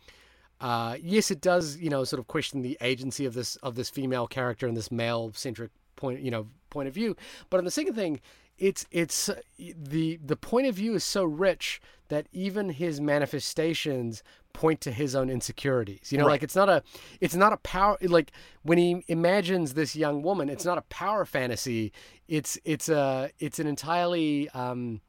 uh, 0.59 0.97
yes, 1.01 1.29
it 1.29 1.41
does 1.41 1.77
you 1.77 1.89
know 1.89 2.03
sort 2.03 2.19
of 2.19 2.27
question 2.27 2.61
the 2.61 2.77
agency 2.81 3.25
of 3.25 3.33
this 3.33 3.55
of 3.57 3.75
this 3.75 3.89
female 3.89 4.27
character 4.27 4.67
and 4.67 4.75
this 4.75 4.91
male 4.91 5.31
centric 5.35 5.71
point 5.95 6.21
you 6.21 6.31
know 6.31 6.47
point 6.69 6.87
of 6.87 6.93
view. 6.93 7.15
But 7.49 7.57
on 7.57 7.65
the 7.65 7.71
second 7.71 7.93
thing, 7.93 8.19
it's 8.57 8.85
it's 8.91 9.29
the 9.57 10.19
the 10.23 10.35
point 10.35 10.67
of 10.67 10.75
view 10.75 10.93
is 10.93 11.03
so 11.03 11.23
rich 11.23 11.81
that 12.09 12.27
even 12.31 12.69
his 12.69 13.01
manifestations 13.01 14.23
point 14.53 14.81
to 14.81 14.91
his 14.91 15.15
own 15.15 15.29
insecurities. 15.29 16.11
You 16.11 16.19
know, 16.19 16.25
right. 16.25 16.33
like 16.33 16.43
it's 16.43 16.55
not 16.55 16.69
a 16.69 16.83
it's 17.19 17.35
not 17.35 17.53
a 17.53 17.57
power 17.57 17.97
like 18.01 18.31
when 18.61 18.77
he 18.77 19.03
imagines 19.07 19.73
this 19.73 19.95
young 19.95 20.21
woman, 20.21 20.49
it's 20.49 20.65
not 20.65 20.77
a 20.77 20.83
power 20.83 21.25
fantasy. 21.25 21.91
It's 22.27 22.57
it's 22.63 22.89
a 22.89 23.31
it's 23.39 23.59
an 23.59 23.67
entirely 23.67 24.49
um, 24.49 25.01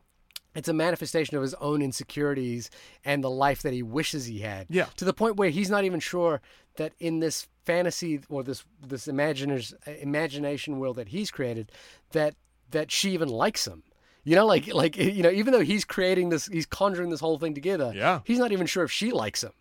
it's 0.55 0.69
a 0.69 0.73
manifestation 0.73 1.37
of 1.37 1.43
his 1.43 1.55
own 1.55 1.83
insecurities 1.83 2.71
and 3.05 3.23
the 3.23 3.31
life 3.31 3.63
that 3.63 3.73
he 3.73 3.83
wishes 3.83 4.27
he 4.27 4.39
had. 4.39 4.67
Yeah. 4.71 4.87
To 4.97 5.05
the 5.05 5.13
point 5.13 5.37
where 5.37 5.51
he's 5.51 5.71
not 5.71 5.85
even 5.85 6.01
sure 6.01 6.41
that 6.77 6.93
in 6.99 7.21
this 7.21 7.49
fantasy 7.65 8.21
or 8.29 8.43
this 8.43 8.65
this 8.81 9.07
imaginer's 9.07 9.75
imagination 10.01 10.79
world 10.79 10.97
that 10.97 11.09
he's 11.09 11.31
created, 11.31 11.71
that 12.13 12.35
that 12.75 12.93
she 12.93 13.13
even 13.13 13.29
likes 13.29 13.67
him. 13.67 13.83
You 14.25 14.37
know, 14.37 14.47
like 14.47 14.73
like 14.73 14.97
you 14.97 15.23
know, 15.23 15.31
even 15.31 15.53
though 15.53 15.61
he's 15.61 15.85
creating 15.85 16.29
this, 16.29 16.47
he's 16.47 16.67
conjuring 16.67 17.11
this 17.11 17.21
whole 17.21 17.39
thing 17.39 17.55
together. 17.55 17.93
Yeah, 17.95 18.21
he's 18.25 18.39
not 18.39 18.53
even 18.53 18.67
sure 18.67 18.85
if 18.85 18.93
she 18.93 19.11
likes 19.11 19.43
him. 19.43 19.53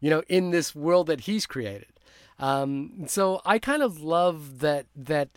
You 0.00 0.10
know, 0.10 0.22
in 0.28 0.50
this 0.50 0.74
world 0.74 1.06
that 1.06 1.22
he's 1.22 1.46
created. 1.46 1.86
Um, 2.38 3.04
so 3.06 3.40
I 3.44 3.58
kind 3.58 3.82
of 3.82 4.00
love 4.00 4.60
that 4.60 4.86
that 4.96 5.28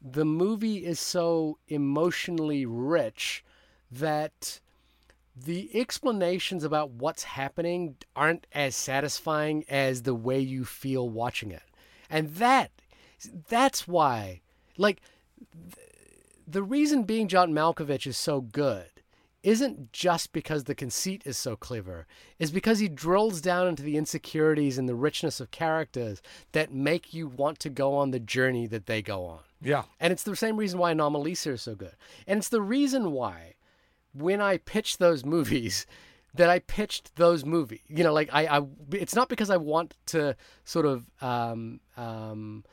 the 0.00 0.24
movie 0.24 0.84
is 0.84 1.00
so 1.00 1.58
emotionally 1.68 2.66
rich 2.66 3.44
that 3.90 4.60
the 5.36 5.70
explanations 5.74 6.62
about 6.62 6.90
what's 6.90 7.24
happening 7.24 7.96
aren't 8.14 8.46
as 8.52 8.76
satisfying 8.76 9.64
as 9.68 10.02
the 10.02 10.14
way 10.14 10.38
you 10.38 10.64
feel 10.64 11.08
watching 11.08 11.50
it. 11.50 11.62
And 12.10 12.34
that 12.36 12.70
that's 13.48 13.88
why 13.88 14.40
like 14.76 15.00
the 16.46 16.62
reason 16.62 17.04
being 17.04 17.28
John 17.28 17.52
Malkovich 17.52 18.06
is 18.06 18.16
so 18.16 18.40
good 18.40 18.86
isn't 19.42 19.92
just 19.92 20.32
because 20.32 20.64
the 20.64 20.74
conceit 20.74 21.22
is 21.26 21.36
so 21.36 21.54
clever, 21.54 22.06
is 22.38 22.50
because 22.50 22.78
he 22.78 22.88
drills 22.88 23.42
down 23.42 23.68
into 23.68 23.82
the 23.82 23.98
insecurities 23.98 24.78
and 24.78 24.88
the 24.88 24.94
richness 24.94 25.38
of 25.38 25.50
characters 25.50 26.22
that 26.52 26.72
make 26.72 27.12
you 27.12 27.28
want 27.28 27.58
to 27.58 27.68
go 27.68 27.94
on 27.94 28.10
the 28.10 28.18
journey 28.18 28.66
that 28.66 28.86
they 28.86 29.02
go 29.02 29.26
on. 29.26 29.40
Yeah. 29.60 29.82
And 30.00 30.12
it's 30.12 30.22
the 30.22 30.34
same 30.34 30.56
reason 30.56 30.78
why 30.78 30.94
Anomalisa 30.94 31.52
is 31.52 31.62
so 31.62 31.74
good. 31.74 31.94
And 32.26 32.38
it's 32.38 32.48
the 32.48 32.62
reason 32.62 33.12
why 33.12 33.54
when 34.14 34.40
I 34.40 34.56
pitched 34.56 34.98
those 34.98 35.24
movies, 35.26 35.86
that 36.34 36.50
I 36.50 36.58
pitched 36.58 37.16
those 37.16 37.44
movies. 37.44 37.80
You 37.86 38.04
know, 38.04 38.12
like 38.12 38.28
I, 38.32 38.58
I 38.58 38.62
it's 38.92 39.14
not 39.14 39.28
because 39.28 39.50
I 39.50 39.56
want 39.56 39.94
to 40.06 40.36
sort 40.64 40.84
of 40.84 41.06
um, 41.20 41.80
um, 41.96 42.64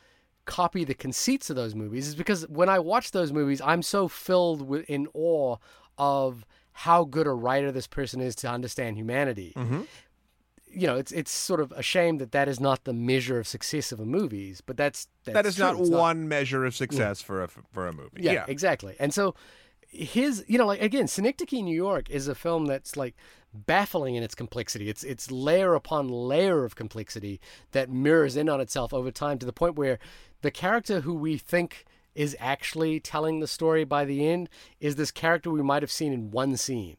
copy 0.45 0.83
the 0.83 0.93
conceits 0.93 1.49
of 1.49 1.55
those 1.55 1.75
movies 1.75 2.07
is 2.07 2.15
because 2.15 2.47
when 2.47 2.69
I 2.69 2.79
watch 2.79 3.11
those 3.11 3.31
movies, 3.31 3.61
I'm 3.61 3.81
so 3.81 4.07
filled 4.07 4.61
with 4.61 4.89
in 4.89 5.07
awe 5.13 5.57
of 5.97 6.45
how 6.73 7.03
good 7.03 7.27
a 7.27 7.31
writer 7.31 7.71
this 7.71 7.87
person 7.87 8.21
is 8.21 8.35
to 8.37 8.49
understand 8.49 8.97
humanity. 8.97 9.53
Mm-hmm. 9.55 9.81
You 10.73 10.87
know, 10.87 10.95
it's 10.95 11.11
it's 11.11 11.31
sort 11.31 11.59
of 11.59 11.73
a 11.73 11.83
shame 11.83 12.17
that 12.19 12.31
that 12.31 12.47
is 12.47 12.59
not 12.59 12.85
the 12.85 12.93
measure 12.93 13.37
of 13.37 13.47
success 13.47 13.91
of 13.91 13.99
a 13.99 14.05
movies, 14.05 14.61
but 14.61 14.77
that's, 14.77 15.07
that's 15.25 15.33
that 15.33 15.45
is 15.45 15.59
not 15.59 15.77
It's 15.77 15.89
one 15.89 16.29
measure 16.29 16.65
of 16.65 16.73
success 16.75 17.21
for 17.21 17.43
a 17.43 17.47
for 17.47 17.87
a 17.87 17.93
movie. 17.93 18.21
yeah, 18.21 18.45
exactly. 18.47 18.95
And 18.97 19.13
so 19.13 19.35
his, 19.89 20.45
you 20.47 20.57
know, 20.57 20.65
like 20.65 20.81
again, 20.81 21.07
Synecdoche, 21.07 21.61
New 21.61 21.75
York 21.75 22.09
is 22.09 22.29
a 22.29 22.35
film 22.35 22.67
that's 22.67 22.95
like 22.95 23.15
baffling 23.53 24.15
in 24.15 24.23
its 24.23 24.35
complexity. 24.35 24.89
It's 24.89 25.03
it's 25.03 25.31
layer 25.31 25.73
upon 25.73 26.07
layer 26.09 26.63
of 26.63 26.75
complexity 26.75 27.39
that 27.71 27.89
mirrors 27.89 28.35
in 28.35 28.49
on 28.49 28.61
itself 28.61 28.93
over 28.93 29.11
time 29.11 29.39
to 29.39 29.45
the 29.45 29.53
point 29.53 29.75
where 29.75 29.99
the 30.41 30.51
character 30.51 31.01
who 31.01 31.13
we 31.13 31.37
think 31.37 31.85
is 32.15 32.35
actually 32.39 32.99
telling 32.99 33.39
the 33.39 33.47
story 33.47 33.83
by 33.83 34.05
the 34.05 34.27
end 34.27 34.49
is 34.79 34.95
this 34.95 35.11
character 35.11 35.49
we 35.49 35.61
might 35.61 35.83
have 35.83 35.91
seen 35.91 36.11
in 36.11 36.31
one 36.31 36.57
scene. 36.57 36.97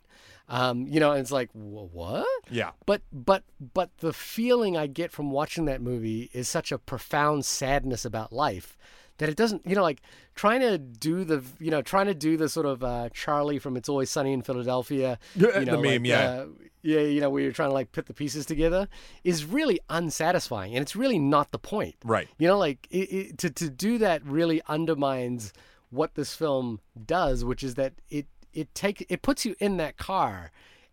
Um, 0.48 0.86
you 0.86 1.00
know, 1.00 1.12
and 1.12 1.20
it's 1.20 1.32
like 1.32 1.50
what? 1.53 2.26
Yeah. 2.50 2.70
But 2.84 3.03
but 3.12 3.44
but 3.72 3.90
the 3.98 4.12
feeling 4.12 4.76
I 4.76 4.86
get 4.86 5.12
from 5.12 5.30
watching 5.30 5.64
that 5.66 5.80
movie 5.80 6.30
is 6.32 6.48
such 6.48 6.72
a 6.72 6.78
profound 6.78 7.44
sadness 7.44 8.05
about 8.05 8.32
life 8.32 8.76
that 9.22 9.28
it 9.28 9.36
doesn't. 9.36 9.64
You 9.64 9.76
know, 9.76 9.82
like 9.82 10.02
trying 10.34 10.60
to 10.62 10.78
do 10.78 11.22
the 11.22 11.44
you 11.60 11.70
know 11.70 11.80
trying 11.80 12.06
to 12.06 12.14
do 12.14 12.36
the 12.36 12.48
sort 12.48 12.66
of 12.66 12.82
uh, 12.82 13.08
Charlie 13.14 13.60
from 13.60 13.76
It's 13.76 13.88
Always 13.88 14.10
Sunny 14.10 14.32
in 14.32 14.42
Philadelphia. 14.42 15.16
You 15.36 15.46
know, 15.46 15.60
the 15.64 15.72
meme, 15.72 15.84
like, 15.84 16.06
yeah. 16.06 16.30
Uh, 16.30 16.46
yeah, 16.82 17.02
you 17.02 17.20
know, 17.20 17.30
where 17.30 17.40
you're 17.40 17.52
trying 17.52 17.68
to 17.68 17.74
like 17.74 17.92
put 17.92 18.06
the 18.06 18.14
pieces 18.14 18.44
together 18.44 18.88
is 19.22 19.44
really 19.44 19.78
unsatisfying, 19.88 20.74
and 20.74 20.82
it's 20.82 20.96
really 20.96 21.20
not 21.20 21.52
the 21.52 21.58
point. 21.58 21.94
Right. 22.04 22.28
You 22.38 22.48
know, 22.48 22.58
like 22.58 22.88
it, 22.90 22.96
it, 22.96 23.38
to 23.38 23.50
to 23.50 23.70
do 23.70 23.98
that 23.98 24.26
really 24.26 24.60
undermines 24.66 25.52
what 25.90 26.16
this 26.16 26.34
film 26.34 26.80
does, 27.06 27.44
which 27.44 27.62
is 27.62 27.76
that 27.76 27.92
it 28.10 28.26
it 28.52 28.74
takes 28.74 29.04
it 29.08 29.22
puts 29.22 29.44
you 29.44 29.54
in 29.60 29.76
that 29.76 29.96
car, 29.98 30.50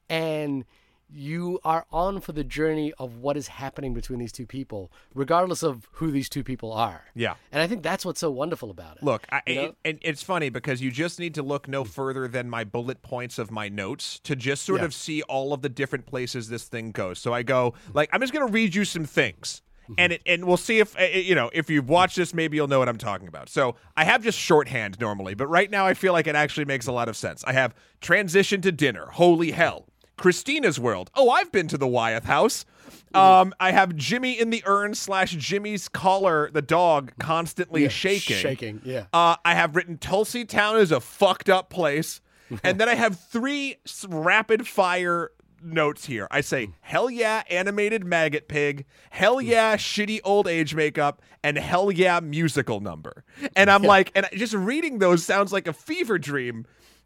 and 0.08 0.66
you 1.14 1.60
are 1.64 1.86
on 1.92 2.22
for 2.22 2.32
the 2.34 2.44
journey 2.44 2.94
of 3.00 3.18
what 3.18 3.36
is 3.38 3.48
happening 3.48 3.94
between 3.94 4.20
these 4.20 4.32
two 4.32 4.46
people, 4.46 4.92
regardless 5.14 5.64
of 5.64 5.88
who 5.94 6.12
these 6.12 6.30
two 6.30 6.44
people 6.44 6.72
are. 6.72 7.06
Yeah. 7.16 7.36
And 7.52 7.62
I 7.62 7.68
think 7.68 7.84
that's 7.84 8.06
what's 8.06 8.20
so 8.20 8.30
wonderful 8.32 8.70
about 8.70 8.98
it. 8.98 9.04
Look, 9.04 9.26
I, 9.32 9.42
You 9.48 9.56
know? 9.56 9.62
it- 9.64 9.76
and 9.86 10.00
it's 10.02 10.24
funny 10.24 10.50
because 10.50 10.82
you 10.82 10.92
just 10.92 11.20
need 11.20 11.34
to 11.36 11.44
look 11.44 11.68
no 11.68 11.84
further 11.84 12.28
than 12.28 12.50
my 12.50 12.64
bullet 12.64 13.02
points 13.02 13.38
of 13.40 13.50
my 13.52 13.70
notes 13.70 14.20
to 14.24 14.36
just 14.36 14.64
sort 14.64 14.82
Yeah. 14.82 14.86
of 14.86 14.94
see 14.94 15.22
all 15.24 15.54
of 15.54 15.62
the 15.62 15.70
different 15.70 16.06
places 16.06 16.50
this 16.50 16.66
thing 16.66 16.92
goes. 16.92 17.20
So 17.20 17.34
I 17.34 17.44
go 17.44 17.74
like 17.94 18.10
I'm 18.14 18.22
just 18.22 18.34
going 18.34 18.46
to 18.46 18.52
read 18.54 18.76
you 18.76 18.86
some 18.86 19.06
things. 19.06 19.62
Mm-hmm. 19.84 19.94
And 19.98 20.14
it, 20.14 20.22
and 20.28 20.46
we'll 20.46 20.58
see 20.58 20.78
if 20.78 20.96
uh, 21.00 21.04
you 21.06 21.34
know 21.34 21.50
if 21.52 21.68
you've 21.68 21.90
watched 21.90 22.16
this, 22.18 22.32
maybe 22.32 22.56
you'll 22.58 22.68
know 22.68 22.78
what 22.78 22.88
I'm 22.88 23.00
talking 23.00 23.28
about. 23.28 23.50
So 23.50 23.76
I 23.98 24.04
have 24.06 24.24
just 24.24 24.38
shorthand 24.38 25.00
normally, 25.00 25.34
but 25.34 25.48
right 25.48 25.72
now 25.72 25.88
I 25.88 25.96
feel 25.96 26.14
like 26.14 26.28
it 26.28 26.36
actually 26.36 26.66
makes 26.66 26.86
a 26.86 26.92
lot 26.92 27.10
of 27.10 27.18
sense. 27.18 27.44
I 27.48 27.54
have 27.54 27.74
transition 28.00 28.62
to 28.62 28.72
dinner. 28.72 29.08
Holy 29.08 29.50
hell! 29.50 29.88
Christina's 30.20 30.80
world. 30.80 31.10
Oh, 31.16 31.30
I've 31.30 31.52
been 31.52 31.68
to 31.70 31.78
the 31.78 31.88
Wyeth 31.88 32.26
house. 32.26 32.66
Um, 33.14 33.54
I 33.60 33.72
have 33.72 33.96
Jimmy 33.96 34.38
in 34.38 34.50
the 34.50 34.62
urn 34.66 34.94
slash 34.94 35.32
Jimmy's 35.32 35.88
collar, 35.88 36.52
the 36.52 36.62
dog, 36.62 37.14
constantly 37.20 37.88
shaking. 37.90 38.36
Shaking, 38.36 38.82
yeah. 38.84 39.06
Uh, 39.14 39.38
I 39.44 39.56
have 39.56 39.76
written 39.76 39.98
Tulsey 39.98 40.48
Town 40.48 40.78
is 40.78 40.92
a 40.92 41.00
fucked 41.00 41.50
up 41.50 41.70
place, 41.70 42.22
and 42.64 42.80
then 42.80 42.88
I 42.90 42.96
have 42.96 43.20
three 43.20 43.78
rapid 44.08 44.68
fire 44.68 45.32
notes 45.64 46.06
here. 46.06 46.28
I 46.30 46.42
say 46.42 46.70
hell 46.82 47.10
yeah, 47.10 47.44
animated 47.50 48.06
maggot 48.06 48.48
pig, 48.48 48.86
hell 49.10 49.42
yeah, 49.42 49.78
shitty 49.78 50.20
old 50.24 50.48
age 50.48 50.76
makeup, 50.76 51.22
and 51.44 51.58
hell 51.58 51.92
yeah, 51.92 52.20
musical 52.20 52.82
number. 52.82 53.24
And 53.56 53.72
I'm 53.72 53.84
like, 53.84 54.12
and 54.16 54.28
just 54.34 54.54
reading 54.54 55.00
those 55.00 55.24
sounds 55.26 55.52
like 55.54 55.68
a 55.68 55.74
fever 55.74 56.20
dream, 56.20 56.66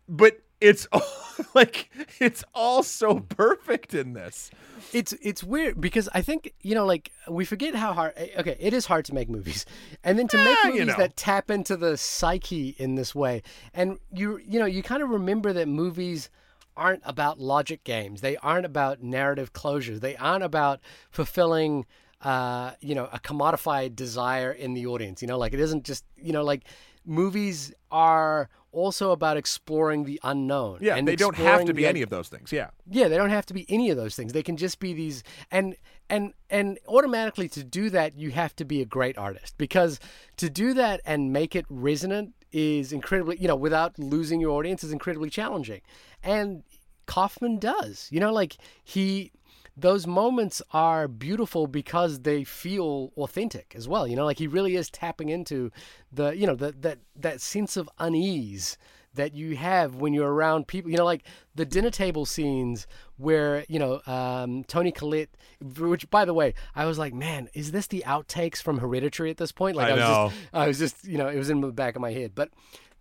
but 0.10 0.40
it's 0.64 0.88
all, 0.92 1.02
like 1.54 1.90
it's 2.20 2.44
all 2.54 2.82
so 2.84 3.20
perfect 3.20 3.94
in 3.94 4.14
this. 4.14 4.50
it's 4.94 5.14
it's 5.22 5.44
weird 5.44 5.80
because 5.82 6.08
I 6.14 6.22
think 6.22 6.54
you 6.62 6.76
know 6.76 6.86
like 6.86 7.12
we 7.30 7.46
forget 7.46 7.76
how 7.76 7.94
hard 7.94 8.14
okay 8.40 8.56
it 8.60 8.74
is 8.74 8.86
hard 8.86 9.06
to 9.06 9.14
make 9.14 9.30
movies. 9.30 9.66
And 10.04 10.18
then 10.18 10.28
to 10.30 10.38
make 10.38 10.58
Ah, 10.64 10.68
you 10.68 10.74
movies 10.74 10.88
know. 10.88 10.98
that 10.98 11.16
tap 11.18 11.50
into 11.52 11.76
the 11.78 11.98
psyche 11.98 12.76
in 12.78 12.96
this 12.96 13.14
way. 13.14 13.42
And 13.74 14.00
you 14.12 14.40
you 14.52 14.60
know 14.60 14.66
you 14.66 14.82
kind 14.84 15.02
of 15.04 15.10
remember 15.10 15.54
that 15.54 15.68
movies 15.68 16.30
aren't 16.76 17.04
about 17.06 17.40
logic 17.40 17.84
games. 17.84 18.22
They 18.22 18.36
aren't 18.38 18.66
about 18.66 19.04
narrative 19.04 19.54
closures. 19.54 20.00
They 20.00 20.16
aren't 20.18 20.44
about 20.44 20.80
fulfilling 21.12 21.86
uh 22.22 22.72
you 22.80 22.96
know 22.96 23.10
a 23.12 23.20
commodified 23.20 23.96
desire 23.96 24.52
in 24.52 24.74
the 24.74 24.86
audience. 24.88 25.22
You 25.22 25.28
know 25.28 25.38
like 25.38 25.54
it 25.54 25.60
isn't 25.60 25.84
just 25.86 26.04
you 26.18 26.32
know 26.34 26.44
like 26.44 26.64
movies 27.06 27.74
are 27.92 28.50
also 28.74 29.12
about 29.12 29.38
exploring 29.38 30.04
the 30.04 30.20
unknown 30.24 30.80
Yeah, 30.82 30.96
and 30.96 31.08
they 31.08 31.16
don't 31.16 31.36
have 31.36 31.66
to 31.66 31.74
be 31.74 31.84
the 31.84 31.88
any 31.88 32.02
of 32.02 32.10
those 32.10 32.28
things. 32.28 32.52
Yeah. 32.52 32.70
yeah, 32.90 33.08
they 33.08 33.18
don't 33.18 33.30
have 33.30 33.46
to 33.48 33.54
be 33.54 33.66
any 33.70 33.90
of 33.90 33.98
those 33.98 34.16
things. 34.16 34.34
They 34.34 34.44
can 34.44 34.58
just 34.58 34.80
be 34.80 34.94
these 34.94 35.24
and 35.52 35.76
and 36.10 36.34
and 36.50 36.80
automatically 36.88 37.48
to 37.50 37.64
do 37.64 37.90
that 37.92 38.18
you 38.18 38.32
have 38.32 38.56
to 38.58 38.66
be 38.66 38.82
a 38.82 38.86
great 38.86 39.18
artist 39.18 39.58
because 39.58 40.00
to 40.38 40.50
do 40.50 40.74
that 40.74 41.02
and 41.06 41.32
make 41.32 41.56
it 41.56 41.66
resonant 41.70 42.34
is 42.52 42.92
incredibly, 42.92 43.38
you 43.38 43.48
know, 43.48 43.56
without 43.56 43.98
losing 43.98 44.40
your 44.40 44.52
audience 44.52 44.84
is 44.84 44.92
incredibly 44.92 45.30
challenging. 45.30 45.82
And 46.22 46.64
Kaufman 47.06 47.60
does. 47.60 48.08
You 48.12 48.20
know, 48.20 48.32
like 48.32 48.58
he 48.84 49.32
those 49.76 50.06
moments 50.06 50.62
are 50.72 51.08
beautiful 51.08 51.68
because 51.68 52.20
they 52.20 52.44
feel 52.44 53.12
authentic 53.18 53.74
as 53.76 53.88
well. 53.88 54.08
You 54.08 54.16
know, 54.16 54.26
like 54.26 54.38
he 54.38 54.48
really 54.48 54.76
is 54.76 54.90
tapping 54.90 55.30
into 55.30 55.72
the, 56.12 56.32
you 56.32 56.46
know, 56.46 56.56
the, 56.56 56.72
that 56.82 57.00
that 57.16 57.42
sense 57.42 57.76
of 57.76 57.90
unease 58.00 58.78
that 59.16 59.34
you 59.36 59.56
have 59.56 59.96
when 59.96 60.14
you're 60.14 60.32
around 60.32 60.68
people. 60.68 60.92
You 60.92 60.98
know, 60.98 61.06
like 61.06 61.24
the 61.56 61.66
dinner 61.66 61.90
table 61.90 62.26
scenes 62.26 62.86
where 63.18 63.66
you 63.68 63.80
know 63.80 64.02
um, 64.06 64.64
Toni 64.66 64.92
Collette. 64.92 65.30
Which, 65.62 66.10
by 66.10 66.26
the 66.26 66.34
way, 66.34 66.54
I 66.76 66.86
was 66.86 67.00
like, 67.00 67.14
man, 67.14 67.50
is 67.54 67.72
this 67.72 67.88
the 67.88 68.04
outtakes 68.06 68.62
from 68.62 68.80
Hereditary 68.80 69.32
at 69.32 69.38
this 69.38 69.52
point? 69.52 69.76
Like, 69.76 69.88
I 69.88 69.94
was 69.94 70.00
know. 70.00 70.30
just, 70.30 70.54
I 70.54 70.68
was 70.68 70.80
just, 70.80 71.06
you 71.06 71.18
know, 71.18 71.30
it 71.30 71.38
was 71.38 71.50
in 71.50 71.62
the 71.62 71.72
back 71.72 71.96
of 71.96 72.02
my 72.02 72.12
head. 72.12 72.34
But 72.36 72.50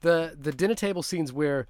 the 0.00 0.36
the 0.38 0.52
dinner 0.52 0.74
table 0.74 1.02
scenes 1.02 1.32
where 1.32 1.66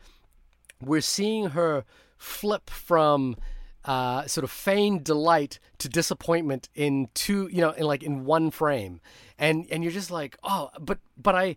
we're 0.81 1.01
seeing 1.01 1.51
her 1.51 1.85
flip 2.19 2.71
from 2.71 3.37
uh, 3.85 4.27
sort 4.27 4.45
of 4.45 4.51
feigned 4.51 5.05
delight 5.05 5.59
to 5.79 5.89
disappointment 5.89 6.69
in 6.75 7.09
two, 7.15 7.49
you 7.51 7.61
know, 7.61 7.71
in 7.71 7.85
like 7.85 8.03
in 8.03 8.25
one 8.25 8.51
frame, 8.51 9.01
and 9.39 9.67
and 9.71 9.83
you're 9.83 9.93
just 9.93 10.11
like, 10.11 10.37
oh, 10.45 10.71
but 10.81 10.99
but 11.17 11.35
I, 11.35 11.57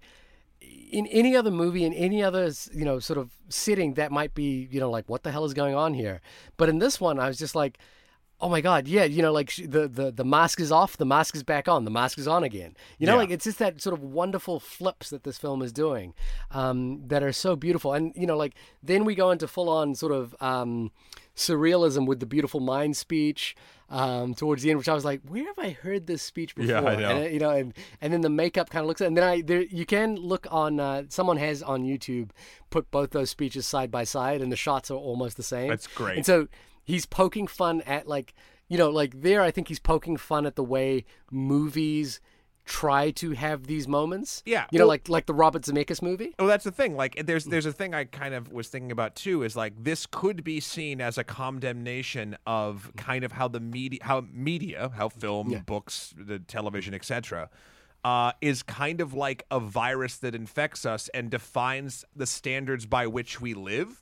in 0.62 1.08
any 1.08 1.36
other 1.36 1.52
movie, 1.52 1.84
in 1.86 1.94
any 1.94 2.24
other 2.24 2.52
you 2.74 2.86
know 2.86 3.00
sort 3.00 3.20
of 3.20 3.32
sitting, 3.50 3.94
that 3.96 4.12
might 4.12 4.34
be 4.34 4.68
you 4.72 4.80
know 4.80 4.90
like 4.90 5.08
what 5.08 5.24
the 5.24 5.32
hell 5.32 5.46
is 5.46 5.54
going 5.54 5.76
on 5.76 5.94
here, 5.94 6.22
but 6.58 6.70
in 6.70 6.80
this 6.80 7.00
one, 7.00 7.20
I 7.20 7.28
was 7.28 7.38
just 7.38 7.56
like. 7.56 7.78
Oh 8.42 8.50
my 8.50 8.60
God! 8.60 8.86
Yeah, 8.88 9.06
you 9.06 9.22
know, 9.22 9.32
like 9.32 9.56
the, 9.56 9.88
the 9.88 10.12
the 10.12 10.26
mask 10.26 10.60
is 10.60 10.72
off, 10.72 10.98
the 10.98 11.06
mask 11.06 11.36
is 11.36 11.44
back 11.44 11.70
on, 11.70 11.86
the 11.86 11.92
mask 11.92 12.18
is 12.18 12.28
on 12.28 12.44
again. 12.44 12.76
You 13.00 13.08
know, 13.08 13.14
Yeah. 13.14 13.20
like 13.20 13.30
it's 13.32 13.46
just 13.46 13.60
that 13.60 13.82
sort 13.82 13.94
of 13.94 14.04
wonderful 14.04 14.60
flips 14.60 15.10
that 15.10 15.24
this 15.24 15.38
film 15.38 15.62
is 15.62 15.72
doing 15.72 16.14
um, 16.52 17.08
that 17.08 17.24
are 17.24 17.32
so 17.32 17.56
beautiful. 17.56 17.94
And 17.94 18.12
you 18.16 18.28
know, 18.28 18.36
like 18.36 18.54
then 18.84 19.06
we 19.06 19.16
go 19.16 19.32
into 19.32 19.48
full 19.48 19.70
on 19.70 19.96
sort 19.96 20.12
of 20.12 20.36
um, 20.42 20.92
surrealism 21.36 22.06
with 22.08 22.20
the 22.20 22.26
beautiful 22.26 22.60
mind 22.60 22.98
speech 22.98 23.56
um, 23.90 24.34
towards 24.34 24.64
the 24.64 24.70
end, 24.72 24.80
which 24.80 24.90
I 24.90 24.94
was 24.94 25.06
like, 25.06 25.22
where 25.28 25.46
have 25.46 25.60
I 25.60 25.70
heard 25.70 26.08
this 26.08 26.22
speech 26.22 26.56
before? 26.56 26.70
Yeah, 26.72 26.82
I 26.82 26.96
know. 26.96 27.10
And, 27.10 27.26
uh, 27.26 27.28
you 27.30 27.40
know, 27.40 27.50
and, 27.52 27.74
and 28.02 28.12
then 28.12 28.22
the 28.22 28.30
makeup 28.30 28.70
kind 28.70 28.82
of 28.84 28.88
looks, 28.88 29.02
and 29.02 29.16
then 29.16 29.24
I 29.24 29.42
there 29.42 29.62
you 29.62 29.86
can 29.86 30.16
look 30.16 30.48
on 30.52 30.80
uh, 30.80 31.04
someone 31.10 31.38
has 31.38 31.62
on 31.64 31.84
YouTube 31.84 32.32
put 32.70 32.90
both 32.92 33.12
those 33.12 33.30
speeches 33.30 33.66
side 33.66 33.92
by 33.92 34.04
side, 34.04 34.42
and 34.42 34.52
the 34.52 34.56
shots 34.58 34.90
are 34.92 34.96
almost 34.98 35.38
the 35.38 35.44
same. 35.44 35.70
That's 35.70 35.88
great. 35.88 36.18
And 36.18 36.26
so 36.26 36.48
he's 36.86 37.06
poking 37.06 37.48
fun 37.48 37.82
at 37.82 38.08
like 38.08 38.34
you 38.70 38.78
know 38.78 38.90
like 38.90 39.22
there 39.22 39.42
I 39.42 39.52
think 39.52 39.68
he's 39.68 39.80
poking 39.80 40.16
fun 40.18 40.46
at 40.46 40.56
the 40.56 40.64
way 40.64 41.04
movies 41.32 42.22
try 42.66 43.12
to 43.12 43.32
have 43.34 43.68
these 43.68 43.88
moments. 43.88 44.42
Yeah, 44.44 44.66
You 44.72 44.80
know 44.80 44.86
well- 44.86 44.90
like 44.90 45.08
like 45.10 45.26
the 45.28 45.34
Robert 45.36 45.62
Zemeckis 45.64 46.02
movie. 46.02 46.34
Well, 46.40 46.48
that's 46.48 46.64
the 46.64 46.72
thing. 46.72 46.96
Like, 46.96 47.26
there's 47.26 47.46
there's 47.46 47.68
a 47.68 47.72
thing 47.72 47.94
I 47.94 48.06
kind 48.06 48.34
of 48.34 48.52
was 48.52 48.70
thinking 48.70 48.92
about 48.92 49.16
too. 49.16 49.44
Is 49.44 49.56
like 49.56 49.74
this 49.84 50.08
could 50.08 50.44
be 50.44 50.60
seen 50.60 51.00
as 51.00 51.18
a 51.20 51.24
condemnation 51.24 52.36
of 52.48 52.92
kind 52.98 53.24
of 53.24 53.34
how 53.34 53.48
the 53.48 53.60
media, 53.60 54.00
how 54.02 54.26
media, 54.32 54.92
how 54.96 55.10
film, 55.10 55.64
books, 55.68 56.14
the 56.18 56.40
television, 56.40 56.94
etc. 56.94 57.50
Uh, 58.04 58.32
is 58.42 58.62
kind 58.64 59.02
of 59.02 59.14
like 59.14 59.46
a 59.50 59.60
virus 59.60 60.18
that 60.18 60.36
infects 60.36 60.86
us 60.86 61.10
and 61.14 61.32
defines 61.32 62.06
the 62.16 62.26
standards 62.28 62.86
by 62.86 63.08
which 63.08 63.42
we 63.42 63.54
live. 63.56 64.02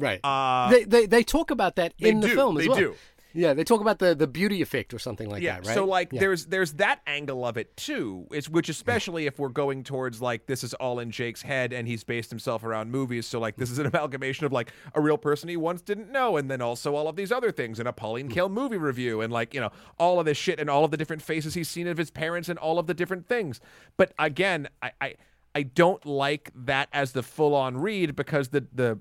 Right. 0.00 0.20
Uh, 0.24 0.70
they, 0.70 0.84
they 0.84 1.06
they 1.06 1.22
talk 1.22 1.50
about 1.50 1.76
that 1.76 1.94
they 2.00 2.08
in 2.10 2.20
the 2.20 2.28
do, 2.28 2.34
film 2.34 2.56
as 2.56 2.62
they 2.64 2.68
well. 2.68 2.78
do. 2.78 2.94
Yeah, 3.32 3.54
they 3.54 3.62
talk 3.62 3.80
about 3.80 4.00
the 4.00 4.12
the 4.16 4.26
beauty 4.26 4.60
effect 4.60 4.92
or 4.92 4.98
something 4.98 5.30
like 5.30 5.40
yeah. 5.40 5.60
that, 5.60 5.66
right? 5.68 5.74
So 5.74 5.84
like, 5.84 6.12
Yeah. 6.12 6.18
there's 6.18 6.46
there's 6.46 6.72
that 6.74 7.00
angle 7.06 7.46
of 7.46 7.56
it 7.56 7.76
too. 7.76 8.26
Is 8.32 8.50
which 8.50 8.68
especially 8.68 9.26
if 9.26 9.38
we're 9.38 9.50
going 9.50 9.84
towards 9.84 10.20
like 10.20 10.46
this 10.46 10.64
is 10.64 10.74
all 10.74 10.98
in 10.98 11.12
Jake's 11.12 11.42
head 11.42 11.72
and 11.72 11.86
he's 11.86 12.02
based 12.02 12.30
himself 12.30 12.64
around 12.64 12.90
movies. 12.90 13.26
So 13.26 13.38
like 13.38 13.54
this 13.54 13.70
is 13.70 13.78
an 13.78 13.86
amalgamation 13.94 14.46
of 14.46 14.52
like 14.52 14.72
a 14.96 15.00
real 15.00 15.16
person 15.16 15.48
he 15.48 15.56
once 15.56 15.80
didn't 15.80 16.10
know, 16.10 16.38
and 16.38 16.50
then 16.50 16.60
also 16.60 16.96
all 16.96 17.06
of 17.06 17.14
these 17.14 17.30
other 17.30 17.52
things 17.52 17.78
and 17.78 17.86
a 17.86 17.92
Pauline 17.92 18.26
Hmm. 18.26 18.32
Kael 18.32 18.50
movie 18.50 18.78
review 18.78 19.20
and 19.20 19.32
like 19.32 19.54
you 19.54 19.60
know 19.60 19.70
all 19.96 20.18
of 20.18 20.26
this 20.26 20.36
shit 20.36 20.58
and 20.58 20.68
all 20.68 20.84
of 20.84 20.90
the 20.90 20.96
different 20.96 21.22
faces 21.22 21.54
he's 21.54 21.68
seen 21.68 21.86
of 21.86 21.98
his 21.98 22.10
parents 22.10 22.48
and 22.48 22.58
all 22.58 22.80
of 22.80 22.88
the 22.88 22.94
different 22.94 23.28
things. 23.28 23.60
But 23.96 24.12
again, 24.18 24.68
I 24.82 24.90
I, 25.00 25.14
I 25.54 25.62
don't 25.62 26.04
like 26.04 26.50
that 26.56 26.88
as 26.92 27.12
the 27.12 27.22
full 27.22 27.54
on 27.54 27.76
read 27.76 28.16
because 28.16 28.48
the 28.48 28.66
the 28.72 28.98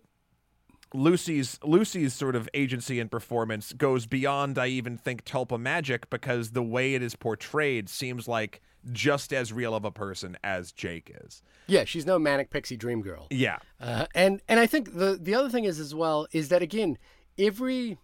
Lucy's 0.94 1.60
Lucy's 1.64 2.14
sort 2.14 2.36
of 2.36 2.50
agency 2.54 3.00
and 3.00 3.12
performance 3.12 3.74
goes 3.74 4.06
beyond 4.06 4.58
I 4.58 4.68
even 4.68 4.98
think 4.98 5.24
Tulpa 5.26 5.60
Magic 5.60 6.10
because 6.10 6.52
the 6.52 6.64
way 6.64 6.96
it 6.96 7.04
is 7.04 7.16
portrayed 7.16 7.90
seems 7.90 8.28
like 8.28 8.62
just 8.92 9.34
as 9.34 9.52
real 9.54 9.76
of 9.76 9.86
a 9.86 9.92
person 9.92 10.38
as 10.44 10.72
Jake 10.72 11.16
is. 11.26 11.44
yeah, 11.68 11.84
she's 11.84 12.06
no 12.06 12.18
manic 12.18 12.50
pixie 12.50 12.78
dream 12.78 13.02
girl. 13.02 13.28
Yeah. 13.30 13.58
Uh, 13.80 14.06
and 14.16 14.42
and 14.48 14.60
I 14.60 14.66
think 14.68 14.96
the 14.96 15.18
the 15.22 15.36
other 15.36 15.50
thing 15.50 15.66
is 15.66 15.80
as 15.80 15.94
well 15.94 16.28
is 16.32 16.50
that 16.50 16.62
again 16.62 16.98
every 17.38 17.98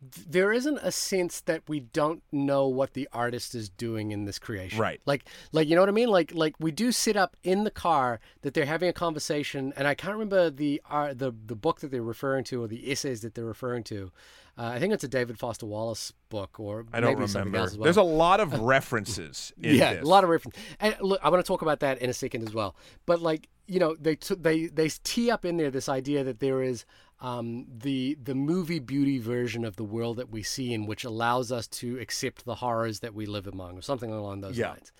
there 0.00 0.50
isn't 0.50 0.78
a 0.82 0.90
sense 0.90 1.42
that 1.42 1.62
we 1.68 1.80
don't 1.80 2.22
know 2.32 2.66
what 2.66 2.94
the 2.94 3.06
artist 3.12 3.54
is 3.54 3.68
doing 3.68 4.12
in 4.12 4.24
this 4.24 4.38
creation. 4.38 4.78
Right. 4.78 5.00
Like 5.04 5.26
like 5.52 5.68
you 5.68 5.74
know 5.74 5.82
what 5.82 5.90
I 5.90 5.92
mean? 5.92 6.08
Like 6.08 6.32
like 6.34 6.54
we 6.58 6.70
do 6.70 6.90
sit 6.90 7.16
up 7.16 7.36
in 7.42 7.64
the 7.64 7.70
car 7.70 8.18
that 8.40 8.54
they're 8.54 8.64
having 8.64 8.88
a 8.88 8.94
conversation 8.94 9.74
and 9.76 9.86
I 9.86 9.94
can't 9.94 10.14
remember 10.14 10.48
the 10.48 10.80
uh, 10.88 11.12
the 11.12 11.32
the 11.46 11.54
book 11.54 11.80
that 11.80 11.90
they're 11.90 12.02
referring 12.02 12.44
to 12.44 12.62
or 12.62 12.68
the 12.68 12.90
essays 12.90 13.20
that 13.20 13.34
they're 13.34 13.44
referring 13.44 13.82
to. 13.84 14.10
Uh, 14.56 14.72
I 14.74 14.78
think 14.78 14.92
it's 14.92 15.04
a 15.04 15.08
David 15.08 15.38
Foster 15.38 15.66
Wallace 15.66 16.12
book 16.28 16.58
or 16.58 16.86
I 16.92 17.00
don't 17.00 17.18
maybe 17.18 17.28
something 17.28 17.52
remember. 17.52 17.76
well. 17.76 17.84
There's 17.84 17.96
a 17.98 18.02
lot 18.02 18.40
of 18.40 18.58
references 18.60 19.52
in 19.60 19.76
yeah, 19.76 19.94
this. 19.94 20.02
a 20.02 20.06
lot 20.06 20.24
of 20.24 20.30
references 20.30 20.62
And 20.80 20.96
look, 21.00 21.20
I 21.22 21.28
want 21.28 21.44
to 21.44 21.46
talk 21.46 21.62
about 21.62 21.80
that 21.80 21.98
in 21.98 22.08
a 22.08 22.14
second 22.14 22.46
as 22.48 22.54
well. 22.54 22.74
But 23.04 23.20
like 23.20 23.48
you 23.66 23.78
know, 23.78 23.94
they 24.00 24.16
t- 24.16 24.34
they 24.34 24.66
they 24.66 24.88
tee 25.04 25.30
up 25.30 25.44
in 25.44 25.56
there 25.56 25.70
this 25.70 25.88
idea 25.88 26.24
that 26.24 26.40
there 26.40 26.62
is 26.62 26.84
um, 27.20 27.66
the 27.68 28.16
the 28.22 28.34
movie 28.34 28.78
beauty 28.78 29.18
version 29.18 29.64
of 29.64 29.76
the 29.76 29.84
world 29.84 30.16
that 30.16 30.30
we 30.30 30.42
see 30.42 30.72
in 30.72 30.86
which 30.86 31.04
allows 31.04 31.52
us 31.52 31.66
to 31.66 31.98
accept 31.98 32.44
the 32.44 32.56
horrors 32.56 33.00
that 33.00 33.14
we 33.14 33.26
live 33.26 33.46
among, 33.46 33.76
or 33.78 33.82
something 33.82 34.10
along 34.10 34.40
those 34.40 34.58
Yeah. 34.58 34.70
lines. 34.70 34.92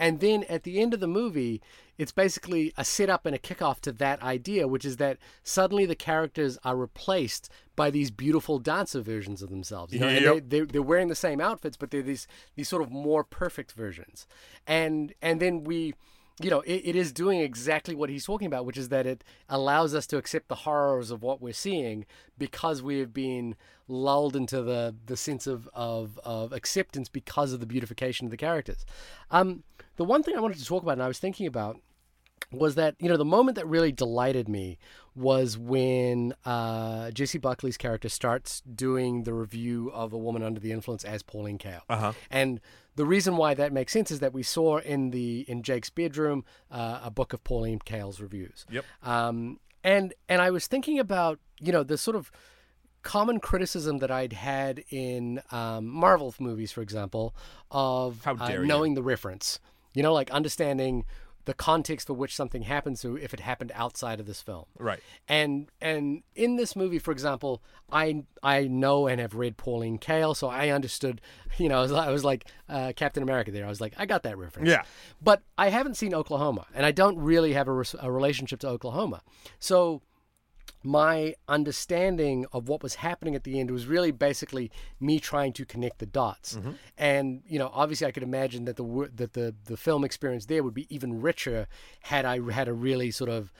And 0.00 0.20
then 0.20 0.44
at 0.44 0.62
the 0.62 0.80
end 0.80 0.94
of 0.94 1.00
the 1.00 1.08
movie, 1.08 1.60
it's 1.98 2.12
basically 2.12 2.72
a 2.76 2.84
setup 2.84 3.26
and 3.26 3.34
a 3.34 3.38
kickoff 3.38 3.80
to 3.80 3.90
that 3.94 4.22
idea, 4.22 4.68
which 4.68 4.84
is 4.84 4.98
that 4.98 5.18
suddenly 5.42 5.86
the 5.86 5.96
characters 5.96 6.56
are 6.62 6.76
replaced 6.76 7.50
by 7.74 7.90
these 7.90 8.12
beautiful 8.12 8.60
dancer 8.60 9.00
versions 9.00 9.42
of 9.42 9.50
themselves. 9.50 9.92
You 9.92 9.98
know, 9.98 10.06
and 10.06 10.24
Yep. 10.24 10.34
they, 10.34 10.40
they're, 10.40 10.66
they're 10.66 10.82
wearing 10.82 11.08
the 11.08 11.16
same 11.16 11.40
outfits, 11.40 11.76
but 11.76 11.90
they're 11.90 12.02
these 12.02 12.28
these 12.54 12.68
sort 12.68 12.82
of 12.82 12.92
more 12.92 13.24
perfect 13.24 13.72
versions. 13.72 14.28
And 14.68 15.12
and 15.20 15.40
then 15.40 15.64
we 15.64 15.94
you 16.40 16.50
know, 16.50 16.60
it, 16.60 16.82
it 16.84 16.96
is 16.96 17.12
doing 17.12 17.40
exactly 17.40 17.94
what 17.94 18.10
he's 18.10 18.24
talking 18.24 18.46
about, 18.46 18.64
which 18.64 18.78
is 18.78 18.88
that 18.90 19.06
it 19.06 19.24
allows 19.48 19.94
us 19.94 20.06
to 20.08 20.16
accept 20.16 20.48
the 20.48 20.54
horrors 20.54 21.10
of 21.10 21.22
what 21.22 21.40
we're 21.40 21.52
seeing 21.52 22.06
because 22.36 22.82
we 22.82 22.98
have 23.00 23.12
been 23.12 23.56
lulled 23.88 24.36
into 24.36 24.62
the 24.62 24.94
the 25.06 25.16
sense 25.16 25.46
of 25.46 25.68
of, 25.74 26.18
of 26.24 26.52
acceptance 26.52 27.08
because 27.08 27.52
of 27.52 27.60
the 27.60 27.66
beautification 27.66 28.26
of 28.26 28.30
the 28.30 28.36
characters. 28.36 28.84
Um, 29.30 29.64
the 29.96 30.04
one 30.04 30.22
thing 30.22 30.36
I 30.36 30.40
wanted 30.40 30.58
to 30.58 30.64
talk 30.64 30.82
about, 30.82 30.92
and 30.92 31.02
I 31.02 31.08
was 31.08 31.18
thinking 31.18 31.46
about, 31.46 31.80
was 32.52 32.76
that 32.76 32.94
you 33.00 33.08
know 33.08 33.16
the 33.16 33.24
moment 33.24 33.56
that 33.56 33.66
really 33.66 33.90
delighted 33.92 34.48
me 34.48 34.78
was 35.16 35.58
when 35.58 36.32
uh, 36.44 37.10
Jessie 37.10 37.38
Buckley's 37.38 37.76
character 37.76 38.08
starts 38.08 38.60
doing 38.60 39.24
the 39.24 39.32
review 39.34 39.90
of 39.92 40.12
a 40.12 40.18
woman 40.18 40.44
under 40.44 40.60
the 40.60 40.70
influence 40.70 41.04
as 41.04 41.22
Pauline 41.24 41.58
Kael, 41.58 41.80
Uh-huh. 41.88 42.12
and 42.30 42.60
the 42.98 43.06
reason 43.06 43.36
why 43.36 43.54
that 43.54 43.72
makes 43.72 43.92
sense 43.92 44.10
is 44.10 44.18
that 44.18 44.32
we 44.32 44.42
saw 44.42 44.78
in 44.78 45.10
the 45.10 45.44
in 45.46 45.62
Jake's 45.62 45.88
bedroom 45.88 46.44
uh, 46.68 46.98
a 47.04 47.12
book 47.12 47.32
of 47.32 47.44
Pauline 47.44 47.78
Kael's 47.78 48.20
reviews. 48.20 48.66
Yep. 48.72 48.84
Um, 49.04 49.60
and 49.84 50.12
and 50.28 50.42
I 50.42 50.50
was 50.50 50.66
thinking 50.66 50.98
about 50.98 51.38
you 51.60 51.70
know 51.70 51.84
the 51.84 51.96
sort 51.96 52.16
of 52.16 52.32
common 53.02 53.38
criticism 53.38 53.98
that 53.98 54.10
I'd 54.10 54.32
had 54.32 54.82
in 54.90 55.40
um, 55.52 55.86
Marvel 55.86 56.34
movies, 56.40 56.72
for 56.72 56.82
example, 56.82 57.36
of 57.70 58.26
uh, 58.26 58.34
dare 58.48 58.62
you. 58.62 58.66
knowing 58.66 58.94
the 58.94 59.02
reference. 59.02 59.60
You 59.94 60.02
know, 60.02 60.12
like 60.12 60.32
understanding 60.32 61.04
the 61.48 61.54
context 61.54 62.06
for 62.06 62.12
which 62.12 62.36
something 62.36 62.60
happens 62.60 63.00
to 63.00 63.16
if 63.16 63.32
it 63.32 63.40
happened 63.40 63.72
outside 63.74 64.20
of 64.20 64.26
this 64.26 64.42
film. 64.42 64.66
Right. 64.78 65.00
And 65.26 65.70
and 65.80 66.22
in 66.34 66.56
this 66.56 66.76
movie, 66.76 66.98
for 66.98 67.10
example, 67.10 67.62
I 67.90 68.24
I 68.42 68.64
know 68.68 69.06
and 69.06 69.18
have 69.18 69.34
read 69.34 69.56
Pauline 69.56 69.98
Kael, 69.98 70.36
so 70.36 70.48
I 70.48 70.68
understood. 70.68 71.20
You 71.56 71.68
know, 71.68 71.78
I 71.78 71.82
was, 71.82 71.92
I 71.92 72.10
was 72.10 72.24
like 72.24 72.46
uh, 72.68 72.92
Captain 72.94 73.20
America 73.20 73.50
there. 73.50 73.64
I 73.64 73.68
was 73.68 73.80
like, 73.80 73.94
I 73.96 74.06
got 74.06 74.22
that 74.22 74.38
reference. 74.38 74.68
Yeah. 74.68 74.82
But 75.20 75.42
I 75.56 75.70
haven't 75.70 75.96
seen 75.96 76.14
Oklahoma, 76.14 76.66
and 76.72 76.86
I 76.86 76.92
don't 76.92 77.18
really 77.18 77.54
have 77.54 77.66
a, 77.66 77.72
res- 77.72 77.96
a 78.00 78.12
relationship 78.12 78.60
to 78.60 78.68
Oklahoma. 78.68 79.22
So 79.58 80.02
my 80.82 81.34
understanding 81.48 82.46
of 82.52 82.68
what 82.68 82.82
was 82.82 82.96
happening 82.96 83.34
at 83.34 83.44
the 83.44 83.58
end 83.58 83.70
was 83.70 83.86
really 83.86 84.10
basically 84.10 84.70
me 85.00 85.18
trying 85.18 85.52
to 85.54 85.64
connect 85.64 85.98
the 85.98 86.06
dots. 86.06 86.54
Mm-hmm. 86.56 86.70
And 86.96 87.42
you 87.46 87.58
know, 87.58 87.70
obviously, 87.74 88.06
I 88.06 88.12
could 88.12 88.22
imagine 88.22 88.64
that 88.66 88.76
the 88.76 89.10
that 89.16 89.32
the 89.32 89.54
the 89.64 89.76
film 89.76 90.04
experience 90.04 90.46
there 90.46 90.62
would 90.62 90.74
be 90.74 90.86
even 90.94 91.20
richer 91.20 91.66
had 92.02 92.24
I 92.24 92.40
had 92.52 92.68
a 92.68 92.72
really 92.72 93.10
sort 93.10 93.30
of 93.30 93.52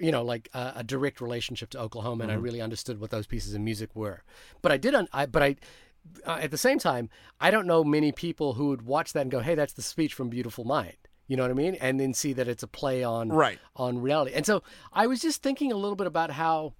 you 0.00 0.10
know 0.10 0.22
like 0.22 0.48
a, 0.54 0.72
a 0.76 0.84
direct 0.84 1.20
relationship 1.20 1.70
to 1.70 1.80
Oklahoma, 1.80 2.24
and 2.24 2.32
I 2.32 2.36
really 2.36 2.60
understood 2.60 3.00
what 3.00 3.10
those 3.10 3.26
pieces 3.26 3.54
of 3.54 3.60
music 3.60 3.94
were. 3.94 4.22
But 4.60 4.72
I 4.72 4.76
did, 4.76 4.94
un- 4.94 5.08
I, 5.12 5.26
but 5.26 5.42
I. 5.42 5.56
Uh, 6.26 6.40
at 6.42 6.50
the 6.50 6.58
same 6.58 6.80
time, 6.80 7.08
I 7.40 7.52
don't 7.52 7.64
know 7.64 7.84
many 7.84 8.10
people 8.10 8.54
who 8.54 8.70
would 8.70 8.82
watch 8.82 9.12
that 9.12 9.20
and 9.20 9.30
go, 9.30 9.38
"Hey, 9.38 9.54
that's 9.54 9.72
the 9.72 9.82
speech 9.82 10.14
from 10.14 10.28
Beautiful 10.28 10.64
Mind." 10.64 10.96
You 11.32 11.36
know 11.38 11.44
what 11.44 11.50
I 11.50 11.54
mean? 11.54 11.76
And 11.76 11.98
then 11.98 12.12
see 12.12 12.34
that 12.34 12.46
it's 12.46 12.62
a 12.62 12.66
play 12.66 13.02
on 13.02 13.30
Right. 13.30 13.58
on 13.74 14.02
reality. 14.02 14.32
And 14.34 14.44
so 14.44 14.62
I 14.92 15.06
was 15.06 15.22
just 15.22 15.42
thinking 15.42 15.72
a 15.72 15.76
little 15.76 15.96
bit 15.96 16.06
about 16.06 16.30
how 16.32 16.74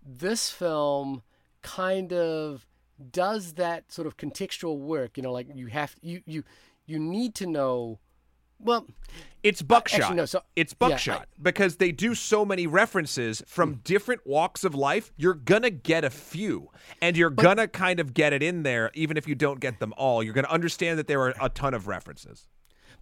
this 0.00 0.48
film 0.48 1.22
kind 1.62 2.12
of 2.12 2.68
does 3.10 3.54
that 3.54 3.90
sort 3.90 4.06
of 4.06 4.16
contextual 4.16 4.78
work. 4.78 5.16
You 5.16 5.24
know, 5.24 5.32
like 5.32 5.48
you 5.52 5.66
have 5.66 5.96
you 6.02 6.22
you 6.24 6.44
you 6.86 7.00
need 7.00 7.34
to 7.34 7.46
know. 7.46 7.98
Well, 8.60 8.86
It's 9.42 9.60
buckshot. 9.60 10.00
actually, 10.02 10.16
no, 10.18 10.24
so- 10.24 10.42
it's 10.54 10.72
yeah, 10.80 10.86
I- 10.86 10.90
buckshot 10.90 11.28
because 11.42 11.76
they 11.78 11.90
do 11.90 12.14
so 12.14 12.44
many 12.44 12.68
references 12.68 13.42
from 13.48 13.72
Hmm. 13.74 13.80
different 13.82 14.24
walks 14.24 14.62
of 14.62 14.72
life. 14.76 15.12
You're 15.16 15.34
gonna 15.34 15.70
get 15.70 16.04
a 16.04 16.10
few, 16.10 16.70
and 17.02 17.16
you're 17.16 17.28
gonna 17.30 17.66
kind 17.66 17.98
of 17.98 18.14
get 18.14 18.32
it 18.32 18.40
in 18.42 18.62
there, 18.62 18.92
even 18.94 19.16
if 19.16 19.26
you 19.26 19.34
don't 19.34 19.58
get 19.58 19.80
them 19.80 19.92
all. 19.96 20.22
You're 20.22 20.32
gonna 20.32 20.46
understand 20.48 20.96
that 21.00 21.08
there 21.08 21.20
are 21.22 21.34
a 21.40 21.48
ton 21.48 21.74
of 21.74 21.88
references. 21.88 22.46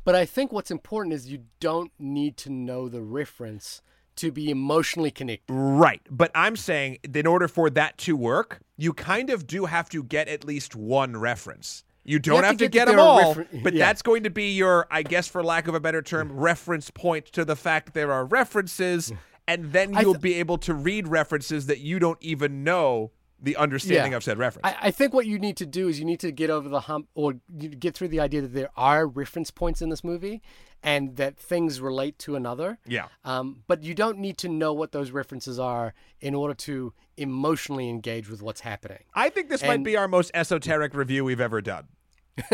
But 0.04 0.14
I 0.14 0.26
think 0.26 0.52
what's 0.52 0.70
important 0.70 1.14
is 1.14 1.30
you 1.30 1.44
don't 1.60 1.92
need 1.98 2.36
to 2.38 2.50
know 2.50 2.88
the 2.88 3.02
reference 3.02 3.82
to 4.16 4.30
be 4.30 4.50
emotionally 4.50 5.10
connected. 5.10 5.52
Right. 5.52 6.00
But 6.10 6.30
I'm 6.34 6.56
saying 6.56 6.98
in 7.12 7.26
order 7.26 7.48
for 7.48 7.68
that 7.70 7.98
to 7.98 8.16
work, 8.16 8.60
you 8.76 8.92
kind 8.92 9.30
of 9.30 9.46
do 9.46 9.64
have 9.64 9.88
to 9.90 10.02
get 10.02 10.28
at 10.28 10.44
least 10.44 10.76
one 10.76 11.16
reference. 11.16 11.84
You 12.04 12.18
don't 12.18 12.36
have 12.36 12.44
have, 12.44 12.56
to 12.58 12.64
to 12.66 12.68
get 12.68 12.86
get, 12.86 12.92
them 12.92 13.00
all, 13.00 13.34
refer- 13.34 13.60
but 13.62 13.72
yeah. 13.72 13.86
that's 13.86 14.02
going 14.02 14.24
to 14.24 14.30
be 14.30 14.52
your, 14.52 14.86
I 14.90 15.02
guess, 15.02 15.26
for 15.26 15.42
lack 15.42 15.68
of 15.68 15.74
a 15.74 15.80
better 15.80 16.02
term, 16.02 16.30
reference 16.32 16.90
point 16.90 17.26
to 17.32 17.46
the 17.46 17.56
fact 17.56 17.94
there 17.94 18.12
are 18.12 18.26
references, 18.26 19.10
and 19.48 19.72
then 19.72 19.94
you'll 19.94 20.12
th- 20.12 20.20
be 20.20 20.34
able 20.34 20.58
to 20.58 20.74
read 20.74 21.08
references 21.08 21.66
that 21.66 21.78
you 21.78 21.98
don't 21.98 22.18
even 22.20 22.62
know 22.62 23.10
the 23.40 23.56
understanding 23.56 24.12
Yeah. 24.12 24.16
of 24.16 24.24
said 24.24 24.38
reference. 24.38 24.66
I, 24.66 24.88
I 24.88 24.90
think 24.90 25.12
what 25.12 25.26
you 25.26 25.38
need 25.38 25.56
to 25.58 25.66
do 25.66 25.88
is 25.88 25.98
you 25.98 26.04
need 26.04 26.20
to 26.20 26.32
get 26.32 26.50
over 26.50 26.68
the 26.68 26.80
hump 26.80 27.08
or 27.14 27.34
get 27.78 27.94
through 27.94 28.08
the 28.08 28.20
idea 28.20 28.40
that 28.42 28.54
there 28.54 28.70
are 28.76 29.06
reference 29.06 29.50
points 29.50 29.82
in 29.82 29.88
this 29.90 30.02
movie 30.04 30.40
and 30.82 31.16
that 31.16 31.38
things 31.38 31.80
relate 31.80 32.18
to 32.20 32.36
another. 32.36 32.78
yeah. 32.86 33.06
Um, 33.24 33.62
but 33.66 33.82
you 33.82 33.94
don't 33.94 34.18
need 34.18 34.36
to 34.38 34.48
know 34.48 34.72
what 34.72 34.92
those 34.92 35.10
references 35.10 35.58
are 35.58 35.94
in 36.20 36.34
order 36.34 36.54
to 36.54 36.92
emotionally 37.16 37.88
engage 37.88 38.28
with 38.28 38.42
what's 38.42 38.60
happening. 38.60 38.98
I 39.14 39.28
think 39.30 39.48
this 39.48 39.62
might 39.62 39.82
be 39.82 39.96
our 39.96 40.08
most 40.08 40.30
esoteric 40.34 40.94
review 40.94 41.24
we've 41.24 41.40
ever 41.40 41.60
done. 41.60 41.88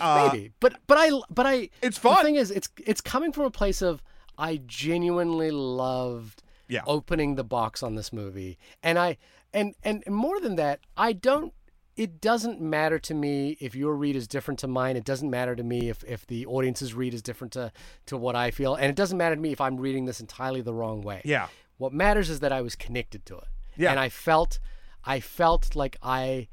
Maybe, 0.00 0.52
but 0.60 0.76
but 0.86 0.96
I 0.98 1.10
but 1.30 1.46
I. 1.46 1.70
It's 1.82 1.98
fun. 1.98 2.16
The 2.18 2.22
thing 2.22 2.36
is, 2.36 2.50
it's 2.50 2.68
it's 2.84 3.00
coming 3.00 3.32
from 3.32 3.44
a 3.44 3.50
place 3.50 3.82
of 3.82 4.02
I 4.38 4.60
genuinely 4.66 5.50
loved 5.50 6.42
Yeah. 6.68 6.82
opening 6.86 7.34
the 7.34 7.44
box 7.44 7.82
on 7.82 7.94
this 7.96 8.12
movie, 8.12 8.58
and 8.82 8.98
I 8.98 9.16
and 9.56 9.74
and 9.82 10.04
more 10.06 10.38
than 10.40 10.56
that, 10.56 10.80
I 10.96 11.12
don't. 11.12 11.52
It 11.96 12.20
doesn't 12.20 12.60
matter 12.60 12.98
to 12.98 13.14
me 13.14 13.56
if 13.58 13.74
your 13.74 13.96
read 13.96 14.16
is 14.16 14.28
different 14.28 14.60
to 14.60 14.68
mine. 14.68 14.98
It 14.98 15.04
doesn't 15.04 15.30
matter 15.30 15.56
to 15.56 15.62
me 15.62 15.88
if, 15.88 16.04
if 16.04 16.26
the 16.26 16.44
audience's 16.44 16.92
read 16.92 17.14
is 17.14 17.22
different 17.22 17.54
to, 17.54 17.72
to 18.04 18.18
what 18.18 18.36
I 18.36 18.50
feel. 18.50 18.74
And 18.74 18.90
it 18.90 18.96
doesn't 18.96 19.16
matter 19.16 19.34
to 19.34 19.40
me 19.40 19.50
if 19.50 19.62
I'm 19.62 19.78
reading 19.78 20.04
this 20.04 20.20
entirely 20.20 20.60
the 20.60 20.74
wrong 20.74 21.00
way. 21.00 21.22
Yeah. 21.24 21.48
What 21.78 21.94
matters 21.94 22.28
is 22.28 22.40
that 22.40 22.52
I 22.52 22.60
was 22.60 22.76
connected 22.76 23.24
to 23.26 23.38
it. 23.38 23.48
Yeah. 23.78 23.92
And 23.92 23.98
I 23.98 24.10
felt 24.10 24.58
I 25.04 25.20
felt 25.20 25.74
like 25.74 25.96
I 26.02 26.48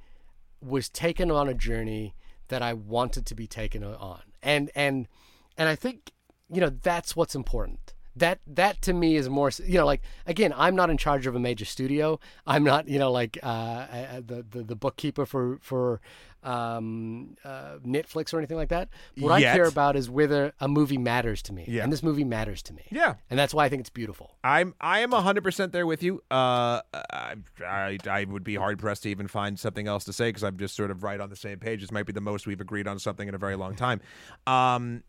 was 0.61 0.87
taken 0.87 1.29
on 1.29 1.49
a 1.49 1.53
journey 1.53 2.15
that 2.47 2.61
I 2.61 2.73
wanted 2.73 3.25
to 3.25 3.35
be 3.35 3.47
taken 3.47 3.83
on. 3.83 4.21
And 4.41 4.71
and 4.75 5.09
and 5.57 5.67
I 5.67 5.75
think 5.75 6.13
you 6.49 6.61
know 6.61 6.69
that's 6.69 7.17
what's 7.17 7.35
important. 7.35 7.92
That 8.15 8.39
that 8.47 8.81
to 8.83 8.93
me 8.93 9.15
is 9.15 9.29
more 9.29 9.51
you 9.65 9.75
know 9.79 9.85
like 9.85 10.01
again 10.25 10.53
I'm 10.55 10.75
not 10.75 10.89
in 10.89 10.97
charge 10.97 11.25
of 11.27 11.35
a 11.35 11.39
major 11.39 11.65
studio. 11.65 12.19
I'm 12.45 12.63
not 12.63 12.87
you 12.87 12.99
know 12.99 13.11
like 13.11 13.37
uh, 13.41 13.45
uh, 13.45 14.21
the, 14.25 14.45
the 14.49 14.63
the 14.63 14.75
bookkeeper 14.75 15.25
for 15.25 15.57
for 15.61 16.01
um, 16.43 17.35
uh, 17.43 17.77
Netflix 17.85 18.33
or 18.33 18.37
anything 18.37 18.57
like 18.57 18.69
that. 18.69 18.89
What 19.17 19.41
Yet. 19.41 19.53
I 19.53 19.55
care 19.55 19.67
about 19.67 19.95
is 19.95 20.09
whether 20.09 20.53
a 20.59 20.67
movie 20.67 20.97
matters 20.97 21.41
to 21.43 21.53
me. 21.53 21.65
Yeah. 21.67 21.83
And 21.83 21.91
this 21.91 22.03
movie 22.03 22.23
matters 22.23 22.61
to 22.63 22.73
me. 22.73 22.83
Yeah. 22.91 23.15
And 23.29 23.39
that's 23.39 23.53
why 23.53 23.65
I 23.65 23.69
think 23.69 23.81
it's 23.81 23.89
beautiful. 23.89 24.35
I'm 24.43 24.75
I 24.79 24.99
am 24.99 25.11
hundred 25.11 25.43
percent 25.43 25.71
there 25.71 25.87
with 25.87 26.03
you. 26.03 26.21
Uh, 26.29 26.81
I, 26.93 27.35
I 27.65 27.97
I 28.09 28.25
would 28.25 28.43
be 28.43 28.55
hard 28.55 28.79
pressed 28.79 29.03
to 29.03 29.09
even 29.09 29.27
find 29.27 29.59
something 29.59 29.87
else 29.87 30.03
to 30.05 30.13
say 30.13 30.29
because 30.29 30.43
I'm 30.43 30.57
just 30.57 30.75
sort 30.75 30.91
of 30.91 31.03
right 31.03 31.19
on 31.19 31.29
the 31.29 31.35
same 31.35 31.59
page. 31.59 31.81
This 31.81 31.91
might 31.91 32.05
be 32.05 32.13
the 32.13 32.21
most 32.21 32.45
we've 32.45 32.61
agreed 32.61 32.87
on 32.87 32.99
something 32.99 33.27
in 33.27 33.35
a 33.35 33.39
very 33.39 33.55
long 33.55 33.75
time. 33.75 34.01
Um, 34.45 35.03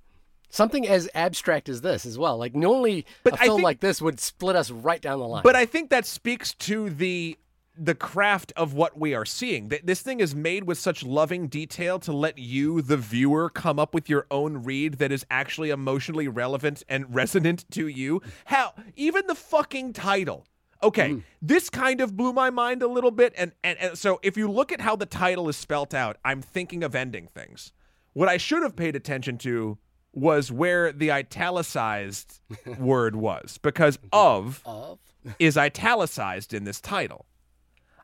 Something 0.54 0.86
as 0.86 1.08
abstract 1.16 1.68
as 1.68 1.80
this 1.80 2.06
as 2.06 2.16
well. 2.16 2.38
Like 2.38 2.54
normally 2.54 3.06
But 3.24 3.32
a 3.34 3.42
I 3.42 3.44
film 3.46 3.58
think- 3.58 3.64
like 3.64 3.80
this 3.80 4.00
would 4.00 4.20
split 4.20 4.54
us 4.54 4.70
right 4.70 5.00
down 5.00 5.18
the 5.18 5.26
line. 5.26 5.42
but 5.42 5.56
I 5.56 5.66
think 5.66 5.90
that 5.90 6.06
speaks 6.06 6.54
to 6.54 6.90
the 6.90 7.36
the 7.76 7.96
craft 7.96 8.52
of 8.54 8.72
what 8.72 8.96
we 8.96 9.14
are 9.14 9.24
seeing. 9.24 9.68
That 9.70 9.84
this 9.84 10.00
thing 10.00 10.20
is 10.20 10.32
made 10.32 10.62
with 10.62 10.78
such 10.78 11.02
loving 11.02 11.48
detail 11.48 11.98
to 11.98 12.12
let 12.12 12.38
you, 12.38 12.80
the 12.82 12.96
viewer, 12.96 13.50
come 13.50 13.80
up 13.80 13.92
with 13.94 14.08
your 14.08 14.28
own 14.30 14.62
read 14.62 14.98
that 14.98 15.10
is 15.10 15.26
actually 15.28 15.70
emotionally 15.70 16.28
relevant 16.28 16.84
and 16.88 17.12
resonant 17.20 17.64
to 17.72 17.88
you. 17.88 18.22
How 18.44 18.74
even 18.94 19.26
the 19.26 19.34
fucking 19.34 19.92
title. 19.92 20.46
Okay, 20.84 21.10
mm. 21.14 21.22
this 21.42 21.68
kind 21.68 22.00
of 22.00 22.16
blew 22.16 22.32
my 22.32 22.50
mind 22.50 22.80
a 22.80 22.86
little 22.86 23.10
bit, 23.10 23.32
and, 23.36 23.50
and 23.64 23.76
and 23.80 23.98
so 23.98 24.20
if 24.22 24.36
you 24.36 24.48
look 24.48 24.70
at 24.70 24.80
how 24.80 24.94
the 24.94 25.06
title 25.06 25.48
is 25.48 25.56
spelt 25.56 25.94
out, 25.94 26.16
I'm 26.24 26.42
thinking 26.42 26.84
of 26.84 26.94
ending 26.94 27.26
things. 27.26 27.72
What 28.12 28.28
I 28.28 28.36
should 28.36 28.62
have 28.62 28.76
paid 28.76 28.94
attention 28.94 29.36
to 29.38 29.78
was 30.14 30.50
where 30.52 30.92
the 30.92 31.10
italicized 31.10 32.40
word 32.78 33.16
was, 33.16 33.58
because 33.58 33.98
of 34.12 34.62
of 34.64 34.98
is 35.38 35.56
italicized 35.56 36.54
in 36.54 36.64
this 36.64 36.80
title. 36.80 37.26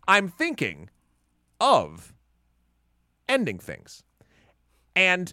I'm 0.08 0.28
thinking 0.28 0.90
of 1.60 2.12
ending 3.28 3.58
things. 3.58 4.02
And 4.96 5.32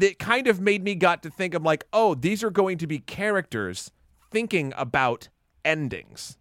it 0.00 0.18
kind 0.18 0.46
of 0.46 0.60
made 0.60 0.84
me 0.84 0.94
got 0.94 1.22
to 1.24 1.30
think 1.30 1.54
of 1.54 1.62
like, 1.62 1.84
oh, 1.92 2.14
these 2.14 2.44
are 2.44 2.50
going 2.50 2.78
to 2.78 2.86
be 2.86 2.98
characters 2.98 3.90
thinking 4.30 4.72
about 4.76 5.28
endings. 5.64 6.36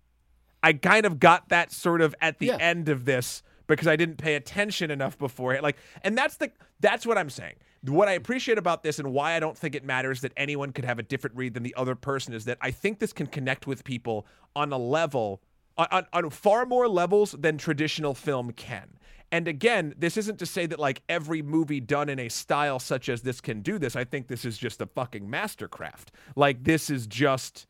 I 0.61 0.74
kind 0.74 1.05
of 1.05 1.20
got 1.20 1.49
that 1.49 1.72
sort 1.72 2.01
of 2.01 2.13
at 2.22 2.39
the 2.39 2.47
Yeah. 2.47 2.57
end 2.59 2.89
of 2.89 3.05
this 3.05 3.41
because 3.68 3.88
I 3.88 3.95
didn't 3.95 4.18
pay 4.18 4.36
attention 4.36 4.91
enough 4.91 5.18
beforehand. 5.18 5.63
Like, 5.63 5.78
and 6.03 6.18
that's 6.18 6.38
the 6.38 6.51
that's 6.80 7.05
what 7.05 7.18
I'm 7.18 7.30
saying. 7.30 7.55
What 7.86 8.07
I 8.07 8.13
appreciate 8.13 8.57
about 8.57 8.83
this 8.83 8.99
and 8.99 9.13
why 9.13 9.36
I 9.36 9.39
don't 9.39 9.57
think 9.57 9.75
it 9.75 9.83
matters 9.83 10.21
that 10.21 10.31
anyone 10.38 10.71
could 10.71 10.86
have 10.86 10.99
a 10.99 11.03
different 11.03 11.36
read 11.36 11.53
than 11.53 11.63
the 11.63 11.75
other 11.75 11.95
person 11.95 12.33
is 12.33 12.45
that 12.45 12.57
I 12.61 12.71
think 12.71 12.99
this 12.99 13.13
can 13.13 13.27
connect 13.27 13.67
with 13.67 13.83
people 13.83 14.25
on 14.55 14.71
a 14.71 14.77
level 14.77 15.41
on, 15.77 16.05
on 16.13 16.29
far 16.29 16.65
more 16.65 16.88
levels 16.88 17.33
than 17.38 17.57
traditional 17.57 18.13
film 18.13 18.51
can. 18.51 18.97
And 19.31 19.47
again, 19.47 19.93
this 19.97 20.17
isn't 20.17 20.39
to 20.39 20.45
say 20.45 20.65
that 20.67 20.79
like 20.79 21.01
every 21.09 21.41
movie 21.41 21.79
done 21.79 22.09
in 22.09 22.19
a 22.19 22.29
style 22.29 22.79
such 22.79 23.09
as 23.09 23.23
this 23.23 23.41
can 23.41 23.61
do 23.61 23.77
this. 23.77 23.95
I 23.95 24.03
think 24.03 24.27
this 24.27 24.45
is 24.45 24.57
just 24.57 24.81
a 24.81 24.86
fucking 24.86 25.27
mastercraft. 25.27 26.07
Like 26.36 26.63
this 26.63 26.89
is 26.89 27.07
just 27.07 27.67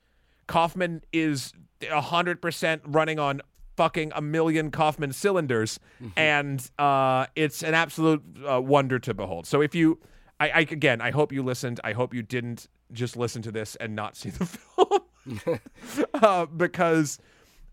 Kaufman 0.47 1.01
is 1.11 1.53
100% 1.82 2.82
running 2.86 3.20
on 3.20 3.41
fucking 3.76 4.12
a 4.16 4.22
million 4.22 4.72
Kaufman 4.72 5.12
cylinders 5.14 5.80
mm-hmm. 6.02 6.18
and 6.18 6.70
uh, 6.80 7.28
it's 7.36 7.64
an 7.64 7.74
absolute 7.74 8.24
uh, 8.48 8.62
wonder 8.62 9.00
to 9.00 9.14
behold. 9.14 9.46
So 9.46 9.62
if 9.62 9.76
you 9.76 10.00
I, 10.40 10.50
I 10.50 10.60
again, 10.60 11.02
I 11.02 11.12
hope 11.12 11.32
you 11.32 11.44
listened. 11.44 11.80
I 11.84 11.94
hope 11.94 12.14
you 12.14 12.22
didn't 12.22 12.68
just 12.92 13.16
listen 13.18 13.42
to 13.44 13.52
this 13.52 13.76
and 13.78 13.96
not 13.96 14.16
see 14.16 14.30
the 14.30 14.46
film. 14.46 15.60
uh, 16.14 16.46
because 16.46 17.20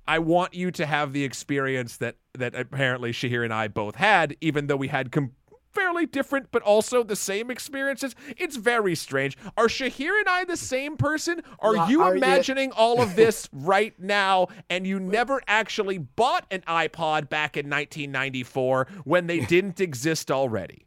I 0.07 0.19
want 0.19 0.55
you 0.55 0.71
to 0.73 0.87
have 0.87 1.13
the 1.13 1.25
experience 1.25 1.99
that 1.99 2.17
that 2.35 2.55
apparently 2.55 3.13
Shahir 3.13 3.45
and 3.45 3.53
I 3.53 3.69
both 3.69 3.97
had, 3.97 4.37
even 4.41 4.67
though 4.67 4.77
we 4.77 4.89
had 4.89 5.13
com- 5.13 5.33
fairly 5.73 6.07
different 6.07 6.51
but 6.51 6.63
also 6.63 7.03
the 7.03 7.17
same 7.17 7.51
experiences. 7.51 8.15
It's 8.37 8.57
very 8.57 8.95
strange. 8.95 9.37
Are 9.57 9.67
Shahir 9.67 10.19
and 10.19 10.29
I 10.29 10.45
the 10.45 10.57
same 10.57 10.97
person? 10.97 11.43
Are 11.59 11.73
well, 11.73 11.91
you 11.91 12.03
are 12.03 12.17
imagining 12.17 12.71
you... 12.71 12.75
all 12.77 13.01
of 13.01 13.17
this 13.17 13.49
right 13.53 13.99
now 13.99 14.49
and 14.71 14.87
you 14.87 15.01
never 15.01 15.41
actually 15.47 15.99
bought 15.99 16.47
an 16.51 16.63
iPod 16.69 17.29
back 17.29 17.57
in 17.57 17.67
1994 17.67 18.89
when 19.05 19.27
they 19.27 19.41
didn't 19.41 19.81
exist 19.81 20.31
already? 20.31 20.87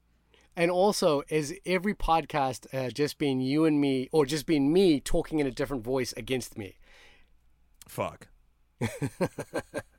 And 0.58 0.72
also, 0.72 1.22
is 1.28 1.54
every 1.66 1.94
podcast 1.94 2.74
uh, 2.74 2.90
just 2.90 3.18
being 3.18 3.42
you 3.42 3.66
and 3.66 3.82
me, 3.82 4.08
or 4.14 4.26
just 4.26 4.46
being 4.46 4.72
me 4.72 5.02
talking 5.02 5.40
in 5.40 5.48
a 5.48 5.52
different 5.52 5.84
voice 5.84 6.14
against 6.16 6.58
me? 6.58 6.78
Fuck. 7.88 8.28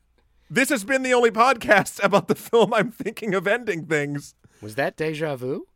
this 0.49 0.68
has 0.70 0.84
been 0.84 1.03
the 1.03 1.14
only 1.14 1.30
podcast 1.30 2.01
about 2.03 2.28
the 2.28 2.34
film 2.34 2.72
I'm 2.72 2.90
thinking 2.90 3.34
of 3.34 3.47
ending 3.47 3.86
things. 3.86 4.34
Was 4.61 4.74
that 4.76 4.97
deja 4.97 5.36
vu? 5.36 5.66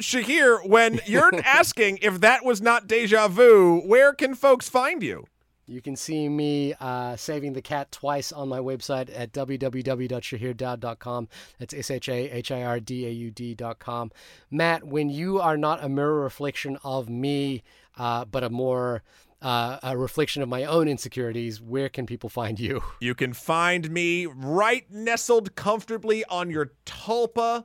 Shahir, 0.00 0.66
when 0.66 1.00
you're 1.06 1.30
asking 1.44 1.98
if 2.02 2.20
that 2.20 2.44
was 2.44 2.60
not 2.60 2.86
deja 2.86 3.28
vu, 3.28 3.80
where 3.86 4.12
can 4.12 4.34
folks 4.34 4.68
find 4.68 5.02
you? 5.02 5.26
You 5.66 5.80
can 5.80 5.94
see 5.94 6.28
me 6.28 6.74
uh, 6.80 7.14
saving 7.16 7.52
the 7.52 7.62
cat 7.62 7.92
twice 7.92 8.32
on 8.32 8.48
my 8.48 8.58
website 8.58 9.08
at 9.14 9.32
www.shahirdaud.com. 9.32 11.28
That's 11.58 11.72
S 11.72 11.90
H 11.90 12.08
A 12.08 12.30
H 12.30 12.50
I 12.50 12.62
R 12.64 12.80
D 12.80 13.06
A 13.06 13.10
U 13.10 13.30
D.com. 13.30 14.10
Matt, 14.50 14.84
when 14.84 15.08
you 15.08 15.40
are 15.40 15.56
not 15.56 15.82
a 15.82 15.88
mirror 15.88 16.20
reflection 16.20 16.78
of 16.82 17.08
me, 17.08 17.62
uh, 17.96 18.24
but 18.24 18.42
a 18.42 18.50
more 18.50 19.02
uh, 19.42 19.78
a 19.82 19.98
reflection 19.98 20.42
of 20.42 20.48
my 20.48 20.64
own 20.64 20.88
insecurities, 20.88 21.60
where 21.60 21.88
can 21.88 22.06
people 22.06 22.30
find 22.30 22.60
you? 22.60 22.80
You 23.00 23.16
can 23.16 23.32
find 23.32 23.90
me 23.90 24.26
right 24.26 24.88
nestled 24.90 25.56
comfortably 25.56 26.24
on 26.26 26.50
your 26.50 26.72
tulpa 26.86 27.64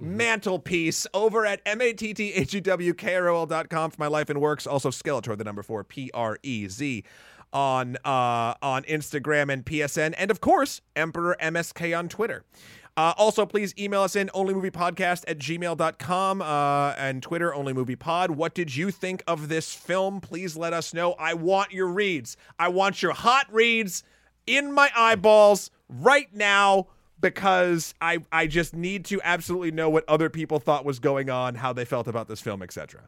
mm-hmm. 0.00 0.16
mantelpiece 0.16 1.08
over 1.12 1.44
at 1.44 1.60
M-A-T-T-H-E-W-K-R-O-L.com 1.66 3.90
for 3.90 4.00
my 4.00 4.06
life 4.06 4.30
and 4.30 4.40
works. 4.40 4.64
Also 4.66 4.90
Skeletor, 4.90 5.36
the 5.36 5.42
number 5.42 5.64
four, 5.64 5.82
P-R-E-Z 5.82 7.04
on 7.52 7.96
uh, 8.04 8.54
on 8.62 8.84
Instagram 8.84 9.52
and 9.52 9.64
PSN. 9.64 10.14
And 10.16 10.30
of 10.30 10.40
course, 10.40 10.80
Emperor 10.94 11.36
MSK 11.40 11.98
on 11.98 12.08
Twitter. 12.08 12.44
Uh, 12.96 13.12
also, 13.18 13.44
please 13.44 13.74
email 13.78 14.00
us 14.00 14.16
in 14.16 14.28
onlymoviepodcast 14.28 15.24
at 15.28 15.38
gmail.com 15.38 16.40
uh, 16.40 16.94
and 16.96 17.22
Twitter, 17.22 17.52
onlymoviepod. 17.52 18.30
What 18.30 18.54
did 18.54 18.74
you 18.74 18.90
think 18.90 19.22
of 19.26 19.48
this 19.48 19.74
film? 19.74 20.20
Please 20.20 20.56
let 20.56 20.72
us 20.72 20.94
know. 20.94 21.12
I 21.18 21.34
want 21.34 21.72
your 21.72 21.88
reads. 21.88 22.38
I 22.58 22.68
want 22.68 23.02
your 23.02 23.12
hot 23.12 23.52
reads 23.52 24.02
in 24.46 24.72
my 24.72 24.90
eyeballs 24.96 25.70
right 25.88 26.32
now 26.34 26.86
because 27.20 27.94
I, 28.00 28.18
I 28.32 28.46
just 28.46 28.74
need 28.74 29.04
to 29.06 29.20
absolutely 29.22 29.72
know 29.72 29.90
what 29.90 30.04
other 30.08 30.30
people 30.30 30.58
thought 30.58 30.84
was 30.84 30.98
going 30.98 31.28
on, 31.28 31.54
how 31.56 31.74
they 31.74 31.84
felt 31.84 32.08
about 32.08 32.28
this 32.28 32.40
film, 32.40 32.62
etc. 32.62 33.02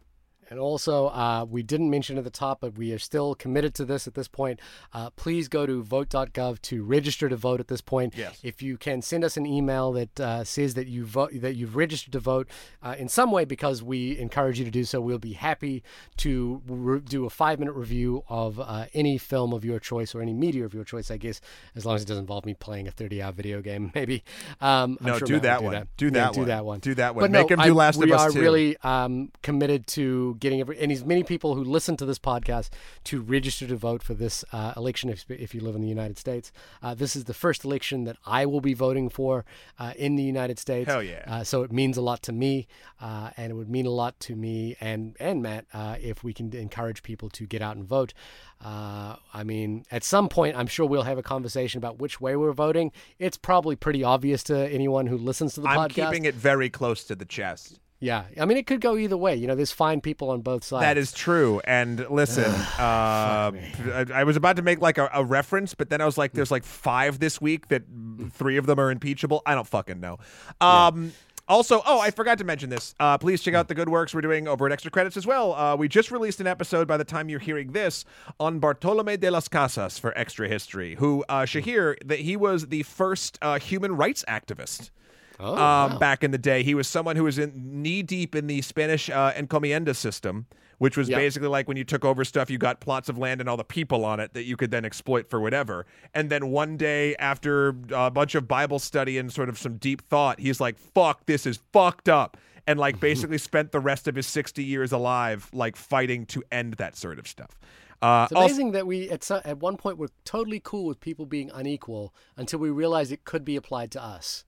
And 0.50 0.58
also, 0.58 1.08
uh, 1.08 1.46
we 1.48 1.62
didn't 1.62 1.90
mention 1.90 2.16
at 2.18 2.24
the 2.24 2.30
top, 2.30 2.60
but 2.60 2.76
we 2.76 2.92
are 2.92 2.98
still 2.98 3.34
committed 3.34 3.74
to 3.74 3.84
this 3.84 4.06
at 4.06 4.14
this 4.14 4.28
point. 4.28 4.60
Uh, 4.92 5.10
please 5.10 5.48
go 5.48 5.66
to 5.66 5.82
vote.gov 5.82 6.62
to 6.62 6.82
register 6.82 7.28
to 7.28 7.36
vote 7.36 7.60
at 7.60 7.68
this 7.68 7.80
point. 7.80 8.14
Yes. 8.16 8.38
If 8.42 8.62
you 8.62 8.76
can 8.76 9.02
send 9.02 9.24
us 9.24 9.36
an 9.36 9.46
email 9.46 9.92
that 9.92 10.20
uh, 10.20 10.44
says 10.44 10.74
that 10.74 10.86
you 10.86 11.04
vote, 11.04 11.30
that 11.34 11.54
you've 11.56 11.76
registered 11.76 12.12
to 12.12 12.20
vote 12.20 12.48
uh, 12.82 12.94
in 12.98 13.08
some 13.08 13.30
way, 13.30 13.44
because 13.44 13.82
we 13.82 14.18
encourage 14.18 14.58
you 14.58 14.64
to 14.64 14.70
do 14.70 14.84
so, 14.84 15.00
we'll 15.00 15.18
be 15.18 15.34
happy 15.34 15.82
to 16.18 16.62
re- 16.66 17.00
do 17.00 17.26
a 17.26 17.30
five-minute 17.30 17.72
review 17.72 18.24
of 18.28 18.58
uh, 18.58 18.86
any 18.94 19.18
film 19.18 19.52
of 19.52 19.64
your 19.64 19.78
choice 19.78 20.14
or 20.14 20.22
any 20.22 20.32
media 20.32 20.64
of 20.64 20.72
your 20.72 20.84
choice. 20.84 21.10
I 21.10 21.18
guess 21.18 21.40
as 21.74 21.84
long 21.84 21.96
as 21.96 22.02
it 22.02 22.08
doesn't 22.08 22.22
involve 22.22 22.46
me 22.46 22.54
playing 22.54 22.88
a 22.88 22.92
30-hour 22.92 23.32
video 23.32 23.60
game, 23.60 23.92
maybe. 23.94 24.24
Um, 24.60 24.96
no, 25.00 25.18
sure 25.18 25.26
do, 25.26 25.40
that 25.40 25.60
do, 25.60 25.70
that. 25.70 25.96
do 25.96 26.10
that. 26.10 26.18
yeah, 26.18 26.26
one. 26.26 26.34
Do 26.34 26.44
that 26.46 26.64
one. 26.64 26.80
Do 26.80 26.94
that 26.94 27.14
one. 27.14 27.22
But 27.24 27.30
Make 27.30 27.50
no, 27.50 27.56
him 27.56 27.68
do 27.68 27.74
Last 27.74 28.02
of 28.02 28.10
Us 28.10 28.20
Us 28.20 28.34
We 28.34 28.40
are 28.40 28.42
really 28.42 28.76
um, 28.78 29.30
committed 29.42 29.86
to 29.88 30.36
getting 30.38 30.60
every 30.60 30.78
and 30.78 30.90
as 30.92 31.04
many 31.04 31.22
people 31.22 31.54
who 31.54 31.64
listen 31.64 31.96
to 31.96 32.04
this 32.04 32.18
podcast 32.18 32.70
to 33.04 33.20
register 33.20 33.66
to 33.66 33.76
vote 33.76 34.02
for 34.02 34.14
this 34.14 34.44
uh, 34.52 34.72
election 34.76 35.10
if, 35.10 35.24
if 35.30 35.54
you 35.54 35.60
live 35.60 35.74
in 35.74 35.82
the 35.82 35.88
United 35.88 36.18
States. 36.18 36.52
Uh, 36.82 36.94
this 36.94 37.16
is 37.16 37.24
the 37.24 37.34
first 37.34 37.64
election 37.64 38.04
that 38.04 38.16
I 38.26 38.46
will 38.46 38.60
be 38.60 38.74
voting 38.74 39.08
for 39.08 39.44
uh, 39.78 39.92
in 39.96 40.16
the 40.16 40.22
United 40.22 40.58
States. 40.58 40.88
Hell 40.88 41.02
yeah! 41.02 41.24
Uh, 41.26 41.44
so 41.44 41.62
it 41.62 41.72
means 41.72 41.96
a 41.96 42.02
lot 42.02 42.22
to 42.22 42.32
me, 42.32 42.66
uh, 43.00 43.30
and 43.36 43.50
it 43.50 43.54
would 43.54 43.70
mean 43.70 43.86
a 43.86 43.90
lot 43.90 44.18
to 44.20 44.36
me 44.36 44.76
and 44.80 45.16
and 45.20 45.42
Matt 45.42 45.66
uh, 45.72 45.96
if 46.00 46.24
we 46.24 46.32
can 46.32 46.54
encourage 46.54 47.02
people 47.02 47.28
to 47.30 47.46
get 47.46 47.62
out 47.62 47.76
and 47.76 47.86
vote. 47.86 48.14
I 48.60 49.44
mean, 49.44 49.84
at 49.90 50.02
some 50.02 50.28
point, 50.28 50.56
I'm 50.56 50.66
sure 50.66 50.84
we'll 50.84 51.02
have 51.02 51.18
a 51.18 51.22
conversation 51.22 51.78
about 51.78 51.98
which 51.98 52.20
way 52.20 52.34
we're 52.34 52.52
voting. 52.52 52.90
It's 53.18 53.36
probably 53.36 53.76
pretty 53.76 54.02
obvious 54.02 54.42
to 54.44 54.68
anyone 54.68 55.06
who 55.06 55.16
listens 55.16 55.54
to 55.54 55.60
the 55.60 55.68
I'm 55.68 55.78
podcast. 55.78 56.06
I'm 56.06 56.12
keeping 56.12 56.24
it 56.24 56.34
very 56.34 56.68
close 56.68 57.04
to 57.04 57.14
the 57.14 57.24
chest. 57.24 57.78
Yeah, 58.00 58.24
I 58.40 58.44
mean, 58.44 58.56
it 58.56 58.66
could 58.68 58.80
go 58.80 58.96
either 58.96 59.16
way. 59.16 59.34
You 59.34 59.48
know, 59.48 59.56
there's 59.56 59.72
fine 59.72 60.00
people 60.00 60.30
on 60.30 60.40
both 60.40 60.62
sides. 60.62 60.82
That 60.82 60.96
is 60.96 61.12
true. 61.12 61.60
And 61.64 62.08
listen, 62.08 62.44
uh, 62.44 63.50
I, 63.50 64.06
I, 64.14 64.24
was 64.24 64.36
about 64.36 64.54
to 64.56 64.62
make 64.62 64.80
like 64.80 64.98
a, 64.98 65.10
a, 65.12 65.24
reference, 65.24 65.74
but 65.74 65.90
then 65.90 66.00
I 66.00 66.04
was 66.04 66.16
like, 66.16 66.32
there's 66.32 66.52
like 66.52 66.62
five 66.62 67.18
this 67.18 67.40
week 67.40 67.68
that 67.68 67.82
three 68.30 68.56
of 68.56 68.66
them 68.66 68.78
are 68.78 68.92
impeachable. 68.92 69.42
I 69.44 69.56
don't 69.56 69.66
fucking 69.66 69.98
know. 69.98 70.18
Um, 70.60 71.06
yeah. 71.06 71.10
Also, 71.48 71.82
oh, 71.86 71.98
I 71.98 72.10
forgot 72.10 72.38
to 72.38 72.44
mention 72.44 72.68
this. 72.68 72.94
Uh, 73.00 73.18
please 73.18 73.42
check 73.42 73.54
out 73.54 73.68
the 73.68 73.74
good 73.74 73.88
works 73.88 74.14
we're 74.14 74.20
doing 74.20 74.46
over 74.46 74.66
at 74.66 74.72
Extra 74.72 74.90
Credits 74.90 75.16
as 75.16 75.26
well. 75.26 75.54
Uh, 75.54 75.74
we 75.74 75.88
just 75.88 76.10
released 76.10 76.40
an 76.40 76.46
episode 76.46 76.86
by 76.86 76.98
the 76.98 77.04
time 77.04 77.28
you're 77.28 77.40
hearing 77.40 77.72
this 77.72 78.04
on 78.38 78.58
Bartolome 78.60 79.16
de 79.16 79.30
las 79.30 79.48
Casas 79.48 79.98
for 79.98 80.16
Extra 80.16 80.46
History, 80.46 80.94
who 80.96 81.24
uh, 81.28 81.46
Shahir 81.46 81.96
that 82.06 82.20
he 82.20 82.36
was 82.36 82.68
the 82.68 82.82
first 82.84 83.38
uh, 83.40 83.58
human 83.58 83.96
rights 83.96 84.24
activist. 84.28 84.90
Oh, 85.40 85.52
um, 85.52 85.56
wow. 85.56 85.98
Back 85.98 86.24
in 86.24 86.30
the 86.30 86.38
day, 86.38 86.62
he 86.62 86.74
was 86.74 86.88
someone 86.88 87.16
who 87.16 87.24
was 87.24 87.38
in 87.38 87.52
knee 87.82 88.02
deep 88.02 88.34
in 88.34 88.46
the 88.46 88.60
Spanish 88.62 89.08
uh, 89.08 89.32
encomienda 89.36 89.94
system, 89.94 90.46
which 90.78 90.96
was 90.96 91.08
yep. 91.08 91.18
basically 91.18 91.48
like 91.48 91.68
when 91.68 91.76
you 91.76 91.84
took 91.84 92.04
over 92.04 92.24
stuff, 92.24 92.50
you 92.50 92.58
got 92.58 92.80
plots 92.80 93.08
of 93.08 93.18
land 93.18 93.40
and 93.40 93.48
all 93.48 93.56
the 93.56 93.64
people 93.64 94.04
on 94.04 94.18
it 94.18 94.34
that 94.34 94.44
you 94.44 94.56
could 94.56 94.70
then 94.70 94.84
exploit 94.84 95.30
for 95.30 95.40
whatever. 95.40 95.86
And 96.14 96.30
then 96.30 96.48
one 96.48 96.76
day, 96.76 97.14
after 97.16 97.74
a 97.92 98.10
bunch 98.10 98.34
of 98.34 98.48
Bible 98.48 98.78
study 98.78 99.18
and 99.18 99.32
sort 99.32 99.48
of 99.48 99.58
some 99.58 99.76
deep 99.76 100.02
thought, 100.08 100.40
he's 100.40 100.60
like, 100.60 100.78
"Fuck, 100.78 101.26
this 101.26 101.46
is 101.46 101.60
fucked 101.72 102.08
up." 102.08 102.36
And 102.66 102.78
like 102.78 102.98
basically 103.00 103.38
spent 103.38 103.70
the 103.70 103.80
rest 103.80 104.08
of 104.08 104.16
his 104.16 104.26
60 104.26 104.64
years 104.64 104.90
alive 104.90 105.48
like 105.52 105.76
fighting 105.76 106.26
to 106.26 106.42
end 106.50 106.74
that 106.74 106.96
sort 106.96 107.18
of 107.18 107.28
stuff. 107.28 107.58
Uh, 108.00 108.28
it's 108.30 108.32
amazing 108.32 108.66
also, 108.66 108.72
that 108.78 108.86
we 108.86 109.10
at 109.10 109.24
some, 109.24 109.40
at 109.44 109.58
one 109.58 109.76
point 109.76 109.98
were 109.98 110.10
totally 110.24 110.60
cool 110.62 110.86
with 110.86 111.00
people 111.00 111.26
being 111.26 111.50
unequal 111.52 112.14
until 112.36 112.58
we 112.60 112.70
realized 112.70 113.10
it 113.10 113.24
could 113.24 113.44
be 113.44 113.56
applied 113.56 113.90
to 113.90 114.02
us. 114.02 114.44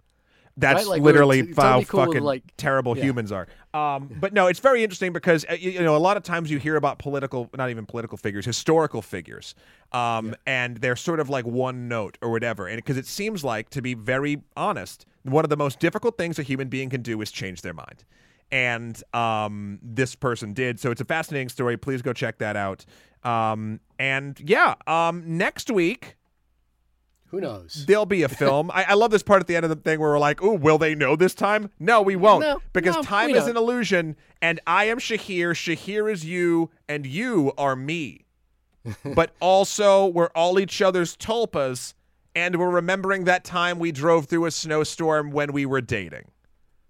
That's 0.61 0.82
right? 0.82 0.89
like 0.89 1.03
literally 1.03 1.53
how 1.57 1.82
cool 1.82 2.07
fucking 2.07 2.23
like, 2.23 2.43
terrible 2.57 2.97
yeah. 2.97 3.05
humans 3.05 3.32
are. 3.32 3.49
Um, 3.73 4.11
but 4.20 4.32
no, 4.32 4.47
it's 4.49 4.59
very 4.59 4.82
interesting 4.82 5.12
because 5.12 5.45
uh, 5.49 5.55
you, 5.55 5.70
you, 5.70 5.81
know 5.81 5.97
a 5.97 5.99
lot 5.99 6.16
of 6.16 6.23
times 6.23 6.51
you 6.51 6.59
hear 6.59 6.77
about 6.77 6.99
political, 6.99 7.49
not 7.57 7.70
even 7.70 7.87
political 7.87 8.19
figures, 8.19 8.45
historical 8.45 9.01
figures, 9.01 9.55
um, 9.93 10.28
yeah. 10.28 10.35
and 10.47 10.77
they're 10.78 10.97
sort 10.97 11.20
of 11.20 11.28
like 11.31 11.47
one 11.47 11.89
note 11.89 12.19
or 12.20 12.31
whatever. 12.31 12.66
And 12.66 12.77
because 12.77 12.97
it 12.97 13.07
seems 13.07 13.45
like, 13.45 13.70
to 13.70 13.81
be 13.81 13.95
very 13.95 14.43
honest, 14.57 15.07
one 15.23 15.45
of 15.45 15.51
the 15.51 15.57
most 15.57 15.78
difficult 15.78 16.19
things 16.19 16.39
a 16.39 16.43
human 16.43 16.69
being 16.69 16.91
can 16.91 17.03
do 17.03 17.20
is 17.23 17.31
change 17.31 17.62
their 17.62 17.74
mind. 17.74 18.05
And 18.53 19.01
um, 19.15 19.78
this 19.82 20.16
person 20.16 20.53
did. 20.53 20.81
So 20.81 20.91
it's 20.91 21.01
a 21.01 21.05
fascinating 21.05 21.49
story. 21.49 21.77
Please 21.77 22.03
go 22.03 22.12
check 22.12 22.39
that 22.39 22.57
out. 22.57 22.85
Um, 23.23 23.81
and 23.99 24.41
yeah, 24.41 24.74
um, 24.87 25.23
next 25.39 25.70
week 25.70 26.16
who 27.31 27.40
knows? 27.40 27.85
There'll 27.86 28.07
be 28.07 28.23
a 28.23 28.28
film. 28.43 28.70
I, 28.73 28.85
I, 28.89 28.94
love 28.94 29.11
this 29.11 29.23
part 29.23 29.40
at 29.40 29.47
the 29.47 29.57
end 29.57 29.65
of 29.65 29.70
the 29.70 29.77
thing 29.77 30.01
where 30.01 30.11
we're 30.11 30.19
like, 30.19 30.43
"Oh, 30.43 30.55
will 30.55 30.78
they 30.78 30.94
know 30.94 31.16
this 31.16 31.35
time?" 31.35 31.70
No, 31.78 32.02
we 32.02 32.16
won't, 32.16 32.43
no, 32.43 32.61
because 32.73 32.97
no, 32.97 33.02
time 33.02 33.31
is 33.31 33.47
an 33.47 33.57
illusion, 33.57 34.16
and 34.43 34.61
I 34.66 34.85
am 34.85 34.98
Shahir. 34.98 35.52
Shahir 35.52 36.11
is 36.11 36.24
you, 36.24 36.70
and 36.89 37.07
you 37.07 37.52
are 37.57 37.77
me. 37.77 38.27
but 39.15 39.35
also, 39.40 40.07
we're 40.07 40.31
all 40.35 40.59
each 40.59 40.82
other's 40.82 41.16
tulpas, 41.16 41.94
and 42.35 42.57
we're 42.57 42.70
remembering 42.70 43.24
that 43.24 43.44
time 43.44 43.78
we 43.78 43.93
drove 43.93 44.27
through 44.27 44.47
a 44.47 44.51
snowstorm 44.51 45.31
when 45.31 45.52
we 45.52 45.66
were 45.66 45.81
dating. 45.81 46.31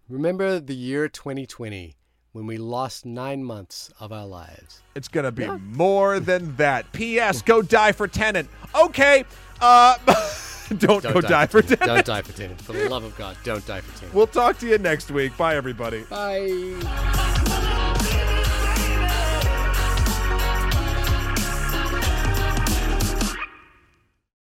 Remember 0.09 0.59
the 0.59 0.75
year 0.75 1.09
2020 1.09 1.97
when 2.33 2.47
we 2.47 2.59
lost 2.59 3.05
nine 3.05 3.43
months 3.43 3.93
of 3.99 4.13
our 4.13 4.27
lives. 4.27 4.83
It's 4.95 5.09
going 5.09 5.25
to 5.25 5.33
be 5.33 5.47
more 5.47 6.21
than 6.21 6.55
that. 6.57 6.91
P.S. 6.93 7.43
Go 7.43 7.61
die 7.63 7.93
for 7.93 8.07
Tenet. 8.07 8.47
Okay. 8.75 9.25
Uh, 9.61 9.97
don't, 10.79 11.03
Don't 11.03 11.13
go 11.13 11.21
die, 11.21 11.47
for 11.47 11.63
Tenet. 11.63 11.81
Don't 11.81 12.05
die 12.05 12.23
for 12.23 12.33
Tenet. 12.33 12.61
For 12.61 12.73
the 12.73 12.89
love 12.89 13.05
of 13.05 13.17
God, 13.17 13.37
don't 13.45 13.65
die 13.67 13.81
for 13.81 13.99
Tenet. 13.99 14.15
We'll 14.15 14.27
talk 14.27 14.59
to 14.61 14.67
you 14.67 14.79
next 14.79 15.11
week. 15.11 15.37
Bye, 15.37 15.57
everybody. 15.57 16.05
Bye. 16.05 17.47